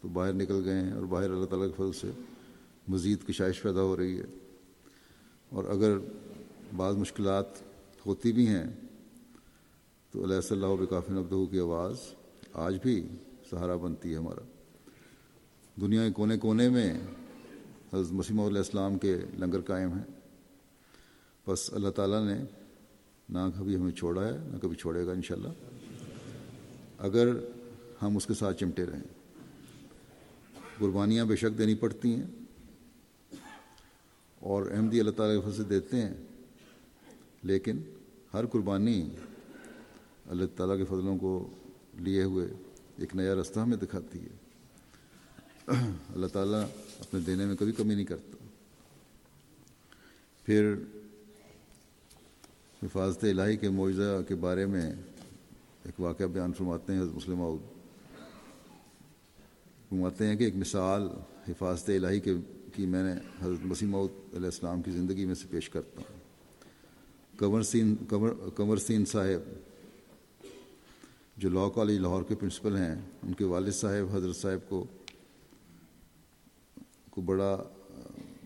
تو 0.00 0.08
باہر 0.08 0.32
نکل 0.32 0.62
گئے 0.64 0.80
ہیں 0.80 0.92
اور 0.92 1.02
باہر 1.02 1.30
اللہ 1.30 1.44
تعالیٰ 1.44 1.68
کے 1.68 1.74
فضل 1.76 1.92
سے 1.92 2.20
مزید 2.88 3.18
کشائش 3.28 3.62
پیدا 3.62 3.82
ہو 3.82 3.96
رہی 3.96 4.18
ہے۔ 4.18 4.24
اور 5.48 5.64
اگر 5.64 5.98
بعض 6.76 6.96
مشکلات 6.96 7.46
ہوتی 8.06 8.32
بھی 8.32 8.46
ہیں 8.48 8.64
تو 10.14 10.24
علیہ 10.24 10.40
صلی 10.40 10.62
اللہ 10.62 10.84
بکافی 10.84 11.12
نبدہ 11.12 11.50
کی 11.50 11.58
آواز 11.58 11.96
آج 12.52 12.78
بھی 12.82 13.08
سہارا 13.50 13.76
بنتی 13.76 14.12
ہے 14.12 14.16
ہمارا۔ 14.16 14.40
دنیا 15.80 16.06
کے 16.06 16.12
کونے 16.12 16.38
کونے 16.38 16.68
میں 16.68 17.00
حضرت 17.92 18.12
مسیم 18.12 18.40
علیہ 18.40 18.58
السلام 18.58 18.98
کے 18.98 19.16
لنگر 19.38 19.60
قائم 19.60 19.92
ہیں۔ 19.92 20.02
بس 21.46 21.74
اللہ 21.74 21.88
تعالیٰ 21.88 22.26
نے 22.26 22.44
نہ 23.28 23.38
کبھی 23.58 23.76
ہمیں 23.76 23.92
چھوڑا 23.92 24.24
ہے، 24.24 24.38
نہ 24.44 24.58
کبھی 24.58 24.76
چھوڑے 24.76 25.06
گا 25.06 25.12
انشاءاللہ۔ 25.12 25.48
اگر 26.98 27.28
ہم 28.02 28.16
اس 28.16 28.26
کے 28.26 28.34
ساتھ 28.34 28.60
چمٹے 28.60 28.86
رہیں۔ 28.86 29.04
قربانیاں 30.78 31.24
بے 31.24 31.36
شک 31.36 31.58
دینی 31.58 31.74
پڑتی 31.74 32.16
ہیں۔ 32.16 32.26
اور 34.40 34.70
احمدی 34.70 35.00
اللہ 35.00 35.10
تعالیٰ 35.10 35.44
کے 35.44 35.50
فضل 35.50 35.70
دیتے 35.70 35.96
ہیں۔ 35.96 36.14
لیکن 37.42 37.78
ہر 38.34 38.46
قربانی 38.46 39.08
اللہ 40.26 40.44
تعالیٰ 40.56 40.76
کے 40.76 40.84
فضلوں 40.84 41.18
کو 41.18 41.50
لیے 41.94 42.22
ہوئے 42.22 42.48
ایک 42.98 43.16
نیا 43.16 43.34
رستہ 43.34 43.60
ہمیں 43.60 43.76
دکھاتی 43.76 44.18
ہے۔ 44.20 44.44
اللہ 46.14 46.26
تعالیٰ 46.26 46.64
اپنے 47.00 47.20
دینے 47.20 47.46
میں 47.46 47.56
کبھی 47.56 47.72
کمی 47.72 47.94
نہیں 47.94 48.04
کرتا۔ 48.04 48.36
پھر 50.44 50.74
حفاظت 52.82 53.24
الہی 53.24 53.56
کے 53.56 53.68
معجزہ 53.68 54.20
کے 54.28 54.34
بارے 54.34 54.66
میں 54.66 54.92
ایک 55.84 56.00
واقعہ 56.00 56.26
بیان 56.26 56.52
فرماتے 56.52 56.92
ہیں 56.92 57.00
حضرت 57.00 57.14
مسلم 57.14 57.42
عود 57.42 57.60
فرماتے 59.88 60.26
ہیں 60.26 60.36
کہ 60.36 60.44
ایک 60.44 60.56
مثال 60.56 61.08
حفاظت 61.48 61.90
الہی 61.90 62.20
کے 62.20 62.34
کی 62.74 62.86
میں 62.86 63.14
نے 63.14 63.20
حضرت 63.40 63.66
مسیم 63.66 63.96
علیہ 63.96 64.44
السلام 64.44 64.82
کی 64.82 64.90
زندگی 64.90 65.24
میں 65.24 65.34
سے 65.34 65.46
پیش 65.50 65.70
کرتا 65.70 66.00
ہوں۔ 66.00 66.20
کنور 67.38 67.62
سین 67.62 67.96
کنور 67.96 68.30
کنور 68.56 68.76
سین 68.76 69.04
صاحب 69.04 69.73
جو 71.36 71.48
لاء 71.48 71.68
کالج 71.74 71.98
لاہور 71.98 72.22
کے 72.22 72.34
پرنسپل 72.34 72.76
ہیں، 72.76 72.94
ان 73.22 73.32
کے 73.32 73.44
والد 73.44 73.72
صاحب، 73.72 74.16
حضرت 74.16 74.36
صاحب 74.36 74.68
کو 74.68 74.84
کو 77.10 77.20
بڑا، 77.20 77.62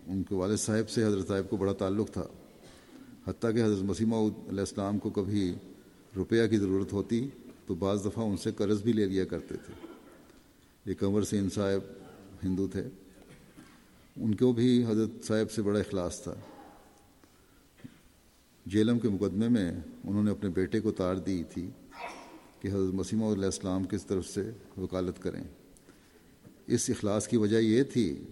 ان 0.07 0.23
کے 0.23 0.35
والد 0.35 0.57
صاحب 0.57 0.89
سے 0.89 1.03
حضرت 1.03 1.27
صاحب 1.27 1.49
کو 1.49 1.57
بڑا 1.57 1.73
تعلق 1.73 2.11
تھا۔ 2.11 2.23
حتیٰ 3.27 3.55
کہ 3.55 3.63
حضرت 3.63 3.83
مسیمہ 3.83 4.15
علیہ 4.15 4.59
السلام 4.59 4.99
کو 4.99 5.09
کبھی 5.09 5.55
روپیہ 6.15 6.47
کی 6.47 6.57
ضرورت 6.57 6.93
ہوتی 6.93 7.27
تو 7.67 7.75
بعض 7.75 8.05
دفعہ 8.05 8.25
ان 8.25 8.37
سے 8.37 8.51
قرض 8.51 8.83
بھی 8.83 8.93
لے 8.93 9.05
لیا 9.05 9.25
کرتے 9.25 9.55
تھے۔ 9.65 9.87
یہ 10.85 10.93
کنور 10.93 11.23
سین 11.23 11.49
صاحب 11.49 11.79
ہندو 12.43 12.67
تھے۔ 12.67 12.83
ان 14.17 14.35
کو 14.35 14.53
بھی 14.53 14.85
حضرت 14.85 15.25
صاحب 15.25 15.51
سے 15.51 15.61
بڑا 15.61 15.79
اخلاص 15.79 16.23
تھا۔ 16.23 16.33
جیلم 18.65 18.99
کے 18.99 19.09
مقدمے 19.09 19.47
میں 19.47 19.71
انہوں 20.03 20.23
نے 20.23 20.31
اپنے 20.31 20.49
بیٹے 20.49 20.79
کو 20.79 20.91
تار 20.91 21.15
دی 21.15 21.43
تھی۔ 21.43 21.69
کہ 22.59 22.67
حضرت 22.67 22.93
مسیمہ 22.93 23.25
علیہ 23.25 23.45
السلام 23.45 23.83
کس 23.83 24.05
طرف 24.05 24.27
سے 24.27 24.51
وکالت 24.77 25.21
کریں۔ 25.23 25.43
اس 26.67 26.89
اخلاص 26.89 27.27
کی 27.27 27.37
وجہ 27.37 27.57
یہ 27.57 27.83
تھی 27.83 28.23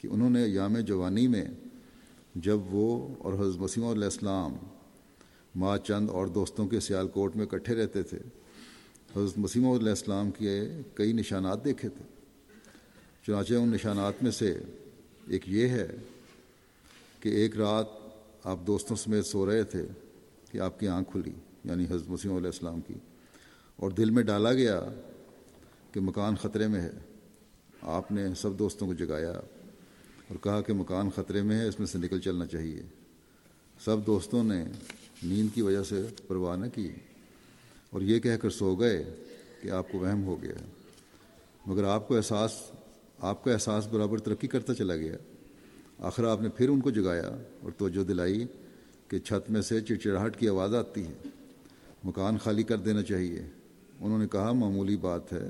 کہ 0.00 0.06
انہوں 0.06 0.30
نے 0.30 0.46
یام 0.46 0.78
جوانی 0.78 1.28
میں 1.28 1.44
جب 2.34 2.58
وہ 2.70 3.14
اور 3.18 3.32
حضرت 3.32 3.56
مسیمہ 3.56 3.86
علیہ 3.86 4.04
السلام 4.04 4.56
ماں 5.56 5.78
چند 5.78 6.10
اور 6.10 6.26
دوستوں 6.26 6.66
کے 6.66 6.80
سیال 6.80 7.08
کوٹ 7.08 7.36
میں 7.36 7.46
اکٹھے 7.46 7.74
رہتے 7.74 8.02
تھے، 8.02 8.18
حضرت 9.16 9.38
مسیمہ 9.38 9.76
علیہ 9.76 9.88
السلام 9.88 10.30
کے 10.30 10.68
کئی 10.94 11.12
نشانات 11.12 11.64
دیکھے 11.64 11.88
تھے۔ 11.88 12.04
چنانچہ 13.26 13.54
ان 13.54 13.68
نشانات 13.68 14.22
میں 14.22 14.30
سے 14.30 14.58
ایک 15.26 15.42
یہ 15.46 15.68
ہے 15.68 15.86
کہ 17.20 17.28
ایک 17.28 17.56
رات 17.56 17.86
آپ 18.44 18.58
دوستوں 18.66 18.96
سمیت 18.96 19.26
سو 19.26 19.50
رہے 19.50 19.64
تھے 19.64 19.82
کہ 20.52 20.58
آپ 20.58 20.80
کی 20.80 20.88
آنکھ 20.88 21.12
کھلی 21.12 21.32
یعنی 21.64 21.84
حضرت 21.84 22.10
مسیم 22.10 22.34
علیہ 22.36 22.46
السلام 22.46 22.80
کی۔ 22.80 22.94
اور 23.78 23.90
دل 23.90 24.10
میں 24.10 24.22
ڈالا 24.22 24.52
گیا 24.52 24.80
کہ 25.92 26.00
مکان 26.00 26.36
خطرے 26.36 26.66
میں 26.66 26.80
ہے۔ 26.80 26.90
آپ 27.82 28.12
نے 28.12 28.34
سب 28.36 28.58
دوستوں 28.58 28.86
کو 28.86 28.94
جگایا 28.94 29.30
اور 30.28 30.36
کہا 30.42 30.60
کہ 30.60 30.72
مکان 30.72 31.10
خطرے 31.16 31.42
میں 31.42 31.58
ہے، 31.58 31.68
اس 31.68 31.78
میں 31.78 31.86
سے 31.86 31.98
نکل 31.98 32.20
چلنا 32.20 32.46
چاہیے۔ 32.46 32.82
سب 33.84 33.96
دوستوں 34.06 34.44
نے 34.44 34.64
نیند 35.22 35.48
کی 35.54 35.62
وجہ 35.62 35.82
سے 35.82 36.02
پرواہ 36.26 36.56
نہ 36.56 36.66
کی 36.74 36.90
اور 37.90 38.02
یہ 38.02 38.18
کہہ 38.18 38.36
کر 38.36 38.50
سو 38.50 38.74
گئے 38.74 39.14
کہ 39.62 39.70
آپ 39.70 39.92
کو 39.92 39.98
وہم 39.98 40.24
ہو 40.24 40.42
گیا۔ 40.42 40.64
مگر 41.66 41.84
آپ 41.84 42.08
کو 42.08 42.16
احساس، 42.16 42.52
آپ 43.18 43.44
کا 43.44 43.52
احساس 43.52 43.86
برابر 43.86 44.18
ترقی 44.18 44.46
کرتا 44.46 44.74
چلا 44.74 44.96
گیا۔ 44.96 45.16
آخر 45.98 46.24
آپ 46.24 46.42
نے 46.42 46.48
پھر 46.48 46.68
ان 46.68 46.80
کو 46.80 46.90
جگایا 46.90 47.36
اور 47.62 47.70
توجہ 47.78 48.04
دلائی 48.04 48.46
کہ 49.08 49.18
چھت 49.18 49.50
میں 49.50 49.62
سے 49.62 49.80
چڑچڑاہٹ 49.80 50.36
کی 50.36 50.48
آواز 50.48 50.74
آتی 50.74 51.06
ہے۔ 51.06 51.28
مکان 52.04 52.38
خالی 52.38 52.62
کر 52.62 52.76
دینا 52.76 53.02
چاہیے۔ 53.02 53.42
انہوں 54.00 54.18
نے 54.18 54.28
کہا 54.28 54.52
معمولی 54.52 54.96
بات 54.96 55.32
ہے، 55.32 55.48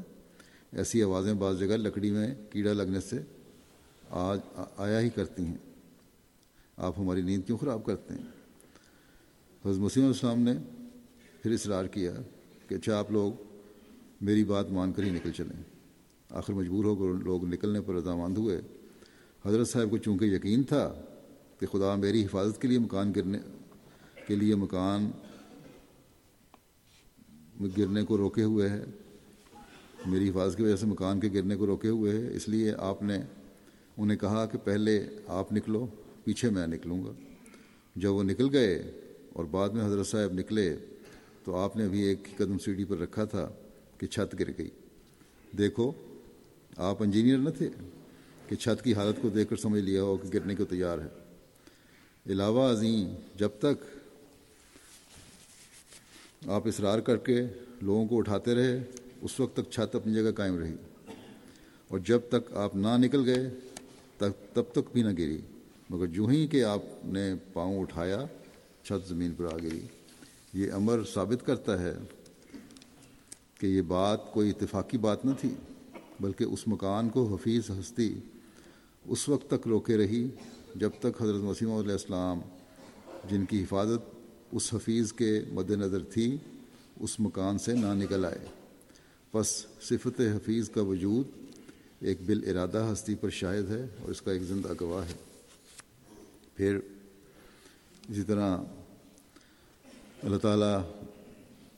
ایسی 0.72 1.02
آوازیں 1.02 1.34
بعض 1.34 1.58
جگہ 1.58 1.66
لکڑی 1.66 2.10
میں 2.10 2.34
کیڑا 2.50 2.72
لگنے 2.72 3.00
سے 3.00 3.18
آج 4.10 4.40
آیا 4.76 5.00
ہی 5.00 5.10
کرتی 5.10 5.44
ہیں۔ 5.44 5.56
آپ 6.76 6.94
ہماری 6.98 7.22
نیند 7.22 7.42
کیوں 7.46 7.58
خراب 7.58 7.84
کرتے 7.84 8.14
ہیں؟ 8.14 8.22
حضرت 9.64 9.78
مسیم 9.78 10.06
السلام 10.06 10.40
نے 10.40 10.52
پھر 11.42 11.50
اصرار 11.50 11.84
کیا 11.84 12.12
کہ 12.68 12.74
اچھا 12.74 12.98
آپ 12.98 13.12
لوگ 13.12 13.32
میری 14.20 14.44
بات 14.44 14.70
مان 14.70 14.92
کر 14.92 15.02
ہی 15.02 15.10
نکل 15.10 15.30
چلیں۔ 15.32 15.62
آخر 16.30 16.52
مجبور 16.52 16.84
ہو 16.84 16.94
کر 16.96 17.24
لوگ 17.24 17.44
نکلنے 17.44 17.80
پر 17.80 17.94
رضامند 17.94 18.38
ہوئے۔ 18.38 18.60
حضرت 19.46 19.68
صاحب 19.68 19.90
کو 19.90 19.98
چونکہ 19.98 20.24
یقین 20.24 20.62
تھا 20.62 20.94
کہ 21.58 21.66
خدا 21.66 21.94
میری 21.94 22.24
حفاظت 22.24 22.62
کے 22.62 22.68
لیے 22.68 22.78
مکان 22.78 23.12
گرنے 23.16 23.38
کے 24.26 24.34
لیے 24.34 24.54
مکان 24.54 25.10
گرنے 27.78 28.04
کو 28.04 28.16
روکے 28.16 28.42
ہوئے 28.42 28.68
ہے 28.68 28.84
میری 30.06 30.30
حفاظت 30.30 30.56
کی 30.56 30.62
وجہ 30.62 30.76
سے 30.76 30.86
مکان 30.86 31.20
کے 31.20 31.28
گرنے 31.34 31.56
کو 31.56 31.66
روکے 31.66 31.88
ہوئے 31.88 32.12
ہے 32.12 32.34
اس 32.34 32.48
لیے 32.48 32.72
آپ 32.78 33.02
نے 33.02 33.18
انہیں 33.96 34.18
کہا 34.18 34.46
کہ 34.46 34.58
پہلے 34.58 35.08
آپ 35.26 35.52
نکلو، 35.52 35.86
پیچھے 36.24 36.50
میں 36.50 36.66
نکلوں 36.66 37.04
گا۔ 37.04 37.12
جب 37.96 38.12
وہ 38.12 38.22
نکل 38.22 38.48
گئے 38.52 38.90
اور 39.32 39.44
بعد 39.44 39.68
میں 39.68 39.86
حضرت 39.86 40.06
صاحب 40.06 40.32
نکلے 40.32 40.76
تو 41.44 41.56
آپ 41.56 41.76
نے 41.76 41.84
ابھی 41.84 42.02
ایک 42.02 42.28
قدم 42.36 42.58
سیڑھی 42.58 42.84
پر 42.84 42.98
رکھا 42.98 43.24
تھا 43.24 43.48
کہ 43.98 44.06
چھت 44.06 44.40
گر 44.40 44.50
گئی۔ 44.58 44.70
دیکھو، 45.58 45.92
آپ 46.76 47.02
انجینئر 47.02 47.38
نہ 47.38 47.50
تھے 47.50 47.68
کہ 48.48 48.56
چھت 48.56 48.84
کی 48.84 48.94
حالت 48.94 49.22
کو 49.22 49.28
دیکھ 49.28 49.50
کر 49.50 49.56
سمجھ 49.56 49.82
لیا 49.82 50.02
ہو 50.02 50.16
کہ 50.16 50.28
گرنے 50.34 50.54
کو 50.54 50.64
تیار 50.64 50.98
ہے۔ 50.98 51.08
علاوہ 52.26 52.72
عظیم 52.72 53.14
جب 53.36 53.48
تک 53.58 53.97
آپ 56.46 56.66
اصرار 56.66 56.98
کر 56.98 57.16
کے 57.16 57.42
لوگوں 57.82 58.06
کو 58.06 58.18
اٹھاتے 58.18 58.54
رہے، 58.54 58.84
اس 59.22 59.40
وقت 59.40 59.56
تک 59.56 59.70
چھت 59.70 59.94
اپنی 59.94 60.14
جگہ 60.14 60.30
قائم 60.30 60.58
رہی۔ 60.58 60.74
اور 61.88 61.98
جب 61.98 62.20
تک 62.28 62.56
آپ 62.56 62.76
نہ 62.76 62.96
نکل 62.98 63.24
گئے، 63.24 63.50
تب 64.18 64.30
تب 64.54 64.62
تک 64.72 64.92
بھی 64.92 65.02
نہ 65.02 65.12
گری۔ 65.12 65.40
مگر 65.90 66.06
جو 66.06 66.26
ہی 66.26 66.46
کہ 66.46 66.64
آپ 66.64 66.82
نے 67.04 67.34
پاؤں 67.52 67.80
اٹھایا، 67.80 68.24
چھت 68.82 69.08
زمین 69.08 69.32
پر 69.32 69.44
آ 69.44 69.56
گری 69.62 69.80
یہ 70.52 70.72
امر 70.72 71.00
ثابت 71.14 71.46
کرتا 71.46 71.82
ہے 71.82 71.92
کہ 73.60 73.66
یہ 73.66 73.82
بات 73.82 74.32
کوئی 74.32 74.50
اتفاقی 74.50 74.98
بات 74.98 75.24
نہ 75.24 75.30
تھی، 75.40 75.54
بلکہ 76.20 76.44
اس 76.44 76.68
مکان 76.68 77.08
کو 77.08 77.34
حفیظ 77.34 77.70
ہستی 77.70 78.14
اس 79.06 79.28
وقت 79.28 79.50
تک 79.50 79.68
روکے 79.68 79.96
رہی 79.96 80.28
جب 80.74 80.90
تک 80.98 81.22
حضرت 81.22 81.42
وسیم 81.42 81.72
علیہ 81.72 81.92
السلام، 81.92 82.40
جن 83.30 83.44
کی 83.44 83.62
حفاظت 83.62 84.17
اس 84.52 84.74
حفیظ 84.74 85.12
کے 85.12 85.44
مد 85.52 85.70
نظر 85.70 86.02
تھی، 86.02 86.36
اس 87.00 87.20
مکان 87.20 87.58
سے 87.58 87.74
نہ 87.74 87.86
نکل 87.86 88.24
آئے۔ 88.24 88.46
پس 89.30 89.48
صفت 89.82 90.20
حفیظ 90.20 90.70
کا 90.70 90.82
وجود 90.82 91.26
ایک 92.00 92.18
بال 92.26 92.42
ارادہ 92.46 92.88
ہستی 92.92 93.14
پر 93.14 93.30
شاہد 93.30 93.70
ہے 93.70 93.86
اور 94.00 94.10
اس 94.10 94.22
کا 94.22 94.32
ایک 94.32 94.42
زندہ 94.42 94.68
گواہ 94.80 95.06
ہے۔ 95.08 95.14
پھر 96.54 96.78
اسی 98.08 98.22
طرح 98.22 98.56
اللہ 100.22 100.36
تعالیٰ 100.36 100.82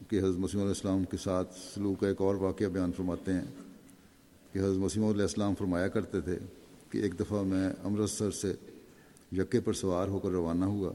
کے 0.09 0.18
حضرت 0.18 0.36
مسیم 0.36 0.60
علیہ 0.60 0.68
السلام 0.68 1.05
کے 1.05 1.16
ساتھ 1.16 1.55
سلوک 1.74 2.01
کا 2.01 2.09
ایک 2.09 2.20
اور 2.20 2.34
واقعہ 2.34 2.66
بیان 2.66 2.92
فرماتے 2.97 3.32
ہیں 3.32 3.44
کہ 4.52 4.59
حضرت 4.59 4.76
مسیم 4.76 5.05
علیہ 5.05 5.22
السلام 5.22 5.55
فرمایا 5.55 5.88
کرتے 5.88 6.20
تھے 6.20 6.38
کہ 6.90 6.98
ایک 6.98 7.20
دفعہ 7.20 7.42
میں 7.42 7.70
امرتسر 7.84 8.30
سے 8.30 8.55
یکے 9.32 9.60
پر 9.60 9.72
سوار 9.72 10.09
ہو 10.09 10.18
کر 10.18 10.28
روانہ 10.28 10.64
ہوا۔ 10.64 10.92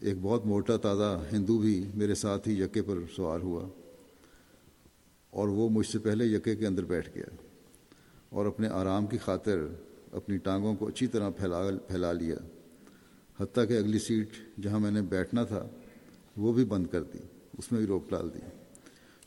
ایک 0.00 0.16
بہت 0.22 0.46
موٹا 0.46 0.76
تازہ 0.76 1.24
ہندو 1.32 1.58
بھی 1.58 1.84
میرے 1.94 2.14
ساتھ 2.14 2.48
ہی 2.48 2.62
یکے 2.62 2.82
پر 2.82 2.98
سوار 3.16 3.40
ہوا 3.40 3.68
اور 5.30 5.48
وہ 5.48 5.68
مجھ 5.68 5.86
سے 5.86 5.98
پہلے 5.98 6.24
یکے 6.24 6.56
کے 6.56 6.66
اندر 6.66 6.84
بیٹھ 6.84 7.10
گیا 7.14 7.34
اور 8.28 8.46
اپنے 8.46 8.68
آرام 8.68 9.06
کی 9.06 9.18
خاطر 9.18 9.58
اپنی 10.12 10.36
ٹانگوں 10.36 10.74
کو 10.74 10.88
اچھی 10.88 11.06
طرح 11.06 11.30
پھیلا 11.30 11.60
پھیلا 11.88 12.12
لیا۔ 12.12 12.36
حتیٰ 13.40 13.68
کہ 13.68 13.78
اگلی 13.78 13.98
سیٹ 13.98 14.28
جہاں 14.62 14.80
میں 14.80 14.90
نے 14.90 15.02
بیٹھنا 15.02 15.44
تھا 15.44 15.68
وہ 16.36 16.52
بھی 16.52 16.64
بند 16.64 16.86
کر 16.86 17.02
دی، 17.02 17.18
اس 17.58 17.72
میں 17.72 17.80
بھی 17.80 17.86
روک 17.86 18.10
ڈال 18.10 18.34
دی۔ 18.34 18.38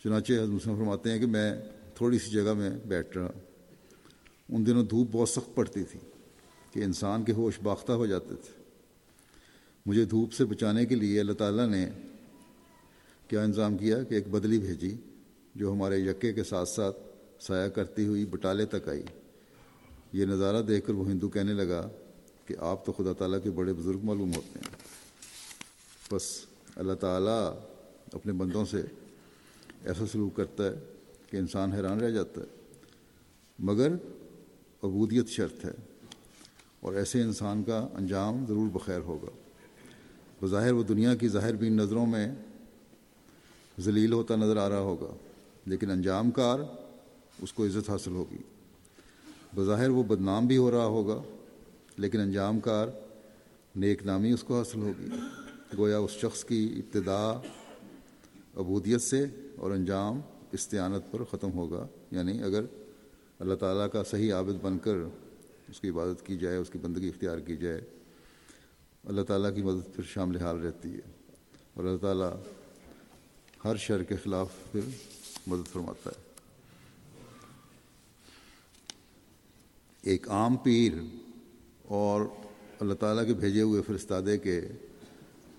چنانچہ 0.03 0.34
مسلم 0.34 0.76
فرماتے 0.76 1.11
ہیں 1.11 1.19
کہ 1.19 1.26
میں 1.26 1.61
تھوڑی 1.95 2.19
سی 2.19 2.31
جگہ 2.31 2.53
میں 2.53 2.69
بیٹھ 2.88 3.18
رہا۔ 3.18 3.31
ان 4.49 4.65
دنوں 4.65 4.84
دھوپ 4.84 5.07
بہت 5.11 5.30
سخت 5.30 5.56
پڑتی 5.56 5.84
تھی 5.84 5.99
کہ 6.72 6.80
انسان 6.80 7.23
کے 7.23 7.31
ہوش 7.31 7.60
باختہ 7.64 7.91
ہو 7.91 8.06
جاتے 8.06 8.35
تھے۔ 8.35 8.60
مجھے 9.85 10.05
دھوپ 10.05 10.33
سے 10.33 10.45
بچانے 10.45 10.85
کے 10.85 10.95
لیے 10.95 11.19
اللہ 11.19 11.33
تعالیٰ 11.33 11.67
نے 11.67 11.89
کیا 13.27 13.43
انتظام 13.43 13.77
کیا 13.77 14.03
کہ 14.03 14.15
ایک 14.15 14.27
بدلی 14.27 14.59
بھیجی 14.59 14.97
جو 15.55 15.71
ہمارے 15.71 15.97
یکے 15.97 16.33
کے 16.33 16.43
ساتھ 16.43 16.69
ساتھ 16.69 16.97
سایہ 17.39 17.69
کرتی 17.69 18.05
ہوئی 18.05 18.25
بٹالے 18.25 18.65
تک 18.65 18.89
آئی۔ 18.89 19.03
یہ 20.13 20.25
نظارہ 20.25 20.61
دیکھ 20.61 20.87
کر 20.87 20.93
وہ 20.93 21.07
ہندو 21.07 21.29
کہنے 21.29 21.53
لگا 21.53 21.89
کہ 22.45 22.55
آپ 22.59 22.85
تو 22.85 22.91
خدا 22.91 23.13
تعالیٰ 23.13 23.39
کے 23.43 23.51
بڑے 23.51 23.73
بزرگ 23.73 23.99
معلوم 24.03 24.33
ہوتے 24.35 24.59
ہیں۔ 24.59 24.75
بس 26.11 26.45
اللہ 26.75 26.93
تعالیٰ 26.93 27.59
اپنے 28.13 28.33
بندوں 28.33 28.65
سے 28.65 28.81
ایسا 29.85 30.05
سلوک 30.11 30.35
کرتا 30.35 30.63
ہے 30.63 30.73
کہ 31.29 31.37
انسان 31.37 31.71
حیران 31.71 31.99
رہ 31.99 32.09
جاتا 32.09 32.41
ہے۔ 32.41 32.45
مگر 33.59 33.91
عبودیت 34.83 35.27
شرط 35.27 35.65
ہے 35.65 35.73
اور 36.79 36.93
ایسے 36.93 37.21
انسان 37.21 37.63
کا 37.63 37.87
انجام 37.93 38.45
ضرور 38.47 38.69
بخیر 38.69 38.99
ہوگا۔ 38.99 39.40
بظاہر 40.41 40.72
وہ 40.72 40.84
دنیا 40.84 41.15
کی 41.15 41.27
ظاہر 41.27 41.55
بین 41.55 41.73
نظروں 41.73 42.05
میں 42.05 42.35
ذلیل 43.80 44.13
ہوتا 44.13 44.35
نظر 44.35 44.57
آ 44.57 44.69
رہا 44.69 44.80
ہوگا، 44.80 45.15
لیکن 45.65 45.91
انجام 45.91 46.31
کار 46.31 46.59
اس 47.41 47.53
کو 47.53 47.65
عزت 47.65 47.89
حاصل 47.89 48.11
ہوگی۔ 48.11 48.38
بظاہر 49.55 49.89
وہ 49.89 50.03
بدنام 50.03 50.47
بھی 50.47 50.57
ہو 50.57 50.72
رہا 50.72 50.85
ہوگا، 50.85 51.22
لیکن 51.97 52.19
انجام 52.19 52.59
کار 52.59 52.88
نیک 53.76 54.03
نامی 54.03 54.31
اس 54.31 54.43
کو 54.43 54.57
حاصل 54.57 54.80
ہوگی۔ 54.80 55.07
گویا 55.77 55.97
اس 55.97 56.11
شخص 56.11 56.45
کی 56.45 56.73
ابتدا 56.77 57.41
عبودیت 58.55 59.01
سے 59.01 59.26
اور 59.55 59.72
انجام 59.72 60.19
استعانت 60.51 61.11
پر 61.11 61.23
ختم 61.23 61.51
ہوگا۔ 61.51 61.88
یعنی 62.11 62.43
اگر 62.43 62.61
اللہ 63.39 63.55
تعالیٰ 63.55 63.88
کا 63.89 64.03
صحیح 64.03 64.34
عابد 64.34 64.63
بن 64.63 64.80
کر 64.80 64.95
اس 65.69 65.81
کی 65.81 65.89
عبادت 65.89 66.26
کی 66.26 66.38
جائے، 66.38 66.57
اس 66.57 66.69
کی 66.69 66.77
بندگی 66.77 67.07
اختیار 67.07 67.38
کی 67.38 67.57
جائے 67.57 67.81
اللہ 69.05 69.21
تعالیٰ 69.21 69.55
کی 69.55 69.61
مدد 69.61 69.95
پھر 69.95 70.03
شامل 70.03 70.37
حال 70.37 70.59
رہتی 70.59 70.93
ہے۔ 70.93 71.11
اور 71.73 71.83
اللہ 71.83 71.97
تعالیٰ 71.97 72.37
ہر 73.65 73.75
شر 73.75 74.03
کے 74.03 74.15
خلاف 74.15 74.47
پھر 74.71 74.81
مدد 75.47 75.67
فرماتا 75.67 76.09
ہے۔ 76.09 76.21
ایک 80.01 80.29
عام 80.29 80.55
پیر 80.55 80.93
اور 81.85 82.21
اللہ 82.79 82.93
تعالیٰ 82.93 83.27
کے 83.27 83.33
بھیجے 83.33 83.61
ہوئے 83.61 83.81
فرستادے 83.87 84.37
کے 84.37 84.61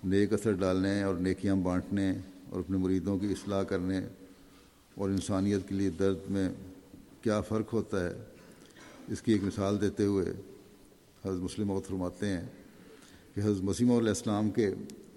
نیک 0.03 0.33
اثر 0.33 0.51
ڈالنے 0.51 1.03
اور 1.03 1.15
نیکیاں 1.15 1.55
بانٹنے 1.55 2.13
اور 2.49 2.59
اپنے 2.59 2.77
مریدوں 2.77 3.19
کی 3.19 3.27
اصلاح 3.27 3.63
کرنے 3.63 3.99
اور 4.95 5.09
انسانیت 5.09 5.69
کے 5.69 5.75
لیے 5.75 5.89
درد 5.89 6.17
میں 6.29 6.49
کیا 7.21 7.41
فرق 7.41 7.73
ہوتا 7.73 8.09
ہے، 8.09 8.13
اس 9.07 9.21
کی 9.21 9.31
ایک 9.31 9.43
مثال 9.43 9.81
دیتے 9.81 10.05
ہوئے 10.05 10.25
حضرت 11.25 11.41
مسلم 11.41 11.71
وقت 11.71 11.87
فرماتے 11.87 12.25
ہیں۔ 12.25 12.62
کہ 13.35 13.41
حضرت 13.41 13.63
مسیم 13.63 13.91
علیہ 13.91 14.07
السلام 14.07 14.49
کے 14.51 14.69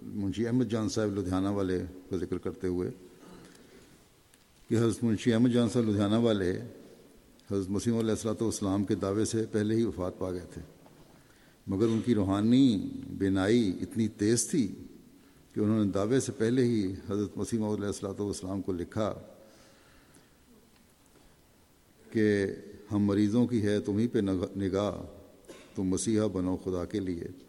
منشی 0.03 0.47
احمد 0.47 0.65
جان 0.65 0.89
صاحب 0.89 1.19
لدھیانہ 1.19 1.49
والے 1.49 1.83
کا 2.11 2.17
ذکر 2.17 2.39
کرتے 2.39 2.67
ہوئے 2.67 2.91
کہ 4.69 4.75
حضرت 4.75 5.05
منشی 5.05 5.33
احمد 5.33 5.51
جان 5.51 5.69
صاحب 5.69 5.89
لدھیانہ 5.89 6.17
والے 6.17 6.51
حضرت 7.51 7.71
مسیم 7.71 7.99
علیہ 7.99 8.11
السلاۃ 8.11 8.41
والسلام 8.41 8.85
کے 8.85 8.95
دعوے 8.95 9.25
سے 9.25 9.45
پہلے 9.53 9.75
ہی 9.75 9.85
وفات 9.85 10.19
پا 10.19 10.33
گئے 10.33 10.47
تھے۔ 10.55 10.63
مگر 11.67 11.87
ان 11.87 12.01
کی 12.01 12.15
روحانی 12.15 12.91
بینائی 13.19 13.79
اتنی 13.81 14.09
تیز 14.09 14.49
تھی 14.51 14.75
کہ 15.55 15.61
انہوں 15.61 15.85
نے 15.85 15.91
دعوے 15.91 16.21
سے 16.21 16.33
پہلے 16.33 16.65
ہی 16.65 16.95
حضرت 17.11 17.37
مسیم 17.37 17.65
علیہ 17.65 17.87
السلاۃ 17.87 18.21
والسلام 18.21 18.63
کو 18.63 18.73
لکھا 18.73 19.15
کہ 22.13 22.47
ہم 22.93 23.03
مریضوں 23.03 23.47
کی 23.47 23.63
ہے 23.63 23.81
تمہیں 23.81 24.09
پہ 24.09 24.19
نگاہ، 24.57 25.03
تم 25.75 25.83
مسیحا 25.83 26.27
بنو 26.27 26.57
خدا 26.57 26.85
کے 26.85 27.01
لیے۔ 27.01 27.46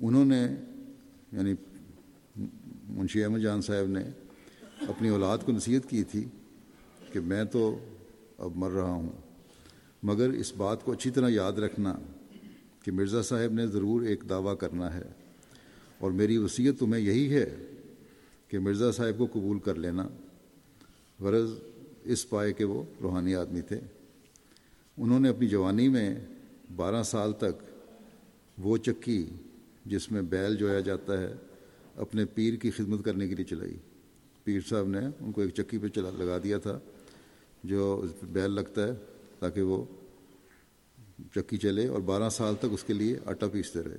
انہوں 0.00 0.24
نے 0.24 0.42
یعنی 1.32 1.54
منشی 2.88 3.22
احمد 3.24 3.38
جان 3.38 3.60
صاحب 3.62 3.86
نے 3.88 4.02
اپنی 4.88 5.08
اولاد 5.08 5.38
کو 5.44 5.52
نصیحت 5.52 5.88
کی 5.90 6.02
تھی 6.04 6.24
کہ 7.12 7.20
میں 7.20 7.44
تو 7.44 7.78
اب 8.38 8.56
مر 8.56 8.70
رہا 8.70 8.90
ہوں، 8.90 9.10
مگر 10.02 10.30
اس 10.30 10.52
بات 10.56 10.84
کو 10.84 10.92
اچھی 10.92 11.10
طرح 11.10 11.28
یاد 11.28 11.58
رکھنا 11.58 11.94
کہ 12.82 12.92
مرزا 12.92 13.22
صاحب 13.22 13.52
نے 13.52 13.66
ضرور 13.66 14.02
ایک 14.02 14.24
دعویٰ 14.28 14.56
کرنا 14.58 14.92
ہے، 14.94 15.02
اور 15.98 16.10
میری 16.10 16.36
وصیت 16.38 16.78
تمہیں 16.78 17.02
یہی 17.02 17.34
ہے 17.34 17.46
کہ 18.48 18.58
مرزا 18.58 18.90
صاحب 18.92 19.18
کو 19.18 19.26
قبول 19.32 19.58
کر 19.58 19.74
لینا۔ 19.74 20.06
غرض 21.20 21.52
اس 22.04 22.28
پائے 22.28 22.52
کہ 22.52 22.64
وہ 22.64 22.82
روحانی 23.02 23.34
آدمی 23.34 23.60
تھے۔ 23.60 23.80
انہوں 24.98 25.20
نے 25.20 25.28
اپنی 25.28 25.48
جوانی 25.48 25.88
میں 25.88 26.14
بارہ 26.76 27.02
سال 27.02 27.32
تک 27.32 27.62
وہ 28.58 28.76
چکی 28.76 29.24
جس 29.84 30.12
میں 30.12 30.22
بیل 30.22 30.56
جویا 30.56 30.80
جاتا 30.80 31.20
ہے، 31.20 31.32
اپنے 31.96 32.24
پیر 32.24 32.54
کی 32.54 32.70
خدمت 32.70 33.04
کرنے 33.04 33.28
کے 33.28 33.34
لیے 33.34 33.44
چلائی۔ 33.44 33.76
پیر 34.44 34.60
صاحب 34.68 34.88
نے 34.88 34.98
ان 34.98 35.32
کو 35.32 35.40
ایک 35.40 35.54
چکی 35.54 35.78
پہ 35.78 35.88
چلا، 35.88 36.10
لگا 36.18 36.38
دیا 36.44 36.58
تھا 36.58 36.78
جو 37.64 38.06
بیل 38.22 38.50
لگتا 38.50 38.88
ہے 38.88 38.92
تاکہ 39.38 39.62
وہ 39.62 39.84
چکی 41.34 41.56
چلے 41.56 41.86
اور 41.88 42.00
بارہ 42.00 42.28
سال 42.28 42.54
تک 42.58 42.66
اس 42.70 42.84
کے 42.84 42.92
لیے 42.92 43.16
آٹا 43.24 43.46
پیستے 43.48 43.82
رہے۔ 43.82 43.98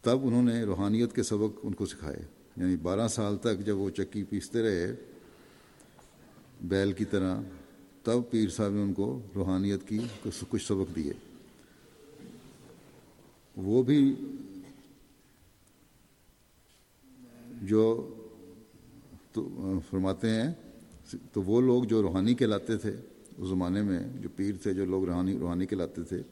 تب 0.00 0.18
انہوں 0.22 0.42
نے 0.42 0.62
روحانیت 0.62 1.12
کے 1.12 1.22
سبق 1.22 1.58
ان 1.62 1.72
کو 1.72 1.86
سکھائے۔ 1.86 2.18
یعنی 2.56 2.76
بارہ 2.76 3.08
سال 3.08 3.36
تک 3.36 3.66
جب 3.66 3.76
وہ 3.76 3.90
چکی 3.90 4.24
پیستے 4.24 4.62
رہے 4.62 4.94
بیل 6.60 6.92
کی 6.92 7.04
طرح، 7.04 7.40
تب 8.02 8.30
پیر 8.30 8.48
صاحب 8.48 8.70
نے 8.70 8.82
ان 8.82 8.92
کو 8.92 9.20
روحانیت 9.34 9.88
کی 9.88 9.98
کچھ 10.48 10.66
سبق 10.66 10.96
دیے۔ 10.96 11.12
وہ 13.58 13.82
بھی 13.82 14.14
جو 17.62 17.84
تو 19.32 19.48
فرماتے 19.90 20.30
ہیں، 20.30 20.52
تو 21.32 21.42
وہ 21.42 21.60
لوگ 21.60 21.84
جو 21.84 22.02
روحانی 22.02 22.34
کہلاتے 22.34 22.76
تھے، 22.76 22.90
اس 23.38 23.48
زمانے 23.48 23.82
میں 23.82 24.00
جو 24.22 24.28
پیر 24.36 24.54
تھے، 24.62 24.74
جو 24.74 24.84
لوگ 24.84 25.04
روحانی 25.04 25.38
روحانی 25.38 25.66
کہلاتے 25.66 26.02
تھے، 26.02 26.22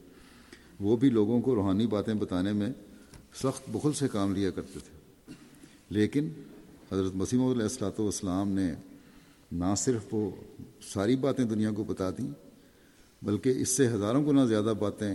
وہ 0.81 0.97
بھی 0.97 1.11
لوگوں 1.11 1.41
کو 1.41 1.55
روحانی 1.55 1.87
باتیں 1.87 2.15
بتانے 2.15 2.53
میں 2.53 2.71
سخت 3.35 3.71
بخل 3.73 3.93
سے 3.93 4.09
کام 4.09 4.35
لیا 4.35 4.51
کرتے 4.51 4.79
تھے۔ 4.79 5.35
لیکن 5.91 6.29
حضرت 6.93 7.15
مسیم 7.15 7.43
علیہ 7.43 7.63
السلاۃ 7.63 7.99
والسلام 7.99 8.49
نے 8.49 8.73
نہ 9.53 9.75
صرف 9.79 10.15
وہ 10.15 10.31
ساری 10.83 11.17
باتیں 11.17 11.45
دنیا 11.45 11.71
کو 11.71 11.85
بتا 11.85 12.11
دیں، 12.11 12.31
بلکہ 13.23 13.55
اس 13.57 13.77
سے 13.77 13.89
ہزاروں 13.89 14.27
گنا 14.27 14.45
زیادہ 14.45 14.73
باتیں 14.79 15.15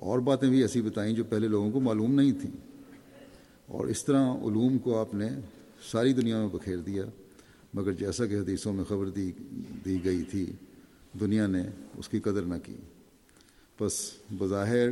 اور 0.00 0.18
باتیں 0.18 0.48
بھی 0.48 0.62
ایسی 0.62 0.82
بتائیں 0.82 1.14
جو 1.14 1.24
پہلے 1.24 1.48
لوگوں 1.48 1.70
کو 1.70 1.80
معلوم 1.80 2.14
نہیں 2.14 2.32
تھیں۔ 2.32 2.56
اور 3.66 3.86
اس 3.86 4.04
طرح 4.04 4.30
علوم 4.34 4.78
کو 4.78 4.98
آپ 4.98 5.14
نے 5.14 5.28
ساری 5.90 6.12
دنیا 6.12 6.38
میں 6.38 6.48
بکھیر 6.48 6.76
دیا، 6.76 7.04
مگر 7.74 7.92
جیسا 7.92 8.26
کہ 8.26 8.34
حدیثوں 8.34 8.72
میں 8.72 8.84
خبر 8.84 9.08
دی 9.08 9.32
دی 9.84 9.98
گئی 10.04 10.22
تھی، 10.22 10.46
دنیا 11.20 11.46
نے 11.46 11.62
اس 11.96 12.08
کی 12.08 12.20
قدر 12.20 12.42
نہ 12.42 12.54
کی۔ 12.64 12.76
بس 13.80 14.12
بظاہر 14.38 14.88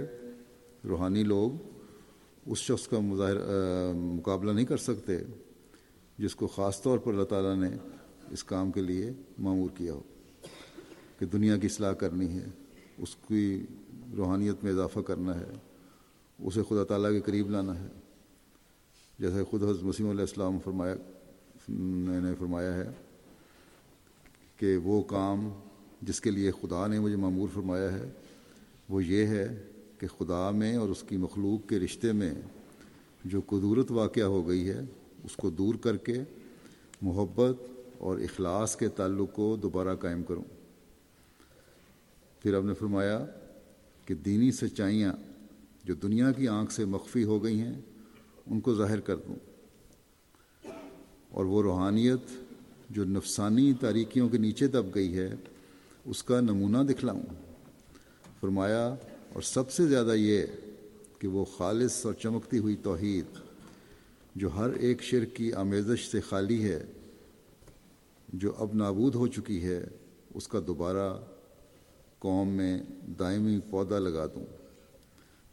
روحانی 0.88 1.22
لوگ 1.22 1.50
اس 2.46 2.58
شخص 2.58 2.88
کا 2.88 2.98
مظاہر 2.98 3.36
مقابلہ 3.94 4.52
نہیں 4.52 4.66
کر 4.66 4.76
سکتے 4.76 5.16
جس 6.18 6.34
کو 6.34 6.46
خاص 6.46 6.82
طور 6.82 6.98
پر 6.98 7.12
اللہ 7.12 7.24
تعالیٰ 7.24 7.56
نے 7.56 7.70
اس 8.30 8.44
کام 8.44 8.70
کے 8.70 8.82
لیے 8.82 9.10
معمور 9.38 9.68
کیا 9.76 9.92
ہو، 9.92 10.02
کہ 11.18 11.26
دنیا 11.26 11.56
کی 11.56 11.66
اصلاح 11.66 11.92
کرنی 11.92 12.28
ہے، 12.28 12.44
اس 12.98 13.16
کی 13.28 13.62
روحانیت 14.16 14.64
میں 14.64 14.72
اضافہ 14.72 15.00
کرنا 15.00 15.40
ہے، 15.40 15.50
اسے 16.38 16.62
خدا 16.68 16.84
تعالیٰ 16.84 17.10
کے 17.10 17.20
قریب 17.20 17.50
لانا 17.50 17.80
ہے۔ 17.80 17.88
جیسے 19.18 19.44
خود 19.44 19.62
حضرت 19.62 19.82
مسیم 19.82 20.08
علیہ 20.10 20.20
السلام 20.20 20.58
فرمایا، 20.64 20.94
نے 21.68 22.34
فرمایا 22.38 22.74
ہے 22.74 22.90
کہ 24.56 24.76
وہ 24.76 25.02
کام 25.02 25.48
جس 26.02 26.20
کے 26.20 26.30
لیے 26.30 26.50
خدا 26.50 26.86
نے 26.86 27.00
مجھے 27.00 27.16
معمور 27.16 27.48
فرمایا 27.54 27.92
ہے، 27.92 28.10
وہ 28.88 29.04
یہ 29.04 29.26
ہے 29.26 29.62
کہ 29.98 30.06
خدا 30.06 30.50
میں 30.50 30.76
اور 30.76 30.88
اس 30.88 31.04
کی 31.08 31.16
مخلوق 31.16 31.68
کے 31.68 31.78
رشتے 31.78 32.12
میں 32.12 32.34
جو 33.24 33.40
قدورت 33.46 33.90
واقعہ 33.90 34.24
ہو 34.24 34.48
گئی 34.48 34.68
ہے، 34.68 34.80
اس 35.24 35.36
کو 35.36 35.50
دور 35.50 35.74
کر 35.74 35.96
کے 35.96 36.14
محبت 37.02 37.62
اور 37.98 38.18
اخلاص 38.18 38.76
کے 38.76 38.88
تعلق 38.88 39.32
کو 39.32 39.56
دوبارہ 39.56 39.94
قائم 39.94 40.22
کروں۔ 40.22 40.44
پھر 42.42 42.54
اب 42.54 42.64
نے 42.64 42.74
فرمایا 42.74 43.26
کہ 44.08 44.14
دینی 44.14 44.52
سچائیاں 44.52 45.12
جو 45.84 45.94
دنیا 45.94 46.32
کی 46.32 46.48
آنکھ 46.48 46.72
سے 46.72 46.84
مخفی 46.84 47.24
ہو 47.24 47.44
گئی 47.44 47.60
ہیں، 47.60 47.80
ان 48.46 48.60
کو 48.60 48.74
ظاہر 48.74 49.00
کر 49.00 49.16
دوں۔ 49.16 49.36
اور 51.30 51.44
وہ 51.44 51.62
روحانیت 51.62 52.20
جو 52.90 53.04
نفسانی 53.04 53.72
تاریکیوں 53.80 54.28
کے 54.28 54.38
نیچے 54.38 54.66
دب 54.66 54.94
گئی 54.94 55.18
ہے، 55.18 55.34
اس 56.04 56.22
کا 56.22 56.40
نمونہ 56.40 56.78
دکھلاؤں۔ 56.78 57.22
فرمایا، 58.40 58.94
اور 59.32 59.42
سب 59.42 59.70
سے 59.70 59.86
زیادہ 59.86 60.14
یہ 60.16 60.42
کہ 61.18 61.28
وہ 61.28 61.44
خالص 61.44 62.06
اور 62.06 62.14
چمکتی 62.14 62.58
ہوئی 62.58 62.76
توحید، 62.76 63.24
جو 64.34 64.56
ہر 64.56 64.70
ایک 64.70 65.02
شرک 65.02 65.36
کی 65.36 65.52
آمیزش 65.52 66.10
سے 66.10 66.20
خالی 66.20 66.64
ہے، 66.64 66.84
جو 68.28 68.52
اب 68.58 68.74
نابود 68.74 69.14
ہو 69.14 69.26
چکی 69.26 69.62
ہے، 69.62 69.86
اس 70.34 70.48
کا 70.48 70.60
دوبارہ 70.66 71.37
قوم 72.18 72.48
میں 72.48 72.82
دائمی 73.18 73.58
پودا 73.70 73.98
لگا 73.98 74.26
دوں۔ 74.26 74.44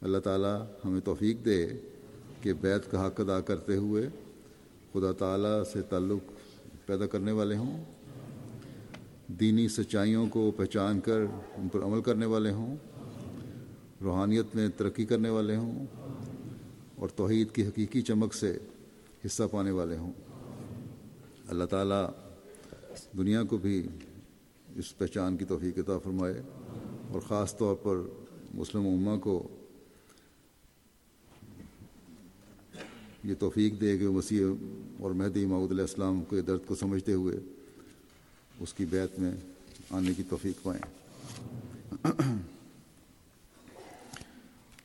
اللہ 0.00 0.18
تعالیٰ 0.18 0.66
ہمیں 0.84 1.00
توفیق 1.00 1.44
دے 1.44 1.66
کہ 2.42 2.52
بیت 2.52 2.90
کا 2.90 3.06
حق 3.06 3.20
ادا 3.20 3.40
کرتے 3.40 3.76
ہوئے 3.76 4.08
خدا 4.92 5.12
تعالیٰ 5.12 5.62
سے 5.72 5.82
تعلق 5.82 6.32
پیدا 6.86 7.06
کرنے 7.06 7.32
والے 7.32 7.56
ہوں۔ 7.56 7.84
دینی 9.28 9.68
سچائیوں 9.68 10.26
کو 10.26 10.50
پہچان 10.56 11.00
کر 11.00 11.20
ان 11.56 11.68
پر 11.68 11.80
عمل 11.82 12.02
کرنے 12.02 12.26
والے 12.26 12.50
ہوں۔ 12.50 12.76
روحانیت 14.02 14.46
میں 14.54 14.68
ترقی 14.76 15.04
کرنے 15.04 15.28
والے 15.28 15.56
ہوں۔ 15.56 15.86
اور 16.96 17.08
توحید 17.16 17.50
کی 17.52 17.66
حقیقی 17.66 18.02
چمک 18.02 18.34
سے 18.34 18.58
حصہ 19.26 19.42
پانے 19.50 19.70
والے 19.70 19.96
ہوں۔ 19.96 20.12
اللہ 21.48 21.64
تعالیٰ 21.64 22.10
دنیا 23.16 23.42
کو 23.42 23.56
بھی 23.56 23.86
اس 24.78 24.98
پہچان 24.98 25.36
کی 25.36 25.44
توفیق 25.44 25.78
عطا 25.78 25.98
فرمائے 25.98 26.42
اور 27.08 27.20
خاص 27.20 27.56
طور 27.56 27.76
پر 27.76 27.96
مسلم 28.54 28.86
امہ 28.86 29.20
کو 29.20 29.48
یہ 33.24 33.34
توفیق 33.38 33.80
دے 33.80 33.98
کہ 33.98 34.08
مسیح 34.08 34.44
اور 35.00 35.10
مہدی 35.10 35.46
محمود 35.46 35.70
علیہ 35.70 35.80
السلام 35.80 36.24
کے 36.30 36.40
درد 36.40 36.60
کو 36.66 36.74
سمجھتے 36.74 37.12
ہوئے 37.12 37.38
اس 38.60 38.74
کی 38.74 38.84
بیت 38.84 39.18
میں 39.18 39.32
آنے 39.90 40.14
کی 40.14 40.22
توفیق 40.28 40.62
پائیں۔ 40.62 40.82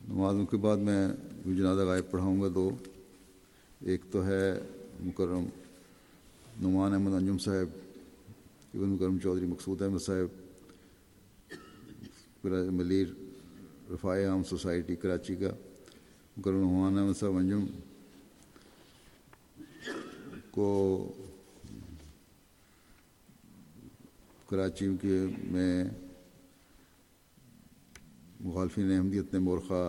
نمازوں 0.07 0.45
کے 0.45 0.57
بعد 0.57 0.77
میں 0.77 1.07
جنازہ 1.45 1.81
غائب 1.81 2.11
پڑھاؤں 2.11 2.41
گا 2.41 2.47
دو۔ 2.55 2.69
ایک 3.80 4.01
تو 4.11 4.26
ہے 4.26 4.59
مکرم 4.99 5.45
نعمان 6.61 6.93
احمد 6.93 7.13
انجم 7.13 7.38
صاحب 7.38 7.80
ابن 8.73 8.89
مکرم 8.89 9.18
چودھری 9.19 9.45
مقصود 9.45 9.81
احمد 9.81 9.99
صاحب 9.99 10.30
ملیر 12.45 13.07
رفاع 13.91 14.27
عام 14.27 14.43
سوسائٹی 14.43 14.95
کراچی 14.95 15.35
کا 15.35 15.49
مکرم 16.38 16.60
نعمان 16.61 16.98
احمد 16.98 17.19
صاحب 17.19 17.38
انجم 17.38 17.65
کو 20.52 20.69
کراچی 24.49 24.88
کے 25.02 25.26
میں 25.43 25.84
مخالفین 28.41 28.91
احمدیت 28.91 29.34
نے 29.34 29.39
مورخہ 29.39 29.84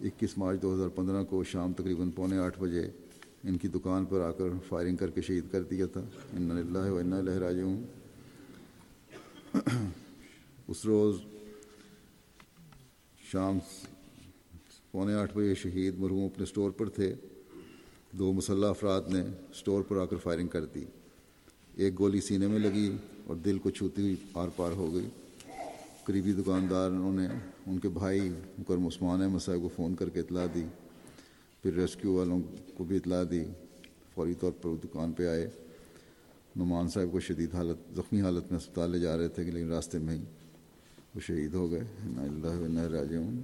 اکیس 0.00 0.38
مارچ 0.38 0.62
دو 0.62 0.74
ہزار 0.74 0.88
پندرہ 0.88 1.22
کو 1.24 1.44
شام 1.44 1.72
تقریباً 1.72 2.10
پونے 2.10 2.38
آٹھ 2.38 2.58
بجے 2.60 2.90
ان 3.44 3.58
کی 3.58 3.68
دکان 3.68 4.04
پر 4.04 4.20
آ 4.20 4.30
کر 4.30 4.44
فائرنگ 4.68 4.96
کر 4.96 5.10
کے 5.10 5.22
شہید 5.22 5.44
کر 5.50 5.62
دیا 5.62 5.86
تھا۔ 5.86 6.00
ان 6.32 6.50
اللہ 6.50 6.90
و 6.90 6.96
انا 6.96 7.20
لہراج 7.20 7.60
ہوں 7.60 7.82
اس 10.68 10.84
روز 10.84 11.20
شام 13.32 13.58
پونے 14.90 15.14
آٹھ 15.14 15.34
بجے 15.34 15.54
شہید 15.54 15.98
مرحوم 15.98 16.24
اپنے 16.24 16.42
اسٹور 16.42 16.70
پر 16.70 16.88
تھے۔ 16.88 17.14
دو 18.12 18.32
مسلح 18.32 18.68
افراد 18.68 19.02
نے 19.08 19.20
اسٹور 19.50 19.82
پر 19.82 19.96
آ 19.96 20.04
کر 20.04 20.16
فائرنگ 20.16 20.48
کر 20.48 20.64
دی۔ 20.64 20.84
ایک 21.74 21.98
گولی 21.98 22.20
سینے 22.20 22.46
میں 22.46 22.58
لگی 22.58 22.96
اور 23.26 23.36
دل 23.36 23.58
کو 23.58 23.70
چھوتی 23.70 24.02
ہوئی 24.02 24.16
آر 24.34 24.48
پار 24.56 24.72
ہو 24.72 24.94
گئی۔ 24.94 25.08
قریبی 26.04 26.32
دکانداروں 26.32 27.12
نے 27.12 27.26
ان 27.66 27.78
کے 27.78 27.88
بھائی 27.88 28.20
مکرم 28.58 28.86
عثمان 28.86 29.22
احمد 29.22 29.38
صاحب 29.38 29.58
کو 29.62 29.68
فون 29.76 29.94
کر 29.94 30.08
کے 30.08 30.20
اطلاع 30.20 30.46
دی۔ 30.54 30.64
پھر 31.62 31.74
ریسکیو 31.74 32.12
والوں 32.12 32.40
کو 32.76 32.84
بھی 32.84 32.96
اطلاع 32.96 33.24
دی۔ 33.30 33.44
فوری 34.14 34.34
طور 34.34 34.52
پر 34.52 34.68
وہ 34.68 34.76
دکان 34.84 35.12
پہ 35.12 35.26
آئے۔ 35.26 35.50
نعمان 36.58 36.88
صاحب 36.88 37.12
کو 37.12 37.20
شدید 37.20 37.54
حالت، 37.54 37.96
زخمی 37.96 38.20
حالت 38.20 38.52
میں 38.52 38.60
اسپتال 38.60 38.90
لے 38.90 38.98
جا 38.98 39.16
رہے 39.16 39.28
تھے، 39.28 39.42
لیکن 39.42 39.68
راستے 39.68 39.98
میں 39.98 40.16
ہی 40.16 40.24
وہ 41.14 41.20
شہید 41.20 41.54
ہو 41.54 41.70
گئے۔ 41.70 41.84
اللہ 42.02 42.80
راجعون۔ 42.80 43.42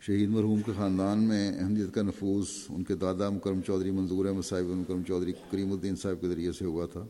شہید 0.00 0.28
مرحوم 0.28 0.62
کے 0.62 0.72
خاندان 0.76 1.22
میں 1.22 1.58
احمدیت 1.58 1.94
کا 1.94 2.02
نفوذ، 2.02 2.44
ان 2.68 2.84
کے 2.84 2.94
دادا 2.94 3.30
مکرم 3.30 3.60
چودھری 3.66 3.90
منظور 3.90 4.26
احمد 4.26 4.42
صاحب 4.42 4.64
مکرم 4.64 5.02
چودھری 5.08 5.32
کریم 5.50 5.72
الدین 5.72 5.96
صاحب 5.96 6.20
کے 6.20 6.28
ذریعے 6.28 6.52
سے 6.52 6.64
ہوا 6.64 6.86
تھا، 6.86 7.06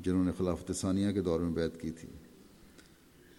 جنہوں 0.00 0.24
نے 0.24 0.32
خلافت 0.38 0.72
ثانیہ 0.76 1.12
کے 1.12 1.20
دور 1.20 1.40
میں 1.40 1.52
بیعت 1.52 1.80
کی 1.80 1.90
تھی۔ 1.90 2.08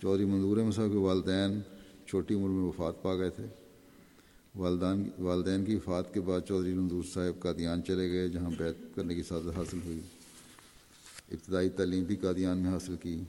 چودھری 0.01 0.25
منظور 0.25 0.57
احمد 0.57 0.71
صاحب 0.71 0.91
کے 0.91 0.97
والدین 0.97 1.61
چھوٹی 2.05 2.33
عمر 2.33 2.49
میں 2.49 2.63
وفات 2.63 3.03
پا 3.03 3.15
گئے 3.15 3.29
تھے۔ 3.29 3.45
والدین 4.57 5.09
والدین 5.19 5.65
کی 5.65 5.75
وفات 5.75 6.13
کے 6.13 6.21
بعد 6.21 6.41
چودھری 6.47 6.73
منظور 6.73 7.03
صاحب 7.13 7.39
قادیان 7.39 7.83
چلے 7.83 8.11
گئے، 8.11 8.27
جہاں 8.27 8.49
بیعت 8.57 8.95
کرنے 8.95 9.15
کی 9.15 9.23
سازت 9.23 9.57
حاصل 9.57 9.79
ہوئی۔ 9.85 9.99
ابتدائی 11.31 11.69
تعلیم 11.69 12.03
بھی 12.03 12.15
قادیان 12.15 12.57
میں 12.57 12.71
حاصل 12.71 12.95
کی۔ 13.01 13.21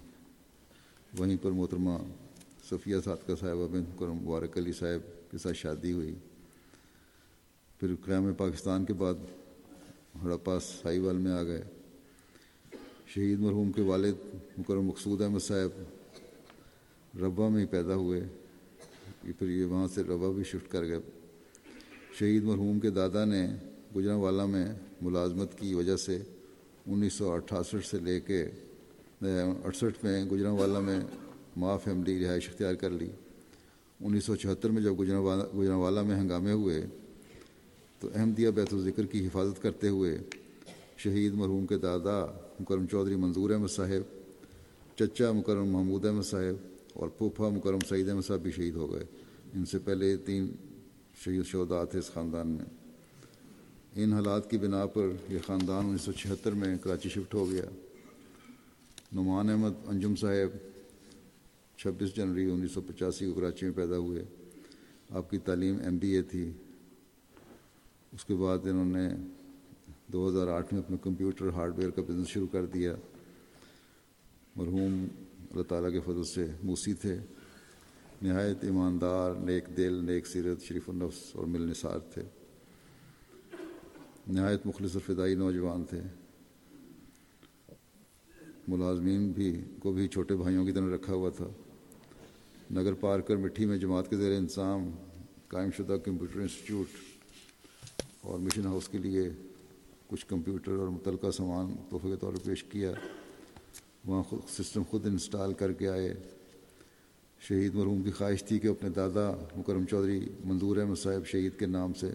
وہیں 1.19 1.37
پر 1.43 1.51
محترمہ 1.51 1.91
صفیہ 2.71 2.97
صادقہ 3.05 3.33
صاحبہ 3.41 3.69
بن 3.69 3.85
کرم 3.99 4.15
مبارک 4.15 4.59
علی 4.59 4.73
صاحب 4.73 5.31
کے 5.31 5.39
ساتھ 5.39 5.57
شادی 5.57 5.93
ہوئی۔ 5.93 6.15
پھر 7.81 7.95
قیام 8.05 8.35
پاکستان 8.35 8.85
کے 8.85 8.93
بعد 8.93 9.15
ہڑپا 10.23 10.59
سائی 10.61 10.99
وال 10.99 11.17
میں 11.17 11.33
آ 11.33 11.43
گئے۔ 11.43 11.63
شہید 13.07 13.41
مرحوم 13.41 13.73
کے 13.73 13.83
والد 13.83 14.35
مکرم 14.59 14.87
مقصود 14.87 15.21
احمد 15.23 15.41
صاحب 15.41 15.83
ربا 17.23 17.49
میں 17.49 17.61
ہی 17.61 17.67
پیدا 17.67 17.95
ہوئے۔ 17.95 18.21
پھر 19.39 19.49
یہ 19.49 19.65
وہاں 19.65 19.89
سے 19.89 20.03
ربا 20.03 20.31
بھی 20.31 20.45
شفٹ 20.45 20.73
کر 20.73 20.85
گئے۔ 20.85 20.99
شہید 22.19 22.45
مرحوم 22.45 22.79
کے 22.81 22.91
دادا 22.91 23.25
نے 23.25 23.47
گجرا 23.97 24.15
والا 24.17 24.45
میں 24.47 24.67
ملازمت 25.03 25.59
کی 25.59 25.73
وجہ 25.75 25.97
سے 25.97 26.19
انیس 26.87 27.13
سو 27.13 27.31
اٹھاسٹھ 27.33 27.87
سے 27.87 27.99
لے 28.05 28.19
کے 28.21 28.41
اڑسٹھ 29.23 30.05
میں 30.05 30.25
گجرا 30.25 30.51
والا 30.51 30.81
میں 30.81 30.99
ماں 31.57 31.77
فیملی 31.85 32.19
رہائش 32.25 32.49
اختیار 32.49 32.75
کر 32.75 32.91
لی۔ 32.91 33.09
انیس 34.01 34.25
سو 34.25 34.37
چوہتر 34.37 34.71
میں 34.71 34.83
جب 34.83 34.99
گجرا 35.01 35.19
والا 35.19 35.45
گجرا 35.57 35.77
والا 35.77 36.03
میں 36.03 36.17
ہنگامے 36.17 36.53
ہوئے، 36.53 36.81
تو 38.01 38.09
احمدیہ 38.15 38.51
بیت 38.57 38.73
الذکر 38.75 39.07
کی 39.07 39.27
حفاظت 39.27 39.63
کرتے 39.63 39.89
ہوئے 39.89 40.17
شہید 40.97 41.35
مرحوم 41.35 41.67
کے 41.67 41.79
دادا 41.79 42.19
مکرم 42.61 42.87
چودھری 42.91 43.17
منظور 43.17 43.51
احمد 43.51 43.71
صاحب، 43.71 44.03
چچا 44.99 45.33
مکرم 45.33 45.69
محمود 45.69 46.05
احمد 46.05 46.27
صاحب 46.27 46.57
اور 46.93 47.09
پھوپھا 47.19 47.49
مکرم 47.49 47.79
سعید 47.89 48.09
احمد 48.09 48.27
صاحب 48.27 48.41
بھی 48.43 48.51
شہید 48.51 48.77
ہو 48.77 48.93
گئے۔ 48.93 49.05
ان 49.55 49.65
سے 49.65 49.79
پہلے 49.85 50.17
تین 50.27 50.47
شہید 51.25 51.47
شہدا 51.47 51.85
تھے 51.85 51.99
اس 51.99 52.11
خاندان 52.13 52.49
میں۔ 52.49 52.65
ان 53.95 54.13
حالات 54.13 54.51
کی 54.51 54.59
بنا 54.59 54.87
پر 54.87 55.07
یہ 55.31 55.39
خاندان 55.47 55.87
انیس 55.87 56.01
سو 56.01 56.13
چھہتر 56.13 56.53
میں 56.53 56.79
کراچی 56.79 57.09
شفٹ 57.09 57.35
ہو 57.35 57.51
گیا۔ 57.51 57.65
نعمان 59.13 59.51
احمد 59.51 59.71
انجم 59.87 60.17
صاحب 60.17 60.57
چھبیس 61.79 62.17
جنوری 62.17 62.51
انیس 62.51 62.73
سو 62.73 62.81
پچاسی 62.81 63.27
کو 63.27 63.33
کراچی 63.33 63.67
میں 63.67 63.73
پیدا 63.73 63.97
ہوئے۔ 63.97 64.25
آپ 65.11 65.31
کی 65.31 65.39
تعلیم 65.39 65.77
ایم 65.85 65.97
بی 65.97 66.11
اے 66.11 66.23
تھی۔ 66.23 66.51
اس 68.13 68.25
کے 68.25 68.35
بعد 68.35 68.59
انہوں 68.63 68.85
نے 68.85 69.09
دو 70.07 70.29
ہزار 70.29 70.47
آٹھ 70.47 70.75
میں 70.75 70.83
اپنے 70.83 70.97
کمپیوٹر 71.03 71.49
ہارڈ 71.49 71.79
ویئر 71.79 71.91
کا 71.91 72.03
بزنس 72.03 72.29
شروع 72.29 72.47
کر 72.47 72.67
دیا۔ 72.67 72.95
مرحوم 74.57 75.09
اللہ 75.51 75.63
تعالیٰ 75.63 75.93
کے 75.93 76.01
فضل 76.01 76.25
سے 76.25 76.47
موسی 76.63 76.95
تھے۔ 76.95 77.19
نہایت 78.23 78.65
ایماندار، 78.65 79.35
نیک 79.35 79.77
دل، 79.77 80.05
نیک 80.05 80.27
سیرت، 80.27 80.63
شریف 80.63 80.89
النفس 80.89 81.37
اور 81.37 81.47
مل 81.47 81.61
نثار 81.61 81.99
تھے۔ 81.99 82.23
نہایت 84.27 84.67
مخلص 84.67 84.97
اور 84.97 85.15
فدائی 85.15 85.35
نوجوان 85.35 85.85
تھے۔ 85.85 86.01
ملازمین 88.69 89.33
بھی، 89.33 89.65
کو 89.81 89.93
بھی 89.93 90.09
چھوٹے 90.09 90.37
بھائیوں 90.37 90.67
کی 90.67 90.73
طرح 90.73 90.95
رکھا 90.95 91.13
ہوا 91.13 91.31
تھا۔ 91.31 91.49
نگر 92.71 92.93
پار 92.93 93.21
کر 93.21 93.37
مٹھی 93.37 93.67
میں 93.67 93.79
جماعت 93.79 94.11
کے 94.11 94.17
زیر 94.17 94.39
انتظام 94.39 94.91
قائم 95.49 95.71
شدہ 95.77 95.97
کمپیوٹر 96.05 96.41
انسٹیٹیوٹ 96.41 96.87
اور 98.21 98.39
مشن 98.39 98.67
ہاؤس 98.67 98.89
کے 98.89 98.99
لیے 98.99 99.31
کچھ 100.07 100.27
کمپیوٹر 100.27 100.73
اور 100.73 100.89
متعلقہ 100.89 101.31
سامان 101.31 101.75
تحفے 101.91 102.09
کے 102.09 102.17
طور 102.17 102.33
پر 102.33 102.39
پیش 102.45 102.65
کیا۔ 102.65 102.93
وہاں 104.05 104.23
خود، 104.23 104.49
سسٹم 104.49 104.83
خود 104.91 105.07
انسٹال 105.07 105.53
کر 105.53 105.73
کے 105.73 105.89
آئے۔ 105.89 106.15
شہید 107.41 107.75
مرحوم 107.75 108.03
کی 108.03 108.11
خواہش 108.11 108.45
تھی 108.45 108.59
کہ 108.59 108.69
اپنے 108.69 108.89
دادا 108.89 109.45
مکرم 109.57 109.85
چودھری 109.85 110.29
منظور 110.45 110.77
احمد 110.77 110.99
صاحب 111.03 111.27
شہید 111.27 111.59
کے 111.59 111.67
نام 111.67 111.93
سے 111.93 112.11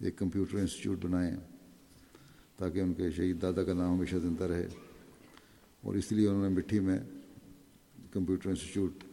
ایک 0.00 0.18
کمپیوٹر 0.18 0.58
انسٹیٹیوٹ 0.58 1.04
بنائیں 1.04 1.36
تاکہ 2.56 2.80
ان 2.80 2.94
کے 2.94 3.10
شہید 3.10 3.42
دادا 3.42 3.64
کا 3.64 3.72
نام 3.72 3.96
ہمیشہ 3.96 4.16
زندہ 4.16 4.44
رہے 4.44 4.66
اور 5.82 5.94
اس 5.94 6.12
لیے 6.12 6.28
انہوں 6.28 6.48
نے 6.48 6.54
مٹھی 6.54 6.80
میں 6.80 6.98
کمپیوٹر 8.12 8.48
انسٹیٹیوٹ 8.48 9.04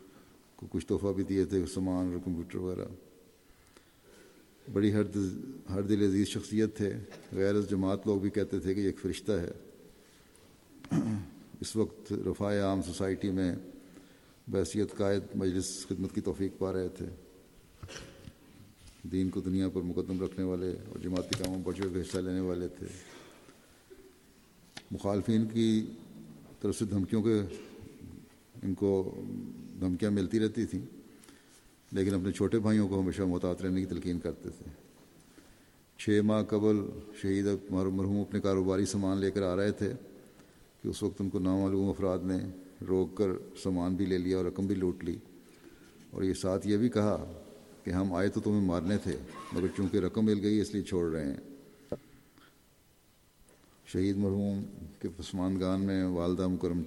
کو 0.55 0.67
کچھ 0.71 0.87
تحفہ 0.87 1.07
بھی 1.15 1.23
دیے 1.23 1.45
تھے، 1.45 1.65
سامان 1.65 2.05
اور 2.05 2.19
کمپیوٹر 2.25 2.57
وغیرہ۔ 2.57 2.85
بڑی 4.73 4.93
ہر 4.93 5.03
ہر 5.69 5.81
دل 5.81 6.07
عزیز 6.07 6.27
شخصیت 6.27 6.77
تھے۔ 6.77 6.93
غیر 7.31 7.55
از 7.55 7.69
جماعت 7.69 8.07
لوگ 8.07 8.19
بھی 8.19 8.29
کہتے 8.29 8.59
تھے 8.59 8.73
کہ 8.73 8.79
یہ 8.79 8.85
ایک 8.85 8.99
فرشتہ 8.99 9.31
ہے۔ 9.31 9.51
اس 11.61 11.75
وقت 11.75 12.13
رفاع 12.13 12.61
عام 12.61 12.81
سوسائٹی 12.81 13.29
میں 13.29 13.55
بحثیت 14.47 14.95
قائد 14.97 15.23
مجلس 15.35 15.85
خدمت 15.89 16.15
کی 16.15 16.21
توفیق 16.21 16.57
پا 16.57 16.73
رہے 16.73 16.87
تھے۔ 16.89 17.05
دین 19.03 19.29
کو 19.29 19.39
دنیا 19.39 19.69
پر 19.69 19.81
مقدم 19.81 20.23
رکھنے 20.23 20.43
والے 20.45 20.71
اور 20.87 20.99
جماعتی 20.99 21.43
کاموں 21.43 21.61
پر 21.63 21.73
چڑھ 21.73 21.97
حصہ 22.01 22.17
لینے 22.17 22.39
والے 22.39 22.67
تھے۔ 22.67 22.87
مخالفین 24.91 25.45
کی 25.53 25.85
طرف 26.61 26.77
سے 26.79 26.85
دھمکیوں 26.85 27.23
کے 27.23 27.39
ان 28.63 28.73
کو 28.73 29.21
دھمکیاں 29.79 30.11
ملتی 30.11 30.39
رہتی 30.39 30.65
تھیں، 30.65 30.81
لیکن 31.91 32.13
اپنے 32.13 32.31
چھوٹے 32.31 32.59
بھائیوں 32.59 32.87
کو 32.87 33.01
ہمیشہ 33.01 33.21
محتاط 33.21 33.61
رہنے 33.61 33.79
کی 33.79 33.85
تلقین 33.85 34.19
کرتے 34.19 34.49
تھے۔ 34.49 34.69
چھ 35.97 36.21
ماہ 36.23 36.43
قبل 36.43 36.77
شہید 37.21 37.45
مرحوم 37.69 38.19
اپنے 38.21 38.39
کاروباری 38.39 38.85
سامان 38.85 39.17
لے 39.17 39.31
کر 39.31 39.43
آ 39.43 39.55
رہے 39.55 39.71
تھے 39.71 39.91
کہ 40.81 40.87
اس 40.87 41.03
وقت 41.03 41.21
ان 41.21 41.29
کو 41.29 41.39
نامعلوم 41.39 41.89
افراد 41.89 42.19
نے 42.23 42.37
روک 42.87 43.17
کر 43.17 43.27
سامان 43.63 43.95
بھی 43.95 44.05
لے 44.05 44.17
لیا 44.17 44.37
اور 44.37 44.45
رقم 44.45 44.67
بھی 44.67 44.75
لوٹ 44.75 45.03
لی۔ 45.03 45.17
اور 46.09 46.23
یہ 46.23 46.33
ساتھ 46.33 46.67
یہ 46.67 46.77
بھی 46.77 46.89
کہا 46.89 47.41
کہ 47.83 47.89
ہم 47.89 48.13
آئے 48.13 48.29
تو 48.29 48.39
تمہیں 48.39 48.61
مارنے 48.61 48.97
تھے، 48.97 49.15
مگر 49.53 49.67
چونکہ 49.77 49.97
رقم 49.97 50.25
مل 50.25 50.39
گئی 50.41 50.59
اس 50.59 50.73
لیے 50.73 50.83
چھوڑ 50.83 51.11
رہے 51.11 51.25
ہیں۔ 51.25 51.37
شہید 53.85 54.17
مرحوم 54.17 54.63
کے 54.99 55.07
پسماندگان 55.17 55.81
میں 55.81 56.05
والدہ 56.05 56.47
مکرم 56.47 56.81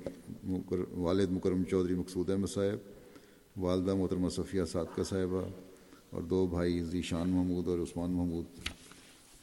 والد 0.93 1.31
مکرم 1.31 1.63
چودھری 1.65 1.95
مقصود 1.95 2.31
احمد 2.31 2.47
صاحب، 2.47 2.79
والدہ 3.57 3.95
محترمہ 3.95 4.29
صفیہ 4.29 4.63
صادقہ 4.65 5.03
صاحبہ 5.03 5.43
اور 6.11 6.23
دو 6.23 6.47
بھائی 6.47 6.83
ذیشان 6.85 7.29
محمود 7.29 7.69
اور 7.69 7.79
عثمان 7.79 8.11
محمود 8.11 8.45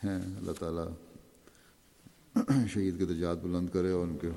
ہیں۔ 0.03 0.19
اللہ 0.37 0.51
تعالیٰ 0.59 0.87
شہید 2.67 2.99
کے 2.99 3.05
درجات 3.05 3.37
بلند 3.43 3.69
کرے 3.73 3.91
اور 3.91 4.07
ان 4.07 4.17
کے 4.21 4.27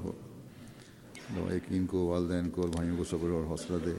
یقین 1.31 1.87
کو 1.87 2.07
والدین 2.07 2.51
کو 2.51 2.61
اور 2.61 2.69
بھائیوں 2.69 2.97
کو 2.97 3.05
صبر 3.05 3.29
اور 3.29 3.45
حوصلہ 3.45 3.77
دے۔ 3.85 3.91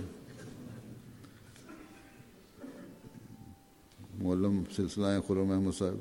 معلم 4.15 4.63
سلسلہ 4.75 5.05
ہیں 5.05 5.19
خرم 5.27 5.51
احمد 5.51 5.71
صاحب، 5.77 5.95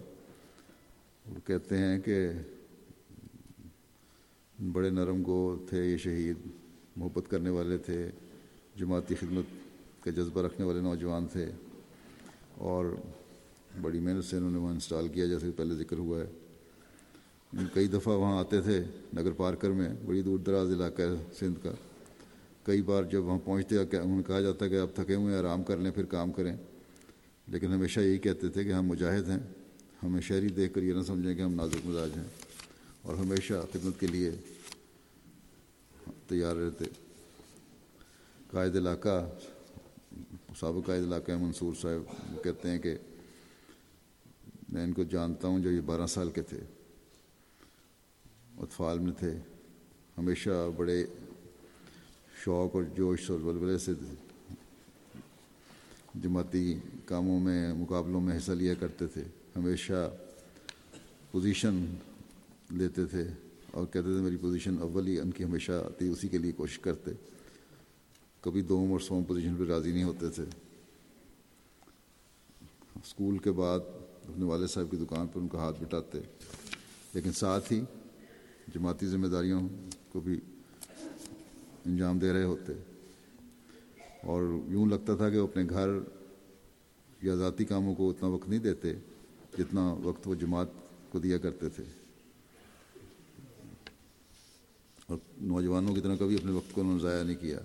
وہ 1.26 1.46
کہتے 1.46 1.78
ہیں 1.78 2.00
کہ 2.00 2.28
بڑے 4.72 4.90
نرم 4.90 5.22
گو 5.26 5.66
تھے، 5.68 5.84
یہ 5.84 5.96
شہید، 5.96 6.36
محبت 6.96 7.30
کرنے 7.30 7.50
والے 7.50 7.78
تھے، 7.78 8.10
جماعتی 8.76 9.14
خدمت 9.14 9.44
کا 10.04 10.10
جذبہ 10.10 10.42
رکھنے 10.42 10.66
والے 10.66 10.80
نوجوان 10.80 11.26
تھے۔ 11.26 11.50
اور 12.54 12.96
بڑی 13.82 14.00
محنت 14.00 14.24
سے 14.24 14.36
انہوں 14.36 14.50
نے 14.50 14.58
وہاں 14.58 14.72
انسٹال 14.72 15.08
کیا، 15.08 15.26
جیسے 15.26 15.46
کہ 15.46 15.58
پہلے 15.58 15.74
ذکر 15.74 15.98
ہوا 15.98 16.20
ہے۔ 16.20 16.26
کئی 17.72 17.86
دفعہ 17.86 18.16
وہاں 18.16 18.38
آتے 18.38 18.60
تھے 18.60 18.84
نگر 19.16 19.32
پارکر 19.32 19.70
میں، 19.70 19.88
بڑی 20.06 20.22
دور 20.22 20.38
دراز 20.38 20.68
علاقہ 20.68 21.02
ہے 21.02 21.24
سندھ 21.38 21.58
کا۔ 21.62 21.70
کئی 22.62 22.82
بار 22.82 23.02
جب 23.02 23.24
وہاں 23.24 23.38
پہنچتے 23.44 23.78
انہوں 23.78 24.16
نے 24.16 24.22
کہا 24.22 24.40
جاتا 24.40 24.68
کہ 24.68 24.80
آپ 24.80 24.94
تھکے 24.94 25.14
ہوئے 25.14 25.36
آرام 25.36 25.62
کر 25.62 25.76
لیں، 25.76 25.90
پھر 25.90 26.04
کام 26.04 26.32
کریں۔ 26.32 26.56
لیکن 27.48 27.72
ہمیشہ 27.72 28.00
یہی 28.00 28.18
کہتے 28.18 28.48
تھے 28.48 28.64
کہ 28.64 28.72
ہم 28.72 28.86
مجاہد 28.86 29.28
ہیں۔ 29.28 29.38
ہمیں 30.02 30.20
شہری 30.20 30.48
دیکھ 30.48 30.74
کر 30.74 30.82
یہ 30.82 30.94
نہ 30.94 31.02
سمجھیں 31.02 31.34
کہ 31.34 31.40
ہم 31.40 31.54
نازک 31.54 31.86
مزاج 31.86 32.10
ہیں۔ 32.16 32.24
اور 33.02 33.16
ہمیشہ 33.16 33.54
خدمت 33.72 34.00
کے 34.00 34.06
لیے 34.06 34.30
تیار 36.28 36.56
رہتے۔ 36.56 36.84
قائد 38.50 38.76
علاقہ، 38.76 39.30
سابق 40.60 40.86
قائد 40.86 41.02
علاقہ 41.02 41.32
منصور 41.32 41.74
صاحب 41.80 42.44
کہتے 42.44 42.70
ہیں 42.70 42.78
کہ 42.78 42.96
میں 44.68 44.84
ان 44.84 44.92
کو 44.92 45.02
جانتا 45.02 45.48
ہوں 45.48 45.58
جو 45.58 45.70
یہ 45.70 45.80
بارہ 45.80 46.06
سال 46.06 46.30
کے 46.30 46.42
تھے۔ 46.42 46.58
اطفال 48.58 48.98
میں 48.98 49.12
تھے۔ 49.12 49.38
ہمیشہ 50.18 50.68
بڑے 50.76 51.06
شوق 52.44 52.74
اور 52.74 52.82
جوش 52.82 53.30
اور 53.30 53.40
ولولے 53.40 53.78
سے 53.78 53.92
جماعتی 56.14 56.78
کاموں 57.04 57.40
میں، 57.40 57.74
مقابلوں 57.74 58.20
میں 58.20 58.36
حصہ 58.36 58.52
لیا 58.52 58.74
کرتے 58.74 59.06
تھے۔ 59.06 59.22
ہمیشہ 59.56 60.10
پوزیشن 61.30 61.94
لیتے 62.70 63.06
تھے 63.06 63.24
اور 63.70 63.86
کہتے 63.86 64.02
تھے 64.02 64.20
میری 64.20 64.36
پوزیشن 64.36 64.76
اول 64.80 65.06
ہی، 65.06 65.20
ان 65.20 65.30
کی 65.30 65.44
ہمیشہ 65.44 65.72
آتی، 65.72 66.08
اسی 66.08 66.28
کے 66.28 66.38
لیے 66.38 66.52
کوشش 66.52 66.78
کرتے۔ 66.78 67.10
کبھی 68.40 68.62
دوم 68.62 68.92
اور 68.92 69.00
سوم 69.00 69.24
پوزیشن 69.24 69.54
پہ 69.58 69.64
راضی 69.64 69.92
نہیں 69.92 70.04
ہوتے 70.04 70.28
تھے۔ 70.28 70.44
اسکول 73.04 73.38
کے 73.38 73.52
بعد 73.52 73.78
اپنے 74.28 74.44
والد 74.44 74.68
صاحب 74.68 74.90
کی 74.90 74.96
دکان 74.96 75.26
پر 75.26 75.40
ان 75.40 75.48
کا 75.48 75.58
ہاتھ 75.58 75.82
بٹاتے۔ 75.82 76.18
لیکن 77.14 77.32
ساتھ 77.32 77.72
ہی 77.72 77.82
جماعتی 78.74 79.06
ذمہ 79.06 79.26
داریوں 79.26 79.68
کو 80.08 80.20
بھی 80.20 80.40
انجام 81.86 82.18
دے 82.18 82.32
رہے 82.32 82.44
ہوتے۔ 82.44 82.72
اور 84.22 84.58
یوں 84.68 84.86
لگتا 84.86 85.16
تھا 85.16 85.30
کہ 85.30 85.38
وہ 85.38 85.48
اپنے 85.48 85.64
گھر 85.70 85.88
یا 87.22 87.34
ذاتی 87.34 87.64
کاموں 87.64 87.94
کو 87.94 88.10
اتنا 88.10 88.28
وقت 88.28 88.48
نہیں 88.48 88.60
دیتے 88.60 88.94
جتنا 89.58 89.92
وقت 89.92 90.28
وہ 90.28 90.34
جماعت 90.34 90.66
کو 91.08 91.18
دیا 91.18 91.38
کرتے 91.38 91.68
تھے۔ 91.68 91.84
اور 95.06 95.18
نوجوانوں 95.40 95.94
کی 95.94 96.00
طرح 96.00 96.16
کبھی 96.16 96.34
اپنے 96.34 96.52
وقت 96.52 96.74
کو 96.74 96.80
انہوں 96.80 96.94
نے 96.94 97.00
ضائع 97.00 97.22
نہیں 97.22 97.40
کیا۔ 97.40 97.58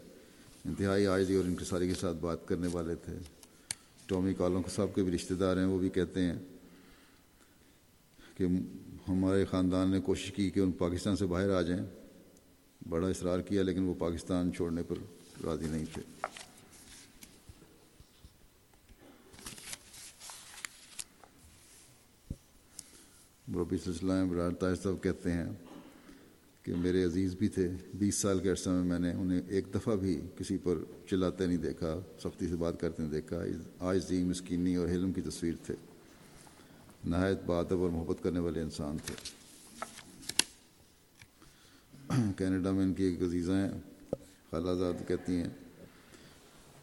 انتہائی 0.65 1.07
آج 1.07 1.35
اور 1.35 1.45
انکساری 1.45 1.87
کے 1.87 1.95
ساتھ 1.95 2.17
بات 2.17 2.47
کرنے 2.47 2.67
والے 2.71 2.95
تھے۔ 2.95 3.17
ٹومی 4.05 4.33
کالوں 4.33 4.63
صاحب 4.75 4.95
کے 4.95 5.03
بھی 5.03 5.11
رشتہ 5.11 5.33
دار 5.33 5.57
ہیں 5.57 5.65
وہ 5.65 5.79
بھی 5.79 5.89
کہتے 5.89 6.21
ہیں 6.21 6.35
کہ 8.37 8.45
ہمارے 9.09 9.45
خاندان 9.45 9.91
نے 9.91 9.99
کوشش 9.99 10.31
کی 10.31 10.49
کہ 10.49 10.59
ان 10.59 10.71
پاکستان 10.71 11.15
سے 11.15 11.25
باہر 11.25 11.49
آ 11.49 11.61
جائیں۔ 11.61 11.85
بڑا 12.89 13.07
اصرار 13.07 13.39
کیا، 13.39 13.63
لیکن 13.63 13.83
وہ 13.83 13.93
پاکستان 13.93 14.53
چھوڑنے 14.53 14.83
پر 14.83 14.95
راضی 15.45 15.65
نہیں 15.67 15.85
تھے۔ 15.93 16.01
ربی 23.55 23.77
سلسلہ 23.77 24.13
برار 24.29 24.51
طاہر 24.51 24.75
صاحب 24.75 25.03
کہتے 25.03 25.31
ہیں 25.31 25.45
کہ 26.63 26.75
میرے 26.75 27.03
عزیز 27.03 27.35
بھی 27.35 27.47
تھے۔ 27.47 27.69
بیس 27.93 28.15
سال 28.15 28.39
کے 28.39 28.49
عرصہ 28.49 28.69
میں 28.69 28.83
میں 28.83 28.99
نے 28.99 29.11
انہیں 29.11 29.41
ایک 29.47 29.65
دفعہ 29.75 29.95
بھی 29.95 30.21
کسی 30.37 30.57
پر 30.63 30.75
چلاتے 31.09 31.45
نہیں 31.45 31.57
دیکھا، 31.57 31.99
سختی 32.19 32.47
سے 32.47 32.55
بات 32.55 32.79
کرتے 32.79 33.03
نہیں 33.03 33.11
دیکھا۔ 33.11 33.43
آج 33.79 34.07
زی 34.07 34.23
مسکینی 34.23 34.75
اور 34.75 34.87
حلم 34.87 35.13
کی 35.13 35.21
تصویر 35.21 35.53
تھے۔ 35.65 35.88
نہایت 37.03 37.43
بادب 37.45 37.81
اور 37.81 37.89
محبت 37.89 38.23
کرنے 38.23 38.39
والے 38.39 38.61
انسان 38.61 38.97
تھے۔ 39.05 39.15
کینیڈا 42.37 42.71
میں 42.71 42.83
ان 42.83 42.93
کی 42.93 43.03
ایک 43.03 43.21
عزیزہ 43.21 43.51
ہیں، 43.51 43.69
خالہ 44.51 44.71
زاد 44.71 45.07
کہتی 45.07 45.35
ہیں 45.35 45.49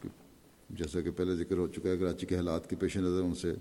کہ 0.03 0.09
جیسا 0.71 1.01
کہ 1.01 1.11
پہلے 1.11 1.37
ذکر 1.37 1.57
ہو 1.57 1.67
چکا 1.67 1.89
ہے، 1.89 1.97
کراچی 1.97 2.27
کے 2.27 2.37
حالات 2.37 2.71
کے 2.71 2.77
پیش 2.77 2.97
نظر 2.97 3.23
ان 3.23 3.35
سے 3.35 3.55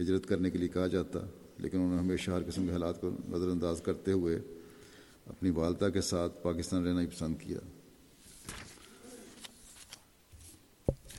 ہجرت 0.00 0.26
کرنے 0.26 0.50
کے 0.50 0.58
لیے 0.58 0.68
کہا 0.68 0.86
جاتا، 0.86 1.18
لیکن 1.58 1.78
انہوں 1.78 1.94
نے 1.94 1.98
ہمیشہ 1.98 2.30
ہر 2.30 2.42
قسم 2.46 2.66
کے 2.66 2.72
حالات 2.72 3.00
کو 3.00 3.10
نظر 3.28 3.48
انداز 3.48 3.80
کرتے 3.84 4.12
ہوئے 4.12 4.38
اپنی 5.26 5.50
والدہ 5.50 5.88
کے 5.94 6.00
ساتھ 6.00 6.42
پاکستان 6.42 6.86
رہنا 6.86 7.00
ہی 7.00 7.06
پسند 7.06 7.34
کیا۔ 7.40 7.58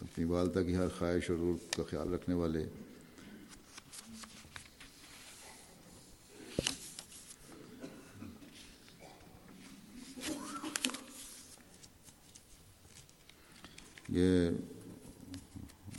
اپنی 0.02 0.26
والدہ 0.26 0.60
کی 0.60 0.76
ہر 0.76 0.90
خواہش 0.98 1.30
اور 1.30 1.38
روح 1.38 1.56
کا 1.76 1.84
خیال 1.90 2.14
رکھنے 2.14 2.36
والے 2.36 2.66
یہ 14.18 14.50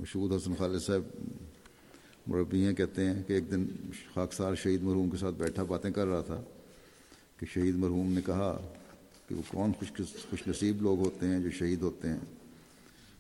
مشہور 0.01 0.37
حسن 0.37 0.55
خالد 0.59 0.81
صاحب 0.81 1.03
مربی 2.27 2.65
ہیں، 2.65 2.73
کہتے 2.73 3.05
ہیں 3.05 3.23
کہ 3.23 3.33
ایک 3.33 3.51
دن 3.51 3.67
خاکسار 4.15 4.55
شہید 4.55 4.83
مرحوم 4.83 5.11
کے 5.11 5.17
ساتھ 5.17 5.35
بیٹھا، 5.35 5.63
باتیں 5.63 5.91
کر 5.91 6.07
رہا 6.07 6.21
تھا 6.21 6.43
کہ 7.37 7.47
شہید 7.47 7.77
مرحوم 7.77 8.13
نے 8.13 8.21
کہا 8.27 8.69
کہ 9.29 9.35
وہ 9.35 9.43
کون 9.49 9.73
خوش 9.79 9.93
خوش 10.31 10.47
نصیب 10.47 10.83
لوگ 10.83 10.99
ہوتے 10.99 11.27
ہیں 11.27 11.41
جو 11.41 11.51
شہید 11.51 11.83
ہوتے 11.83 12.09
ہیں۔ 12.09 12.21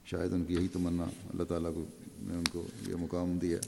شاید 0.05 0.33
ان 0.33 0.45
کی 0.45 0.55
یہی 0.55 0.69
تمنا، 0.69 1.05
اللہ 1.05 1.45
تعالیٰ 1.45 1.75
کو، 1.75 1.85
نے 2.19 2.35
ان 2.35 2.45
کو 2.45 2.67
یہ 2.89 2.95
مقام 2.95 3.39
دیا۔ 3.39 3.59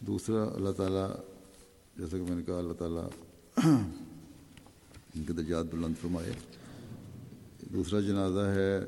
دوسرا، 0.00 0.42
اللہ 0.44 0.70
تعالیٰ 0.70 1.10
جیسا 1.96 2.18
کہ 2.18 2.22
میں 2.22 2.36
نے 2.36 2.42
کہا، 2.42 2.58
اللہ 2.58 2.72
تعالیٰ 2.72 3.08
ان 5.14 5.24
کے 5.24 5.32
درجات 5.32 5.64
بلند 5.64 5.94
فرمائے۔ 6.00 6.32
دوسرا 7.72 8.00
جنازہ 8.00 8.40
ہے 8.40 8.80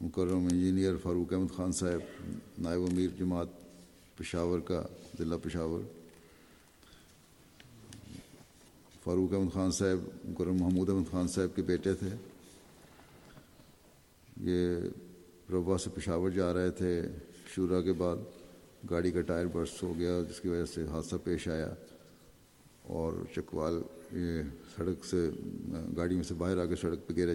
مکرم 0.00 0.48
انجینئر 0.52 0.96
فاروق 0.96 1.32
احمد 1.32 1.56
خان 1.56 1.72
صاحب، 1.72 2.00
نائب 2.58 2.80
امیر 2.82 3.08
جماعت 3.18 3.46
پشاور 4.16 4.60
کا، 4.60 4.86
ضلع 5.18 5.36
پشاور۔ 5.42 5.80
فاروق 9.04 9.32
احمد 9.32 9.52
خان 9.52 9.70
صاحب 9.70 10.28
مکرم 10.28 10.56
محمود 10.56 10.88
احمد 10.88 11.10
خان 11.10 11.28
صاحب 11.28 11.56
کے 11.56 11.62
بیٹے 11.62 11.94
تھے۔ 11.94 12.08
یہ 14.36 14.76
روا 15.50 15.78
سے 15.78 15.90
پشاور 15.90 16.30
جا 16.30 16.54
رہے 16.54 16.70
تھے 16.70 17.02
شورا 17.54 17.80
کے 17.80 17.92
بعد۔ 17.92 18.16
گاڑی 18.90 19.10
کا 19.10 19.20
ٹائر 19.20 19.46
برس 19.46 19.82
ہو 19.82 19.92
گیا، 19.98 20.20
جس 20.28 20.40
کی 20.40 20.48
وجہ 20.48 20.64
سے 20.64 20.84
حادثہ 20.90 21.16
پیش 21.24 21.48
آیا 21.48 21.68
اور 22.82 23.12
چکوال 23.34 23.80
یہ 24.12 24.42
سڑک 24.76 25.04
سے، 25.04 25.28
گاڑی 25.96 26.14
میں 26.14 26.22
سے 26.22 26.34
باہر 26.34 26.58
آ 26.58 26.64
کے 26.64 26.76
سڑک 26.76 27.06
پہ 27.06 27.14
گرے، 27.16 27.34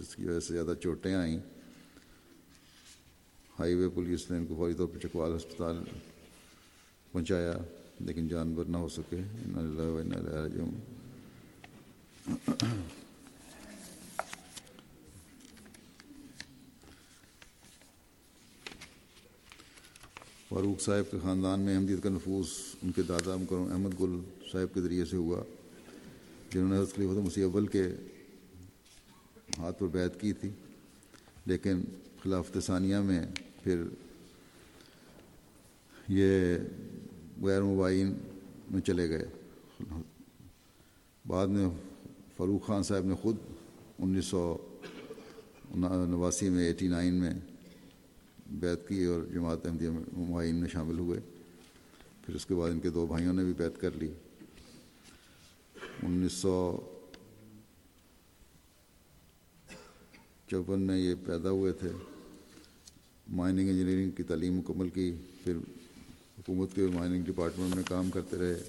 جس 0.00 0.14
کی 0.16 0.26
وجہ 0.26 0.40
سے 0.40 0.54
زیادہ 0.54 0.74
چوٹیں 0.80 1.14
آئیں۔ 1.14 1.38
ہائی 3.58 3.74
وے 3.74 3.88
پولیس 3.94 4.30
نے 4.30 4.36
ان 4.36 4.46
کو 4.46 4.54
فوری 4.54 4.74
طور 4.74 4.86
پر 4.86 4.98
چکوال 4.98 5.36
ہسپتال 5.36 5.82
پہنچایا، 7.12 7.52
لیکن 8.00 8.28
جانور 8.28 8.64
نہ 8.64 8.76
ہو 8.76 8.88
سکے۔ 8.88 9.20
فاروق 20.54 20.82
صاحب 20.82 21.10
کے 21.10 21.16
خاندان 21.22 21.60
میں 21.60 21.74
احمدیت 21.74 22.02
کا 22.02 22.08
نفوذ 22.08 22.46
ان 22.82 22.92
کے 22.92 23.02
دادا 23.02 23.36
مکرم 23.36 23.72
احمد 23.72 24.00
گل 24.00 24.20
صاحب 24.52 24.74
کے 24.74 24.80
ذریعے 24.80 25.04
سے 25.04 25.16
ہوا، 25.16 25.42
جنہوں 26.50 26.68
نے 26.68 26.76
حضرت 26.76 26.94
خلیفۃ 26.94 27.26
مسیح 27.26 27.44
اول 27.44 27.66
کے 27.66 27.82
ہاتھ 29.58 29.78
پر 29.78 29.86
بیعت 29.86 30.20
کی 30.20 30.32
تھی۔ 30.32 30.50
لیکن 31.46 31.80
خلافت 32.22 32.58
ثانیہ 32.62 32.96
میں 32.96 33.26
پھر 33.62 33.82
یہ 36.08 36.58
غیر 37.42 37.62
مبین 37.62 38.14
میں 38.70 38.80
چلے 38.80 39.08
گئے۔ 39.08 39.24
بعد 41.26 41.46
میں 41.46 41.68
فاروق 42.36 42.66
خان 42.66 42.82
صاحب 42.82 43.04
نے 43.04 43.14
خود 43.14 43.36
انیس 43.98 44.24
سو 44.24 44.56
نواسی 45.74 46.48
میں، 46.48 46.66
ایٹی 46.66 46.88
نائن 46.88 47.14
میں 47.14 47.34
بیت 48.60 48.88
کی 48.88 49.04
اور 49.04 49.22
جماعت 49.34 49.66
احمدیہ 49.66 49.88
ممائن 50.12 50.56
میں 50.56 50.68
شامل 50.68 50.98
ہوئے۔ 50.98 51.20
پھر 52.26 52.34
اس 52.34 52.46
کے 52.46 52.54
بعد 52.54 52.70
ان 52.70 52.80
کے 52.80 52.90
دو 52.90 53.06
بھائیوں 53.06 53.32
نے 53.32 53.44
بھی 53.44 53.52
بیت 53.52 53.80
کر 53.80 53.90
لی۔ 53.90 54.12
انیس 56.02 56.32
سو 56.32 56.80
چوپن 60.50 60.80
میں 60.80 60.98
یہ 60.98 61.14
پیدا 61.26 61.50
ہوئے 61.50 61.72
تھے۔ 61.72 61.88
مائننگ 63.28 63.68
انجینئرنگ 63.68 64.10
کی 64.10 64.22
تعلیم 64.22 64.54
مکمل 64.54 64.88
کی۔ 64.88 65.12
پھر 65.44 65.56
حکومت 66.38 66.74
کے 66.74 66.86
مائننگ 66.94 67.24
ڈپارٹمنٹ 67.24 67.74
میں 67.74 67.84
کام 67.88 68.10
کرتے 68.10 68.36
رہے۔ 68.36 68.62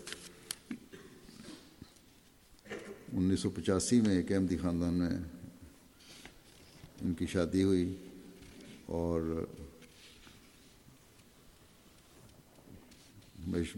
انیس 3.13 3.39
سو 3.39 3.49
پچاسی 3.49 4.01
میں 4.01 4.15
ایک 4.15 4.31
احمدی 4.31 4.57
خاندان 4.57 4.93
میں 4.93 5.09
ان 7.01 7.13
کی 7.13 7.25
شادی 7.25 7.63
ہوئی 7.63 7.95
اور 8.85 9.45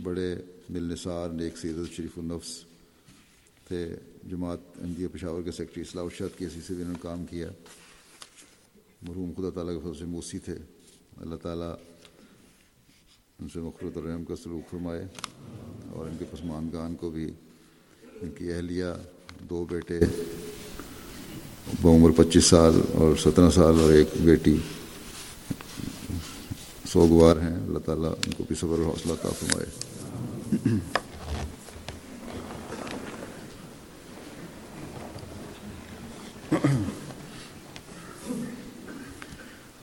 بڑے 0.04 0.36
دل 0.68 0.84
نثار 0.84 1.30
نیک 1.30 1.58
سیرت 1.58 1.96
شریف 1.96 2.18
النفس 2.18 2.64
تھے، 3.68 3.96
جماعت 4.30 4.58
احمدیہ 4.82 5.08
پشاور 5.14 5.42
کے 5.42 5.52
سیکٹری 5.52 5.82
اصلاح 5.82 6.04
ارشاد 6.04 6.38
کی 6.38 6.46
اسی 6.46 6.60
سے 6.68 6.74
بھی 6.74 6.84
انہوں 6.84 6.94
نے 6.94 7.00
کام 7.02 7.26
کیا۔ 7.26 7.50
مرحوم 9.02 9.32
خدا 9.38 9.50
تعالیٰ 9.50 9.74
کے 9.74 9.80
فضل 9.80 10.00
سے 10.00 10.06
موسی 10.06 10.40
تھے۔ 10.40 10.56
اللہ 11.18 11.36
تعالیٰ 11.36 11.76
ان 13.40 13.48
سے 13.54 13.60
مخرت 13.60 13.98
الرحم 13.98 14.24
کا 14.24 14.36
سلوک 14.36 14.72
فرمائے 14.72 15.06
اور 15.90 16.08
ان 16.08 16.16
کے 16.20 16.26
پسماندگان 16.32 16.96
کو 16.96 17.10
بھی، 17.10 17.32
ان 18.22 18.30
کی 18.38 18.54
اہلیہ، 18.54 18.86
دو 19.50 19.66
بیٹے 19.70 20.00
بعمر 21.82 22.12
پچیس 22.12 22.46
سال 22.46 22.82
اور 22.94 23.16
سترہ 23.16 23.50
سال 23.50 23.80
اور 23.80 23.92
ایک 23.94 24.08
بیٹی 24.22 24.58
سوگوار 26.92 27.36
ہیں۔ 27.36 27.56
اللہ 27.68 27.80
تعالیٰ 27.80 28.10
ان 28.10 28.34
کو 28.38 28.44
بھی 28.48 28.56
صبر 28.56 28.80
و 28.80 28.90
حوصلہ 28.90 29.14
عطا 29.14 29.30
فرمائے۔ 29.40 29.70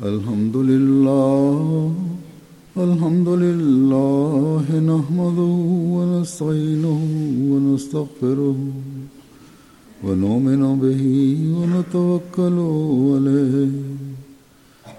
الحمد 0.00 0.56
لله 0.56 1.92
الحمد 2.76 3.28
لله 3.28 4.80
نحمده 4.80 5.54
ونستعينه 5.96 7.00
ونستغفره 7.50 8.56
ونؤمن 10.04 10.62
به 10.80 11.02
ونتوكل 11.58 12.58
عليه 13.16 13.83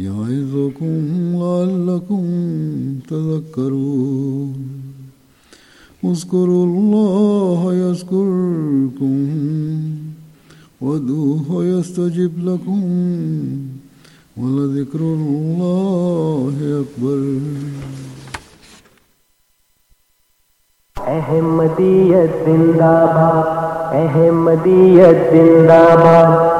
يعظكم 0.00 0.94
لعلكم 1.40 2.24
تذكرون 3.08 4.54
اذكروا 6.04 6.64
الله 6.66 7.74
يذكركم 7.74 9.18
وادعوه 10.80 11.64
يستجب 11.64 12.32
لكم 12.44 12.82
ولذكر 14.36 15.00
الله 15.00 16.54
أكبر 16.82 17.18
احمدیت 21.18 22.32
زندہ 22.46 22.94
باد، 23.14 23.94
احمدیت 24.00 25.18
زندہ 25.32 25.82
باد. 26.02 26.59